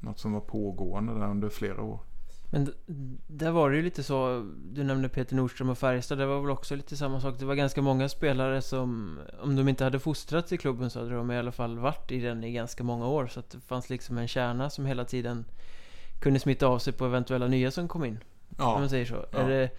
något 0.00 0.18
som 0.18 0.32
var 0.32 0.40
pågående 0.40 1.14
där 1.14 1.30
under 1.30 1.48
flera 1.48 1.82
år. 1.82 2.00
Men 2.50 2.72
där 3.26 3.50
var 3.50 3.70
det 3.70 3.76
ju 3.76 3.82
lite 3.82 4.02
så, 4.02 4.46
du 4.72 4.84
nämnde 4.84 5.08
Peter 5.08 5.36
Nordström 5.36 5.68
och 5.68 5.78
Färjestad, 5.78 6.18
det 6.18 6.26
var 6.26 6.40
väl 6.40 6.50
också 6.50 6.76
lite 6.76 6.96
samma 6.96 7.20
sak. 7.20 7.34
Det 7.38 7.44
var 7.44 7.54
ganska 7.54 7.82
många 7.82 8.08
spelare 8.08 8.62
som, 8.62 9.18
om 9.40 9.56
de 9.56 9.68
inte 9.68 9.84
hade 9.84 9.98
fostrats 9.98 10.52
i 10.52 10.56
klubben 10.56 10.90
så 10.90 10.98
hade 10.98 11.14
de 11.14 11.30
i 11.30 11.38
alla 11.38 11.52
fall 11.52 11.78
varit 11.78 12.12
i 12.12 12.20
den 12.20 12.44
i 12.44 12.52
ganska 12.52 12.84
många 12.84 13.06
år. 13.06 13.26
Så 13.26 13.40
att 13.40 13.50
det 13.50 13.60
fanns 13.60 13.90
liksom 13.90 14.18
en 14.18 14.28
kärna 14.28 14.70
som 14.70 14.86
hela 14.86 15.04
tiden 15.04 15.44
kunde 16.20 16.40
smitta 16.40 16.66
av 16.66 16.78
sig 16.78 16.92
på 16.92 17.04
eventuella 17.04 17.48
nya 17.48 17.70
som 17.70 17.88
kom 17.88 18.04
in. 18.04 18.18
Ja. 18.58 18.74
Om 18.74 18.80
man 18.80 18.90
säger 18.90 19.06
så. 19.06 19.26
Ja. 19.32 19.38
Är 19.38 19.48
det, 19.48 19.70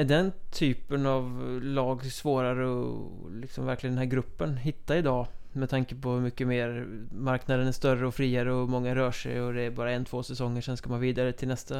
är 0.00 0.04
den 0.04 0.32
typen 0.50 1.06
av 1.06 1.58
lag 1.62 2.04
svårare 2.04 2.82
att 2.82 3.32
liksom 3.32 3.66
verkligen 3.66 3.94
den 3.94 4.04
här 4.04 4.10
gruppen 4.10 4.56
hitta 4.56 4.96
idag? 4.96 5.26
Med 5.52 5.70
tanke 5.70 5.94
på 5.94 6.10
hur 6.10 6.20
mycket 6.20 6.46
mer 6.46 6.86
marknaden 7.12 7.66
är 7.66 7.72
större 7.72 8.06
och 8.06 8.14
friare 8.14 8.52
och 8.52 8.68
många 8.68 8.94
rör 8.94 9.12
sig 9.12 9.40
och 9.40 9.54
det 9.54 9.62
är 9.62 9.70
bara 9.70 9.92
en, 9.92 10.04
två 10.04 10.22
säsonger 10.22 10.62
sen 10.62 10.76
ska 10.76 10.90
man 10.90 11.00
vidare 11.00 11.32
till 11.32 11.48
nästa. 11.48 11.76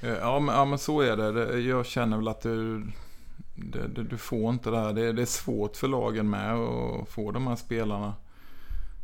Eh, 0.00 0.10
ja 0.20 0.38
men, 0.38 0.54
ja, 0.54 0.64
men 0.64 0.78
så 0.78 1.00
är 1.00 1.16
det. 1.16 1.58
Jag 1.58 1.86
känner 1.86 2.16
väl 2.16 2.28
att 2.28 2.40
du, 2.40 2.86
det, 3.54 3.88
det, 3.88 4.02
du 4.02 4.16
får 4.18 4.50
inte 4.50 4.70
det 4.70 4.78
här. 4.78 4.92
Det, 4.92 5.12
det, 5.12 5.22
är 5.22 5.26
svårt 5.26 5.76
för 5.76 5.88
lagen 5.88 6.30
med 6.30 6.54
att 6.54 7.08
få 7.08 7.30
de 7.30 7.46
här 7.46 7.56
spelarna. 7.56 8.14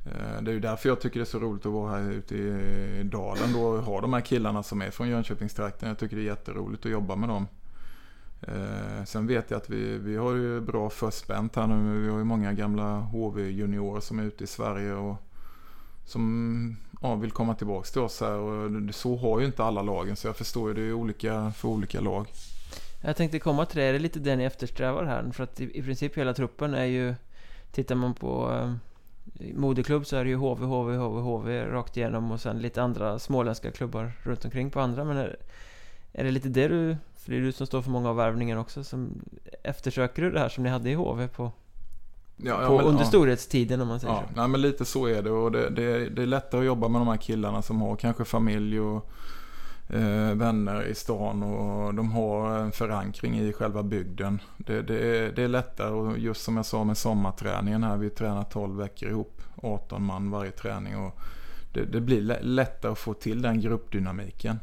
Eh, 0.06 0.42
det 0.42 0.50
är 0.50 0.54
ju 0.54 0.60
därför 0.60 0.88
jag 0.88 1.00
tycker 1.00 1.20
det 1.20 1.24
är 1.24 1.24
så 1.24 1.38
roligt 1.38 1.66
att 1.66 1.72
vara 1.72 1.90
här 1.90 2.10
ute 2.10 2.36
i 2.36 3.02
dalen 3.04 3.52
då 3.52 3.60
och 3.60 3.82
ha 3.82 4.00
de 4.00 4.12
här 4.12 4.20
killarna 4.20 4.62
som 4.62 4.82
är 4.82 4.90
från 4.90 5.08
Jönköpingstrakten. 5.08 5.88
Jag 5.88 5.98
tycker 5.98 6.16
det 6.16 6.22
är 6.22 6.26
jätteroligt 6.26 6.86
att 6.86 6.92
jobba 6.92 7.16
med 7.16 7.28
dem. 7.28 7.46
Eh, 8.42 9.04
sen 9.04 9.26
vet 9.26 9.50
jag 9.50 9.58
att 9.58 9.70
vi, 9.70 9.98
vi 9.98 10.16
har 10.16 10.34
ju 10.34 10.60
bra 10.60 10.90
förspänt 10.90 11.56
här 11.56 11.66
nu. 11.66 12.00
Vi 12.00 12.08
har 12.08 12.18
ju 12.18 12.24
många 12.24 12.52
gamla 12.52 12.98
HV-juniorer 12.98 14.00
som 14.00 14.18
är 14.18 14.22
ute 14.22 14.44
i 14.44 14.46
Sverige 14.46 14.92
och 14.92 15.16
som 16.04 16.76
ja, 17.02 17.14
vill 17.14 17.30
komma 17.30 17.54
tillbaka 17.54 17.86
till 17.86 18.00
oss 18.00 18.20
här. 18.20 18.36
Och 18.36 18.94
så 18.94 19.16
har 19.16 19.40
ju 19.40 19.46
inte 19.46 19.64
alla 19.64 19.82
lagen 19.82 20.16
så 20.16 20.26
jag 20.26 20.36
förstår 20.36 20.68
ju 20.68 20.74
det 20.74 20.82
är 20.82 20.92
olika 20.92 21.52
för 21.56 21.68
olika 21.68 22.00
lag. 22.00 22.26
Jag 23.04 23.16
tänkte 23.16 23.38
komma 23.38 23.66
till 23.66 23.78
det, 23.78 23.84
är 23.84 23.92
det 23.92 23.98
lite 23.98 24.18
det 24.18 24.36
ni 24.36 24.44
eftersträvar 24.44 25.04
här? 25.04 25.30
För 25.32 25.44
att 25.44 25.60
i, 25.60 25.78
i 25.78 25.82
princip 25.82 26.18
hela 26.18 26.34
truppen 26.34 26.74
är 26.74 26.84
ju 26.84 27.14
Tittar 27.72 27.94
man 27.94 28.14
på 28.14 28.52
eh, 28.52 28.74
moderklubb 29.54 30.06
så 30.06 30.16
är 30.16 30.24
det 30.24 30.30
ju 30.30 30.36
HV, 30.36 30.64
HV, 30.64 30.96
HV, 30.96 31.20
HV 31.20 31.64
rakt 31.64 31.96
igenom 31.96 32.32
och 32.32 32.40
sen 32.40 32.58
lite 32.58 32.82
andra 32.82 33.18
småländska 33.18 33.70
klubbar 33.70 34.12
runt 34.22 34.44
omkring 34.44 34.70
på 34.70 34.80
andra. 34.80 35.04
Men 35.04 35.16
är, 35.16 35.36
är 36.12 36.24
det 36.24 36.30
lite 36.30 36.48
det 36.48 36.68
du, 36.68 36.96
för 37.22 37.32
det 37.32 37.38
är 37.38 37.40
du 37.40 37.52
som 37.52 37.66
står 37.66 37.82
för 37.82 37.90
många 37.90 38.08
av 38.10 38.16
värvningen 38.16 38.58
också, 38.58 38.84
som 38.84 39.22
eftersöker 39.62 40.22
du 40.22 40.30
det 40.30 40.38
här 40.40 40.48
som 40.48 40.64
ni 40.64 40.70
hade 40.70 40.90
i 40.90 40.94
HV 40.94 41.28
på, 41.28 41.52
Ja, 42.36 42.62
ja, 42.62 42.66
på 42.68 42.76
men, 42.76 42.86
under 42.86 43.00
ja. 43.02 43.06
storhetstiden 43.08 43.80
om 43.80 43.88
man 43.88 44.00
säger 44.00 44.14
Ja, 44.14 44.22
så? 44.34 44.40
nej, 44.40 44.48
men 44.48 44.60
lite 44.60 44.84
så 44.84 45.06
är 45.06 45.22
det 45.22 45.30
och 45.30 45.52
det, 45.52 45.70
det, 45.70 46.08
det 46.08 46.22
är 46.22 46.26
lättare 46.26 46.60
att 46.60 46.66
jobba 46.66 46.88
med 46.88 47.00
de 47.00 47.08
här 47.08 47.16
killarna 47.16 47.62
som 47.62 47.80
har 47.82 47.96
kanske 47.96 48.24
familj 48.24 48.80
och 48.80 49.10
eh, 49.88 50.34
vänner 50.34 50.82
i 50.86 50.94
stan 50.94 51.42
och 51.42 51.94
de 51.94 52.12
har 52.12 52.58
en 52.58 52.72
förankring 52.72 53.38
i 53.40 53.52
själva 53.52 53.82
bygden. 53.82 54.40
Det, 54.56 54.82
det, 54.82 55.18
är, 55.18 55.32
det 55.32 55.42
är 55.42 55.48
lättare 55.48 55.90
och 55.90 56.18
just 56.18 56.42
som 56.42 56.56
jag 56.56 56.66
sa 56.66 56.84
med 56.84 56.96
sommarträningen 56.98 57.82
här, 57.84 57.96
vi 57.96 58.10
tränar 58.10 58.44
12 58.44 58.76
veckor 58.76 59.08
ihop, 59.08 59.42
18 59.62 60.02
man 60.04 60.30
varje 60.30 60.50
träning 60.50 60.96
och 60.96 61.18
det, 61.72 61.84
det 61.84 62.00
blir 62.00 62.20
lä- 62.20 62.42
lättare 62.42 62.92
att 62.92 62.98
få 62.98 63.14
till 63.14 63.42
den 63.42 63.60
gruppdynamiken. 63.60 64.58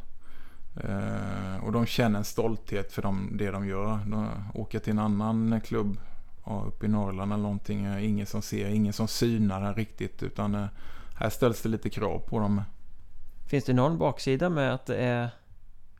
Eh, 0.83 1.63
och 1.65 1.71
de 1.71 1.85
känner 1.85 2.19
en 2.19 2.25
stolthet 2.25 2.91
för 2.91 3.01
dem, 3.01 3.29
det 3.33 3.51
de 3.51 3.67
gör. 3.67 3.99
De 4.05 4.27
åker 4.53 4.79
till 4.79 4.91
en 4.91 4.99
annan 4.99 5.61
klubb 5.61 5.97
ja, 6.45 6.63
uppe 6.67 6.85
i 6.85 6.89
Norrland 6.89 7.33
eller 7.33 7.43
någonting. 7.43 7.85
eh, 7.85 8.05
Ingen 8.09 8.25
som 8.25 8.41
ser, 8.41 8.67
ingen 8.69 8.93
som 8.93 9.07
synar 9.07 9.61
den 9.61 9.73
riktigt. 9.75 10.23
Utan 10.23 10.55
eh, 10.55 10.65
här 11.15 11.29
ställs 11.29 11.61
det 11.61 11.69
lite 11.69 11.89
krav 11.89 12.19
på 12.19 12.39
dem. 12.39 12.61
Finns 13.49 13.63
det 13.65 13.73
någon 13.73 13.97
baksida 13.97 14.49
med 14.49 14.73
att 14.73 14.85
det 14.85 14.95
är 14.97 15.29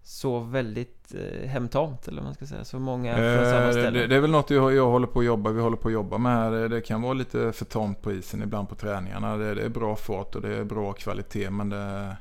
så 0.04 0.40
väldigt 0.40 1.14
eh, 1.16 1.50
hemtamt 1.50 2.08
eller 2.08 2.22
man 2.22 2.34
ska 2.34 2.46
säga? 2.46 2.64
Så 2.66 2.80
många 2.80 3.16
från 3.16 3.46
samma 3.46 3.66
Eh, 3.66 3.72
ställe? 3.72 4.00
det, 4.00 4.08
det 4.08 4.16
är 4.16 4.20
väl 4.20 4.32
något 4.32 4.50
jag, 4.50 4.74
jag 4.76 4.86
håller 4.90 5.08
på 5.08 5.20
att 5.20 5.26
jobba, 5.26 5.50
vi 5.52 5.62
håller 5.62 5.78
på 5.78 5.88
att 5.88 5.94
jobba 5.94 6.18
med 6.18 6.32
här. 6.32 6.52
Det, 6.52 6.68
det 6.68 6.82
kan 6.82 7.02
vara 7.02 7.14
lite 7.14 7.52
för 7.52 7.66
tamt 7.66 8.02
på 8.02 8.12
isen 8.12 8.42
ibland 8.44 8.70
på 8.70 8.76
träningarna. 8.76 9.38
Det, 9.38 9.54
det 9.56 9.62
är 9.62 9.70
bra 9.70 9.96
fart 9.96 10.36
och 10.36 10.42
det 10.42 10.56
är 10.58 10.64
bra 10.64 10.94
kvalitet. 10.94 11.50
Men 11.50 11.70
det, 11.70 12.18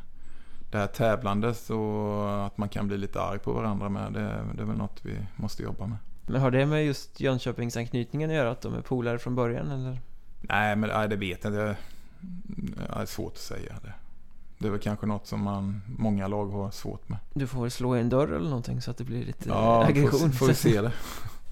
det 0.71 0.79
här 0.79 0.87
tävlandet 0.87 1.71
och 1.71 2.47
att 2.47 2.59
man 2.59 2.69
kan 2.69 2.89
bli 2.89 2.99
lite 2.99 3.21
arg 3.21 3.39
på 3.39 3.53
varandra 3.53 3.89
med. 3.89 4.13
Det, 4.13 4.45
det 4.55 4.63
är 4.63 4.67
väl 4.67 4.77
något 4.77 5.01
vi 5.03 5.17
måste 5.37 5.63
jobba 5.63 5.87
med. 5.87 5.99
Men 6.27 6.41
har 6.41 6.51
det 6.51 6.67
med 6.67 6.87
just 6.87 7.21
Jönköpingsanknytningen 7.21 8.31
att 8.31 8.37
göra? 8.37 8.51
Att 8.51 8.61
de 8.61 8.75
är 8.75 8.81
polare 8.81 9.19
från 9.19 9.35
början 9.35 9.71
eller? 9.71 9.99
Nej, 10.41 10.77
men 10.77 10.91
nej, 10.91 11.09
det 11.09 11.17
vet 11.17 11.45
jag 11.45 11.53
inte. 11.53 11.77
Det 12.57 12.83
är 13.01 13.07
svårt 13.07 13.33
att 13.33 13.39
säga. 13.39 13.75
Det. 13.83 13.93
det 14.59 14.67
är 14.67 14.71
väl 14.71 14.81
kanske 14.81 15.07
något 15.07 15.27
som 15.27 15.41
man, 15.43 15.83
många 15.99 16.29
lag 16.29 16.47
har 16.47 16.71
svårt 16.71 17.09
med. 17.09 17.19
Du 17.35 17.47
får 17.47 17.63
väl 17.63 17.71
slå 17.71 17.97
i 17.97 18.01
en 18.01 18.09
dörr 18.09 18.29
eller 18.29 18.49
någonting 18.49 18.83
så 18.83 18.91
att 18.91 18.97
det 18.97 19.05
blir 19.05 19.25
lite 19.25 19.49
Ja, 19.49 19.85
aggression. 19.89 20.21
får, 20.21 20.29
får 20.29 20.47
vi 20.47 20.55
se 20.55 20.81
det. 20.81 20.93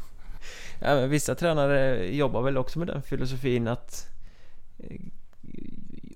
ja, 0.81 1.07
vissa 1.07 1.35
tränare 1.35 2.07
jobbar 2.17 2.43
väl 2.43 2.57
också 2.57 2.79
med 2.79 2.89
den 2.89 3.03
filosofin 3.03 3.69
att 3.69 4.07
eh, 4.79 5.01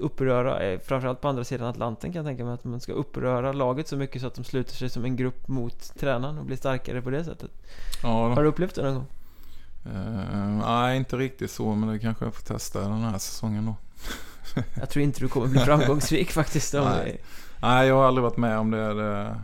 uppröra, 0.00 0.60
eh, 0.62 0.80
framförallt 0.80 1.20
på 1.20 1.28
andra 1.28 1.44
sidan 1.44 1.66
Atlanten 1.66 2.12
kan 2.12 2.24
jag 2.24 2.30
tänka 2.30 2.44
mig 2.44 2.54
att 2.54 2.64
man 2.64 2.80
ska 2.80 2.92
uppröra 2.92 3.52
laget 3.52 3.88
så 3.88 3.96
mycket 3.96 4.20
så 4.20 4.26
att 4.26 4.34
de 4.34 4.44
sluter 4.44 4.74
sig 4.74 4.90
som 4.90 5.04
en 5.04 5.16
grupp 5.16 5.48
mot 5.48 5.94
tränaren 5.98 6.38
och 6.38 6.44
blir 6.44 6.56
starkare 6.56 7.02
på 7.02 7.10
det 7.10 7.24
sättet. 7.24 7.50
Ja, 8.02 8.34
Har 8.34 8.42
du 8.42 8.48
upplevt 8.48 8.74
det 8.74 8.82
någon 8.82 8.94
gång? 8.94 9.06
Eh, 9.84 10.66
nej, 10.66 10.96
inte 10.96 11.16
riktigt 11.16 11.50
så, 11.50 11.74
men 11.74 11.88
det 11.88 11.98
kanske 11.98 12.24
jag 12.24 12.34
får 12.34 12.42
testa 12.42 12.80
den 12.80 13.00
här 13.00 13.18
säsongen 13.18 13.66
då. 13.66 13.74
Jag 14.74 14.90
tror 14.90 15.02
inte 15.02 15.20
du 15.20 15.28
kommer 15.28 15.46
bli 15.46 15.60
framgångsrik 15.60 16.30
faktiskt. 16.30 16.74
Om 16.74 16.84
Nej. 16.84 17.20
Nej, 17.62 17.88
jag 17.88 17.94
har 17.94 18.04
aldrig 18.04 18.22
varit 18.22 18.36
med 18.36 18.58
om 18.58 18.70
det. 18.70 18.94
det. 18.94 19.40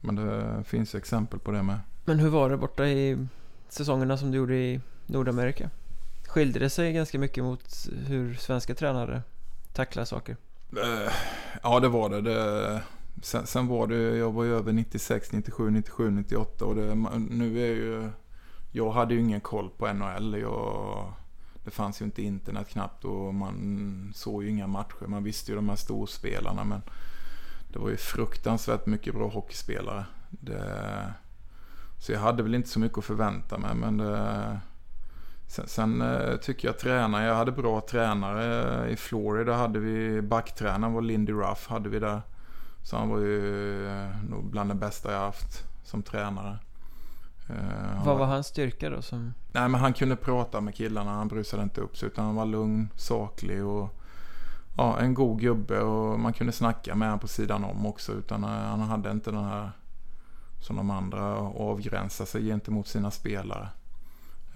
Men 0.00 0.14
det 0.14 0.64
finns 0.64 0.94
exempel 0.94 1.40
på 1.40 1.50
det 1.50 1.62
med. 1.62 1.78
Men 2.04 2.18
hur 2.18 2.28
var 2.28 2.50
det 2.50 2.56
borta 2.56 2.86
i 2.86 3.26
säsongerna 3.68 4.16
som 4.16 4.30
du 4.30 4.38
gjorde 4.38 4.54
i 4.54 4.80
Nordamerika? 5.06 5.70
Skilde 6.38 6.58
det 6.58 6.70
sig 6.70 6.92
ganska 6.92 7.18
mycket 7.18 7.44
mot 7.44 7.88
hur 8.06 8.34
svenska 8.34 8.74
tränare 8.74 9.22
tacklar 9.72 10.04
saker? 10.04 10.36
Eh, 10.76 11.12
ja, 11.62 11.80
det 11.80 11.88
var 11.88 12.10
det. 12.10 12.20
det 12.20 12.82
sen, 13.22 13.46
sen 13.46 13.66
var 13.66 13.86
det, 13.86 13.96
jag 13.96 14.32
var 14.32 14.44
ju 14.44 14.54
över 14.54 14.72
96, 14.72 15.32
97, 15.32 15.70
97, 15.70 16.10
98 16.10 16.64
och 16.64 16.74
det, 16.74 16.94
nu 17.30 17.60
är 17.60 17.74
ju, 17.74 18.10
jag 18.72 18.90
hade 18.90 19.14
ju 19.14 19.20
ingen 19.20 19.40
koll 19.40 19.70
på 19.70 19.92
NHL. 19.92 20.40
Jag, 20.40 21.12
det 21.64 21.70
fanns 21.70 22.00
ju 22.00 22.04
inte 22.04 22.22
internet 22.22 22.68
knappt 22.68 23.04
och 23.04 23.34
man 23.34 24.12
såg 24.14 24.42
ju 24.42 24.50
inga 24.50 24.66
matcher. 24.66 25.06
Man 25.06 25.24
visste 25.24 25.52
ju 25.52 25.56
de 25.56 25.68
här 25.68 25.76
storspelarna 25.76 26.64
men 26.64 26.82
det 27.72 27.78
var 27.78 27.90
ju 27.90 27.96
fruktansvärt 27.96 28.86
mycket 28.86 29.14
bra 29.14 29.28
hockeyspelare. 29.28 30.06
Det, 30.30 31.14
så 31.98 32.12
jag 32.12 32.20
hade 32.20 32.42
väl 32.42 32.54
inte 32.54 32.68
så 32.68 32.80
mycket 32.80 32.98
att 32.98 33.04
förvänta 33.04 33.58
mig 33.58 33.74
men 33.74 33.96
det, 33.96 34.60
Sen, 35.48 35.68
sen 35.68 36.02
eh, 36.02 36.36
tycker 36.36 36.68
jag 36.68 36.78
tränare, 36.78 37.24
jag 37.24 37.34
hade 37.34 37.52
bra 37.52 37.80
tränare 37.80 38.90
i 38.90 38.96
Florida 38.96 39.54
hade 39.54 39.78
vi, 39.78 40.22
backtränaren 40.22 40.92
var 40.92 41.02
Lindy 41.02 41.32
Ruff 41.32 41.68
hade 41.68 41.88
vi 41.88 41.98
där. 41.98 42.22
Så 42.82 42.96
han 42.96 43.08
var 43.08 43.18
ju 43.18 43.86
eh, 43.88 44.08
nog 44.30 44.44
bland 44.44 44.70
de 44.70 44.78
bästa 44.78 45.12
jag 45.12 45.20
haft 45.20 45.64
som 45.84 46.02
tränare. 46.02 46.58
Eh, 47.48 47.94
han 47.94 48.06
Vad 48.06 48.18
var 48.18 48.26
hans 48.26 48.46
styrka 48.46 48.90
då 48.90 49.02
som... 49.02 49.34
Nej 49.52 49.68
men 49.68 49.80
han 49.80 49.92
kunde 49.92 50.16
prata 50.16 50.60
med 50.60 50.74
killarna, 50.74 51.10
han 51.10 51.28
brusade 51.28 51.62
inte 51.62 51.80
upp 51.80 51.96
sig 51.96 52.06
utan 52.06 52.24
han 52.24 52.34
var 52.34 52.46
lugn, 52.46 52.88
saklig 52.96 53.64
och 53.64 54.00
ja, 54.76 54.98
en 54.98 55.14
god 55.14 55.40
gubbe 55.40 55.80
och 55.80 56.20
man 56.20 56.32
kunde 56.32 56.52
snacka 56.52 56.94
med 56.94 57.08
honom 57.08 57.20
på 57.20 57.28
sidan 57.28 57.64
om 57.64 57.86
också 57.86 58.12
utan 58.12 58.44
eh, 58.44 58.50
han 58.50 58.80
hade 58.80 59.10
inte 59.10 59.30
den 59.30 59.44
här 59.44 59.70
som 60.60 60.76
de 60.76 60.90
andra 60.90 61.36
avgränsa 61.38 62.26
sig 62.26 62.46
gentemot 62.46 62.86
sina 62.86 63.10
spelare. 63.10 63.68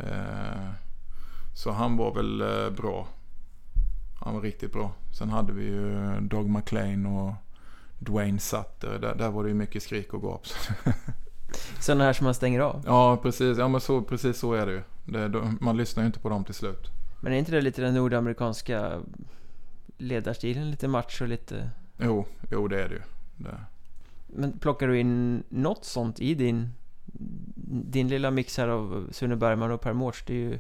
Eh, 0.03 0.70
Så 1.55 1.70
han 1.70 1.96
var 1.96 2.14
väl 2.14 2.40
eh, 2.40 2.70
bra. 2.70 3.09
Han 4.20 4.34
var 4.34 4.40
riktigt 4.42 4.72
bra. 4.72 4.92
Sen 5.18 5.30
hade 5.30 5.53
vi 5.53 5.64
ju 5.64 6.20
Doug 6.20 6.48
McLean 6.50 7.07
och 7.07 7.34
Dwayne 7.98 8.38
Sutter. 8.38 8.98
Där, 8.98 9.14
där 9.14 9.30
var 9.30 9.42
det 9.42 9.48
ju 9.48 9.55
mycket 9.55 9.82
skrik 9.82 10.14
och 10.14 10.22
gap. 10.22 10.46
Sådana 11.80 12.05
här 12.05 12.12
som 12.12 12.24
man 12.24 12.34
stänger 12.34 12.61
av? 12.61 12.82
Ja, 12.86 13.16
precis. 13.22 13.59
Ja, 13.59 13.68
men 13.68 13.80
så, 13.80 14.03
precis 14.03 14.36
så 14.38 14.53
är 14.53 14.66
det 14.66 14.72
ju. 14.72 14.82
Det, 15.05 15.28
de, 15.28 15.59
man 15.61 15.76
lyssnar 15.76 16.03
ju 16.03 16.07
inte 16.07 16.20
på 16.20 16.28
dem 16.28 16.44
till 16.44 16.55
slut. 16.55 16.90
Men 17.20 17.32
är 17.32 17.36
inte 17.36 17.53
det 17.53 17.61
lite 17.61 17.82
den 17.82 17.94
nordamerikanska 17.94 19.00
ledarstilen? 19.98 20.70
Lite 20.70 20.88
macho, 20.88 21.24
lite... 21.24 21.70
Jo, 21.98 22.26
jo 22.50 22.68
det 22.68 22.82
är 22.84 22.88
det 22.88 22.94
ju. 22.94 23.03
Det. 23.36 23.61
Men 24.26 24.59
plockar 24.59 24.88
du 24.88 25.00
in 25.00 25.42
något 25.48 25.84
sånt 25.84 26.20
i 26.20 26.34
din 26.34 26.70
Din 27.73 28.09
lilla 28.09 28.31
mix 28.31 28.57
här 28.57 28.68
av 28.68 29.09
Sune 29.12 29.37
Bergman 29.37 29.70
och 29.70 29.81
Per 29.81 29.93
Mårts 29.93 30.25
Det 30.27 30.33
är 30.33 30.37
ju 30.37 30.51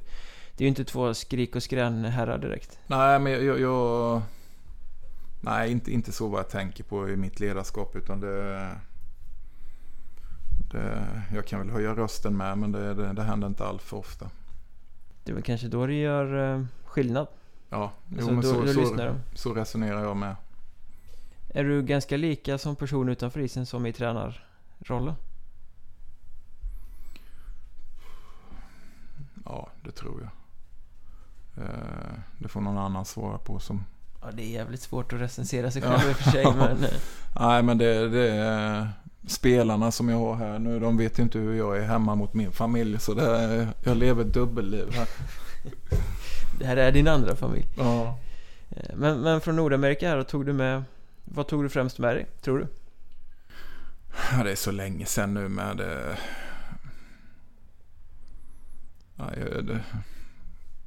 Det 0.56 0.58
är 0.58 0.62
ju 0.62 0.68
inte 0.68 0.84
två 0.84 1.14
skrik 1.14 1.56
och 1.56 1.62
skrän 1.62 2.04
herrar 2.04 2.38
direkt 2.38 2.78
Nej, 2.86 3.18
men 3.18 3.32
jag, 3.32 3.60
jag... 3.60 4.22
Nej, 5.40 5.72
inte, 5.72 5.92
inte 5.92 6.12
så 6.12 6.28
vad 6.28 6.40
jag 6.40 6.48
tänker 6.48 6.84
på 6.84 7.08
i 7.08 7.16
mitt 7.16 7.40
ledarskap. 7.40 7.96
Utan 7.96 8.20
det... 8.20 8.68
det 10.72 11.08
jag 11.34 11.46
kan 11.46 11.60
väl 11.60 11.70
höja 11.70 11.94
rösten 11.94 12.36
med, 12.36 12.58
men 12.58 12.72
det, 12.72 12.94
det, 12.94 13.12
det 13.12 13.22
händer 13.22 13.48
inte 13.48 13.64
allt 13.64 13.82
för 13.82 13.96
ofta. 13.96 14.30
Det 15.24 15.30
är 15.30 15.34
väl 15.34 15.42
kanske 15.44 15.68
då 15.68 15.86
det 15.86 15.94
gör 15.94 16.54
eh, 16.54 16.64
skillnad 16.84 17.26
Ja, 17.72 17.92
jo, 18.08 18.16
alltså, 18.16 18.32
men 18.32 18.40
då, 18.40 18.72
så, 18.72 18.80
då 18.80 18.96
så, 18.96 19.14
så 19.34 19.54
resonerar 19.54 20.02
jag 20.02 20.16
med. 20.16 20.36
Är 21.54 21.64
du 21.64 21.82
ganska 21.82 22.16
lika 22.16 22.58
som 22.58 22.76
person 22.76 23.08
utanför 23.08 23.40
isen 23.40 23.66
som 23.66 23.86
i 23.86 23.92
tränarrollen? 23.92 25.14
Ja, 29.44 29.68
det 29.84 29.90
tror 29.90 30.20
jag. 30.20 30.30
Eh, 31.64 32.14
Det 32.38 32.48
får 32.48 32.60
någon 32.60 32.78
annan 32.78 33.04
svara 33.04 33.38
på 33.38 33.58
som... 33.58 33.84
Ja 34.22 34.28
det 34.32 34.42
är 34.42 34.48
jävligt 34.50 34.82
svårt 34.82 35.12
att 35.12 35.20
recensera 35.20 35.70
sig 35.70 35.82
själv 35.82 36.10
i 36.10 36.12
och 36.12 36.16
för 36.16 36.30
sig 36.30 36.44
men 36.56 36.84
eh, 36.84 36.90
Nej, 37.40 37.62
men 37.62 37.78
det, 37.78 38.08
det 38.08 38.30
är 38.30 38.88
spelarna 39.26 39.90
som 39.92 40.08
jag 40.08 40.18
har 40.18 40.34
här 40.34 40.58
nu. 40.58 40.80
De 40.80 40.96
vet 40.96 41.18
ju 41.18 41.22
inte 41.22 41.38
hur 41.38 41.54
jag 41.54 41.78
är 41.78 41.82
hemma 41.82 42.14
mot 42.14 42.34
min 42.34 42.52
familj. 42.52 43.00
Så 43.00 43.14
det 43.14 43.36
är, 43.36 43.68
jag 43.84 43.96
lever 43.96 44.24
ett 44.24 44.34
dubbelliv 44.34 44.92
här. 44.92 45.08
Det 46.58 46.66
här 46.66 46.76
är 46.76 46.92
din 46.92 47.08
andra 47.08 47.36
familj 47.36 47.66
Ja. 47.76 48.18
Eh, 48.70 48.94
Men, 48.96 49.20
men 49.20 49.40
från 49.40 49.56
Nordamerika 49.56 50.08
här, 50.08 50.22
tog 50.22 50.46
du 50.46 50.52
med 50.52 50.82
Vad 51.24 51.46
tog 51.48 51.62
du 51.62 51.68
främst 51.68 51.98
med 51.98 52.16
dig, 52.16 52.26
tror 52.42 52.58
du? 52.58 52.66
Ja, 54.36 54.44
det 54.44 54.50
är 54.52 54.56
så 54.56 54.70
länge 54.70 55.06
sedan 55.06 55.34
nu 55.34 55.48
med 55.48 55.76
det. 55.76 56.16
Ja, 59.36 59.62
det 59.62 59.80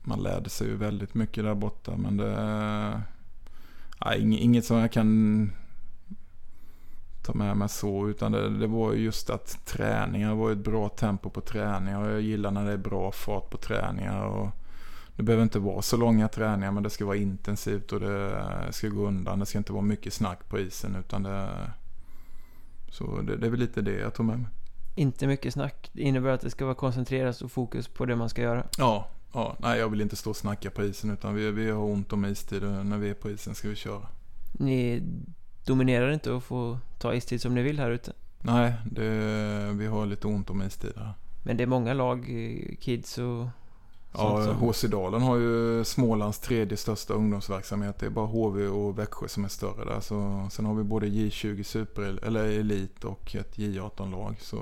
man 0.07 0.23
lärde 0.23 0.49
sig 0.49 0.67
ju 0.67 0.75
väldigt 0.75 1.13
mycket 1.13 1.43
där 1.43 1.55
borta. 1.55 1.97
Men 1.97 2.17
det... 2.17 3.01
Nej, 4.05 4.39
inget 4.39 4.65
som 4.65 4.77
jag 4.77 4.91
kan 4.91 5.51
ta 7.23 7.33
med 7.33 7.57
mig 7.57 7.69
så. 7.69 8.07
Utan 8.07 8.31
det, 8.31 8.59
det 8.59 8.67
var 8.67 8.93
just 8.93 9.29
att 9.29 9.65
träningar 9.65 10.35
var 10.35 10.51
ett 10.51 10.57
bra 10.57 10.89
tempo 10.89 11.29
på 11.29 11.41
träningar. 11.41 11.99
Och 11.99 12.11
jag 12.11 12.21
gillar 12.21 12.51
när 12.51 12.65
det 12.65 12.71
är 12.71 12.77
bra 12.77 13.11
fart 13.11 13.49
på 13.49 13.57
träningar. 13.57 14.25
Och 14.25 14.49
det 15.15 15.23
behöver 15.23 15.43
inte 15.43 15.59
vara 15.59 15.81
så 15.81 15.97
långa 15.97 16.27
träningar 16.27 16.71
men 16.71 16.83
det 16.83 16.89
ska 16.89 17.05
vara 17.05 17.17
intensivt 17.17 17.91
och 17.91 17.99
det 17.99 18.43
ska 18.71 18.87
gå 18.87 19.07
undan. 19.07 19.39
Det 19.39 19.45
ska 19.45 19.57
inte 19.57 19.73
vara 19.73 19.83
mycket 19.83 20.13
snack 20.13 20.49
på 20.49 20.59
isen 20.59 20.95
utan 20.95 21.23
det... 21.23 21.49
Så 22.89 23.21
det, 23.21 23.37
det 23.37 23.45
är 23.47 23.51
väl 23.51 23.59
lite 23.59 23.81
det 23.81 23.99
jag 23.99 24.13
tog 24.13 24.25
med 24.25 24.39
mig. 24.39 24.49
Inte 24.95 25.27
mycket 25.27 25.53
snack. 25.53 25.89
Det 25.93 26.01
innebär 26.01 26.29
att 26.29 26.41
det 26.41 26.49
ska 26.49 26.65
vara 26.65 26.75
koncentrerat 26.75 27.41
och 27.41 27.51
fokus 27.51 27.87
på 27.87 28.05
det 28.05 28.15
man 28.15 28.29
ska 28.29 28.41
göra. 28.41 28.63
Ja, 28.77 29.07
ja. 29.33 29.55
Nej, 29.59 29.79
jag 29.79 29.89
vill 29.89 30.01
inte 30.01 30.15
stå 30.15 30.29
och 30.29 30.35
snacka 30.35 30.69
på 30.69 30.83
isen 30.83 31.09
utan 31.09 31.35
vi, 31.35 31.51
vi 31.51 31.71
har 31.71 31.83
ont 31.83 32.13
om 32.13 32.25
istid 32.25 32.63
och 32.63 32.85
när 32.85 32.97
vi 32.97 33.09
är 33.09 33.13
på 33.13 33.29
isen 33.29 33.55
ska 33.55 33.69
vi 33.69 33.75
köra. 33.75 34.07
Ni 34.51 35.01
dominerar 35.65 36.11
inte 36.11 36.31
och 36.31 36.43
får 36.43 36.77
ta 36.99 37.13
istid 37.13 37.41
som 37.41 37.55
ni 37.55 37.61
vill 37.61 37.79
här 37.79 37.91
ute? 37.91 38.13
Nej, 38.41 38.73
det, 38.91 39.09
vi 39.73 39.85
har 39.85 40.05
lite 40.05 40.27
ont 40.27 40.49
om 40.49 40.61
istid 40.61 40.93
här. 40.97 41.13
Men 41.43 41.57
det 41.57 41.63
är 41.63 41.67
många 41.67 41.93
lag, 41.93 42.25
kids 42.79 43.17
och 43.17 43.47
Ja, 44.17 44.53
HC 44.53 44.81
Dalen 44.83 45.21
har 45.21 45.37
ju 45.37 45.83
Smålands 45.83 46.39
tredje 46.39 46.77
största 46.77 47.13
ungdomsverksamhet. 47.13 47.99
Det 47.99 48.05
är 48.05 48.09
bara 48.09 48.25
HV 48.25 48.67
och 48.67 48.99
Växjö 48.99 49.27
som 49.27 49.45
är 49.45 49.49
större 49.49 49.85
där. 49.85 49.99
Så, 49.99 50.47
sen 50.51 50.65
har 50.65 50.73
vi 50.73 50.83
både 50.83 51.07
J20 51.07 51.63
Super 51.63 52.19
eller 52.25 52.43
Elit 52.43 53.03
och 53.03 53.35
ett 53.35 53.57
J18-lag. 53.57 54.35
Så 54.39 54.57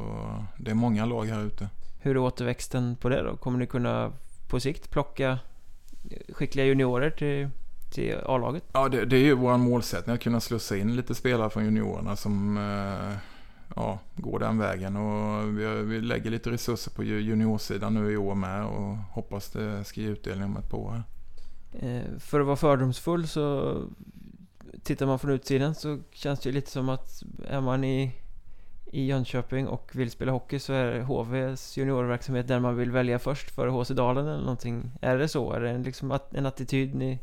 det 0.58 0.72
är 0.72 0.76
många 0.76 1.06
lag 1.06 1.26
här 1.26 1.44
ute. 1.44 1.70
Hur 2.00 2.16
är 2.16 2.20
återväxten 2.20 2.96
på 2.96 3.10
det 3.10 3.24
då? 3.24 3.38
Kommer 3.38 3.60
ni 3.60 3.68
kunna 3.68 4.12
på 4.50 4.60
sikt 4.60 4.90
plocka 4.90 5.40
skickliga 6.30 6.66
juniorer 6.66 7.10
till, 7.10 7.50
till 7.94 8.18
A-laget? 8.26 8.64
Ja, 8.74 8.90
det, 8.90 9.06
det 9.06 9.16
är 9.16 9.24
ju 9.24 9.34
vår 9.34 9.58
målsättning 9.58 10.16
att 10.16 10.22
kunna 10.22 10.40
slussa 10.40 10.78
in 10.78 10.96
lite 10.96 11.16
spelare 11.16 11.50
från 11.50 11.66
juniorerna 11.66 12.16
som 12.16 12.58
eh, 12.58 13.18
ja, 13.76 14.00
gå 14.16 14.38
den 14.38 14.58
vägen. 14.58 14.98
Och 14.98 15.58
vi, 15.60 15.84
vi 15.84 16.02
lägger 16.02 16.32
lite 16.32 16.52
resurser 16.52 16.92
på 16.92 17.04
juniorsidan 17.04 17.94
nu 17.94 18.12
i 18.12 18.18
år 18.18 18.36
med 18.36 18.66
och 18.66 18.98
hoppas 18.98 19.50
det 19.50 19.84
ska 19.84 20.02
ge 20.02 20.08
utdelning 20.08 20.46
om 20.46 20.58
ett 20.58 20.70
par 20.70 20.78
år. 20.78 21.04
Eh, 21.80 22.02
för 22.20 22.40
att 22.40 22.46
vara 22.46 22.56
fördomsfull 22.56 23.28
så 23.28 23.78
tittar 24.84 25.06
man 25.06 25.20
från 25.20 25.32
utsidan 25.32 25.76
så 25.76 26.00
känns 26.12 26.40
det 26.40 26.50
ju 26.50 26.56
lite 26.56 26.72
som 26.72 26.90
att 26.90 27.24
är 27.48 27.62
man 27.62 27.84
i, 27.84 28.12
i 28.86 29.06
Jönköping 29.06 29.68
och 29.68 29.92
vill 29.94 30.12
spela 30.12 30.32
hockey 30.32 30.60
så 30.60 30.74
är 30.74 31.02
HVs 31.02 31.78
juniorverksamhet 31.78 32.48
där 32.48 32.60
man 32.60 32.76
vill 32.76 32.92
välja 32.92 33.20
först 33.20 33.52
före 33.52 33.70
HC 33.70 33.90
Dalen 33.90 34.28
eller 34.28 34.40
någonting. 34.40 34.92
Är 35.02 35.18
det 35.18 35.28
så? 35.28 35.54
Är 35.54 35.62
det 35.62 35.78
liksom 35.78 36.20
en 36.32 36.46
attityd 36.46 36.96
ni 36.96 37.20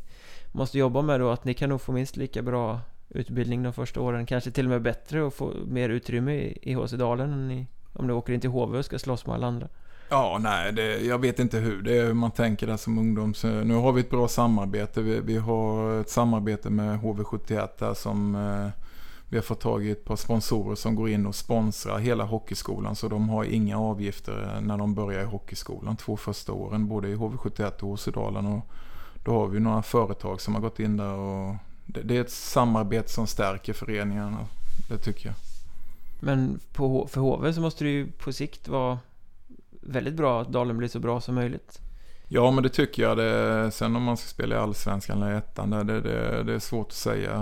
måste 0.51 0.79
jobba 0.79 1.01
med 1.01 1.19
då? 1.19 1.29
Att 1.29 1.45
ni 1.45 1.53
kan 1.53 1.69
nog 1.69 1.81
få 1.81 1.91
minst 1.91 2.17
lika 2.17 2.41
bra 2.41 2.79
utbildning 3.13 3.63
de 3.63 3.73
första 3.73 4.01
åren. 4.01 4.25
Kanske 4.25 4.51
till 4.51 4.65
och 4.65 4.71
med 4.71 4.81
bättre 4.81 5.23
och 5.23 5.33
få 5.33 5.53
mer 5.67 5.89
utrymme 5.89 6.33
i, 6.33 6.57
i 6.61 6.73
HC 6.73 6.91
Dalen 6.91 7.33
än 7.33 7.51
i, 7.51 7.67
om 7.93 8.07
du 8.07 8.13
åker 8.13 8.33
in 8.33 8.41
till 8.41 8.49
HV 8.49 8.77
och 8.77 8.85
ska 8.85 8.99
slåss 8.99 9.25
med 9.25 9.35
alla 9.35 9.47
andra. 9.47 9.67
Ja, 10.09 10.37
nej, 10.41 10.73
det, 10.73 10.99
jag 10.99 11.19
vet 11.19 11.39
inte 11.39 11.57
hur. 11.57 11.81
Det 11.81 11.97
är 11.97 12.05
hur 12.05 12.13
man 12.13 12.31
tänker 12.31 12.67
där 12.67 12.77
som 12.77 12.97
ungdom. 12.97 13.33
Så 13.33 13.47
eh, 13.47 13.65
nu 13.65 13.73
har 13.73 13.91
vi 13.91 14.01
ett 14.01 14.09
bra 14.09 14.27
samarbete. 14.27 15.01
Vi, 15.01 15.19
vi 15.19 15.37
har 15.37 15.99
ett 16.01 16.09
samarbete 16.09 16.69
med 16.69 16.99
HV71 16.99 17.69
där 17.79 17.93
som 17.93 18.35
eh, 18.35 18.83
vi 19.29 19.37
har 19.37 19.43
fått 19.43 19.59
tag 19.59 19.85
i 19.85 19.91
ett 19.91 20.05
par 20.05 20.15
sponsorer 20.15 20.75
som 20.75 20.95
går 20.95 21.09
in 21.09 21.25
och 21.25 21.35
sponsrar 21.35 21.99
hela 21.99 22.23
hockeyskolan. 22.23 22.95
Så 22.95 23.07
de 23.07 23.29
har 23.29 23.43
inga 23.43 23.79
avgifter 23.79 24.53
eh, 24.55 24.61
när 24.61 24.77
de 24.77 24.95
börjar 24.95 25.21
i 25.21 25.25
hockeyskolan 25.25 25.97
två 25.97 26.17
första 26.17 26.53
åren. 26.53 26.87
Både 26.87 27.09
i 27.09 27.15
HV71 27.15 27.81
och 27.81 27.89
Åsedalen. 27.89 28.45
Och 28.45 28.65
då 29.23 29.31
har 29.31 29.47
vi 29.47 29.59
några 29.59 29.81
företag 29.81 30.41
som 30.41 30.55
har 30.55 30.61
gått 30.61 30.79
in 30.79 30.97
där 30.97 31.13
och 31.13 31.55
det, 31.93 32.01
det 32.01 32.17
är 32.17 32.21
ett 32.21 32.31
samarbete 32.31 33.09
som 33.09 33.27
stärker 33.27 33.73
föreningarna. 33.73 34.47
Det 34.89 34.97
tycker 34.97 35.27
jag. 35.27 35.35
Men 36.19 36.59
på, 36.73 37.07
för 37.07 37.21
HV 37.21 37.53
så 37.53 37.61
måste 37.61 37.83
det 37.83 37.89
ju 37.89 38.11
på 38.11 38.33
sikt 38.33 38.67
vara 38.67 38.99
väldigt 39.81 40.13
bra 40.13 40.41
att 40.41 40.51
Dalen 40.51 40.77
blir 40.77 40.87
så 40.87 40.99
bra 40.99 41.21
som 41.21 41.35
möjligt. 41.35 41.79
Ja, 42.27 42.51
men 42.51 42.63
det 42.63 42.69
tycker 42.69 43.03
jag. 43.03 43.17
Det, 43.17 43.71
sen 43.71 43.95
om 43.95 44.03
man 44.03 44.17
ska 44.17 44.27
spela 44.27 44.55
i 44.55 44.57
Allsvenskan 44.57 45.21
eller 45.21 45.35
ettan, 45.35 45.69
det, 45.69 45.83
det, 45.83 46.43
det 46.43 46.53
är 46.53 46.59
svårt 46.59 46.87
att 46.87 46.93
säga. 46.93 47.33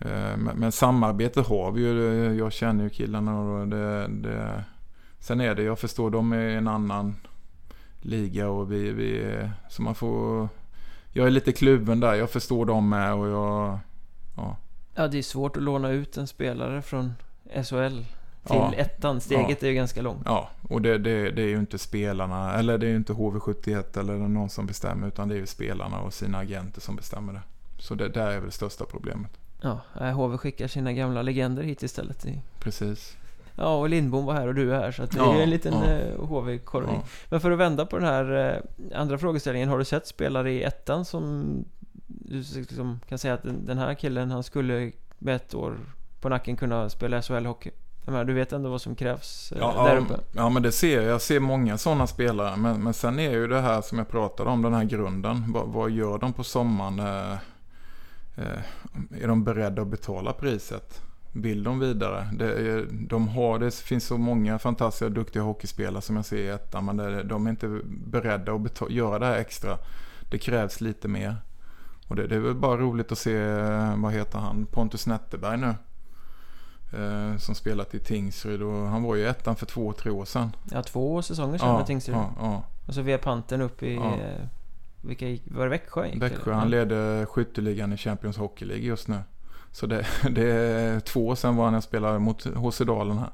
Eh, 0.00 0.36
men, 0.36 0.56
men 0.56 0.72
samarbete 0.72 1.40
har 1.40 1.72
vi 1.72 1.80
ju. 1.80 2.34
Jag 2.38 2.52
känner 2.52 2.84
ju 2.84 2.90
killarna 2.90 3.40
och 3.40 3.68
det, 3.68 4.08
det, 4.08 4.64
Sen 5.20 5.40
är 5.40 5.54
det, 5.54 5.62
jag 5.62 5.78
förstår, 5.78 6.10
de 6.10 6.32
är 6.32 6.48
en 6.48 6.68
annan 6.68 7.16
liga 8.00 8.48
och 8.48 8.72
vi, 8.72 8.92
vi 8.92 9.38
så 9.68 9.82
man 9.82 9.94
får 9.94 10.48
jag 11.12 11.26
är 11.26 11.30
lite 11.30 11.52
kluven 11.52 12.00
där. 12.00 12.14
Jag 12.14 12.30
förstår 12.30 12.66
dem 12.66 12.88
med 12.88 13.14
och 13.14 13.28
jag... 13.28 13.78
Ja. 14.36 14.56
Ja, 14.94 15.08
det 15.08 15.18
är 15.18 15.22
svårt 15.22 15.56
att 15.56 15.62
låna 15.62 15.90
ut 15.90 16.16
en 16.16 16.26
spelare 16.26 16.82
från 16.82 17.12
SHL 17.54 18.02
till 18.44 18.56
ja. 18.56 18.74
ettan. 18.74 19.20
Steget 19.20 19.62
ja. 19.62 19.66
är 19.66 19.70
ju 19.70 19.74
ganska 19.74 20.02
långt. 20.02 20.22
Ja, 20.24 20.50
och 20.68 20.82
det, 20.82 20.98
det, 20.98 21.30
det, 21.30 21.42
är 21.42 21.48
ju 21.48 21.58
inte 21.58 21.78
spelarna, 21.78 22.54
eller 22.54 22.78
det 22.78 22.86
är 22.86 22.90
ju 22.90 22.96
inte 22.96 23.12
HV71 23.12 23.98
eller 23.98 24.14
någon 24.14 24.50
som 24.50 24.66
bestämmer, 24.66 25.08
utan 25.08 25.28
det 25.28 25.34
är 25.34 25.38
ju 25.38 25.46
spelarna 25.46 26.00
och 26.00 26.14
sina 26.14 26.38
agenter 26.38 26.80
som 26.80 26.96
bestämmer 26.96 27.32
det. 27.32 27.42
Så 27.78 27.94
det 27.94 28.08
där 28.08 28.30
är 28.30 28.36
väl 28.36 28.46
det 28.46 28.50
största 28.50 28.84
problemet. 28.84 29.30
Ja, 29.60 29.80
HV 30.10 30.38
skickar 30.38 30.68
sina 30.68 30.92
gamla 30.92 31.22
legender 31.22 31.62
hit 31.62 31.82
istället. 31.82 32.26
Precis. 32.58 33.16
Ja, 33.60 33.76
och 33.76 33.88
Lindbom 33.88 34.24
var 34.24 34.34
här 34.34 34.48
och 34.48 34.54
du 34.54 34.74
är 34.74 34.80
här 34.80 34.92
så 34.92 35.02
att 35.02 35.10
det 35.10 35.18
ja, 35.18 35.34
är 35.34 35.42
en 35.42 35.50
liten 35.50 35.74
ja. 35.74 35.90
Eh, 35.90 36.24
HV-korvning. 36.24 36.96
Ja. 36.96 37.08
Men 37.28 37.40
för 37.40 37.50
att 37.50 37.58
vända 37.58 37.86
på 37.86 37.98
den 37.98 38.06
här 38.06 38.54
eh, 38.92 39.00
andra 39.00 39.18
frågeställningen. 39.18 39.68
Har 39.68 39.78
du 39.78 39.84
sett 39.84 40.06
spelare 40.06 40.52
i 40.52 40.62
ettan 40.62 41.04
som 41.04 41.44
du 42.06 42.36
liksom 42.36 43.00
kan 43.08 43.18
säga 43.18 43.34
att 43.34 43.42
den 43.42 43.78
här 43.78 43.94
killen 43.94 44.30
han 44.30 44.42
skulle 44.42 44.92
med 45.18 45.36
ett 45.36 45.54
år 45.54 45.76
på 46.20 46.28
nacken 46.28 46.56
kunna 46.56 46.88
spela 46.88 47.20
SHL-hockey? 47.20 47.70
Du 48.26 48.32
vet 48.32 48.52
ändå 48.52 48.70
vad 48.70 48.80
som 48.80 48.94
krävs 48.94 49.52
eh, 49.52 49.58
ja, 49.60 49.84
där 49.84 49.96
uppe? 49.96 50.14
Ja, 50.32 50.48
men 50.48 50.62
det 50.62 50.72
ser 50.72 51.02
jag. 51.02 51.04
Jag 51.04 51.22
ser 51.22 51.40
många 51.40 51.78
sådana 51.78 52.06
spelare. 52.06 52.56
Men, 52.56 52.82
men 52.82 52.94
sen 52.94 53.18
är 53.18 53.30
ju 53.30 53.46
det 53.46 53.60
här 53.60 53.80
som 53.80 53.98
jag 53.98 54.08
pratade 54.08 54.50
om, 54.50 54.62
den 54.62 54.74
här 54.74 54.84
grunden. 54.84 55.52
Vad, 55.52 55.68
vad 55.68 55.90
gör 55.90 56.18
de 56.18 56.32
på 56.32 56.44
sommaren? 56.44 56.98
Eh, 56.98 57.38
är 59.22 59.28
de 59.28 59.44
beredda 59.44 59.82
att 59.82 59.88
betala 59.88 60.32
priset? 60.32 61.09
Vill 61.32 61.62
de 61.62 61.78
vidare. 61.78 62.28
Det, 62.32 62.82
de 62.90 63.28
har, 63.28 63.58
det 63.58 63.74
finns 63.74 64.06
så 64.06 64.18
många 64.18 64.58
fantastiska 64.58 65.08
duktiga 65.08 65.42
hockeyspelare 65.42 66.02
som 66.02 66.16
jag 66.16 66.24
ser 66.24 66.36
i 66.36 66.48
ettan 66.48 66.84
men 66.84 66.96
det, 66.96 67.22
de 67.22 67.46
är 67.46 67.50
inte 67.50 67.80
beredda 67.84 68.52
att 68.52 68.60
betala, 68.60 68.90
göra 68.90 69.18
det 69.18 69.26
här 69.26 69.38
extra. 69.38 69.78
Det 70.30 70.38
krävs 70.38 70.80
lite 70.80 71.08
mer. 71.08 71.36
Och 72.08 72.16
det, 72.16 72.26
det, 72.26 72.34
är 72.34 72.40
väl 72.40 72.54
bara 72.54 72.76
roligt 72.76 73.12
att 73.12 73.18
se, 73.18 73.38
vad 73.96 74.12
heter 74.12 74.38
han, 74.38 74.66
Pontus 74.66 75.06
Netterberg 75.06 75.56
nu. 75.56 75.74
Eh, 76.92 77.36
som 77.36 77.54
spelat 77.54 77.94
i 77.94 77.98
Tingsryd 77.98 78.62
och 78.62 78.88
han 78.88 79.02
var 79.02 79.16
ju 79.16 79.26
ettan 79.26 79.56
för 79.56 79.66
två, 79.66 79.92
tre 79.92 80.10
år 80.10 80.24
sedan. 80.24 80.56
Ja, 80.70 80.82
två 80.82 81.22
säsonger 81.22 81.58
sedan 81.58 81.68
ja, 81.68 81.76
med 81.76 81.86
Tingsryd. 81.86 82.16
Ja, 82.16 82.32
ja. 82.38 82.64
Och 82.86 82.94
så 82.94 83.02
via 83.02 83.18
panten 83.18 83.60
upp 83.60 83.82
i, 83.82 83.94
ja. 83.94 84.14
Eh, 84.14 84.46
vilka 85.00 85.26
var 85.44 85.64
det 85.64 85.70
Växjö? 85.70 86.10
Växjö, 86.14 86.52
han 86.52 86.70
leder 86.70 87.26
skytteligan 87.26 87.92
i 87.92 87.96
Champions 87.96 88.36
Hockey 88.36 88.64
League 88.64 88.84
just 88.84 89.08
nu. 89.08 89.22
Så 89.72 89.86
det, 89.86 90.06
det 90.30 90.52
är 90.52 91.00
två 91.00 91.26
år 91.26 91.34
sedan 91.34 91.56
var 91.56 91.64
han 91.64 91.74
jag 91.74 91.82
spelade 91.82 92.18
mot 92.18 92.44
HC 92.44 92.78
Dalen 92.78 93.18
här. 93.18 93.30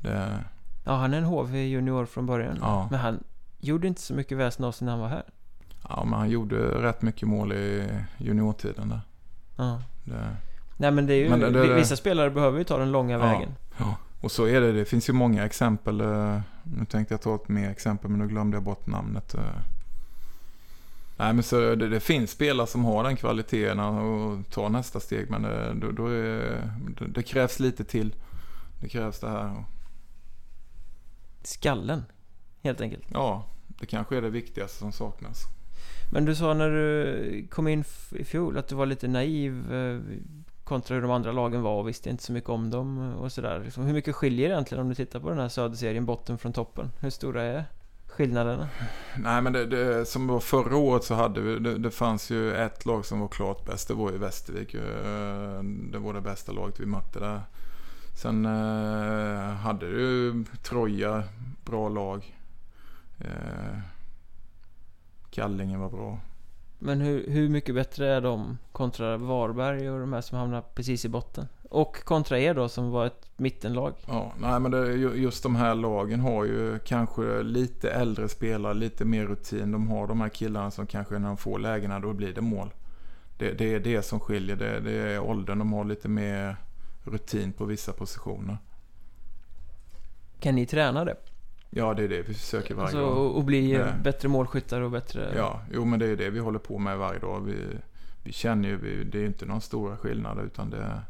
Det... 0.00 0.44
Ja, 0.84 0.96
han 0.96 1.14
är 1.14 1.18
en 1.18 1.24
HV 1.24 1.64
junior 1.64 2.06
från 2.06 2.26
början. 2.26 2.58
Ja. 2.60 2.88
Men 2.90 3.00
han 3.00 3.24
gjorde 3.58 3.88
inte 3.88 4.00
så 4.00 4.14
mycket 4.14 4.38
väsen 4.38 4.64
av 4.64 4.72
sig 4.72 4.84
när 4.84 4.92
han 4.92 5.00
var 5.00 5.08
här. 5.08 5.22
Ja, 5.88 6.04
men 6.04 6.18
han 6.18 6.30
gjorde 6.30 6.56
rätt 6.56 7.02
mycket 7.02 7.28
mål 7.28 7.52
i 7.52 7.88
juniortiden 8.18 8.88
där. 8.88 9.00
Ja. 9.56 9.82
Det... 10.04 10.36
Nej, 10.76 10.90
men 10.90 11.06
det 11.06 11.14
är 11.14 11.18
ju... 11.18 11.30
Men 11.30 11.52
det, 11.52 11.74
vissa 11.74 11.96
spelare 11.96 12.30
behöver 12.30 12.58
ju 12.58 12.64
ta 12.64 12.78
den 12.78 12.92
långa 12.92 13.12
ja, 13.12 13.18
vägen. 13.18 13.54
Ja, 13.78 13.96
och 14.20 14.32
så 14.32 14.46
är 14.46 14.60
det. 14.60 14.72
Det 14.72 14.84
finns 14.84 15.08
ju 15.08 15.12
många 15.12 15.44
exempel. 15.44 16.00
Eh, 16.00 16.40
nu 16.62 16.84
tänkte 16.84 17.14
jag 17.14 17.22
ta 17.22 17.34
ett 17.34 17.48
mer 17.48 17.70
exempel, 17.70 18.10
men 18.10 18.20
nu 18.20 18.28
glömde 18.28 18.56
jag 18.56 18.64
bort 18.64 18.86
namnet. 18.86 19.34
Eh. 21.18 21.24
Nej 21.24 21.34
men 21.34 21.42
så 21.42 21.74
det, 21.74 21.88
det, 21.88 22.00
finns 22.00 22.30
spelare 22.30 22.66
som 22.66 22.84
har 22.84 23.04
den 23.04 23.16
kvaliteten 23.16 23.80
och 23.80 24.50
tar 24.50 24.68
nästa 24.68 25.00
steg 25.00 25.30
men 25.30 25.42
det, 25.42 25.74
då, 25.74 25.90
då 25.92 26.06
är, 26.06 26.70
det, 26.98 27.06
det, 27.06 27.22
krävs 27.22 27.60
lite 27.60 27.84
till. 27.84 28.14
Det 28.80 28.88
krävs 28.88 29.20
det 29.20 29.28
här. 29.28 29.64
Skallen, 31.42 32.04
helt 32.62 32.80
enkelt. 32.80 33.04
Ja, 33.12 33.44
det 33.68 33.86
kanske 33.86 34.16
är 34.16 34.22
det 34.22 34.30
viktigaste 34.30 34.78
som 34.78 34.92
saknas. 34.92 35.44
Men 36.12 36.24
du 36.24 36.34
sa 36.34 36.54
när 36.54 36.70
du 36.70 37.46
kom 37.50 37.68
in 37.68 37.84
i 38.10 38.24
fjol 38.24 38.58
att 38.58 38.68
du 38.68 38.74
var 38.74 38.86
lite 38.86 39.08
naiv 39.08 39.74
eh, 39.74 40.00
kontra 40.64 40.94
hur 40.94 41.02
de 41.02 41.10
andra 41.10 41.32
lagen 41.32 41.62
var 41.62 41.78
och 41.80 41.88
visste 41.88 42.10
inte 42.10 42.22
så 42.22 42.32
mycket 42.32 42.50
om 42.50 42.70
dem 42.70 43.14
och 43.14 43.32
sådär. 43.32 43.62
Liksom, 43.64 43.84
hur 43.84 43.92
mycket 43.92 44.14
skiljer 44.14 44.48
det 44.48 44.54
egentligen 44.54 44.82
om 44.82 44.88
du 44.88 44.94
tittar 44.94 45.20
på 45.20 45.28
den 45.28 45.38
här 45.38 45.48
söderserien, 45.48 46.06
botten 46.06 46.38
från 46.38 46.52
toppen? 46.52 46.90
Hur 47.00 47.10
stora 47.10 47.42
är 47.42 47.64
skillnaderna? 48.18 48.68
Nej 49.16 49.42
men 49.42 49.52
det, 49.52 49.66
det, 49.66 50.06
som 50.06 50.26
var 50.26 50.40
förra 50.40 50.76
året 50.76 51.04
så 51.04 51.14
hade 51.14 51.40
vi, 51.40 51.58
det, 51.58 51.78
det, 51.78 51.90
fanns 51.90 52.30
ju 52.30 52.54
ett 52.54 52.86
lag 52.86 53.06
som 53.06 53.20
var 53.20 53.28
klart 53.28 53.66
bäst. 53.66 53.88
Det 53.88 53.94
var 53.94 54.12
ju 54.12 54.18
Västervik. 54.18 54.74
Eh, 54.74 55.62
det 55.62 55.98
var 55.98 56.14
det 56.14 56.20
bästa 56.20 56.52
laget 56.52 56.80
vi 56.80 56.86
mötte 56.86 57.20
där. 57.20 57.40
Sen 58.14 58.46
eh, 58.46 59.54
hade 59.54 59.90
du 59.90 60.44
Troja, 60.62 61.22
bra 61.64 61.88
lag. 61.88 62.36
Eh, 63.18 63.78
Kallinge 65.30 65.78
var 65.78 65.90
bra. 65.90 66.18
Men 66.78 67.00
hur, 67.00 67.30
hur 67.30 67.48
mycket 67.48 67.74
bättre 67.74 68.08
är 68.08 68.20
de 68.20 68.58
kontra 68.72 69.16
Varberg 69.16 69.90
och 69.90 70.00
de 70.00 70.12
här 70.12 70.20
som 70.20 70.38
hamnar 70.38 70.60
precis 70.60 71.04
i 71.04 71.08
botten? 71.08 71.48
Och 71.70 72.04
kontra 72.04 72.38
er 72.38 72.54
då 72.54 72.68
som 72.68 72.90
var 72.90 73.06
ett 73.06 73.30
mittenlag? 73.36 73.94
Ja, 74.06 74.32
nej 74.40 74.60
men 74.60 74.70
det, 74.70 74.92
just 74.94 75.42
de 75.42 75.56
här 75.56 75.74
lagen 75.74 76.20
har 76.20 76.44
ju 76.44 76.78
kanske 76.78 77.42
lite 77.42 77.90
äldre 77.90 78.28
spelare, 78.28 78.74
lite 78.74 79.04
mer 79.04 79.26
rutin. 79.26 79.72
De 79.72 79.88
har 79.88 80.06
de 80.06 80.20
här 80.20 80.28
killarna 80.28 80.70
som 80.70 80.86
kanske 80.86 81.18
när 81.18 81.28
de 81.28 81.36
får 81.36 81.58
lägena 81.58 82.00
då 82.00 82.12
blir 82.12 82.34
det 82.34 82.40
mål. 82.40 82.70
Det, 83.38 83.52
det 83.52 83.74
är 83.74 83.80
det 83.80 84.02
som 84.02 84.20
skiljer, 84.20 84.56
det, 84.56 84.80
det 84.80 84.92
är 84.92 85.20
åldern. 85.20 85.58
De 85.58 85.72
har 85.72 85.84
lite 85.84 86.08
mer 86.08 86.56
rutin 87.04 87.52
på 87.52 87.64
vissa 87.64 87.92
positioner. 87.92 88.58
Kan 90.40 90.54
ni 90.54 90.66
träna 90.66 91.04
det? 91.04 91.16
Ja, 91.70 91.94
det 91.94 92.04
är 92.04 92.08
det 92.08 92.22
vi 92.22 92.34
försöker 92.34 92.74
varje 92.74 92.86
alltså, 92.86 93.00
dag. 93.00 93.36
Och 93.36 93.44
bli 93.44 93.78
Nej. 93.78 93.92
bättre 94.02 94.28
målskyttar 94.28 94.80
och 94.80 94.90
bättre... 94.90 95.32
Ja, 95.36 95.60
jo 95.72 95.84
men 95.84 95.98
det 95.98 96.06
är 96.06 96.16
det 96.16 96.30
vi 96.30 96.38
håller 96.38 96.58
på 96.58 96.78
med 96.78 96.98
varje 96.98 97.18
dag. 97.18 97.40
Vi, 97.40 97.54
vi 98.22 98.32
känner 98.32 98.68
ju, 98.68 98.76
vi, 98.76 99.04
det 99.04 99.18
är 99.18 99.26
inte 99.26 99.46
några 99.46 99.60
stora 99.60 99.96
skillnader 99.96 100.42
utan 100.42 100.70
det, 100.70 101.02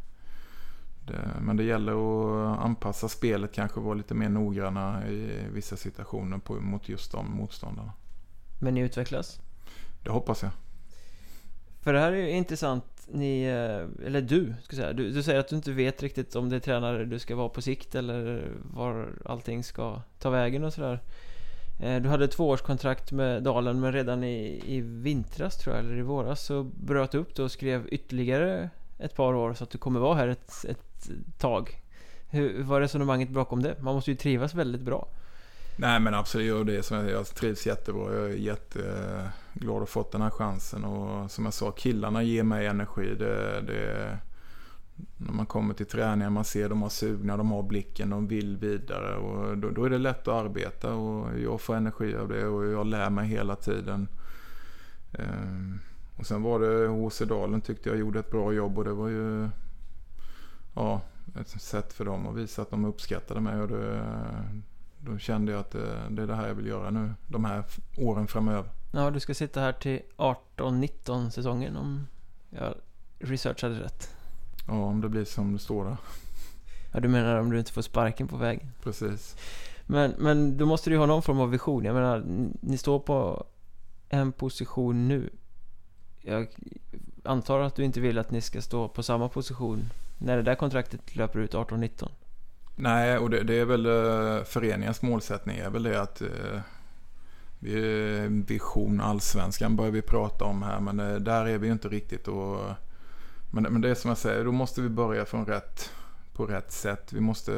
det... 1.07 1.31
Men 1.41 1.57
det 1.57 1.65
gäller 1.65 1.93
att 1.93 2.59
anpassa 2.59 3.09
spelet, 3.09 3.53
kanske 3.53 3.81
vara 3.81 3.95
lite 3.95 4.15
mer 4.15 4.29
noggranna 4.29 5.09
i 5.09 5.47
vissa 5.53 5.77
situationer 5.77 6.39
på, 6.39 6.55
mot 6.55 6.89
just 6.89 7.13
de 7.13 7.31
motståndarna. 7.31 7.93
Men 8.61 8.75
ni 8.75 8.81
utvecklas? 8.81 9.41
Det 10.03 10.11
hoppas 10.11 10.43
jag. 10.43 10.51
För 11.81 11.93
det 11.93 12.01
här 12.01 12.13
är 12.13 12.17
ju 12.17 12.31
intressant, 12.31 12.85
ni, 13.13 13.43
eh, 13.45 14.07
eller 14.07 14.21
du, 14.21 14.55
ska 14.63 14.77
säga. 14.77 14.93
Du, 14.93 15.11
du 15.11 15.23
säger 15.23 15.41
att 15.41 15.49
du 15.49 15.57
inte 15.57 15.73
vet 15.73 16.03
riktigt 16.03 16.37
om 16.37 16.49
det 16.49 16.57
är 16.57 16.61
tränare 16.61 17.05
du 17.05 17.19
ska 17.19 17.37
vara 17.37 17.49
på 17.49 17.63
sikt 17.63 17.95
eller 17.95 18.49
var 18.63 19.09
allting 19.25 19.65
ska 19.65 20.03
ta 20.19 20.31
vägen 20.31 20.65
och 20.65 20.73
sådär. 20.73 21.01
Eh, 21.81 22.03
du 22.03 22.09
hade 22.09 22.25
ett 22.25 22.31
tvåårskontrakt 22.31 23.13
med 23.13 23.43
Dalen 23.43 23.81
men 23.81 23.93
redan 23.93 24.25
i, 24.25 24.63
i 24.67 24.81
vintras 24.81 25.57
tror 25.57 25.77
jag, 25.77 25.85
eller 25.85 25.97
i 25.97 26.03
våras 26.03 26.47
så 26.47 26.63
bröt 26.63 27.11
du 27.11 27.19
upp 27.19 27.35
det 27.35 27.43
och 27.43 27.53
skrev 27.53 27.89
ytterligare 27.91 28.71
ett 28.99 29.17
par 29.17 29.35
år 29.35 29.55
så 29.55 29.65
att 29.65 29.71
du 29.71 29.79
kommer 29.79 30.01
vara 30.01 30.15
här 30.15 30.29
ett, 30.29 30.65
ett 30.69 31.11
tag. 31.39 31.81
Hur 32.31 32.63
var 32.63 32.81
resonemanget 32.81 33.29
bakom 33.29 33.63
det? 33.63 33.83
Man 33.83 33.95
måste 33.95 34.11
ju 34.11 34.17
trivas 34.17 34.55
väldigt 34.55 34.83
bra. 34.83 35.09
Nej 35.81 36.01
men 36.01 36.15
absolut, 36.15 36.55
och 36.55 36.67
det 36.67 36.77
är 36.77 36.83
som 36.83 36.97
jag, 36.97 37.11
jag 37.11 37.27
trivs 37.27 37.67
jättebra. 37.67 38.15
Jag 38.15 38.25
är 38.25 38.35
jätteglad 38.35 39.75
att 39.75 39.79
ha 39.79 39.87
fått 39.87 40.13
den 40.13 40.23
här 40.23 40.31
chansen. 40.31 40.85
Och 40.85 41.31
som 41.31 41.45
jag 41.45 41.55
sa, 41.55 41.71
killarna 41.71 42.23
ger 42.23 42.43
mig 42.43 42.67
energi. 42.67 43.15
Det, 43.15 43.61
det, 43.61 44.19
när 45.17 45.33
man 45.33 45.47
kommer 45.47 45.75
till 45.75 45.87
träningen, 45.87 46.33
man 46.33 46.45
ser 46.45 46.69
de 46.69 46.83
har 46.83 46.89
sugna, 46.89 47.37
de 47.37 47.51
har 47.51 47.63
blicken, 47.63 48.11
de 48.11 48.27
vill 48.29 48.57
vidare. 48.57 49.17
Och 49.17 49.59
då, 49.59 49.71
då 49.71 49.85
är 49.85 49.91
det 49.91 49.99
lätt 49.99 50.29
att 50.29 50.45
arbeta 50.45 50.95
och 50.95 51.39
jag 51.41 51.61
får 51.61 51.77
energi 51.77 52.17
av 52.17 52.29
det 52.29 52.47
och 52.47 52.67
jag 52.67 52.87
lär 52.87 53.11
mig 53.11 53.29
hela 53.29 53.57
tiden. 53.57 54.09
Eh, 55.13 55.79
och 56.17 56.27
sen 56.27 56.43
var 56.43 56.61
det 56.61 56.89
HC 56.89 57.19
Dalen 57.19 57.61
tyckte 57.61 57.89
jag 57.89 57.99
gjorde 57.99 58.19
ett 58.19 58.31
bra 58.31 58.53
jobb 58.53 58.79
och 58.79 58.85
det 58.85 58.93
var 58.93 59.09
ju 59.09 59.49
ja, 60.75 61.01
ett 61.41 61.49
sätt 61.49 61.93
för 61.93 62.05
dem 62.05 62.27
att 62.27 62.37
visa 62.37 62.63
att 62.63 62.71
de 62.71 62.85
uppskattade 62.85 63.41
mig. 63.41 63.61
Och 63.61 63.69
det, 63.69 64.05
då 65.09 65.19
kände 65.19 65.53
jag 65.53 65.61
att 65.61 65.71
det, 65.71 66.09
det 66.11 66.23
är 66.23 66.27
det 66.27 66.35
här 66.35 66.49
jag 66.49 66.55
vill 66.55 66.67
göra 66.67 66.91
nu, 66.91 67.15
de 67.27 67.45
här 67.45 67.65
åren 67.97 68.27
framöver. 68.27 68.71
Ja, 68.93 69.11
du 69.11 69.21
ska 69.21 69.35
sitta 69.35 69.61
här 69.61 69.73
till 69.73 70.01
18-19 70.17 71.31
säsongen 71.31 71.77
om 71.77 72.07
jag 72.51 72.75
researchade 73.19 73.81
rätt. 73.81 74.15
Ja, 74.67 74.75
om 74.75 75.01
det 75.01 75.09
blir 75.09 75.25
som 75.25 75.53
det 75.53 75.59
står 75.59 75.85
där. 75.85 75.97
Ja, 76.93 77.01
du 77.01 77.09
menar 77.09 77.37
om 77.37 77.51
du 77.51 77.59
inte 77.59 77.73
får 77.73 77.83
sparken 77.83 78.29
på 78.29 78.37
vägen? 78.37 78.71
Precis. 78.83 79.37
Men, 79.87 80.15
men 80.19 80.57
då 80.57 80.67
måste 80.67 80.91
du 80.91 80.95
ju 80.95 81.01
ha 81.01 81.07
någon 81.07 81.23
form 81.23 81.41
av 81.41 81.51
vision. 81.51 81.85
Jag 81.85 81.95
menar, 81.95 82.25
ni 82.61 82.79
står 82.79 82.99
på 82.99 83.47
en 84.09 84.33
position 84.33 85.09
nu. 85.09 85.31
Jag 86.21 86.49
antar 87.25 87.61
att 87.61 87.75
du 87.75 87.85
inte 87.85 88.01
vill 88.01 88.19
att 88.19 88.31
ni 88.31 88.41
ska 88.41 88.63
stå 88.63 88.89
på 88.89 89.03
samma 89.03 89.29
position 89.29 89.91
när 90.19 90.37
det 90.37 90.43
där 90.43 90.55
kontraktet 90.55 91.17
löper 91.17 91.39
ut 91.39 91.55
18-19? 91.55 92.09
Nej, 92.81 93.19
och 93.19 93.31
det, 93.31 93.43
det, 93.43 93.55
är 93.55 93.65
väl 93.65 93.87
uh, 93.87 94.45
föreningens 94.45 95.03
målsättning 95.03 95.59
är 95.59 95.71
väl 95.71 95.83
det 95.83 96.03
att 96.03 96.23
uh, 96.23 96.61
vi, 97.59 98.45
vision 98.49 99.01
allsvenskan 99.01 99.77
börjar 99.77 99.93
vi 99.93 100.03
prata 100.03 100.45
om 100.45 100.63
här 100.63 100.81
men 100.81 101.01
uh, 101.01 101.17
där 101.17 101.47
är 101.47 101.59
vi 101.59 101.67
ju 101.67 101.73
inte 101.73 101.89
riktigt 101.89 102.29
och 102.29 102.61
men, 103.51 103.63
men 103.63 103.81
det 103.81 103.91
är 103.91 103.95
som 103.95 104.09
jag 104.09 104.19
säger, 104.19 104.45
då 104.45 104.53
måste 104.53 104.81
vi 104.81 104.89
börja 104.89 105.25
från 105.25 105.47
rätt, 105.47 105.91
på 106.33 106.47
rätt 106.47 106.73
sätt. 106.73 107.13
Vi 107.13 107.21
måste 107.21 107.53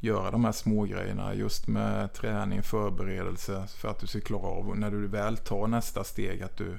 göra 0.00 0.30
de 0.30 0.44
här 0.44 0.52
små 0.52 0.84
grejerna 0.84 1.34
just 1.34 1.66
med 1.66 2.12
träning, 2.12 2.62
förberedelse 2.62 3.66
för 3.66 3.88
att 3.88 4.00
du 4.00 4.06
ska 4.06 4.20
klara 4.20 4.46
av 4.46 4.78
när 4.78 4.90
du 4.90 5.06
väl 5.06 5.36
tar 5.36 5.66
nästa 5.66 6.04
steg 6.04 6.42
att 6.42 6.56
du, 6.56 6.78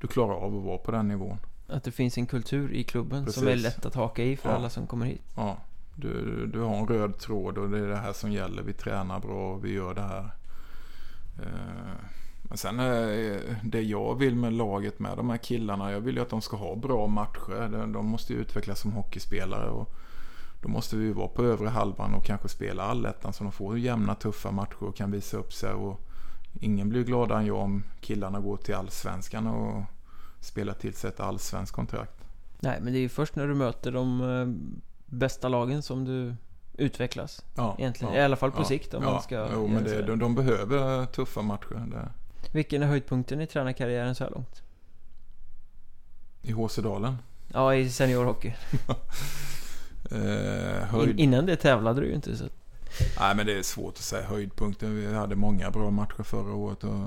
du 0.00 0.06
klarar 0.06 0.34
av 0.34 0.56
att 0.56 0.64
vara 0.64 0.78
på 0.78 0.90
den 0.90 1.08
nivån. 1.08 1.38
Att 1.66 1.84
det 1.84 1.92
finns 1.92 2.18
en 2.18 2.26
kultur 2.26 2.72
i 2.72 2.84
klubben 2.84 3.24
Precis. 3.24 3.40
som 3.40 3.48
är 3.48 3.56
lätt 3.56 3.86
att 3.86 3.94
haka 3.94 4.22
i 4.22 4.36
för 4.36 4.48
ja. 4.48 4.56
alla 4.56 4.70
som 4.70 4.86
kommer 4.86 5.06
hit. 5.06 5.22
Ja, 5.36 5.56
du, 6.00 6.46
du 6.46 6.60
har 6.60 6.76
en 6.76 6.86
röd 6.86 7.18
tråd 7.18 7.58
och 7.58 7.70
det 7.70 7.78
är 7.78 7.88
det 7.88 7.96
här 7.96 8.12
som 8.12 8.32
gäller. 8.32 8.62
Vi 8.62 8.72
tränar 8.72 9.20
bra 9.20 9.52
och 9.52 9.64
vi 9.64 9.72
gör 9.72 9.94
det 9.94 10.02
här. 10.02 10.30
Eh, 11.42 12.04
men 12.42 12.58
sen 12.58 12.80
eh, 12.80 13.40
det 13.62 13.82
jag 13.82 14.14
vill 14.14 14.36
med 14.36 14.52
laget 14.52 14.98
med 14.98 15.16
de 15.16 15.30
här 15.30 15.36
killarna. 15.36 15.92
Jag 15.92 16.00
vill 16.00 16.16
ju 16.16 16.22
att 16.22 16.30
de 16.30 16.40
ska 16.40 16.56
ha 16.56 16.76
bra 16.76 17.06
matcher. 17.06 17.86
De 17.92 18.06
måste 18.06 18.32
ju 18.32 18.38
utvecklas 18.38 18.80
som 18.80 18.92
hockeyspelare. 18.92 19.70
Och 19.70 19.94
då 20.62 20.68
måste 20.68 20.96
vi 20.96 21.12
vara 21.12 21.28
på 21.28 21.44
övre 21.44 21.68
halvan 21.68 22.14
och 22.14 22.24
kanske 22.24 22.48
spela 22.48 22.82
allettan 22.82 23.32
så 23.32 23.44
de 23.44 23.52
får 23.52 23.78
jämna 23.78 24.14
tuffa 24.14 24.50
matcher 24.50 24.82
och 24.82 24.96
kan 24.96 25.10
visa 25.10 25.36
upp 25.36 25.52
sig. 25.52 25.72
Och 25.72 26.00
ingen 26.60 26.88
blir 26.88 27.04
gladare 27.04 27.38
än 27.38 27.46
jag 27.46 27.58
om 27.58 27.84
killarna 28.00 28.40
går 28.40 28.56
till 28.56 28.74
allsvenskan 28.74 29.46
och 29.46 29.82
spelar 30.40 30.74
till 30.74 30.94
sig 30.94 31.08
ett 31.08 31.20
allsvenskt 31.20 31.74
kontrakt. 31.74 32.24
Nej, 32.60 32.78
men 32.82 32.92
det 32.92 32.98
är 32.98 33.00
ju 33.00 33.08
först 33.08 33.36
när 33.36 33.48
du 33.48 33.54
möter 33.54 33.92
de 33.92 34.20
eh, 34.20 34.46
bästa 35.10 35.48
lagen 35.48 35.82
som 35.82 36.04
du 36.04 36.34
utvecklas. 36.78 37.44
Ja, 37.54 37.76
egentligen. 37.78 38.14
Ja, 38.14 38.20
I 38.20 38.24
alla 38.24 38.36
fall 38.36 38.52
på 38.52 38.60
ja, 38.60 38.64
sikt 38.64 38.94
om 38.94 39.04
man 39.04 39.22
ska... 39.22 39.48
Jo, 39.52 39.66
men 39.66 39.84
det, 39.84 40.02
de, 40.02 40.18
de, 40.18 40.34
behöver 40.34 41.06
tuffa 41.06 41.42
matcher. 41.42 41.86
Det. 41.90 42.08
Vilken 42.52 42.82
är 42.82 42.86
höjdpunkten 42.86 43.40
i 43.40 43.46
tränarkarriären 43.46 44.14
så 44.14 44.24
här 44.24 44.30
långt? 44.30 44.62
I 46.42 46.52
HC 46.52 46.76
Dalen? 46.76 47.18
Ja, 47.52 47.74
i 47.74 47.90
seniorhockey. 47.90 48.48
eh, 50.10 50.88
höjd... 50.88 51.10
In, 51.10 51.18
innan 51.18 51.46
det 51.46 51.56
tävlade 51.56 52.00
du 52.00 52.06
ju 52.06 52.14
inte 52.14 52.36
så... 52.36 52.44
Nej, 53.20 53.36
men 53.36 53.46
det 53.46 53.58
är 53.58 53.62
svårt 53.62 53.94
att 53.94 54.00
säga 54.00 54.26
höjdpunkten. 54.26 54.96
Vi 54.96 55.14
hade 55.14 55.36
många 55.36 55.70
bra 55.70 55.90
matcher 55.90 56.22
förra 56.22 56.54
året. 56.54 56.84
Och... 56.84 57.00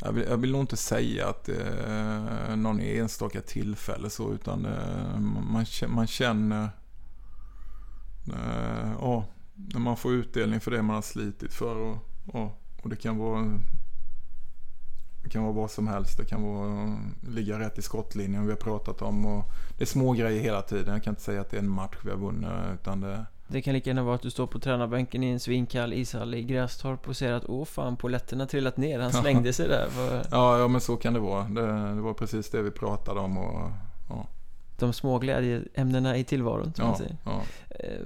Jag 0.00 0.12
vill, 0.12 0.24
jag 0.28 0.36
vill 0.36 0.52
nog 0.52 0.60
inte 0.60 0.76
säga 0.76 1.28
att 1.28 1.44
det 1.44 1.62
är 1.86 2.56
någon 2.56 2.80
enstaka 2.80 3.40
tillfälle 3.40 4.10
så, 4.10 4.32
utan 4.32 4.66
eh, 4.66 5.20
man, 5.20 5.66
man 5.88 6.06
känner... 6.06 6.68
Eh, 8.26 8.92
ja, 9.00 9.24
när 9.54 9.80
man 9.80 9.96
får 9.96 10.12
utdelning 10.12 10.60
för 10.60 10.70
det 10.70 10.82
man 10.82 10.94
har 10.94 11.02
slitit 11.02 11.52
för. 11.52 11.76
Och, 11.76 11.98
och 12.26 12.60
och 12.82 12.88
det 12.88 12.96
kan 12.96 13.18
vara 13.18 13.58
det 15.22 15.28
kan 15.28 15.42
vara 15.42 15.52
vad 15.52 15.70
som 15.70 15.88
helst. 15.88 16.18
Det 16.18 16.24
kan 16.24 16.42
vara 16.42 16.98
ligga 17.20 17.58
rätt 17.58 17.78
i 17.78 17.82
skottlinjen 17.82 18.44
vi 18.46 18.52
har 18.52 18.56
pratat 18.56 19.02
om. 19.02 19.26
Och 19.26 19.44
det 19.78 19.84
är 19.84 19.86
små 19.86 20.12
grejer 20.12 20.42
hela 20.42 20.62
tiden. 20.62 20.94
Jag 20.94 21.02
kan 21.02 21.12
inte 21.12 21.22
säga 21.22 21.40
att 21.40 21.50
det 21.50 21.56
är 21.56 21.62
en 21.62 21.70
match 21.70 21.96
vi 22.04 22.10
har 22.10 22.18
vunnit. 22.18 22.50
Utan 22.74 23.00
det 23.00 23.26
det 23.50 23.62
kan 23.62 23.74
lika 23.74 23.90
gärna 23.90 24.02
vara 24.02 24.14
att 24.14 24.22
du 24.22 24.30
står 24.30 24.46
på 24.46 24.58
tränarbänken 24.58 25.22
i 25.22 25.30
en 25.30 25.40
svinkall 25.40 25.92
ishall 25.92 26.34
i 26.34 26.42
Grästorp 26.42 27.08
och 27.08 27.16
ser 27.16 27.32
att 27.32 27.44
åh 27.48 27.64
fan, 27.64 27.96
poletten 27.96 28.40
har 28.40 28.46
trillat 28.46 28.76
ner. 28.76 28.98
Han 29.00 29.12
slängde 29.12 29.52
sig 29.52 29.68
där. 29.68 29.88
För... 29.88 30.22
Ja, 30.30 30.58
ja, 30.58 30.68
men 30.68 30.80
så 30.80 30.96
kan 30.96 31.14
det 31.14 31.20
vara. 31.20 31.44
Det, 31.44 31.94
det 31.94 32.00
var 32.00 32.14
precis 32.14 32.50
det 32.50 32.62
vi 32.62 32.70
pratade 32.70 33.20
om. 33.20 33.38
Och, 33.38 33.70
ja. 34.08 34.26
De 34.78 34.92
små 34.92 35.18
glädjeämnena 35.18 36.16
i 36.16 36.24
tillvaron, 36.24 36.72
som 36.74 36.84
ja, 36.84 36.88
man 36.88 36.98
säger. 36.98 37.16
Ja. 37.24 37.42
Eh, 37.70 38.00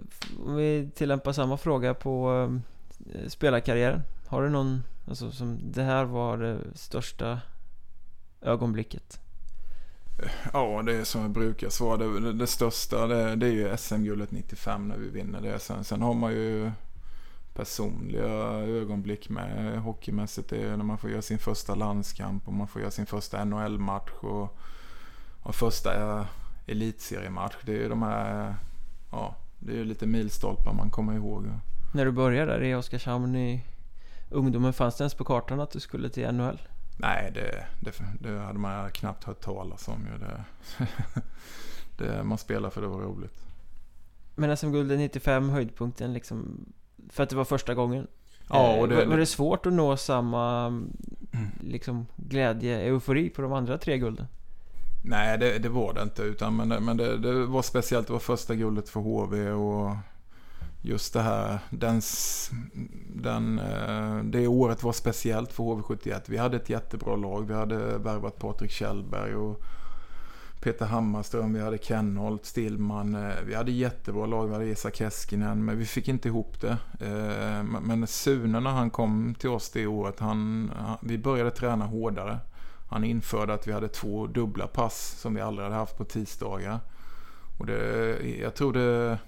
om 0.46 0.56
vi 0.56 0.90
tillämpar 0.94 1.32
samma 1.32 1.56
fråga 1.56 1.94
på 1.94 2.48
eh, 3.14 3.28
spelarkarriären. 3.28 4.02
Har 4.26 4.42
du 4.42 4.48
någon, 4.48 4.82
alltså 5.08 5.30
som 5.30 5.58
det 5.72 5.82
här 5.82 6.04
var 6.04 6.38
det 6.38 6.58
största 6.74 7.40
ögonblicket? 8.40 9.20
Ja, 10.52 10.82
det 10.82 10.96
är 10.96 11.04
som 11.04 11.22
jag 11.22 11.30
brukar 11.30 11.68
svara. 11.68 11.96
Det, 11.96 12.20
det, 12.20 12.32
det 12.32 12.46
största 12.46 13.06
det, 13.06 13.36
det, 13.36 13.46
är 13.46 13.50
ju 13.50 13.76
SM-guldet 13.76 14.30
95 14.30 14.88
när 14.88 14.96
vi 14.96 15.08
vinner 15.08 15.40
det. 15.40 15.58
Sen, 15.58 15.84
sen 15.84 16.02
har 16.02 16.14
man 16.14 16.32
ju 16.32 16.70
personliga 17.54 18.28
ögonblick 18.62 19.28
med 19.28 19.78
hockeymässigt. 19.78 20.48
Det 20.48 20.62
är 20.62 20.76
när 20.76 20.84
man 20.84 20.98
får 20.98 21.10
göra 21.10 21.22
sin 21.22 21.38
första 21.38 21.74
landskamp 21.74 22.48
och 22.48 22.54
man 22.54 22.68
får 22.68 22.80
göra 22.80 22.90
sin 22.90 23.06
första 23.06 23.44
NHL-match 23.44 24.10
och, 24.20 24.58
och 25.42 25.54
första 25.54 26.18
eh, 26.20 26.26
elitseriematch. 26.66 27.54
Det 27.62 27.72
är 27.72 27.76
ju 27.76 27.88
de 27.88 28.02
här, 28.02 28.54
ja, 29.10 29.36
det 29.58 29.72
är 29.72 29.76
ju 29.76 29.84
lite 29.84 30.06
milstolpar 30.06 30.72
man 30.72 30.90
kommer 30.90 31.14
ihåg. 31.14 31.46
När 31.94 32.04
du 32.04 32.12
började 32.12 32.52
där 32.52 32.62
i 32.62 32.74
Oskarshamn 32.74 33.36
i 33.36 33.64
ungdomen, 34.30 34.72
fanns 34.72 34.96
det 34.96 35.02
ens 35.02 35.14
på 35.14 35.24
kartan 35.24 35.60
att 35.60 35.70
du 35.70 35.80
skulle 35.80 36.08
till 36.08 36.32
NHL? 36.32 36.58
Nej, 36.96 37.30
det, 37.34 37.66
det, 37.80 37.92
det 38.20 38.38
hade 38.38 38.58
man 38.58 38.90
knappt 38.90 39.24
hört 39.24 39.40
talas 39.40 39.88
om. 39.88 40.06
Ju. 40.12 40.18
Det, 40.18 40.44
det, 42.04 42.24
man 42.24 42.38
spelar 42.38 42.70
för 42.70 42.80
det 42.80 42.86
var 42.88 43.00
roligt. 43.00 43.44
Men 44.34 44.56
SM-guldet 44.56 44.98
95, 44.98 45.48
höjdpunkten 45.48 46.12
liksom, 46.12 46.66
för 47.10 47.22
att 47.22 47.30
det 47.30 47.36
var 47.36 47.44
första 47.44 47.74
gången? 47.74 48.06
Ja, 48.48 48.72
och 48.76 48.82
Eh, 48.84 48.88
det, 48.88 48.96
var, 48.96 49.04
var 49.04 49.16
det 49.16 49.26
svårt 49.26 49.66
att 49.66 49.72
nå 49.72 49.96
samma 49.96 50.66
Mm. 51.34 51.50
liksom, 51.60 52.06
glädje, 52.16 52.80
eufori 52.80 53.30
på 53.30 53.42
de 53.42 53.52
andra 53.52 53.78
tre 53.78 53.98
gulden? 53.98 54.26
Nej, 55.04 55.38
det, 55.38 55.58
det 55.58 55.68
var 55.68 55.94
det 55.94 56.02
inte. 56.02 56.22
Utan, 56.22 56.56
men 56.56 56.68
det, 56.68 56.80
men 56.80 56.96
det, 56.96 57.18
det 57.18 57.46
var 57.46 57.62
speciellt. 57.62 58.06
Det 58.06 58.12
var 58.12 58.20
första 58.20 58.54
guldet 58.54 58.88
för 58.88 59.00
HV 59.00 59.50
och 59.50 59.96
just 60.84 61.12
det 61.12 61.20
här. 61.22 61.58
Den, 61.70 62.00
den, 63.14 63.58
eh, 63.58 64.16
det 64.24 64.46
året 64.46 64.82
var 64.82 64.92
speciellt 64.92 65.52
för 65.52 65.62
HV71. 65.64 66.20
Vi 66.26 66.36
hade 66.36 66.56
ett 66.56 66.70
jättebra 66.70 67.16
lag. 67.16 67.46
Vi 67.48 67.54
hade 67.54 67.98
värvat 67.98 68.38
Patrik 68.38 68.70
Kjellberg 68.70 69.34
och 69.34 69.60
Peter 70.60 70.86
Hammarström. 70.86 71.52
Vi 71.54 71.60
hade 71.60 71.78
Kenholt, 71.78 72.44
Stillman. 72.44 73.14
Eh, 73.14 73.34
vi 73.46 73.54
hade 73.54 73.72
jättebra 73.72 74.26
lag. 74.26 74.46
Vi 74.46 74.52
hade 74.52 74.64
Esa 74.66 74.90
Keskinen. 74.90 75.64
Men 75.64 75.78
vi 75.78 75.84
fick 75.84 76.08
inte 76.08 76.28
ihop 76.28 76.60
det. 76.60 76.76
Eh, 77.00 77.62
men- 77.82 78.06
Sune 78.06 78.60
när 78.60 78.70
han 78.70 78.90
kom 78.90 79.34
till 79.38 79.48
oss 79.50 79.70
det 79.70 79.86
året. 79.86 80.20
Han- 80.20 80.70
vi 81.02 81.18
började 81.18 81.50
träna 81.50 81.84
hårdare. 81.86 82.38
Han 82.90 83.04
införde 83.04 83.54
att 83.54 83.66
vi 83.68 83.72
hade 83.72 83.88
två 83.88 84.26
dubbla 84.26 84.66
pass 84.66 85.16
som 85.20 85.34
vi 85.34 85.40
aldrig 85.40 85.64
hade 85.64 85.76
haft 85.76 85.98
på 85.98 86.04
tisdagar. 86.04 86.80
Och 87.58 87.66
det, 87.66 88.18
jag 88.40 88.54
tror 88.54 88.72
det 88.72 89.18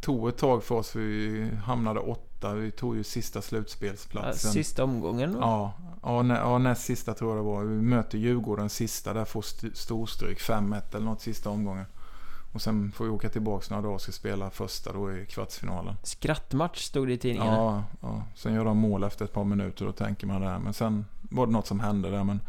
tog 0.00 0.28
ett 0.28 0.38
tag 0.38 0.64
för 0.64 0.74
oss. 0.74 0.96
Vi 0.96 1.50
hamnade 1.64 2.00
åtta. 2.00 2.54
Vi 2.54 2.70
tog 2.70 2.96
ju 2.96 3.04
sista 3.04 3.42
slutspelsplatsen. 3.42 4.52
Sista 4.52 4.84
omgången 4.84 5.32
då? 5.32 5.38
Ja, 5.38 5.72
ja, 6.02 6.22
nä, 6.22 6.34
ja, 6.34 6.58
näst 6.58 6.84
sista 6.84 7.14
tror 7.14 7.36
jag 7.36 7.44
det 7.44 7.48
var. 7.50 7.62
Vi 7.64 7.82
möter 7.82 8.18
Djurgården 8.18 8.68
sista. 8.70 9.12
Där 9.12 9.24
får 9.24 9.40
st- 9.40 9.70
storstryk 9.74 10.38
5-1 10.40 10.82
eller 10.96 11.04
något 11.06 11.20
sista 11.20 11.50
omgången. 11.50 11.84
Och 12.52 12.62
sen 12.62 12.92
får 12.92 13.04
vi 13.04 13.10
åka 13.10 13.28
tillbaka 13.28 13.66
några 13.70 13.82
dagar 13.82 13.94
och 13.94 14.00
ska 14.00 14.12
spela 14.12 14.50
första 14.50 14.92
då 14.92 15.12
i 15.12 15.26
kvartsfinalen. 15.26 15.96
Skrattmatch 16.02 16.78
stod 16.82 17.06
det 17.08 17.12
i 17.12 17.18
tidningarna. 17.18 17.56
Ja, 17.56 17.84
ja, 18.00 18.22
sen 18.34 18.54
gör 18.54 18.64
de 18.64 18.76
mål 18.78 19.04
efter 19.04 19.24
ett 19.24 19.32
par 19.32 19.44
minuter. 19.44 19.84
Då 19.84 19.92
tänker 19.92 20.26
man 20.26 20.40
det. 20.40 20.48
här. 20.48 20.58
Men 20.58 20.72
sen 20.74 21.04
var 21.22 21.46
det 21.46 21.52
något 21.52 21.66
som 21.66 21.80
hände 21.80 22.10
där. 22.10 22.24
Men, 22.24 22.40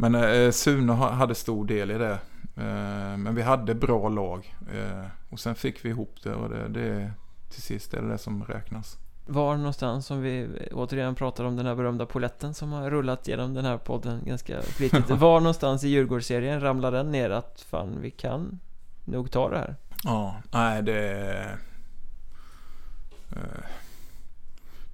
men 0.00 0.14
eh, 0.14 0.50
Sune 0.50 0.92
ha- 0.92 1.10
hade 1.10 1.34
stor 1.34 1.64
del 1.64 1.90
i 1.90 1.98
det. 1.98 2.18
Eh, 2.56 3.16
men 3.16 3.34
vi 3.34 3.42
hade 3.42 3.74
bra 3.74 4.08
lag. 4.08 4.54
Eh, 4.74 5.04
och 5.30 5.40
sen 5.40 5.54
fick 5.54 5.84
vi 5.84 5.88
ihop 5.88 6.16
det. 6.22 6.34
Och 6.34 6.48
det, 6.50 6.68
det 6.68 7.12
till 7.50 7.62
sist 7.62 7.94
är 7.94 8.02
det 8.02 8.08
det 8.08 8.18
som 8.18 8.44
räknas. 8.44 8.98
Var 9.26 9.56
någonstans 9.56 10.06
som 10.06 10.22
vi 10.22 10.48
återigen 10.72 11.14
pratar 11.14 11.44
om 11.44 11.56
den 11.56 11.66
här 11.66 11.74
berömda 11.74 12.06
poletten 12.06 12.54
som 12.54 12.72
har 12.72 12.90
rullat 12.90 13.28
genom 13.28 13.54
den 13.54 13.64
här 13.64 13.78
podden 13.78 14.20
ganska 14.24 14.62
flitigt. 14.62 15.10
Var 15.10 15.40
någonstans 15.40 15.84
i 15.84 15.88
Djurgårdsserien 15.88 16.60
ramlade 16.60 16.96
den 16.96 17.10
ner 17.10 17.30
att 17.30 17.60
fan 17.70 17.98
vi 18.00 18.10
kan 18.10 18.58
nog 19.04 19.30
ta 19.30 19.50
det 19.50 19.58
här? 19.58 19.76
Ja, 20.04 20.36
nej 20.52 20.82
det... 20.82 21.58
eh, 23.30 23.38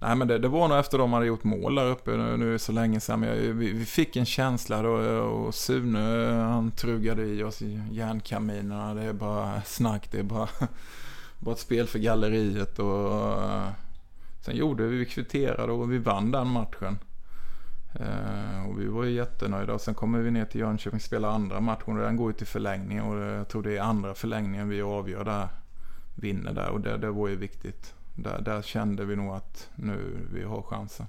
nej 0.00 0.16
men 0.16 0.28
det, 0.28 0.38
det 0.38 0.48
var 0.48 0.68
nog 0.68 0.78
efter 0.78 0.98
de 0.98 1.12
hade 1.12 1.26
gjort 1.26 1.44
mål 1.44 1.74
där 1.74 1.86
uppe. 1.86 2.10
Nu, 2.10 2.36
nu 2.36 2.48
är 2.48 2.52
det 2.52 2.58
så 2.58 2.72
länge 2.72 3.00
sedan. 3.00 3.20
Men 3.20 3.28
jag, 3.28 3.36
vi, 3.36 3.72
vi 3.72 3.84
fick 3.84 4.16
en 4.16 4.26
känsla 4.26 4.82
då 4.82 4.90
och 4.90 5.54
Sune 5.54 5.98
han 6.34 6.70
trugade 6.70 7.22
i 7.22 7.42
oss 7.42 7.62
järnkaminerna. 7.90 8.94
Det 8.94 9.02
är 9.02 9.12
bara 9.12 9.62
snack. 9.62 10.08
Det 10.10 10.18
är 10.18 10.22
bara, 10.22 10.48
bara 11.38 11.54
ett 11.54 11.60
spel 11.60 11.86
för 11.86 11.98
galleriet. 11.98 12.78
Och, 12.78 13.42
eh, 13.42 13.68
sen 14.40 14.56
gjorde 14.56 14.86
vi, 14.86 14.96
vi 14.96 15.06
kvitterade 15.06 15.72
och 15.72 15.92
vi 15.92 15.98
vann 15.98 16.30
den 16.30 16.46
matchen. 16.46 16.98
Eh, 18.00 18.68
och 18.68 18.80
vi 18.80 18.86
var 18.86 19.04
ju 19.04 19.10
jättenöjda 19.10 19.74
och 19.74 19.80
sen 19.80 19.94
kommer 19.94 20.18
vi 20.18 20.30
ner 20.30 20.44
till 20.44 20.60
Jönköping 20.60 20.96
och 20.96 21.02
spelar 21.02 21.28
andra 21.28 21.60
matchen 21.60 21.96
och 21.96 22.02
den 22.02 22.16
går 22.16 22.30
ju 22.30 22.36
till 22.36 22.46
förlängning 22.46 23.02
och 23.02 23.18
jag 23.18 23.48
tror 23.48 23.62
det 23.62 23.76
är 23.76 23.82
andra 23.82 24.14
förlängningen 24.14 24.68
vi 24.68 24.82
avgör 24.82 25.24
där. 25.24 25.48
Vinner 26.14 26.52
där 26.52 26.68
och 26.68 26.80
det, 26.80 26.96
det 26.96 27.10
var 27.10 27.28
ju 27.28 27.36
viktigt. 27.36 27.95
Där, 28.16 28.40
där 28.40 28.62
kände 28.62 29.04
vi 29.04 29.16
nog 29.16 29.34
att 29.34 29.70
nu 29.74 30.26
vi 30.32 30.44
har 30.44 30.62
chansen. 30.62 31.06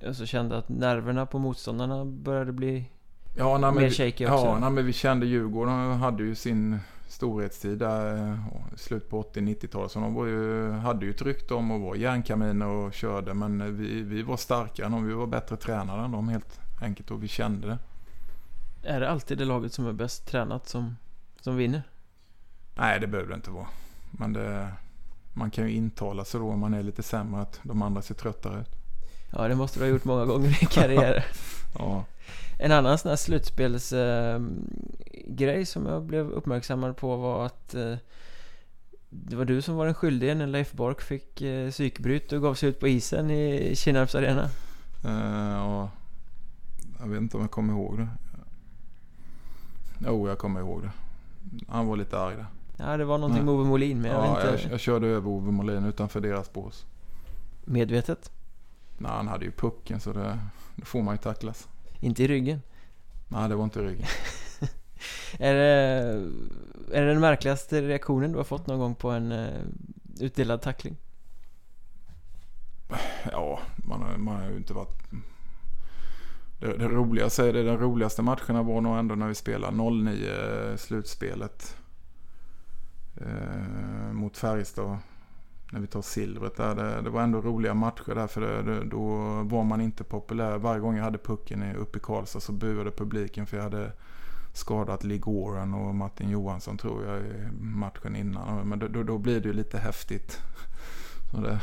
Jag 0.00 0.16
så 0.16 0.26
kände 0.26 0.58
att 0.58 0.68
nerverna 0.68 1.26
på 1.26 1.38
motståndarna 1.38 2.04
började 2.04 2.52
bli 2.52 2.90
Ja, 3.36 3.58
nej, 3.58 3.72
mer 3.72 3.80
vi, 3.80 3.90
shaky 3.90 4.26
också. 4.26 4.44
ja 4.46 4.58
nej, 4.58 4.70
men 4.70 4.86
vi 4.86 4.92
kände 4.92 5.26
Djurgården 5.26 5.92
hade 5.92 6.22
ju 6.22 6.34
sin 6.34 6.78
storhetstid 7.08 7.78
där 7.78 8.28
eh, 8.30 8.38
slut 8.76 9.10
på 9.10 9.22
80-90-talet. 9.22 9.90
Så 9.90 10.00
de 10.00 10.28
ju, 10.28 10.70
hade 10.70 11.06
ju 11.06 11.10
ett 11.10 11.22
rykte 11.22 11.54
om 11.54 11.70
att 11.70 11.80
vara 11.80 11.96
järnkaminer 11.96 12.66
och 12.66 12.94
körde. 12.94 13.34
Men 13.34 13.76
vi, 13.76 14.02
vi 14.02 14.22
var 14.22 14.36
starkare 14.36 14.86
än 14.86 14.92
dem. 14.92 15.06
Vi 15.06 15.14
var 15.14 15.26
bättre 15.26 15.56
tränare 15.56 16.04
än 16.04 16.10
dem 16.12 16.28
helt 16.28 16.60
enkelt 16.82 17.10
och 17.10 17.22
vi 17.22 17.28
kände 17.28 17.66
det. 17.66 17.78
Är 18.88 19.00
det 19.00 19.10
alltid 19.10 19.38
det 19.38 19.44
laget 19.44 19.72
som 19.72 19.86
är 19.86 19.92
bäst 19.92 20.26
tränat 20.26 20.68
som, 20.68 20.96
som 21.40 21.56
vinner? 21.56 21.82
Nej, 22.74 23.00
det 23.00 23.06
behöver 23.06 23.30
det 23.30 23.36
inte 23.36 23.50
vara. 23.50 23.66
Men 24.10 24.32
det, 24.32 24.68
man 25.34 25.50
kan 25.50 25.64
ju 25.64 25.70
intala 25.74 26.24
sig 26.24 26.40
då 26.40 26.48
om 26.50 26.58
man 26.60 26.74
är 26.74 26.82
lite 26.82 27.02
sämre 27.02 27.40
att 27.42 27.60
de 27.62 27.82
andra 27.82 28.02
ser 28.02 28.14
tröttare 28.14 28.60
ut. 28.60 28.70
Ja, 29.32 29.48
det 29.48 29.54
måste 29.54 29.78
du 29.78 29.84
ha 29.84 29.90
gjort 29.90 30.04
många 30.04 30.24
gånger 30.24 30.62
i 30.62 30.66
karriären. 30.66 31.22
Ja, 31.78 32.04
En 32.58 32.72
annan 32.72 32.98
sån 32.98 33.08
här 33.08 33.16
slutspelsgrej 33.16 34.40
grej 35.28 35.66
som 35.66 35.86
jag 35.86 36.02
blev 36.02 36.30
uppmärksammad 36.30 36.96
på 36.96 37.16
var 37.16 37.46
att 37.46 37.74
eh, 37.74 37.94
det 39.10 39.36
var 39.36 39.44
du 39.44 39.62
som 39.62 39.76
var 39.76 39.84
den 39.84 39.94
skyldige 39.94 40.34
när 40.34 40.46
Leif 40.46 40.72
Bork 40.72 41.00
fick 41.00 41.42
eh, 41.42 41.70
psykbryt 41.70 42.32
och 42.32 42.42
gav 42.42 42.54
sig 42.54 42.68
ut 42.68 42.80
på 42.80 42.88
isen 42.88 43.30
i 43.30 43.72
Kinnarps 43.76 44.14
arena. 44.14 44.42
eh, 45.04 45.66
och 45.66 45.88
jag 47.00 47.06
vet 47.08 47.20
inte 47.20 47.36
om 47.36 47.42
jag 47.42 47.50
kommer 47.50 47.72
ihåg 47.72 47.98
det. 47.98 48.08
Jo, 50.06 50.28
jag 50.28 50.38
kommer 50.38 50.60
ihåg 50.60 50.82
det. 50.82 50.90
Han 51.68 51.86
var 51.86 51.96
lite 51.96 52.18
arg 52.18 52.36
där. 52.36 52.46
Ja, 52.76 52.96
det 52.96 53.04
var 53.04 53.18
någonting 53.18 53.44
Nej. 53.44 53.54
med 53.54 53.54
Ove 53.54 53.68
Molin, 53.68 54.00
men 54.00 54.10
jag 54.10 54.26
ja, 54.26 54.34
vet 54.34 54.44
inte. 54.44 54.62
jag, 54.62 54.72
jag 54.72 54.80
körde 54.80 55.06
över 55.06 55.30
Ove 55.30 55.50
Molin 55.50 55.84
utanför 55.84 56.20
deras 56.20 56.52
bås. 56.52 56.86
Medvetet? 57.64 58.30
Nej, 58.98 59.12
han 59.12 59.28
hade 59.28 59.44
ju 59.44 59.50
pucken 59.50 60.00
så 60.00 60.12
det, 60.12 60.38
det 60.76 60.84
får 60.84 61.02
man 61.02 61.14
ju 61.14 61.18
tacklas. 61.18 61.68
Inte 62.00 62.24
i 62.24 62.28
ryggen. 62.28 62.62
Nej, 63.28 63.48
det 63.48 63.54
var 63.54 63.64
inte 63.64 63.82
ryggen. 63.82 64.06
Är 65.38 65.54
det, 65.54 65.70
är 66.92 67.02
det 67.02 67.08
den 67.08 67.20
märkligaste 67.20 67.82
reaktionen 67.82 68.32
du 68.32 68.36
har 68.36 68.44
fått 68.44 68.66
någon 68.66 68.78
gång 68.78 68.94
på 68.94 69.10
en 69.10 69.32
eh, 69.32 69.60
utdelad 70.20 70.62
tackling? 70.62 70.96
Ja, 73.32 73.60
man 73.76 74.02
har, 74.02 74.16
man 74.16 74.36
har 74.36 74.50
ju 74.50 74.56
inte 74.56 74.74
varit... 74.74 75.02
Det, 76.60 76.76
det 76.76 76.88
roligaste 76.88 77.52
det, 77.52 77.62
den 77.62 77.78
roligaste 77.78 78.22
matcherna 78.22 78.62
var 78.62 78.80
nog 78.80 78.98
ändå 78.98 79.14
när 79.14 79.28
vi 79.28 79.34
spelade 79.34 79.76
09 79.76 80.76
slutspelet. 80.76 81.76
Eh, 83.16 84.12
mot 84.12 84.36
Färjestad. 84.36 84.98
När 85.72 85.80
vi 85.80 85.86
tar 85.86 86.02
silvret 86.02 86.56
där. 86.56 86.74
Det, 86.74 87.02
det 87.02 87.10
var 87.10 87.22
ändå 87.22 87.40
roliga 87.40 87.74
matcher 87.74 88.14
där 88.14 88.26
för 88.26 88.40
det, 88.40 88.62
det, 88.62 88.84
då 88.84 89.06
var 89.42 89.64
man 89.64 89.80
inte 89.80 90.04
populär. 90.04 90.58
Varje 90.58 90.80
gång 90.80 90.96
jag 90.96 91.04
hade 91.04 91.18
pucken 91.18 91.76
uppe 91.76 91.98
i 91.98 92.00
Karlstad 92.00 92.40
så 92.40 92.52
buade 92.52 92.90
publiken 92.90 93.46
för 93.46 93.56
jag 93.56 93.64
hade 93.64 93.92
skadat 94.52 95.04
Lee 95.04 95.18
Goren 95.18 95.74
och 95.74 95.94
Martin 95.94 96.30
Johansson 96.30 96.78
tror 96.78 97.04
jag 97.06 97.20
i 97.20 97.48
matchen 97.60 98.16
innan. 98.16 98.68
Men 98.68 98.78
då, 98.78 99.02
då, 99.02 99.18
blir 99.18 99.40
det 99.40 99.48
ju 99.48 99.52
lite 99.52 99.78
häftigt. 99.78 100.38
Så 101.32 101.40
det, 101.40 101.60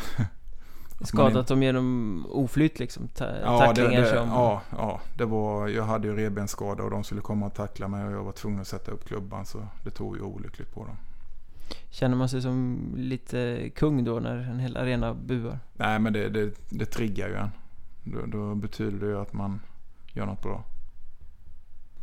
Skadat 1.02 1.48
dem 1.48 1.64
genom 1.64 2.26
oflyt 2.30 2.80
liksom? 2.80 3.08
Ta 3.08 3.26
Ja, 3.26 3.60
tacklingar 3.60 3.92
det, 3.92 4.02
det, 4.02 4.10
som... 4.10 4.30
ja, 4.30 4.62
ja, 4.72 5.02
det 5.18 5.26
var, 5.26 5.68
jag 5.68 5.84
hade 5.84 6.08
ju 6.08 6.16
revbensskada 6.16 6.84
och 6.84 6.92
de 6.92 7.04
skulle 7.04 7.22
komma 7.22 7.46
och 7.46 7.54
tackla 7.54 7.88
mig 7.88 8.06
och 8.06 8.12
jag 8.12 8.24
var 8.24 8.32
tvungen 8.32 8.62
att 8.62 8.68
sätta 8.68 8.92
upp 8.92 9.06
klubban 9.06 9.46
så 9.46 9.68
det 9.84 9.90
tog 9.90 10.18
ju 10.18 10.22
olyckligt 10.22 10.74
på 10.74 10.86
dem. 10.86 10.98
Känner 11.90 12.18
man 12.18 12.30
sig 12.30 12.42
som 12.42 12.80
lite 12.98 13.70
kung 13.76 14.04
då 14.04 14.20
när 14.20 14.38
en 14.38 14.60
hel 14.60 14.78
arena 14.78 15.14
buar? 15.14 15.60
Nej 15.74 16.00
men 16.00 16.14
det, 16.14 16.30
det, 16.30 16.52
det 16.70 16.86
triggar 16.86 17.28
ju 17.28 17.36
en. 17.36 17.50
Då, 18.04 18.26
då 18.26 18.56
betyder 18.56 19.00
det 19.00 19.06
ju 19.06 19.20
att 19.20 19.34
man 19.34 19.60
gör 20.14 20.26
något 20.26 20.42
bra. 20.42 20.64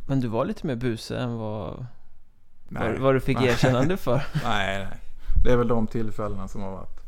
Men 0.07 0.19
du 0.19 0.27
var 0.27 0.45
lite 0.45 0.67
mer 0.67 0.75
buse 0.75 1.17
än 1.17 1.35
vad, 1.37 1.85
Nej, 2.69 2.91
vad, 2.91 2.99
vad 2.99 3.15
du 3.15 3.19
fick 3.19 3.39
nej. 3.39 3.47
erkännande 3.47 3.97
för? 3.97 4.23
nej, 4.43 4.85
nej. 4.85 4.97
Det 5.43 5.51
är 5.51 5.57
väl 5.57 5.67
de 5.67 5.87
tillfällena 5.87 6.47
som 6.47 6.61
har 6.61 6.71
varit. 6.71 6.99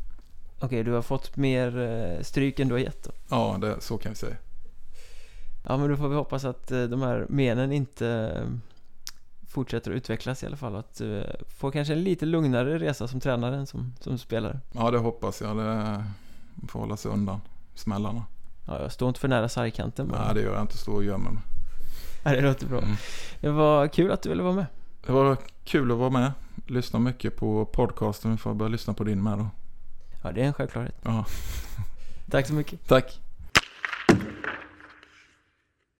Okej, 0.60 0.84
du 0.84 0.92
har 0.92 1.02
fått 1.02 1.36
mer 1.36 1.78
eh, 1.78 2.22
stryk 2.22 2.60
än 2.60 2.68
du 2.68 2.74
har 2.74 2.78
gett 2.78 3.02
då? 3.04 3.10
Ja, 3.28 3.58
det, 3.60 3.80
så 3.80 3.98
kan 3.98 4.12
vi 4.12 4.16
säga. 4.16 4.36
Ja, 5.68 5.76
men 5.76 5.90
då 5.90 5.96
får 5.96 6.08
vi 6.08 6.14
hoppas 6.14 6.44
att 6.44 6.70
eh, 6.70 6.82
de 6.82 7.02
här 7.02 7.26
menen 7.28 7.72
inte 7.72 8.08
eh, 8.08 8.48
fortsätter 9.52 9.90
att 9.90 9.96
utvecklas 9.96 10.42
i 10.42 10.46
alla 10.46 10.56
fall. 10.56 10.76
Att 10.76 10.94
du 10.98 11.18
eh, 11.18 11.24
får 11.48 11.70
kanske 11.70 11.92
en 11.94 12.02
lite 12.02 12.26
lugnare 12.26 12.78
resa 12.78 13.08
som 13.08 13.20
tränare 13.20 13.56
än 13.56 13.66
som, 13.66 13.94
som 14.00 14.18
spelare. 14.18 14.60
Ja, 14.72 14.90
det 14.90 14.98
hoppas 14.98 15.40
jag. 15.40 15.56
Det 15.56 16.04
får 16.68 16.80
hålla 16.80 16.96
sig 16.96 17.10
undan 17.10 17.40
smällarna. 17.74 18.24
Ja, 18.66 18.82
jag 18.82 18.92
står 18.92 19.08
inte 19.08 19.20
för 19.20 19.28
nära 19.28 19.48
sargkanten 19.48 20.08
bara. 20.08 20.24
Nej, 20.24 20.34
det 20.34 20.40
gör 20.40 20.52
jag 20.52 20.60
inte. 20.62 20.78
Stå 20.78 20.92
och 20.92 21.04
gömmer 21.04 21.30
mig. 21.30 21.42
Ja, 22.24 22.30
det 22.30 22.40
låter 22.40 22.66
bra. 22.66 22.78
Mm. 22.78 22.96
Det 23.40 23.50
var 23.50 23.88
kul 23.88 24.10
att 24.12 24.22
du 24.22 24.28
ville 24.28 24.42
vara 24.42 24.54
med. 24.54 24.66
Det 25.06 25.12
var 25.12 25.36
kul 25.64 25.92
att 25.92 25.98
vara 25.98 26.10
med. 26.10 26.32
Lyssna 26.66 26.98
mycket 26.98 27.36
på 27.36 27.64
podcasten. 27.64 28.30
Vi 28.30 28.36
får 28.36 28.54
börja 28.54 28.68
lyssna 28.68 28.94
på 28.94 29.04
din 29.04 29.22
med 29.22 29.38
då. 29.38 29.46
Ja, 30.22 30.32
det 30.32 30.42
är 30.42 30.44
en 30.46 30.52
självklarhet. 30.52 30.94
Ja, 31.02 31.24
Tack 32.30 32.46
så 32.46 32.52
mycket. 32.54 32.88
tack. 32.88 33.20